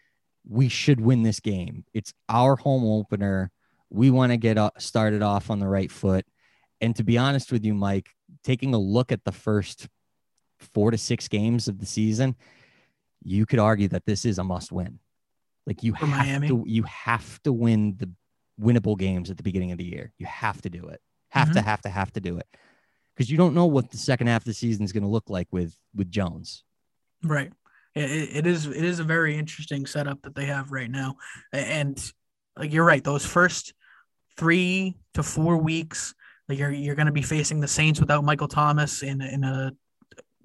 We 0.48 0.70
should 0.70 1.00
win 1.02 1.24
this 1.24 1.40
game. 1.40 1.86
It's 1.94 2.14
our 2.30 2.56
home 2.56 2.86
opener. 2.86 3.52
We 3.90 4.12
want 4.12 4.32
to 4.32 4.38
get 4.38 4.58
started 4.80 5.22
off 5.22 5.50
on 5.50 5.60
the 5.60 5.68
right 5.68 5.92
foot. 5.92 6.26
And 6.82 6.96
to 6.98 7.04
be 7.04 7.18
honest 7.18 7.52
with 7.52 7.64
you, 7.66 7.74
Mike, 7.74 8.10
taking 8.44 8.74
a 8.74 8.78
look 8.80 9.12
at 9.12 9.24
the 9.24 9.32
first 9.32 9.88
four 10.60 10.92
to 10.92 10.98
six 10.98 11.28
games 11.28 11.68
of 11.68 11.80
the 11.80 11.86
season, 11.86 12.36
you 13.24 13.46
could 13.46 13.60
argue 13.60 13.88
that 13.88 14.06
this 14.06 14.24
is 14.26 14.38
a 14.38 14.44
must 14.44 14.72
win. 14.72 15.00
Like 15.66 15.82
you 15.82 15.94
For 15.94 16.06
have 16.06 16.10
Miami? 16.28 16.48
to 16.50 16.64
you 16.68 16.84
have 16.84 17.42
to 17.44 17.52
win 17.52 17.96
the 17.98 18.10
winnable 18.62 18.98
games 18.98 19.32
at 19.32 19.38
the 19.38 19.44
beginning 19.44 19.72
of 19.72 19.80
the 19.80 19.84
year. 19.86 20.14
You 20.20 20.28
have 20.28 20.62
to 20.62 20.70
do 20.70 20.88
it. 20.90 21.02
Have 21.30 21.52
to 21.54 21.60
Mhm. 21.60 21.64
have 21.64 21.82
to 21.82 21.90
have 21.90 22.12
to 22.14 22.22
do 22.22 22.38
it. 22.38 22.48
Because 23.16 23.32
you 23.32 23.38
don't 23.38 23.54
know 23.54 23.66
what 23.66 23.92
the 23.92 23.98
second 23.98 24.28
half 24.28 24.42
of 24.42 24.46
the 24.46 24.54
season 24.54 24.84
is 24.84 24.92
going 24.92 25.04
to 25.04 25.10
look 25.10 25.30
like 25.30 25.48
with 25.52 25.78
with 25.96 26.12
Jones. 26.12 26.64
Right. 27.24 27.52
It, 27.96 28.38
it- 28.38 28.48
is 28.48 28.66
it 28.68 28.84
is 28.84 29.00
a 29.00 29.04
very 29.04 29.38
interesting 29.38 29.86
setup 29.86 30.22
that 30.24 30.36
they 30.36 30.46
have 30.46 30.72
right 30.72 30.92
now, 30.92 31.16
and 31.54 31.98
like 32.58 32.74
you're 32.74 32.84
right, 32.86 33.04
those 33.04 33.26
first 33.26 33.74
three 34.38 34.98
to 35.14 35.24
four 35.24 35.58
weeks, 35.58 36.14
like 36.50 36.60
you're 36.60 36.72
you're 36.72 36.96
going 36.96 37.06
to 37.06 37.12
be 37.14 37.22
facing 37.22 37.62
the 37.62 37.68
Saints 37.68 38.00
without 38.00 38.24
Michael 38.24 38.50
Thomas 38.50 39.02
in 39.02 39.22
in 39.22 39.44
a 39.46 39.72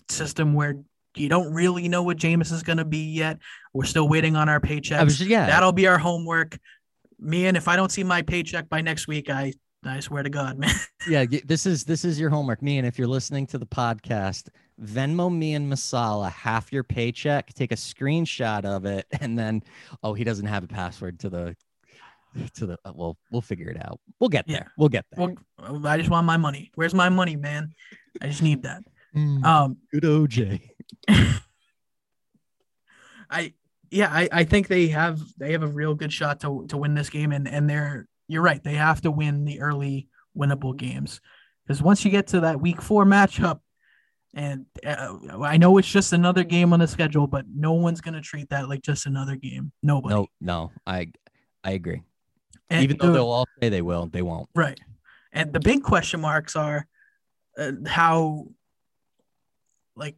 system 0.08 0.54
where 0.54 0.76
you 1.16 1.28
don't 1.28 1.52
really 1.52 1.88
know 1.88 2.04
what 2.04 2.18
Jameis 2.18 2.52
is 2.52 2.62
going 2.62 2.78
to 2.78 2.84
be 2.84 3.12
yet. 3.12 3.38
We're 3.72 3.84
still 3.84 4.08
waiting 4.08 4.36
on 4.36 4.48
our 4.48 4.60
paychecks. 4.60 5.04
Was 5.04 5.20
yeah. 5.20 5.46
That'll 5.46 5.72
be 5.72 5.88
our 5.88 5.98
homework. 5.98 6.56
Me 7.18 7.46
and 7.46 7.56
if 7.56 7.66
I 7.68 7.74
don't 7.76 7.90
see 7.90 8.04
my 8.04 8.22
paycheck 8.22 8.68
by 8.68 8.80
next 8.80 9.08
week, 9.08 9.28
I 9.28 9.52
I 9.84 10.00
swear 10.00 10.22
to 10.22 10.30
God, 10.30 10.58
man. 10.58 10.74
yeah, 11.08 11.24
this 11.44 11.64
is 11.66 11.84
this 11.84 12.04
is 12.04 12.20
your 12.20 12.30
homework. 12.30 12.60
Me 12.62 12.78
and 12.78 12.86
if 12.86 12.98
you're 12.98 13.08
listening 13.08 13.46
to 13.48 13.58
the 13.58 13.66
podcast, 13.66 14.48
Venmo 14.82 15.34
me 15.34 15.54
and 15.54 15.70
Masala 15.72 16.30
half 16.30 16.72
your 16.72 16.84
paycheck, 16.84 17.52
take 17.54 17.72
a 17.72 17.76
screenshot 17.76 18.64
of 18.64 18.84
it, 18.84 19.06
and 19.20 19.38
then 19.38 19.62
oh, 20.02 20.12
he 20.14 20.24
doesn't 20.24 20.46
have 20.46 20.64
a 20.64 20.68
password 20.68 21.18
to 21.20 21.30
the 21.30 21.56
to 22.54 22.66
the 22.66 22.78
uh, 22.84 22.92
well, 22.94 23.16
we'll 23.32 23.40
figure 23.40 23.70
it 23.70 23.82
out. 23.84 23.98
We'll 24.20 24.28
get 24.28 24.44
Yeah. 24.48 24.58
there. 24.58 24.72
We'll 24.76 24.88
get 24.90 25.04
there. 25.12 25.34
Well, 25.58 25.86
I 25.86 25.96
just 25.96 26.10
want 26.10 26.26
my 26.26 26.36
money. 26.36 26.70
Where's 26.74 26.94
my 26.94 27.08
money, 27.08 27.36
man? 27.36 27.72
I 28.20 28.26
just 28.28 28.42
need 28.42 28.62
that. 28.64 28.82
Mm, 29.16 29.44
Um, 29.44 29.76
good 29.92 30.04
OJ. 30.04 30.60
I 33.30 33.54
yeah, 33.90 34.08
I, 34.12 34.28
I 34.30 34.44
think 34.44 34.68
they 34.68 34.88
have 34.88 35.20
they 35.38 35.52
have 35.52 35.62
a 35.62 35.66
real 35.66 35.94
good 35.94 36.12
shot 36.12 36.40
to 36.40 36.66
to 36.68 36.76
win 36.76 36.94
this 36.94 37.10
game, 37.10 37.32
and 37.32 37.48
and 37.48 37.68
they're 37.68 38.06
you're 38.30 38.42
right. 38.42 38.62
They 38.62 38.74
have 38.74 39.00
to 39.02 39.10
win 39.10 39.44
the 39.44 39.60
early 39.60 40.08
winnable 40.36 40.76
games 40.76 41.20
because 41.66 41.82
once 41.82 42.04
you 42.04 42.10
get 42.10 42.28
to 42.28 42.40
that 42.40 42.60
week 42.60 42.80
four 42.80 43.04
matchup, 43.04 43.60
and 44.34 44.66
uh, 44.86 45.16
I 45.42 45.56
know 45.56 45.76
it's 45.78 45.90
just 45.90 46.12
another 46.12 46.44
game 46.44 46.72
on 46.72 46.78
the 46.78 46.86
schedule, 46.86 47.26
but 47.26 47.44
no 47.52 47.72
one's 47.72 48.00
gonna 48.00 48.20
treat 48.20 48.50
that 48.50 48.68
like 48.68 48.82
just 48.82 49.06
another 49.06 49.36
game. 49.36 49.72
Nobody. 49.82 50.14
No, 50.14 50.26
no, 50.40 50.72
I 50.86 51.10
I 51.64 51.72
agree. 51.72 52.02
And 52.68 52.84
Even 52.84 52.98
though 52.98 53.12
they'll 53.12 53.28
all 53.28 53.48
say 53.60 53.68
they 53.68 53.82
will, 53.82 54.06
they 54.06 54.22
won't. 54.22 54.48
Right. 54.54 54.78
And 55.32 55.52
the 55.52 55.60
big 55.60 55.82
question 55.82 56.20
marks 56.20 56.54
are 56.56 56.86
uh, 57.58 57.72
how, 57.86 58.46
like, 59.96 60.16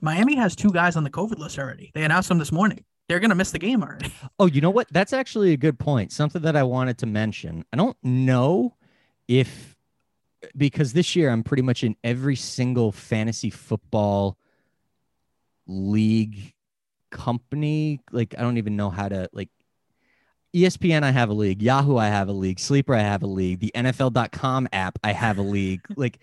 Miami 0.00 0.36
has 0.36 0.54
two 0.54 0.70
guys 0.70 0.96
on 0.96 1.04
the 1.04 1.10
COVID 1.10 1.38
list 1.38 1.58
already. 1.58 1.90
They 1.94 2.04
announced 2.04 2.28
them 2.28 2.38
this 2.38 2.52
morning. 2.52 2.84
They're 3.08 3.20
going 3.20 3.30
to 3.30 3.36
miss 3.36 3.50
the 3.50 3.58
game 3.58 3.82
already. 3.82 4.12
Oh, 4.40 4.46
you 4.46 4.60
know 4.60 4.70
what? 4.70 4.86
That's 4.92 5.12
actually 5.12 5.52
a 5.52 5.56
good 5.56 5.78
point. 5.80 6.12
Something 6.12 6.42
that 6.42 6.54
I 6.54 6.62
wanted 6.62 6.98
to 6.98 7.06
mention. 7.06 7.64
I 7.72 7.76
don't 7.76 7.96
know 8.04 8.76
if 9.26 9.76
because 10.56 10.92
this 10.92 11.16
year 11.16 11.30
I'm 11.30 11.42
pretty 11.42 11.62
much 11.62 11.82
in 11.82 11.96
every 12.04 12.36
single 12.36 12.92
fantasy 12.92 13.50
football 13.50 14.38
league 15.66 16.54
company. 17.10 18.00
Like 18.12 18.34
I 18.38 18.42
don't 18.42 18.58
even 18.58 18.76
know 18.76 18.90
how 18.90 19.08
to 19.08 19.28
like 19.32 19.48
ESPN 20.54 21.02
I 21.02 21.10
have 21.10 21.30
a 21.30 21.34
league, 21.34 21.62
Yahoo 21.62 21.96
I 21.96 22.06
have 22.06 22.28
a 22.28 22.32
league, 22.32 22.60
Sleeper 22.60 22.94
I 22.94 23.00
have 23.00 23.22
a 23.22 23.26
league, 23.26 23.60
the 23.60 23.72
NFL.com 23.74 24.68
app 24.72 24.98
I 25.02 25.12
have 25.12 25.38
a 25.38 25.42
league. 25.42 25.82
like 25.96 26.18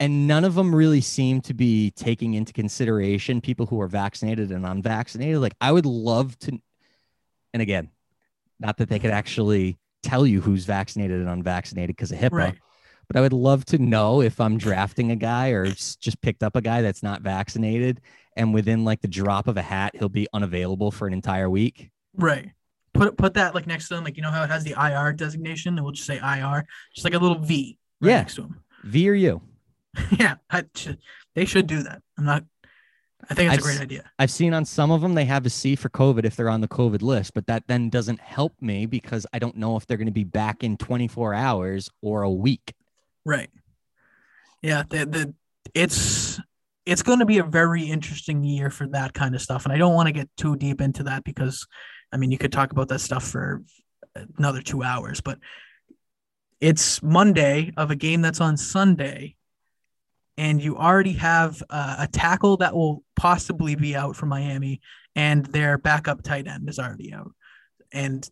and 0.00 0.26
none 0.26 0.44
of 0.44 0.54
them 0.54 0.74
really 0.74 1.00
seem 1.02 1.40
to 1.42 1.54
be 1.54 1.90
taking 1.92 2.34
into 2.34 2.52
consideration 2.52 3.40
people 3.40 3.66
who 3.66 3.80
are 3.80 3.86
vaccinated 3.86 4.50
and 4.50 4.66
unvaccinated. 4.66 5.38
Like 5.38 5.54
I 5.60 5.70
would 5.70 5.86
love 5.86 6.36
to 6.40 6.58
and 7.52 7.60
again, 7.62 7.90
not 8.58 8.76
that 8.78 8.88
they 8.88 8.98
could 8.98 9.10
actually 9.10 9.78
tell 10.02 10.26
you 10.26 10.40
who's 10.40 10.64
vaccinated 10.64 11.20
and 11.20 11.28
unvaccinated 11.28 11.94
because 11.96 12.10
of 12.12 12.18
HIPAA, 12.18 12.30
Right. 12.32 12.58
but 13.08 13.16
I 13.16 13.20
would 13.20 13.32
love 13.32 13.64
to 13.66 13.78
know 13.78 14.22
if 14.22 14.40
I'm 14.40 14.56
drafting 14.56 15.10
a 15.10 15.16
guy 15.16 15.48
or 15.50 15.66
just 15.66 16.20
picked 16.22 16.42
up 16.42 16.56
a 16.56 16.60
guy 16.62 16.80
that's 16.80 17.02
not 17.02 17.22
vaccinated 17.22 18.00
and 18.36 18.54
within 18.54 18.84
like 18.84 19.00
the 19.02 19.08
drop 19.08 19.48
of 19.48 19.56
a 19.56 19.62
hat, 19.62 19.94
he'll 19.96 20.08
be 20.08 20.26
unavailable 20.32 20.90
for 20.90 21.06
an 21.06 21.12
entire 21.12 21.50
week. 21.50 21.90
Right. 22.16 22.50
Put 22.94 23.16
put 23.16 23.34
that 23.34 23.54
like 23.54 23.66
next 23.66 23.88
to 23.88 23.94
them, 23.94 24.04
like 24.04 24.16
you 24.16 24.22
know 24.22 24.30
how 24.30 24.42
it 24.44 24.50
has 24.50 24.64
the 24.64 24.74
IR 24.80 25.12
designation, 25.12 25.76
and 25.76 25.84
we'll 25.84 25.92
just 25.92 26.06
say 26.06 26.16
IR, 26.18 26.64
just 26.94 27.04
like 27.04 27.14
a 27.14 27.18
little 27.18 27.38
V 27.38 27.78
right 28.00 28.08
Yeah. 28.10 28.16
next 28.18 28.34
to 28.36 28.42
them. 28.42 28.60
V 28.84 29.08
or 29.10 29.14
you? 29.14 29.42
yeah, 30.18 30.36
I, 30.50 30.64
they 31.34 31.44
should 31.44 31.66
do 31.66 31.82
that. 31.82 32.02
I'm 32.18 32.24
not. 32.24 32.44
I 33.28 33.34
think 33.34 33.52
it's 33.52 33.64
I've 33.64 33.70
a 33.70 33.76
great 33.76 33.80
idea. 33.80 34.10
I've 34.18 34.30
seen 34.30 34.54
on 34.54 34.64
some 34.64 34.90
of 34.90 35.02
them 35.02 35.14
they 35.14 35.26
have 35.26 35.44
a 35.44 35.50
C 35.50 35.76
for 35.76 35.90
COVID 35.90 36.24
if 36.24 36.36
they're 36.36 36.48
on 36.48 36.62
the 36.62 36.68
COVID 36.68 37.02
list, 37.02 37.34
but 37.34 37.46
that 37.48 37.64
then 37.66 37.90
doesn't 37.90 38.20
help 38.20 38.54
me 38.60 38.86
because 38.86 39.26
I 39.32 39.38
don't 39.38 39.56
know 39.56 39.76
if 39.76 39.86
they're 39.86 39.98
going 39.98 40.06
to 40.06 40.12
be 40.12 40.24
back 40.24 40.64
in 40.64 40.78
24 40.78 41.34
hours 41.34 41.90
or 42.00 42.22
a 42.22 42.30
week. 42.30 42.72
Right. 43.26 43.50
Yeah, 44.62 44.84
the, 44.88 45.06
the 45.06 45.34
it's 45.74 46.40
it's 46.86 47.02
going 47.02 47.18
to 47.18 47.26
be 47.26 47.38
a 47.38 47.44
very 47.44 47.82
interesting 47.84 48.42
year 48.42 48.70
for 48.70 48.86
that 48.88 49.12
kind 49.12 49.34
of 49.34 49.42
stuff, 49.42 49.64
and 49.64 49.72
I 49.72 49.78
don't 49.78 49.94
want 49.94 50.06
to 50.06 50.12
get 50.12 50.28
too 50.36 50.56
deep 50.56 50.80
into 50.80 51.04
that 51.04 51.24
because, 51.24 51.66
I 52.12 52.16
mean, 52.16 52.30
you 52.30 52.38
could 52.38 52.52
talk 52.52 52.72
about 52.72 52.88
that 52.88 53.00
stuff 53.00 53.24
for 53.24 53.62
another 54.38 54.62
two 54.62 54.82
hours, 54.82 55.20
but 55.20 55.38
it's 56.60 57.02
Monday 57.02 57.72
of 57.76 57.90
a 57.90 57.96
game 57.96 58.22
that's 58.22 58.40
on 58.40 58.56
Sunday, 58.56 59.36
and 60.36 60.62
you 60.62 60.76
already 60.76 61.14
have 61.14 61.62
uh, 61.70 61.96
a 62.00 62.06
tackle 62.06 62.56
that 62.58 62.74
will 62.74 63.02
possibly 63.16 63.74
be 63.74 63.94
out 63.96 64.16
for 64.16 64.26
Miami, 64.26 64.80
and 65.14 65.44
their 65.46 65.78
backup 65.78 66.22
tight 66.22 66.46
end 66.46 66.68
is 66.68 66.78
already 66.78 67.12
out, 67.12 67.32
and 67.92 68.28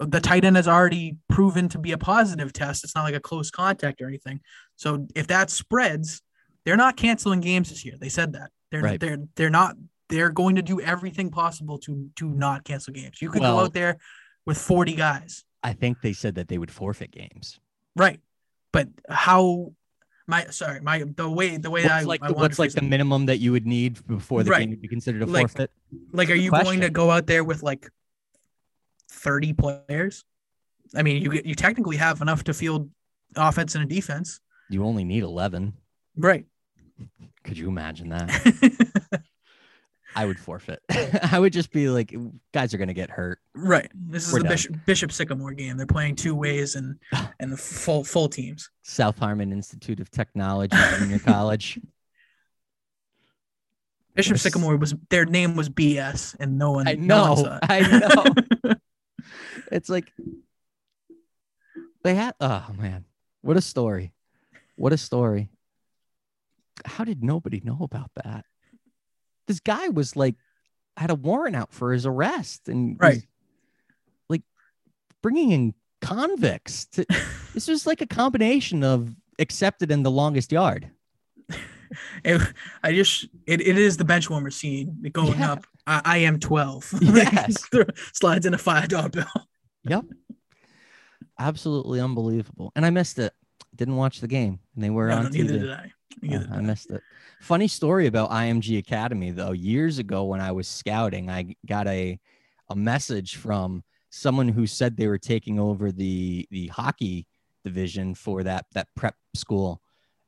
the 0.00 0.20
tight 0.20 0.44
end 0.44 0.56
has 0.56 0.68
already 0.68 1.16
proven 1.28 1.68
to 1.70 1.78
be 1.78 1.92
a 1.92 1.98
positive 1.98 2.52
test. 2.52 2.84
It's 2.84 2.94
not 2.94 3.04
like 3.04 3.14
a 3.14 3.20
close 3.20 3.50
contact 3.50 4.02
or 4.02 4.08
anything. 4.08 4.40
So 4.76 5.06
if 5.14 5.28
that 5.28 5.50
spreads, 5.50 6.20
they're 6.64 6.76
not 6.76 6.96
canceling 6.96 7.40
games 7.40 7.70
this 7.70 7.84
year. 7.84 7.94
They 7.98 8.08
said 8.08 8.32
that 8.32 8.50
they're 8.70 8.82
Right. 8.82 9.00
they're 9.00 9.18
they're 9.36 9.50
not 9.50 9.76
they're 10.08 10.30
going 10.30 10.56
to 10.56 10.62
do 10.62 10.80
everything 10.80 11.30
possible 11.30 11.78
to 11.78 12.10
to 12.16 12.28
not 12.28 12.64
cancel 12.64 12.92
games. 12.92 13.22
You 13.22 13.30
could 13.30 13.40
Well- 13.40 13.58
go 13.58 13.64
out 13.64 13.72
there 13.72 13.96
with 14.44 14.58
40 14.58 14.94
guys. 14.94 15.44
I 15.62 15.72
think 15.72 16.02
they 16.02 16.12
said 16.12 16.34
that 16.34 16.48
they 16.48 16.58
would 16.58 16.70
forfeit 16.70 17.10
games. 17.10 17.58
Right. 17.96 18.20
But 18.72 18.88
how 19.08 19.72
my 20.26 20.46
sorry, 20.46 20.80
my 20.80 21.04
the 21.16 21.28
way 21.28 21.56
the 21.56 21.70
way 21.70 21.84
I 21.84 21.96
What's 21.96 22.06
like 22.06 22.22
I 22.22 22.28
the, 22.28 22.34
what's 22.34 22.58
like 22.58 22.72
the 22.72 22.82
minimum 22.82 23.26
that 23.26 23.38
you 23.38 23.52
would 23.52 23.66
need 23.66 24.04
before 24.06 24.42
the 24.42 24.50
Right. 24.50 24.60
game 24.60 24.70
would 24.70 24.80
be 24.82 24.88
considered 24.88 25.22
a 25.22 25.26
Like, 25.26 25.50
forfeit? 25.50 25.70
like 26.12 26.30
are 26.30 26.34
you 26.34 26.48
question. 26.50 26.66
going 26.66 26.80
to 26.80 26.90
go 26.90 27.10
out 27.10 27.26
there 27.26 27.44
with 27.44 27.62
like 27.62 27.90
30 29.10 29.52
players? 29.52 30.24
I 30.94 31.02
mean, 31.02 31.22
you 31.22 31.32
you 31.44 31.54
technically 31.54 31.96
have 31.96 32.20
enough 32.22 32.44
to 32.44 32.54
field 32.54 32.90
offense 33.36 33.74
and 33.74 33.84
a 33.84 33.86
defense. 33.86 34.40
You 34.70 34.84
only 34.84 35.04
need 35.04 35.22
11. 35.24 35.74
Right. 36.16 36.46
Could 37.42 37.58
you 37.58 37.68
imagine 37.68 38.08
that? 38.10 38.30
I 40.16 40.24
would 40.26 40.38
forfeit. 40.38 40.80
I 41.32 41.38
would 41.38 41.52
just 41.52 41.70
be 41.72 41.88
like, 41.88 42.14
guys 42.52 42.72
are 42.72 42.78
going 42.78 42.88
to 42.88 42.94
get 42.94 43.10
hurt. 43.10 43.40
Right. 43.54 43.90
This 43.94 44.26
is 44.28 44.32
We're 44.32 44.40
the 44.40 44.44
done. 44.44 44.52
Bishop, 44.52 44.76
Bishop 44.86 45.12
Sycamore 45.12 45.52
game. 45.52 45.76
They're 45.76 45.86
playing 45.86 46.16
two 46.16 46.34
ways 46.34 46.76
and 46.76 46.98
and 47.40 47.52
the 47.52 47.56
full 47.56 48.04
full 48.04 48.28
teams. 48.28 48.70
South 48.82 49.18
Harmon 49.18 49.52
Institute 49.52 50.00
of 50.00 50.10
Technology 50.10 50.76
Junior 50.98 51.18
College. 51.24 51.80
Bishop 54.14 54.34
Yes. 54.34 54.42
Sycamore 54.42 54.76
was 54.76 54.94
their 55.10 55.24
name 55.24 55.56
was 55.56 55.68
BS, 55.68 56.36
and 56.38 56.56
no 56.56 56.70
one. 56.70 56.86
I 56.86 56.94
no 56.94 57.22
one 57.22 57.28
know, 57.30 57.42
saw 57.42 57.56
it. 57.56 57.60
I 57.68 58.64
know. 58.64 58.74
It's 59.72 59.88
like 59.88 60.12
they 62.04 62.14
had. 62.14 62.34
Oh 62.40 62.66
man, 62.76 63.06
what 63.40 63.56
a 63.56 63.60
story! 63.62 64.12
What 64.76 64.92
a 64.92 64.98
story! 64.98 65.48
How 66.84 67.04
did 67.04 67.24
nobody 67.24 67.60
know 67.64 67.78
about 67.80 68.10
that? 68.22 68.44
This 69.46 69.60
guy 69.60 69.88
was 69.88 70.16
like 70.16 70.36
had 70.96 71.10
a 71.10 71.14
warrant 71.14 71.56
out 71.56 71.72
for 71.72 71.92
his 71.92 72.06
arrest 72.06 72.68
and 72.68 72.96
Right. 73.00 73.26
like 74.28 74.42
bringing 75.22 75.50
in 75.50 75.74
convicts. 76.00 76.86
To, 76.92 77.04
this 77.54 77.68
was 77.68 77.86
like 77.86 78.00
a 78.00 78.06
combination 78.06 78.82
of 78.84 79.14
accepted 79.38 79.90
and 79.90 80.04
the 80.04 80.10
longest 80.10 80.52
yard. 80.52 80.90
It- 82.24 82.40
I 82.82 82.92
just 82.92 83.26
it, 83.46 83.60
it 83.60 83.78
is 83.78 83.96
the 83.96 84.04
bench 84.04 84.28
warmer 84.28 84.50
scene 84.50 85.08
going 85.12 85.38
Yeah. 85.38 85.52
up. 85.52 85.66
I, 85.86 86.02
I 86.04 86.16
am 86.18 86.40
twelve. 86.40 86.92
Yes. 87.00 87.68
slides 88.12 88.46
in 88.46 88.54
a 88.54 88.58
five 88.58 88.88
dollar 88.88 89.08
bill. 89.10 89.26
Yep 89.84 90.04
absolutely 91.38 92.00
unbelievable. 92.00 92.70
And 92.76 92.86
I 92.86 92.90
missed 92.90 93.18
it. 93.18 93.32
Didn't 93.76 93.96
watch 93.96 94.20
the 94.20 94.28
game, 94.28 94.60
and 94.74 94.84
they 94.84 94.90
were 94.90 95.08
No, 95.08 95.16
on 95.18 95.24
no, 95.24 95.30
TV. 95.30 95.34
neither 95.44 95.58
did 95.58 95.70
I. 95.72 95.92
Neither 96.22 96.48
I 96.52 96.56
I. 96.56 96.60
missed 96.60 96.90
it. 96.90 97.02
Funny 97.40 97.68
story 97.68 98.06
about 98.06 98.30
IMG 98.30 98.78
Academy 98.78 99.30
though. 99.30 99.52
Years 99.52 99.98
ago 99.98 100.24
when 100.24 100.40
I 100.40 100.52
was 100.52 100.68
scouting, 100.68 101.28
I 101.30 101.54
got 101.66 101.86
a 101.88 102.18
a 102.70 102.76
message 102.76 103.36
from 103.36 103.82
someone 104.10 104.48
who 104.48 104.66
said 104.66 104.96
they 104.96 105.08
were 105.08 105.18
taking 105.18 105.58
over 105.58 105.90
the 105.92 106.46
the 106.50 106.68
hockey 106.68 107.26
division 107.64 108.14
for 108.14 108.42
that 108.44 108.66
that 108.72 108.88
prep 108.94 109.16
school 109.34 109.80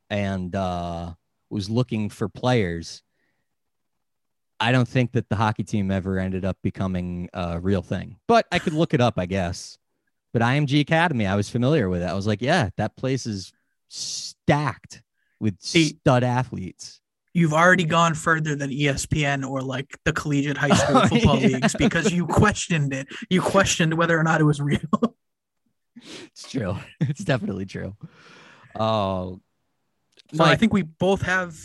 and 0.09 0.55
uh 0.55 1.13
was 1.49 1.69
looking 1.69 2.09
for 2.09 2.27
players. 2.27 3.01
I 4.59 4.71
don't 4.71 4.87
think 4.87 5.11
that 5.13 5.29
the 5.29 5.35
hockey 5.35 5.63
team 5.63 5.91
ever 5.91 6.17
ended 6.19 6.43
up 6.43 6.57
becoming 6.63 7.29
a 7.33 7.59
real 7.59 7.81
thing. 7.83 8.17
But 8.27 8.45
I 8.51 8.59
could 8.59 8.73
look 8.73 8.93
it 8.93 9.01
up, 9.01 9.13
I 9.17 9.25
guess. 9.27 9.77
But 10.37 10.45
IMG 10.45 10.81
Academy, 10.81 11.25
I 11.25 11.35
was 11.35 11.49
familiar 11.49 11.89
with 11.89 12.03
it. 12.03 12.05
I 12.05 12.13
was 12.13 12.27
like, 12.27 12.43
yeah, 12.43 12.69
that 12.77 12.95
place 12.95 13.25
is 13.25 13.51
stacked 13.87 15.01
with 15.39 15.55
See- 15.59 15.97
stud 15.99 16.23
athletes. 16.23 17.01
You've 17.33 17.53
already 17.53 17.85
gone 17.85 18.13
further 18.13 18.55
than 18.55 18.69
ESPN 18.69 19.43
or 19.47 19.61
like 19.63 19.97
the 20.05 20.13
collegiate 20.13 20.55
high 20.57 20.69
oh, 20.71 20.75
school 20.75 20.97
Oh, 20.97 21.07
football 21.07 21.39
yeah. 21.39 21.47
leagues 21.57 21.75
because 21.75 22.11
you 22.13 22.27
questioned 22.27 22.93
it. 22.93 23.07
You 23.31 23.41
questioned 23.41 23.95
whether 23.95 24.15
or 24.15 24.21
not 24.21 24.39
it 24.39 24.43
was 24.43 24.61
real. 24.61 24.79
It's 26.03 26.51
true. 26.51 26.77
It's 26.99 27.23
definitely 27.23 27.65
true. 27.65 27.95
Oh, 28.75 29.41
So 30.35 30.43
I 30.43 30.55
think 30.55 30.71
we 30.71 30.83
both 30.83 31.23
have 31.23 31.57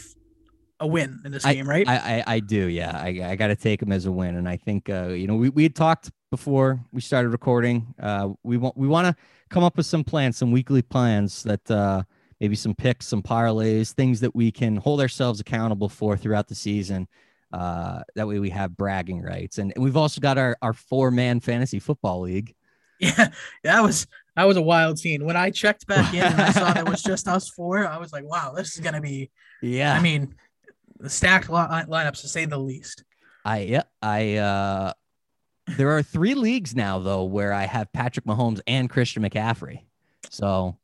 a 0.83 0.87
win 0.87 1.21
in 1.25 1.33
this 1.33 1.45
game, 1.45 1.67
right? 1.67 1.89
I, 1.89 1.95
I, 1.97 2.25
I 2.35 2.41
do. 2.41 2.67
Yeah, 2.67 2.91
I, 2.95 3.31
I 3.31 3.37
got 3.37 3.47
to 3.47 3.57
take 3.57 3.81
them 3.81 3.93
as 3.93 4.05
a 4.05 4.13
win, 4.13 4.37
and 4.37 4.49
I 4.49 4.57
think 4.57 4.91
uh, 4.91 5.09
you 5.09 5.27
know 5.27 5.37
we, 5.37 5.49
we 5.49 5.63
had 5.63 5.75
talked 5.75 6.11
before 6.31 6.85
we 6.93 7.01
started 7.01 7.31
recording. 7.31 7.95
Uh, 7.99 8.31
we 8.43 8.57
want 8.57 8.77
we 8.77 8.89
want 8.89 9.07
to 9.07 9.23
come 9.49 9.63
up 9.63 9.77
with 9.77 9.87
some 9.87 10.05
plans, 10.05 10.37
some 10.37 10.51
weekly 10.51 10.83
plans 10.83 11.45
that 11.45 11.71
uh, 11.71 12.03
maybe 12.41 12.57
some 12.57 12.75
picks, 12.75 13.07
some 13.07 13.23
parlays, 13.23 13.93
things 13.93 14.21
that 14.21 14.35
we 14.35 14.51
can 14.51 14.77
hold 14.77 15.01
ourselves 15.01 15.41
accountable 15.41 15.89
for 15.89 16.17
throughout 16.17 16.49
the 16.49 16.55
season. 16.55 17.09
Uh, 17.53 18.03
that 18.17 18.27
way 18.27 18.39
we 18.39 18.51
have 18.51 18.77
bragging 18.77 19.23
rights, 19.23 19.59
and, 19.59 19.73
and 19.77 19.85
we've 19.85 19.97
also 19.97 20.21
got 20.21 20.37
our 20.37 20.57
our 20.61 20.73
four 20.73 21.11
man 21.11 21.41
fantasy 21.41 21.79
football 21.79 22.21
league. 22.21 22.55
yeah, 22.99 23.29
that 23.63 23.83
was 23.83 24.07
that 24.37 24.45
was 24.45 24.57
a 24.57 24.63
wild 24.63 24.99
scene. 24.99 25.25
When 25.25 25.37
I 25.37 25.51
checked 25.51 25.87
back 25.87 26.15
in 26.15 26.23
and 26.25 26.41
I 26.41 26.53
saw 26.53 26.73
that 26.73 26.87
it 26.87 26.89
was 26.89 27.03
just 27.05 27.29
us 27.29 27.49
four, 27.49 27.87
I 27.87 27.99
was 27.99 28.13
like, 28.13 28.25
wow, 28.25 28.53
this 28.57 28.75
is 28.75 28.81
gonna 28.81 29.01
be. 29.01 29.31
Yeah, 29.61 29.95
I 29.95 30.01
mean, 30.01 30.35
stacked 31.09 31.49
li- 31.49 31.57
lineups 31.57 32.21
to 32.23 32.29
say 32.29 32.45
the 32.45 32.59
least. 32.59 33.05
I 33.45 33.59
yeah, 33.61 33.83
I 34.01 34.37
uh 34.37 34.93
there 35.77 35.91
are 35.97 36.03
three 36.03 36.35
leagues 36.35 36.75
now 36.75 36.99
though 36.99 37.25
where 37.25 37.53
I 37.53 37.65
have 37.67 37.93
Patrick 37.93 38.27
Mahomes 38.27 38.61
and 38.67 38.89
Christian 38.91 39.23
McCaffrey. 39.23 39.81
So 40.31 40.79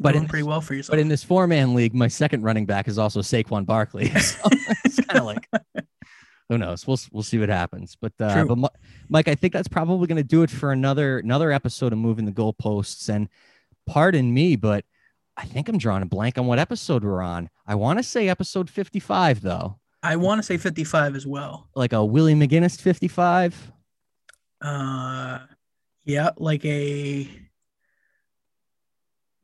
But 0.00 0.12
doing 0.12 0.24
in- 0.24 0.28
pretty 0.28 0.42
well 0.42 0.60
for 0.60 0.74
yourself. 0.74 0.92
but 0.92 0.98
in 1.00 1.08
this 1.08 1.22
four 1.24 1.46
man 1.46 1.74
league, 1.74 1.94
my 1.94 2.08
second 2.08 2.42
running 2.42 2.66
back 2.66 2.88
is 2.88 2.98
also 2.98 3.20
Saquon 3.20 3.66
Barkley. 3.66 4.08
So 4.20 4.40
it's 4.84 5.00
kind 5.06 5.20
of 5.20 5.24
like 5.26 5.46
who 6.48 6.58
knows? 6.58 6.86
We'll 6.86 6.98
we'll 7.12 7.22
see 7.22 7.38
what 7.38 7.48
happens. 7.48 7.96
But 8.00 8.12
uh 8.20 8.44
True. 8.44 8.56
but 8.56 8.72
Mike, 9.08 9.28
I 9.28 9.34
think 9.34 9.52
that's 9.52 9.68
probably 9.68 10.06
gonna 10.06 10.22
do 10.22 10.42
it 10.42 10.50
for 10.50 10.72
another 10.72 11.18
another 11.18 11.50
episode 11.52 11.92
of 11.92 11.98
moving 11.98 12.24
the 12.26 12.32
goalposts. 12.32 13.08
And 13.08 13.28
pardon 13.86 14.32
me, 14.34 14.56
but 14.56 14.84
I 15.36 15.44
think 15.46 15.68
I'm 15.70 15.78
drawing 15.78 16.02
a 16.02 16.06
blank 16.06 16.36
on 16.36 16.46
what 16.46 16.58
episode 16.58 17.04
we're 17.04 17.22
on. 17.22 17.48
I 17.66 17.74
want 17.74 17.98
to 17.98 18.02
say 18.02 18.28
episode 18.28 18.68
55 18.68 19.40
though. 19.40 19.78
I 20.02 20.16
want 20.16 20.40
to 20.40 20.42
say 20.42 20.56
55 20.56 21.14
as 21.14 21.26
well. 21.26 21.68
Like 21.76 21.92
a 21.92 22.04
Willie 22.04 22.34
McGinest 22.34 22.80
55. 22.80 23.72
Uh, 24.60 25.38
yeah, 26.04 26.30
like 26.36 26.64
a 26.64 27.28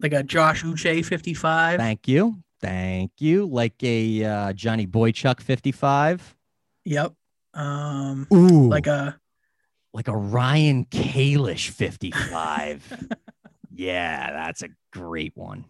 like 0.01 0.13
a 0.13 0.23
Josh 0.23 0.65
Uche 0.65 1.05
55. 1.05 1.79
Thank 1.79 2.09
you. 2.09 2.37
Thank 2.61 3.13
you. 3.19 3.47
Like 3.47 3.83
a 3.83 4.25
uh, 4.25 4.53
Johnny 4.53 4.87
Boychuk 4.87 5.41
55. 5.41 6.37
Yep. 6.85 7.13
Um, 7.55 8.27
Ooh. 8.33 8.69
like 8.69 8.87
a 8.87 9.19
like 9.93 10.09
a 10.09 10.17
Ryan 10.17 10.85
Kalish 10.87 11.71
55. 11.71 13.09
yeah, 13.75 14.33
that's 14.33 14.63
a 14.63 14.69
great 14.93 15.33
one. 15.35 15.65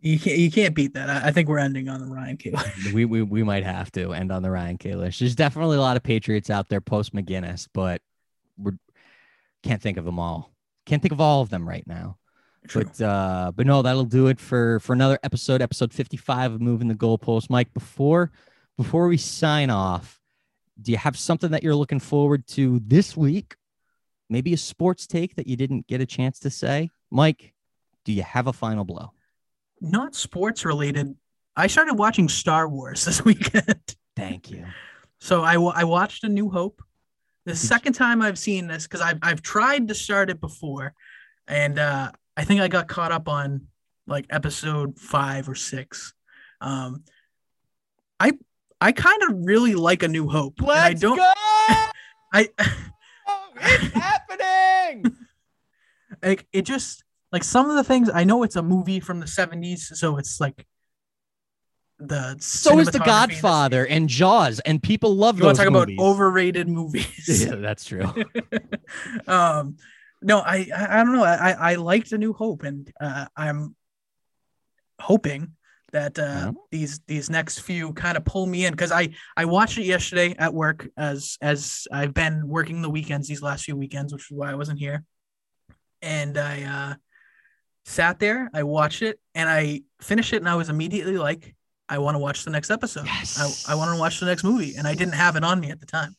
You 0.00 0.18
can't 0.18 0.38
you 0.38 0.50
can't 0.50 0.74
beat 0.74 0.94
that. 0.94 1.10
I, 1.10 1.28
I 1.28 1.30
think 1.30 1.48
we're 1.48 1.58
ending 1.58 1.88
on 1.88 2.00
the 2.00 2.06
Ryan 2.06 2.36
Kayla. 2.36 2.92
We, 2.94 3.04
we 3.04 3.22
we 3.22 3.42
might 3.42 3.64
have 3.64 3.92
to 3.92 4.12
end 4.12 4.32
on 4.32 4.42
the 4.42 4.50
Ryan 4.50 4.78
Kalish. 4.78 5.18
There's 5.18 5.34
definitely 5.34 5.76
a 5.76 5.80
lot 5.80 5.96
of 5.96 6.02
Patriots 6.02 6.48
out 6.50 6.68
there 6.68 6.80
post 6.80 7.14
McGinest, 7.14 7.68
but 7.74 8.00
we 8.56 8.72
can't 9.62 9.82
think 9.82 9.98
of 9.98 10.04
them 10.04 10.18
all. 10.18 10.52
Can't 10.86 11.02
think 11.02 11.12
of 11.12 11.20
all 11.20 11.42
of 11.42 11.50
them 11.50 11.68
right 11.68 11.86
now. 11.86 12.16
But 12.74 13.00
uh, 13.00 13.52
but 13.54 13.66
no, 13.66 13.82
that'll 13.82 14.04
do 14.04 14.26
it 14.28 14.40
for 14.40 14.80
for 14.80 14.92
another 14.92 15.18
episode, 15.22 15.62
episode 15.62 15.92
55 15.92 16.54
of 16.54 16.60
Moving 16.60 16.88
the 16.88 16.94
Goalpost. 16.94 17.50
Mike, 17.50 17.72
before 17.72 18.32
before 18.76 19.08
we 19.08 19.16
sign 19.16 19.70
off, 19.70 20.20
do 20.80 20.92
you 20.92 20.98
have 20.98 21.18
something 21.18 21.50
that 21.50 21.62
you're 21.62 21.74
looking 21.74 22.00
forward 22.00 22.46
to 22.48 22.80
this 22.80 23.16
week? 23.16 23.56
Maybe 24.28 24.52
a 24.52 24.56
sports 24.56 25.06
take 25.06 25.36
that 25.36 25.46
you 25.46 25.56
didn't 25.56 25.86
get 25.86 26.00
a 26.00 26.06
chance 26.06 26.38
to 26.40 26.50
say? 26.50 26.90
Mike, 27.10 27.52
do 28.04 28.12
you 28.12 28.22
have 28.22 28.46
a 28.46 28.52
final 28.52 28.84
blow? 28.84 29.12
Not 29.80 30.14
sports 30.14 30.64
related. 30.64 31.14
I 31.56 31.66
started 31.66 31.94
watching 31.94 32.28
Star 32.28 32.68
Wars 32.68 33.04
this 33.06 33.24
weekend. 33.24 33.96
Thank 34.16 34.50
you. 34.50 34.66
So 35.18 35.42
I, 35.42 35.54
I 35.54 35.84
watched 35.84 36.24
A 36.24 36.28
New 36.28 36.50
Hope. 36.50 36.82
The 37.46 37.56
second 37.56 37.94
time 37.94 38.22
I've 38.22 38.38
seen 38.38 38.66
this 38.66 38.84
because 38.84 39.00
I've 39.00 39.18
I've 39.22 39.42
tried 39.42 39.88
to 39.88 39.94
start 39.94 40.28
it 40.30 40.40
before, 40.40 40.92
and 41.48 41.78
uh, 41.78 42.12
I 42.36 42.44
think 42.44 42.60
I 42.60 42.68
got 42.68 42.86
caught 42.86 43.12
up 43.12 43.28
on 43.28 43.66
like 44.06 44.26
episode 44.30 44.98
five 44.98 45.48
or 45.48 45.54
six. 45.54 46.12
Um, 46.60 47.02
I 48.20 48.32
I 48.80 48.92
kind 48.92 49.22
of 49.22 49.30
really 49.46 49.74
like 49.74 50.02
A 50.02 50.08
New 50.08 50.28
Hope. 50.28 50.60
and 50.60 50.70
I 50.70 50.92
don't. 50.92 51.16
go! 51.16 51.32
I 52.32 52.48
it's 53.56 53.94
happening. 53.94 55.16
like 56.22 56.46
it 56.52 56.62
just 56.62 57.02
like 57.32 57.44
some 57.44 57.70
of 57.70 57.76
the 57.76 57.84
things 57.84 58.10
I 58.12 58.24
know 58.24 58.42
it's 58.42 58.56
a 58.56 58.62
movie 58.62 59.00
from 59.00 59.20
the 59.20 59.26
70s, 59.26 59.94
so 59.96 60.16
it's 60.18 60.40
like 60.40 60.66
the 61.98 62.36
So 62.40 62.78
is 62.78 62.88
The 62.90 62.98
cinematography 62.98 63.22
in 63.24 63.28
this- 63.28 63.40
Godfather 63.40 63.86
and 63.86 64.08
Jaws, 64.08 64.60
and 64.60 64.82
people 64.82 65.14
love 65.14 65.38
You 65.38 65.44
want 65.44 65.58
those 65.58 65.64
to 65.66 65.70
talk 65.70 65.80
movies. 65.80 65.96
about 65.98 66.04
overrated 66.04 66.68
movies? 66.68 67.44
yeah, 67.46 67.56
that's 67.56 67.84
true. 67.84 68.06
um 69.26 69.76
no 70.22 70.38
I, 70.40 70.68
I 70.76 71.00
i 71.00 71.04
don't 71.04 71.12
know 71.14 71.24
i 71.24 71.52
i 71.52 71.74
liked 71.76 72.12
a 72.12 72.18
new 72.18 72.34
hope 72.34 72.62
and 72.62 72.90
uh 73.00 73.24
i'm 73.36 73.74
hoping 75.00 75.52
that 75.92 76.18
uh 76.18 76.22
Yeah. 76.22 76.50
these 76.70 77.00
these 77.06 77.30
next 77.30 77.60
few 77.60 77.92
kind 77.94 78.16
of 78.18 78.24
pull 78.24 78.46
me 78.46 78.66
in 78.66 78.72
because 78.72 78.92
i 78.92 79.08
i 79.36 79.44
watched 79.46 79.78
it 79.78 79.84
yesterday 79.84 80.34
at 80.38 80.52
work 80.52 80.88
as 80.96 81.38
as 81.40 81.86
i've 81.90 82.12
been 82.12 82.46
working 82.48 82.82
the 82.82 82.90
weekends 82.90 83.28
these 83.28 83.40
last 83.42 83.64
few 83.64 83.76
weekends 83.76 84.12
which 84.12 84.30
is 84.30 84.36
why 84.36 84.50
i 84.50 84.54
wasn't 84.54 84.78
here 84.78 85.04
and 86.02 86.36
i 86.36 86.62
uh 86.64 86.94
sat 87.90 88.18
there 88.18 88.50
i 88.54 88.62
watched 88.62 89.02
it 89.02 89.18
and 89.34 89.48
i 89.48 89.80
finished 90.00 90.32
it 90.32 90.36
and 90.36 90.48
i 90.48 90.54
was 90.54 90.68
immediately 90.68 91.16
like 91.16 91.54
i 91.88 91.98
want 91.98 92.14
to 92.14 92.18
watch 92.18 92.44
the 92.44 92.50
next 92.50 92.70
episode 92.70 93.04
Yes. 93.04 93.66
I, 93.68 93.72
I 93.72 93.74
want 93.74 93.92
to 93.94 93.98
watch 93.98 94.20
the 94.20 94.26
next 94.26 94.44
movie 94.44 94.74
and 94.76 94.86
i 94.86 94.94
didn't 94.94 95.14
have 95.14 95.36
it 95.36 95.44
on 95.44 95.58
me 95.60 95.70
at 95.70 95.80
the 95.80 95.86
time 95.86 96.14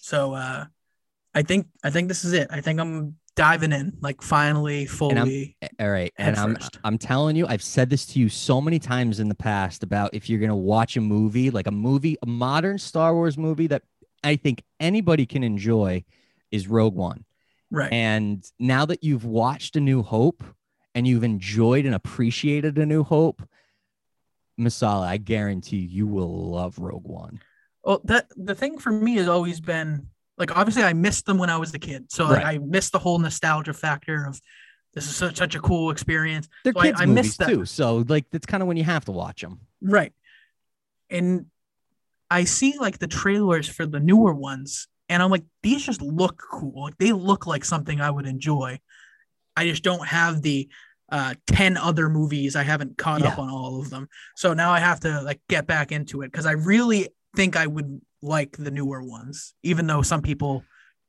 so 0.00 0.34
uh 0.34 0.64
i 1.34 1.42
think 1.42 1.66
i 1.84 1.90
think 1.90 2.08
this 2.08 2.24
is 2.24 2.32
it 2.32 2.48
i 2.50 2.60
think 2.60 2.80
i'm 2.80 3.16
diving 3.36 3.72
in 3.72 3.92
like 4.00 4.22
finally 4.22 4.86
fully 4.86 5.56
All 5.80 5.90
right, 5.90 6.12
and 6.18 6.36
I'm 6.36 6.54
first. 6.54 6.78
I'm 6.84 6.98
telling 6.98 7.34
you, 7.34 7.48
I've 7.48 7.64
said 7.64 7.90
this 7.90 8.06
to 8.06 8.20
you 8.20 8.28
so 8.28 8.60
many 8.60 8.78
times 8.78 9.18
in 9.18 9.28
the 9.28 9.34
past 9.34 9.82
about 9.82 10.14
if 10.14 10.30
you're 10.30 10.38
gonna 10.38 10.56
watch 10.56 10.96
a 10.96 11.00
movie, 11.00 11.50
like 11.50 11.66
a 11.66 11.72
movie, 11.72 12.16
a 12.22 12.26
modern 12.26 12.78
Star 12.78 13.12
Wars 13.12 13.36
movie 13.36 13.66
that 13.66 13.82
I 14.22 14.36
think 14.36 14.62
anybody 14.78 15.26
can 15.26 15.42
enjoy, 15.42 16.04
is 16.52 16.68
Rogue 16.68 16.94
One. 16.94 17.24
right 17.72 17.92
And 17.92 18.44
now 18.60 18.86
that 18.86 19.02
you've 19.02 19.24
watched 19.24 19.74
A 19.74 19.80
New 19.80 20.02
Hope 20.02 20.44
and 20.94 21.06
you've 21.06 21.24
enjoyed 21.24 21.86
and 21.86 21.94
appreciated 21.94 22.78
A 22.78 22.86
New 22.86 23.02
Hope, 23.02 23.42
Masala, 24.60 25.06
I 25.06 25.16
guarantee 25.16 25.78
you 25.78 26.06
will 26.06 26.50
love 26.50 26.78
Rogue 26.78 27.06
One. 27.06 27.40
well 27.84 28.00
that 28.04 28.28
the 28.36 28.54
thing 28.54 28.78
for 28.78 28.90
me 28.92 29.16
has 29.16 29.28
always 29.28 29.60
been 29.60 30.06
like 30.38 30.56
obviously 30.56 30.82
i 30.82 30.92
missed 30.92 31.26
them 31.26 31.38
when 31.38 31.50
i 31.50 31.56
was 31.56 31.74
a 31.74 31.78
kid. 31.78 32.10
So 32.10 32.24
like 32.26 32.44
i 32.44 32.58
missed 32.58 32.92
the 32.92 32.98
whole 32.98 33.18
nostalgia 33.18 33.72
factor 33.72 34.26
of 34.26 34.40
this 34.94 35.08
is 35.08 35.16
such, 35.16 35.36
such 35.36 35.56
a 35.56 35.60
cool 35.60 35.90
experience. 35.90 36.48
They're 36.62 36.72
So 36.72 36.80
I- 36.80 36.86
kids 36.86 37.00
I 37.00 37.06
movies 37.06 37.24
missed 37.24 37.38
that. 37.40 37.48
too, 37.48 37.64
so 37.64 38.04
like 38.08 38.26
that's 38.30 38.46
kind 38.46 38.62
of 38.62 38.68
when 38.68 38.76
you 38.76 38.84
have 38.84 39.04
to 39.06 39.12
watch 39.12 39.40
them. 39.42 39.60
right. 39.82 40.12
And 41.10 41.46
i 42.30 42.44
see 42.44 42.78
like 42.78 42.98
the 42.98 43.06
trailers 43.08 43.68
for 43.68 43.84
the 43.86 44.00
newer 44.00 44.32
ones 44.34 44.88
and 45.08 45.22
i'm 45.22 45.30
like 45.30 45.44
these 45.62 45.84
just 45.84 46.00
look 46.00 46.40
cool. 46.50 46.84
Like 46.84 46.96
they 46.98 47.12
look 47.12 47.46
like 47.46 47.64
something 47.64 48.00
i 48.00 48.10
would 48.10 48.26
enjoy 48.26 48.78
i 49.56 49.64
just 49.64 49.82
don't 49.82 50.06
have 50.06 50.42
the 50.42 50.68
uh 51.10 51.34
10 51.46 51.76
other 51.76 52.08
movies 52.08 52.56
i 52.56 52.62
haven't 52.62 52.96
caught 52.98 53.22
up 53.24 53.38
on 53.38 53.48
all 53.50 53.80
of 53.80 53.90
them 53.90 54.08
so 54.36 54.54
now 54.54 54.70
i 54.72 54.80
have 54.80 55.00
to 55.00 55.20
like 55.22 55.40
get 55.48 55.66
back 55.66 55.92
into 55.92 56.22
it 56.22 56.30
because 56.32 56.46
i 56.46 56.52
really 56.52 57.08
think 57.36 57.56
i 57.56 57.66
would 57.66 58.00
like 58.22 58.56
the 58.56 58.70
newer 58.70 59.02
ones 59.02 59.54
even 59.62 59.86
though 59.86 60.02
some 60.02 60.22
people 60.22 60.64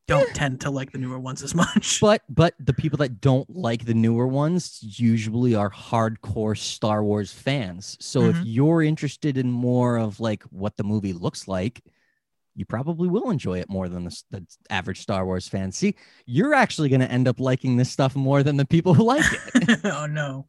don't 0.08 0.36
tend 0.36 0.62
to 0.62 0.70
like 0.70 0.92
the 0.92 1.00
newer 1.00 1.18
ones 1.18 1.42
as 1.42 1.56
much. 1.56 2.00
But 2.02 2.22
but 2.30 2.54
the 2.60 2.76
people 2.76 2.98
that 2.98 3.22
don't 3.22 3.50
like 3.50 3.86
the 3.86 3.96
newer 3.96 4.28
ones 4.28 4.78
usually 5.00 5.56
are 5.56 5.72
hardcore 5.72 6.56
Star 6.56 7.04
Wars 7.04 7.32
fans. 7.32 7.98
So 8.00 8.28
if 8.28 8.36
Mhm. 8.36 8.44
you're 8.46 8.84
interested 8.84 9.36
in 9.36 9.50
more 9.50 9.98
of 9.98 10.20
like 10.20 10.44
what 10.44 10.78
the 10.78 10.84
movie 10.84 11.14
looks 11.14 11.48
like, 11.48 11.82
you 12.56 12.66
probably 12.66 13.08
will 13.10 13.30
enjoy 13.32 13.60
it 13.60 13.70
more 13.70 13.90
than 13.90 14.06
the, 14.06 14.24
the 14.32 14.46
average 14.70 15.02
Star 15.02 15.26
Wars 15.26 15.48
fan. 15.48 15.72
See, 15.72 15.96
you're 16.26 16.54
actually 16.54 16.90
going 16.90 17.02
to 17.02 17.12
end 17.12 17.28
up 17.28 17.40
liking 17.40 17.76
this 17.78 17.92
stuff 17.92 18.16
more 18.16 18.44
than 18.44 18.58
the 18.58 18.66
people 18.66 18.94
who 18.94 19.04
like 19.04 19.26
it. 19.56 19.80
oh 19.86 20.06
no. 20.06 20.46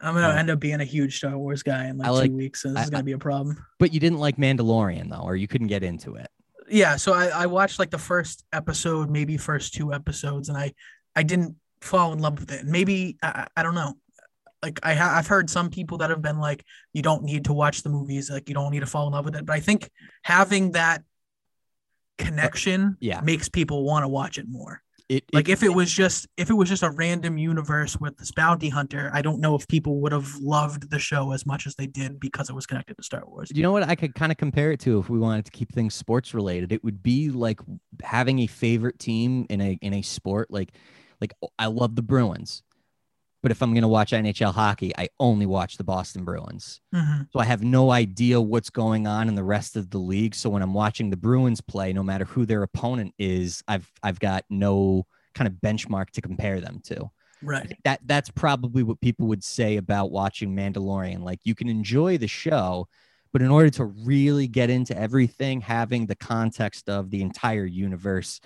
I'm 0.00 0.14
gonna 0.14 0.34
end 0.36 0.50
up 0.50 0.58
being 0.58 0.80
a 0.80 0.84
huge 0.84 1.18
Star 1.18 1.38
Wars 1.38 1.62
guy 1.62 1.86
in 1.86 1.98
like, 1.98 2.10
like- 2.10 2.30
two 2.30 2.36
weeks, 2.36 2.64
and 2.64 2.74
this 2.74 2.80
I- 2.80 2.84
is 2.84 2.90
gonna 2.90 3.04
be 3.04 3.12
a 3.12 3.18
problem. 3.18 3.64
but 3.78 3.94
you 3.94 4.00
didn't 4.00 4.18
like 4.18 4.36
Mandalorian 4.36 5.08
though, 5.08 5.22
or 5.22 5.36
you 5.36 5.46
couldn't 5.46 5.68
get 5.68 5.84
into 5.84 6.16
it. 6.16 6.26
Yeah, 6.68 6.96
so 6.96 7.12
I, 7.12 7.26
I 7.26 7.46
watched 7.46 7.78
like 7.78 7.90
the 7.90 7.98
first 7.98 8.44
episode, 8.52 9.10
maybe 9.10 9.36
first 9.36 9.74
two 9.74 9.92
episodes, 9.92 10.48
and 10.48 10.58
I 10.58 10.72
I 11.14 11.22
didn't 11.22 11.54
fall 11.82 12.12
in 12.12 12.18
love 12.18 12.40
with 12.40 12.50
it. 12.50 12.66
Maybe 12.66 13.16
I 13.22 13.46
I 13.56 13.62
don't 13.62 13.76
know. 13.76 13.94
Like 14.62 14.78
I 14.82 14.94
ha- 14.94 15.14
I've 15.16 15.26
heard 15.26 15.50
some 15.50 15.70
people 15.70 15.98
that 15.98 16.10
have 16.10 16.22
been 16.22 16.38
like, 16.38 16.64
you 16.92 17.02
don't 17.02 17.24
need 17.24 17.46
to 17.46 17.52
watch 17.52 17.82
the 17.82 17.90
movies, 17.90 18.30
like 18.30 18.48
you 18.48 18.54
don't 18.54 18.70
need 18.70 18.80
to 18.80 18.86
fall 18.86 19.06
in 19.08 19.12
love 19.12 19.24
with 19.24 19.34
it. 19.36 19.44
But 19.44 19.54
I 19.56 19.60
think 19.60 19.90
having 20.22 20.72
that 20.72 21.02
connection 22.18 22.82
uh, 22.84 22.94
Yeah. 23.00 23.20
makes 23.22 23.48
people 23.48 23.84
want 23.84 24.04
to 24.04 24.08
watch 24.08 24.38
it 24.38 24.46
more. 24.48 24.82
It, 25.08 25.24
Like 25.32 25.48
if 25.48 25.62
it 25.62 25.68
was 25.68 25.92
just 25.92 26.26
if 26.38 26.48
it 26.48 26.54
was 26.54 26.68
just 26.68 26.82
a 26.82 26.90
random 26.90 27.36
universe 27.36 27.98
with 28.00 28.16
this 28.16 28.30
bounty 28.30 28.68
hunter, 28.70 29.10
I 29.12 29.20
don't 29.20 29.40
know 29.40 29.54
if 29.56 29.66
people 29.68 30.00
would 30.00 30.12
have 30.12 30.36
loved 30.36 30.88
the 30.90 30.98
show 30.98 31.32
as 31.32 31.44
much 31.44 31.66
as 31.66 31.74
they 31.74 31.86
did 31.86 32.18
because 32.20 32.48
it 32.48 32.54
was 32.54 32.66
connected 32.66 32.96
to 32.96 33.02
Star 33.02 33.22
Wars. 33.26 33.50
you 33.54 33.62
know 33.62 33.72
what 33.72 33.82
I 33.82 33.94
could 33.94 34.14
kind 34.14 34.32
of 34.32 34.38
compare 34.38 34.70
it 34.72 34.80
to 34.80 34.98
if 35.00 35.10
we 35.10 35.18
wanted 35.18 35.44
to 35.46 35.50
keep 35.50 35.70
things 35.72 35.94
sports 35.94 36.32
related. 36.32 36.72
It 36.72 36.82
would 36.84 37.02
be 37.02 37.28
like 37.30 37.60
having 38.02 38.38
a 38.38 38.46
favorite 38.46 38.98
team 38.98 39.44
in 39.50 39.60
a 39.60 39.78
in 39.82 39.92
a 39.92 40.02
sport. 40.02 40.50
Like 40.50 40.72
like 41.20 41.34
oh, 41.42 41.48
I 41.58 41.66
love 41.66 41.94
the 41.94 42.02
Bruins, 42.02 42.62
but 43.42 43.50
if 43.50 43.62
I'm 43.62 43.74
gonna 43.74 43.88
watch 43.88 44.12
NHL 44.12 44.52
hockey, 44.52 44.92
I 44.96 45.08
only 45.18 45.46
watch 45.46 45.76
the 45.76 45.84
Boston 45.84 46.24
Bruins. 46.24 46.80
Mhm. 46.94 47.28
So 47.32 47.40
I 47.40 47.44
have 47.44 47.62
no 47.62 47.90
idea 47.90 48.40
what's 48.40 48.70
going 48.70 49.06
on 49.06 49.28
in 49.28 49.34
the 49.34 49.44
rest 49.44 49.76
of 49.76 49.90
the 49.90 49.98
league. 49.98 50.34
So 50.34 50.48
when 50.50 50.62
I'm 50.62 50.74
watching 50.74 51.10
the 51.10 51.16
Bruins 51.16 51.60
play, 51.60 51.92
no 51.92 52.02
matter 52.02 52.24
who 52.24 52.46
their 52.46 52.62
opponent 52.62 53.14
is, 53.18 53.62
I've 53.68 53.90
I've 54.02 54.20
got 54.20 54.44
no 54.48 55.06
kind 55.34 55.48
of 55.48 55.54
benchmark 55.54 56.10
to 56.10 56.20
compare 56.20 56.60
them 56.60 56.80
to. 56.84 57.10
Right. 57.44 57.76
that 57.84 57.98
that's 58.06 58.30
probably 58.30 58.84
what 58.84 59.00
people 59.00 59.26
would 59.26 59.42
say 59.42 59.76
about 59.76 60.12
watching 60.12 60.54
Mandalorian. 60.54 61.24
Like 61.24 61.40
you 61.42 61.56
can 61.56 61.68
enjoy 61.68 62.16
the 62.16 62.28
show, 62.28 62.86
but 63.32 63.42
in 63.42 63.50
order 63.50 63.68
to 63.70 63.84
really 63.86 64.46
get 64.46 64.70
into 64.70 64.96
everything, 64.96 65.60
having 65.60 66.06
the 66.06 66.14
context 66.14 66.88
of 66.88 67.10
the 67.10 67.20
entire 67.20 67.64
universe, 67.66 68.40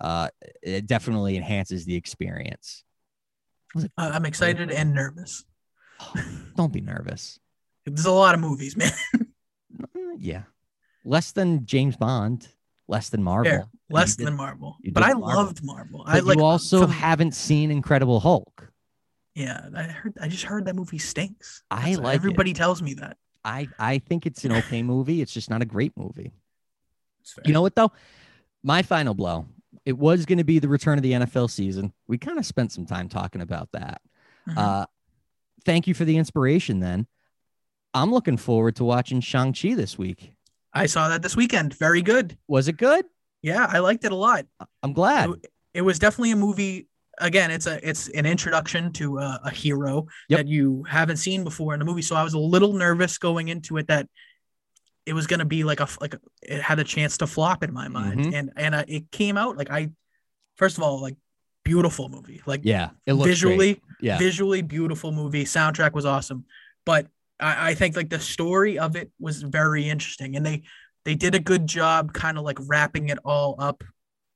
uh, 0.00 0.28
it 0.62 0.86
definitely 0.86 1.38
enhances 1.38 1.86
the 1.86 1.94
experience. 1.94 2.84
Uh, 3.76 3.86
I'm 3.96 4.24
excited 4.26 4.70
and 4.70 4.92
nervous. 4.94 5.44
Don't 6.56 6.72
be 6.72 6.80
nervous. 6.80 7.38
There's 7.86 8.04
a 8.04 8.10
lot 8.12 8.34
of 8.34 8.40
movies, 8.40 8.76
man. 8.76 8.92
Uh, 9.14 9.98
Yeah, 10.18 10.42
less 11.04 11.32
than 11.32 11.64
James 11.66 11.96
Bond, 11.96 12.46
less 12.88 13.08
than 13.08 13.22
Marvel. 13.22 13.52
You 13.52 13.64
Less 13.90 14.16
did- 14.16 14.26
than 14.26 14.34
Marvel. 14.36 14.76
But 14.92 15.02
I 15.02 15.12
Marvel. 15.14 15.28
loved 15.44 15.64
Marvel. 15.64 16.02
But 16.06 16.14
I 16.16 16.18
like 16.20 16.38
you 16.38 16.44
also 16.44 16.82
from- 16.82 16.90
haven't 16.92 17.32
seen 17.34 17.70
Incredible 17.70 18.20
Hulk. 18.20 18.70
Yeah, 19.34 19.68
I 19.74 19.82
heard 19.84 20.14
I 20.20 20.28
just 20.28 20.44
heard 20.44 20.66
that 20.66 20.76
movie 20.76 20.98
stinks. 20.98 21.62
I 21.70 21.76
That's- 21.76 21.98
like 21.98 22.12
it. 22.14 22.16
everybody 22.16 22.52
tells 22.52 22.82
me 22.82 22.94
that. 22.94 23.16
I 23.44 23.68
I 23.78 23.98
think 23.98 24.26
it's 24.26 24.44
an 24.44 24.52
okay 24.52 24.82
movie. 24.82 25.20
It's 25.22 25.32
just 25.32 25.50
not 25.50 25.62
a 25.62 25.64
great 25.64 25.92
movie. 25.96 26.32
You 27.44 27.52
know 27.52 27.62
what 27.62 27.74
though? 27.74 27.92
My 28.62 28.82
final 28.82 29.14
blow. 29.14 29.46
It 29.84 29.98
was 29.98 30.26
going 30.26 30.38
to 30.38 30.44
be 30.44 30.58
the 30.58 30.68
return 30.68 30.98
of 30.98 31.02
the 31.02 31.12
NFL 31.12 31.50
season. 31.50 31.92
We 32.06 32.18
kind 32.18 32.38
of 32.38 32.46
spent 32.46 32.72
some 32.72 32.86
time 32.86 33.08
talking 33.08 33.40
about 33.40 33.70
that. 33.72 34.00
Mhm. 34.48 34.56
Uh, 34.58 34.86
thank 35.64 35.86
you 35.86 35.94
for 35.94 36.04
the 36.04 36.16
inspiration. 36.16 36.80
Then 36.80 37.06
I'm 37.94 38.10
looking 38.12 38.36
forward 38.36 38.76
to 38.76 38.84
watching 38.84 39.20
Shang 39.20 39.52
Chi 39.52 39.74
this 39.74 39.98
week. 39.98 40.34
I 40.72 40.86
saw 40.86 41.08
that 41.08 41.22
this 41.22 41.36
weekend. 41.36 41.74
Very 41.74 42.00
good. 42.02 42.38
Was 42.48 42.68
it 42.68 42.76
good? 42.78 43.04
Yeah, 43.42 43.66
I 43.68 43.80
liked 43.80 44.04
it 44.04 44.12
a 44.12 44.16
lot. 44.16 44.46
I'm 44.82 44.92
glad. 44.92 45.30
It, 45.30 45.46
it 45.74 45.82
was 45.82 45.98
definitely 45.98 46.30
a 46.30 46.36
movie. 46.36 46.88
Again, 47.18 47.50
it's 47.50 47.66
a 47.66 47.86
it's 47.86 48.08
an 48.10 48.24
introduction 48.24 48.90
to 48.94 49.18
a, 49.18 49.40
a 49.44 49.50
hero 49.50 50.06
Yep. 50.28 50.38
that 50.38 50.48
you 50.48 50.84
haven't 50.88 51.18
seen 51.18 51.44
before 51.44 51.74
in 51.74 51.78
the 51.80 51.84
movie. 51.84 52.02
So 52.02 52.16
I 52.16 52.22
was 52.22 52.32
a 52.34 52.38
little 52.38 52.72
nervous 52.72 53.18
going 53.18 53.48
into 53.48 53.76
it 53.76 53.88
that 53.88 54.08
it 55.06 55.14
was 55.14 55.26
going 55.26 55.40
to 55.40 55.44
be 55.44 55.64
like 55.64 55.80
a 55.80 55.88
like 56.00 56.14
a, 56.14 56.20
it 56.42 56.60
had 56.62 56.78
a 56.78 56.84
chance 56.84 57.18
to 57.18 57.26
flop 57.26 57.62
in 57.64 57.72
my 57.72 57.88
mind, 57.88 58.20
Mhm. 58.20 58.34
and 58.34 58.52
and 58.56 58.74
uh, 58.74 58.84
it 58.88 59.10
came 59.10 59.36
out 59.36 59.56
like 59.56 59.70
I 59.70 59.90
first 60.56 60.76
of 60.78 60.82
all 60.84 61.00
like 61.00 61.16
beautiful 61.64 62.08
movie. 62.08 62.42
Like 62.46 62.60
Yeah, 62.64 62.90
it 63.06 63.14
looks 63.14 63.28
visually 63.28 63.74
Great. 63.74 63.82
Yeah, 64.00 64.18
visually 64.18 64.62
beautiful 64.62 65.12
movie. 65.12 65.44
Soundtrack 65.44 65.92
was 65.92 66.04
awesome. 66.04 66.44
But 66.84 67.06
I, 67.38 67.70
I 67.70 67.74
think 67.74 67.96
like 67.96 68.10
the 68.10 68.18
story 68.20 68.78
of 68.78 68.96
it 68.96 69.10
was 69.20 69.42
very 69.42 69.88
interesting. 69.88 70.36
And 70.36 70.44
they 70.44 70.62
they 71.04 71.14
did 71.14 71.34
a 71.34 71.40
good 71.40 71.66
job 71.66 72.12
kind 72.12 72.38
of 72.38 72.44
like 72.44 72.58
wrapping 72.66 73.08
it 73.10 73.18
all 73.24 73.56
up. 73.58 73.82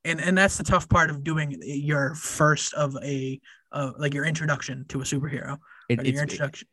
And 0.05 0.21
and 0.21 0.37
that's 0.39 0.57
the 0.57 0.65
tough 0.65 0.89
part 0.89 1.11
of 1.11 1.23
doing 1.25 1.57
your 1.63 2.15
first 2.15 2.75
of 2.75 2.97
a 3.03 3.41
uh, 3.73 3.91
like 3.99 4.15
your 4.15 4.25
introduction 4.25 4.85
to 4.89 5.01
a 5.01 5.05
superhero 5.05 5.59
It- 5.89 6.05
your 6.07 6.23
introduction 6.23 6.69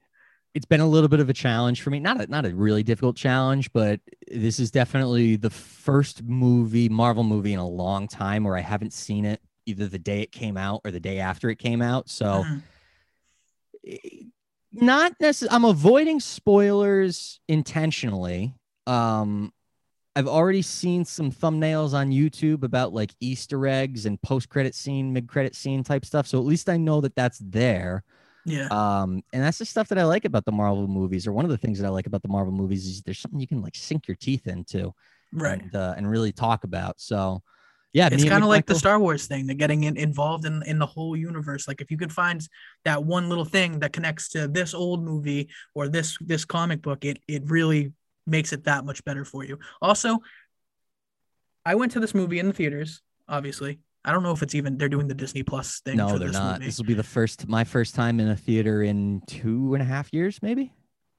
it's 0.54 0.66
been 0.66 0.82
a 0.82 0.88
little 0.88 1.10
bit 1.10 1.20
of 1.20 1.30
a 1.30 1.34
challenge 1.34 1.82
for 1.82 1.90
me. 1.90 2.00
Not 2.00 2.22
a 2.22 2.28
not 2.28 2.46
a 2.46 2.54
really 2.56 2.84
difficult 2.84 3.16
challenge, 3.16 3.72
but 3.74 4.00
this 4.30 4.60
is 4.60 4.70
definitely 4.72 5.36
the 5.36 5.50
first 5.50 6.24
movie, 6.24 6.90
Marvel 6.90 7.24
movie 7.24 7.54
in 7.54 7.60
a 7.60 7.68
long 7.68 8.08
time 8.08 8.44
where 8.44 8.56
I 8.56 8.62
haven't 8.62 8.94
seen 8.94 9.26
it 9.26 9.42
either 9.66 9.88
the 9.88 10.00
day 10.00 10.22
it 10.22 10.32
came 10.32 10.58
out 10.58 10.82
or 10.86 10.92
the 10.92 11.00
day 11.00 11.20
after 11.20 11.50
it 11.50 11.58
came 11.58 11.82
out. 11.82 12.10
So 12.10 12.44
Mhm. 12.44 12.62
eh, 13.88 13.98
not 14.72 15.14
necessarily 15.20 15.56
I'm 15.56 15.66
avoiding 15.66 16.20
spoilers 16.20 17.40
intentionally. 17.48 18.54
Um 18.88 19.52
I've 20.16 20.28
already 20.28 20.62
seen 20.62 21.06
some 21.06 21.32
thumbnails 21.32 21.94
on 21.94 22.12
YouTube 22.12 22.62
about 22.62 22.94
like 22.94 23.16
Easter 23.20 23.66
eggs 23.66 24.06
and 24.06 24.22
post 24.22 24.48
credit 24.48 24.76
scene, 24.76 25.12
mid 25.12 25.28
credit 25.28 25.56
scene 25.56 25.84
type 25.84 26.06
stuff. 26.06 26.28
So 26.28 26.38
at 26.38 26.46
least 26.46 26.70
I 26.70 26.78
know 26.78 27.02
that 27.02 27.16
that's 27.16 27.40
there. 27.40 28.04
Yeah 28.46 28.68
Um, 28.70 29.24
and 29.32 29.44
that's 29.44 29.58
the 29.58 29.66
stuff 29.66 29.88
that 29.90 29.98
I 29.98 30.04
like 30.04 30.26
about 30.26 30.46
the 30.46 30.52
Marvel 30.52 30.88
movies, 30.88 31.28
or 31.28 31.32
one 31.32 31.46
of 31.46 31.52
the 31.52 31.58
things 31.58 31.80
that 31.80 31.88
I 31.88 31.90
like 31.90 32.08
about 32.08 32.22
the 32.22 32.28
Marvel 32.28 32.54
movies 32.54 32.86
is 32.86 33.02
there's 33.02 33.20
something 33.20 33.40
you 33.40 33.48
can 33.48 33.62
like 33.62 33.76
sink 33.76 34.08
your 34.08 34.16
teeth 34.16 34.48
into, 34.48 34.94
right 35.32 35.62
and, 35.62 35.76
uh, 35.76 35.94
and 35.98 36.10
really 36.10 36.32
talk 36.32 36.64
about. 36.64 37.00
So, 37.00 37.42
yeah, 37.94 38.10
it's 38.12 38.24
kind 38.24 38.44
of 38.44 38.50
like 38.50 38.66
the 38.66 38.76
Star 38.76 39.00
Wars 39.00 39.28
thing, 39.28 39.46
the 39.46 39.54
getting 39.54 39.84
in, 39.84 39.98
involved 39.98 40.46
in, 40.46 40.64
in 40.66 40.80
the 40.80 40.86
whole 40.86 41.16
universe. 41.16 41.68
Like 41.68 41.80
if 41.80 41.92
you 41.92 41.98
could 41.98 42.12
find 42.12 42.42
that 42.86 43.04
one 43.04 43.30
little 43.30 43.46
thing 43.46 43.80
that 43.80 43.94
connects 43.94 44.30
to 44.30 44.48
this 44.48 44.74
old 44.74 45.04
movie 45.04 45.50
or 45.76 45.88
this 45.88 46.18
this 46.20 46.44
comic 46.44 46.82
book, 46.82 47.06
it 47.06 47.20
it 47.28 47.44
really 47.46 47.94
makes 48.26 48.52
it 48.52 48.64
that 48.64 48.84
much 48.84 49.04
better 49.06 49.24
for 49.26 49.44
you. 49.44 49.60
Also, 49.82 50.20
I 51.66 51.76
went 51.76 51.92
to 51.94 52.00
this 52.00 52.16
movie 52.16 52.40
in 52.40 52.48
the 52.48 52.54
theaters. 52.54 53.02
Obviously, 53.28 53.80
I 54.06 54.12
don't 54.12 54.24
know 54.24 54.32
if 54.32 54.42
it's 54.44 54.56
even 54.56 54.78
they're 54.78 54.90
doing 54.90 55.08
the 55.08 55.14
Disney 55.14 55.44
Plus 55.44 55.80
thing. 55.82 55.98
No, 55.98 56.10
for 56.10 56.20
they're 56.20 56.28
this 56.30 56.38
not. 56.38 56.54
Movie. 56.60 56.66
This 56.66 56.78
will 56.78 56.86
be 56.86 56.94
the 56.94 57.04
first, 57.04 57.48
my 57.48 57.64
first 57.64 57.96
time 57.96 58.20
in 58.20 58.28
a 58.28 58.36
theater 58.36 58.84
in 58.84 59.22
two 59.28 59.74
and 59.74 59.82
a 59.82 59.86
half 59.86 60.12
years, 60.14 60.40
maybe. 60.42 60.74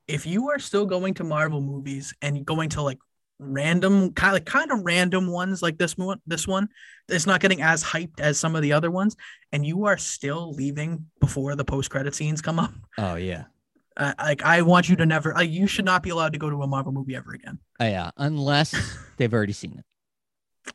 if 0.07 0.27
you 0.27 0.51
are 0.51 0.59
still 0.59 0.85
going 0.85 1.15
to 1.15 1.25
Marvel 1.25 1.61
movies 1.63 2.13
and 2.21 2.45
going 2.45 2.69
to 2.71 2.83
like 2.83 2.99
random 3.41 4.13
kind 4.13 4.37
of 4.37 4.45
kind 4.45 4.71
of 4.71 4.81
random 4.85 5.27
ones 5.27 5.61
like 5.61 5.77
this 5.77 5.97
one 5.97 6.21
this 6.25 6.47
one 6.47 6.69
it's 7.09 7.27
not 7.27 7.41
getting 7.41 7.61
as 7.61 7.83
hyped 7.83 8.21
as 8.21 8.39
some 8.39 8.55
of 8.55 8.63
the 8.63 8.73
other 8.73 8.93
ones 8.93 9.17
and 9.51 9.67
you 9.67 9.87
are 9.87 9.97
still 9.99 10.53
leaving 10.55 11.05
before 11.21 11.57
the 11.57 11.65
post 11.65 11.91
credit 11.91 12.15
scenes 12.15 12.41
come 12.41 12.61
up 12.61 12.73
Oh 12.99 13.17
yeah, 13.17 13.45
uh, 13.97 14.13
like 14.19 14.43
I 14.45 14.63
want 14.63 14.89
you 14.89 14.95
to 14.97 15.05
never 15.07 15.35
like 15.35 15.51
you 15.51 15.67
should 15.67 15.85
not 15.85 16.03
be 16.05 16.11
allowed 16.11 16.35
to 16.35 16.39
go 16.39 16.49
to 16.49 16.63
a 16.63 16.67
Marvel 16.69 16.93
movie 16.93 17.17
ever 17.17 17.33
again 17.33 17.59
oh, 17.81 17.85
yeah, 17.85 18.11
unless 18.17 18.73
they've 19.17 19.35
already 19.35 19.53
seen 19.53 19.83
it, 20.67 20.75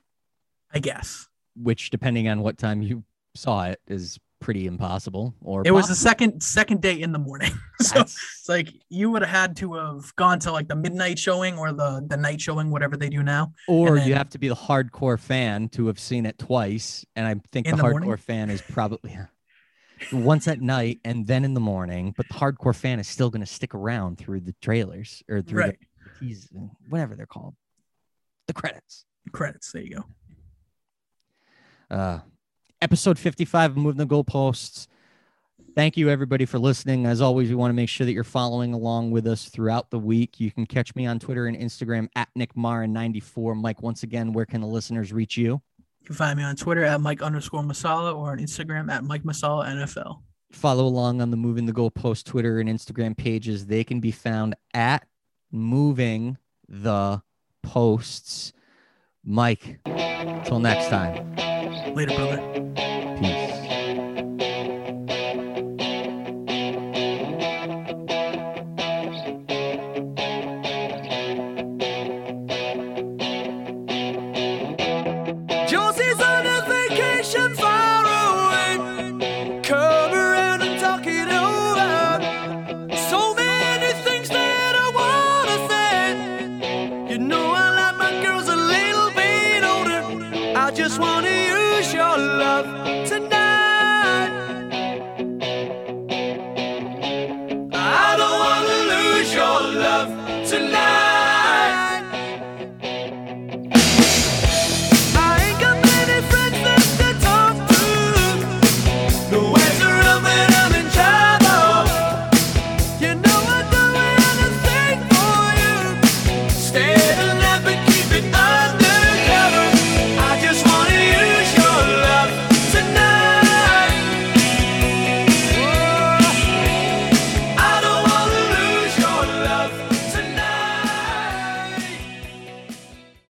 I 0.74 0.80
guess 0.80 1.28
which 1.56 1.90
depending 1.90 2.28
on 2.28 2.42
what 2.42 2.58
time 2.58 2.82
you 2.82 3.04
saw 3.36 3.66
it 3.66 3.80
is 3.88 4.20
pretty 4.42 4.68
impossible. 4.68 5.36
Or 5.42 5.64
it 5.66 5.72
was 5.72 5.88
the 5.90 5.96
second 5.96 6.42
second 6.42 6.82
day 6.82 7.02
in 7.02 7.12
the 7.12 7.20
morning 7.20 7.52
so 7.82 7.96
That's- 7.96 8.16
it's 8.40 8.48
like 8.50 8.70
you 8.90 9.12
would 9.12 9.22
have 9.22 9.30
had 9.30 9.58
to 9.58 9.74
have 9.74 10.16
gone 10.16 10.40
to 10.40 10.52
like 10.54 10.68
the 10.70 10.76
midnight 10.78 11.20
showing 11.20 11.58
or 11.58 11.74
the 11.74 12.06
the 12.08 12.16
night 12.18 12.40
showing 12.40 12.72
whatever 12.72 12.96
they 12.96 13.10
do 13.10 13.22
now 13.22 13.52
Or 13.68 13.98
then- 13.98 14.08
you 14.08 14.14
have 14.16 14.30
to 14.30 14.38
be 14.40 14.48
the 14.48 14.56
hardcore 14.56 15.20
fan 15.20 15.68
to 15.70 15.88
have 15.88 16.00
seen 16.00 16.26
it 16.26 16.38
twice. 16.40 17.06
And 17.18 17.28
I 17.28 17.36
think 17.52 17.68
In 17.68 17.76
the, 17.76 17.78
the 17.78 17.84
hardcore 17.90 18.02
morning? 18.02 18.18
fan 18.18 18.50
is 18.50 18.62
probably 18.62 19.18
once 20.14 20.48
at 20.48 20.62
night 20.62 21.00
and 21.04 21.28
then 21.28 21.44
in 21.44 21.54
the 21.54 21.60
morning. 21.60 22.14
But 22.16 22.30
the 22.30 22.36
hardcore 22.36 22.74
fan 22.76 23.00
is 23.02 23.08
still 23.10 23.30
going 23.30 23.42
to 23.42 23.46
stick 23.52 23.76
around 23.76 24.18
through 24.18 24.40
the 24.40 24.56
trailers 24.62 25.22
or 25.30 25.42
through 25.42 25.60
right 25.62 25.78
the 26.22 26.70
whatever 26.88 27.16
they're 27.16 27.26
called, 27.26 27.56
the 28.48 28.54
credits. 28.54 29.06
credits 29.34 29.72
there 29.74 29.82
you 29.84 29.96
go 29.96 30.06
Uh, 31.90 32.20
episode 32.82 33.18
55 33.20 33.72
of 33.72 33.78
Moving 33.78 33.98
the 33.98 34.08
Goalposts. 34.08 34.88
Thank 35.76 35.98
you, 35.98 36.10
everybody, 36.10 36.46
for 36.46 36.60
listening. 36.60 37.06
As 37.06 37.22
always, 37.22 37.50
we 37.50 37.56
want 37.56 37.70
to 37.70 37.76
make 37.76 37.90
sure 37.90 38.06
that 38.06 38.14
you're 38.14 38.24
following 38.24 38.74
along 38.74 39.12
with 39.12 39.28
us 39.28 39.50
throughout 39.50 39.92
the 39.92 40.00
week. 40.00 40.40
You 40.40 40.52
can 40.52 40.66
catch 40.66 40.96
me 40.96 41.06
on 41.06 41.20
Twitter 41.20 41.48
and 41.48 41.58
Instagram 41.58 42.10
at 42.16 42.28
Nick 42.36 42.54
Mara94. 42.56 43.56
Mike, 43.56 43.82
once 43.82 44.04
again, 44.04 44.34
where 44.34 44.46
can 44.46 44.62
the 44.62 44.68
listeners 44.68 45.14
reach 45.14 45.38
you? 45.38 45.40
you? 45.40 45.62
can 46.10 46.16
find 46.16 46.38
me 46.38 46.44
on 46.44 46.56
Twitter 46.56 46.84
at 46.84 47.00
Mike 47.02 47.22
underscore 47.22 47.62
Masala 47.62 48.16
or 48.16 48.32
on 48.32 48.40
Instagram 48.40 48.92
at 48.92 49.04
Mike 49.04 49.24
Masala 49.24 49.68
NFL. 49.68 50.22
Follow 50.52 50.86
along 50.86 51.22
on 51.22 51.30
the 51.30 51.38
Moving 51.38 51.68
the 51.68 51.74
Goalpost 51.74 52.24
Twitter 52.26 52.60
and 52.60 52.68
Instagram 52.68 53.16
pages. 53.16 53.68
They 53.68 53.84
can 53.84 54.00
be 54.00 54.12
found 54.12 54.56
at 54.74 55.06
Moving 55.52 56.38
the 56.68 57.22
Posts. 57.62 58.54
Mike, 59.24 59.80
till 60.46 60.60
next 60.60 60.90
time. 60.90 61.49
Later, 61.96 62.16
brother. 62.16 62.89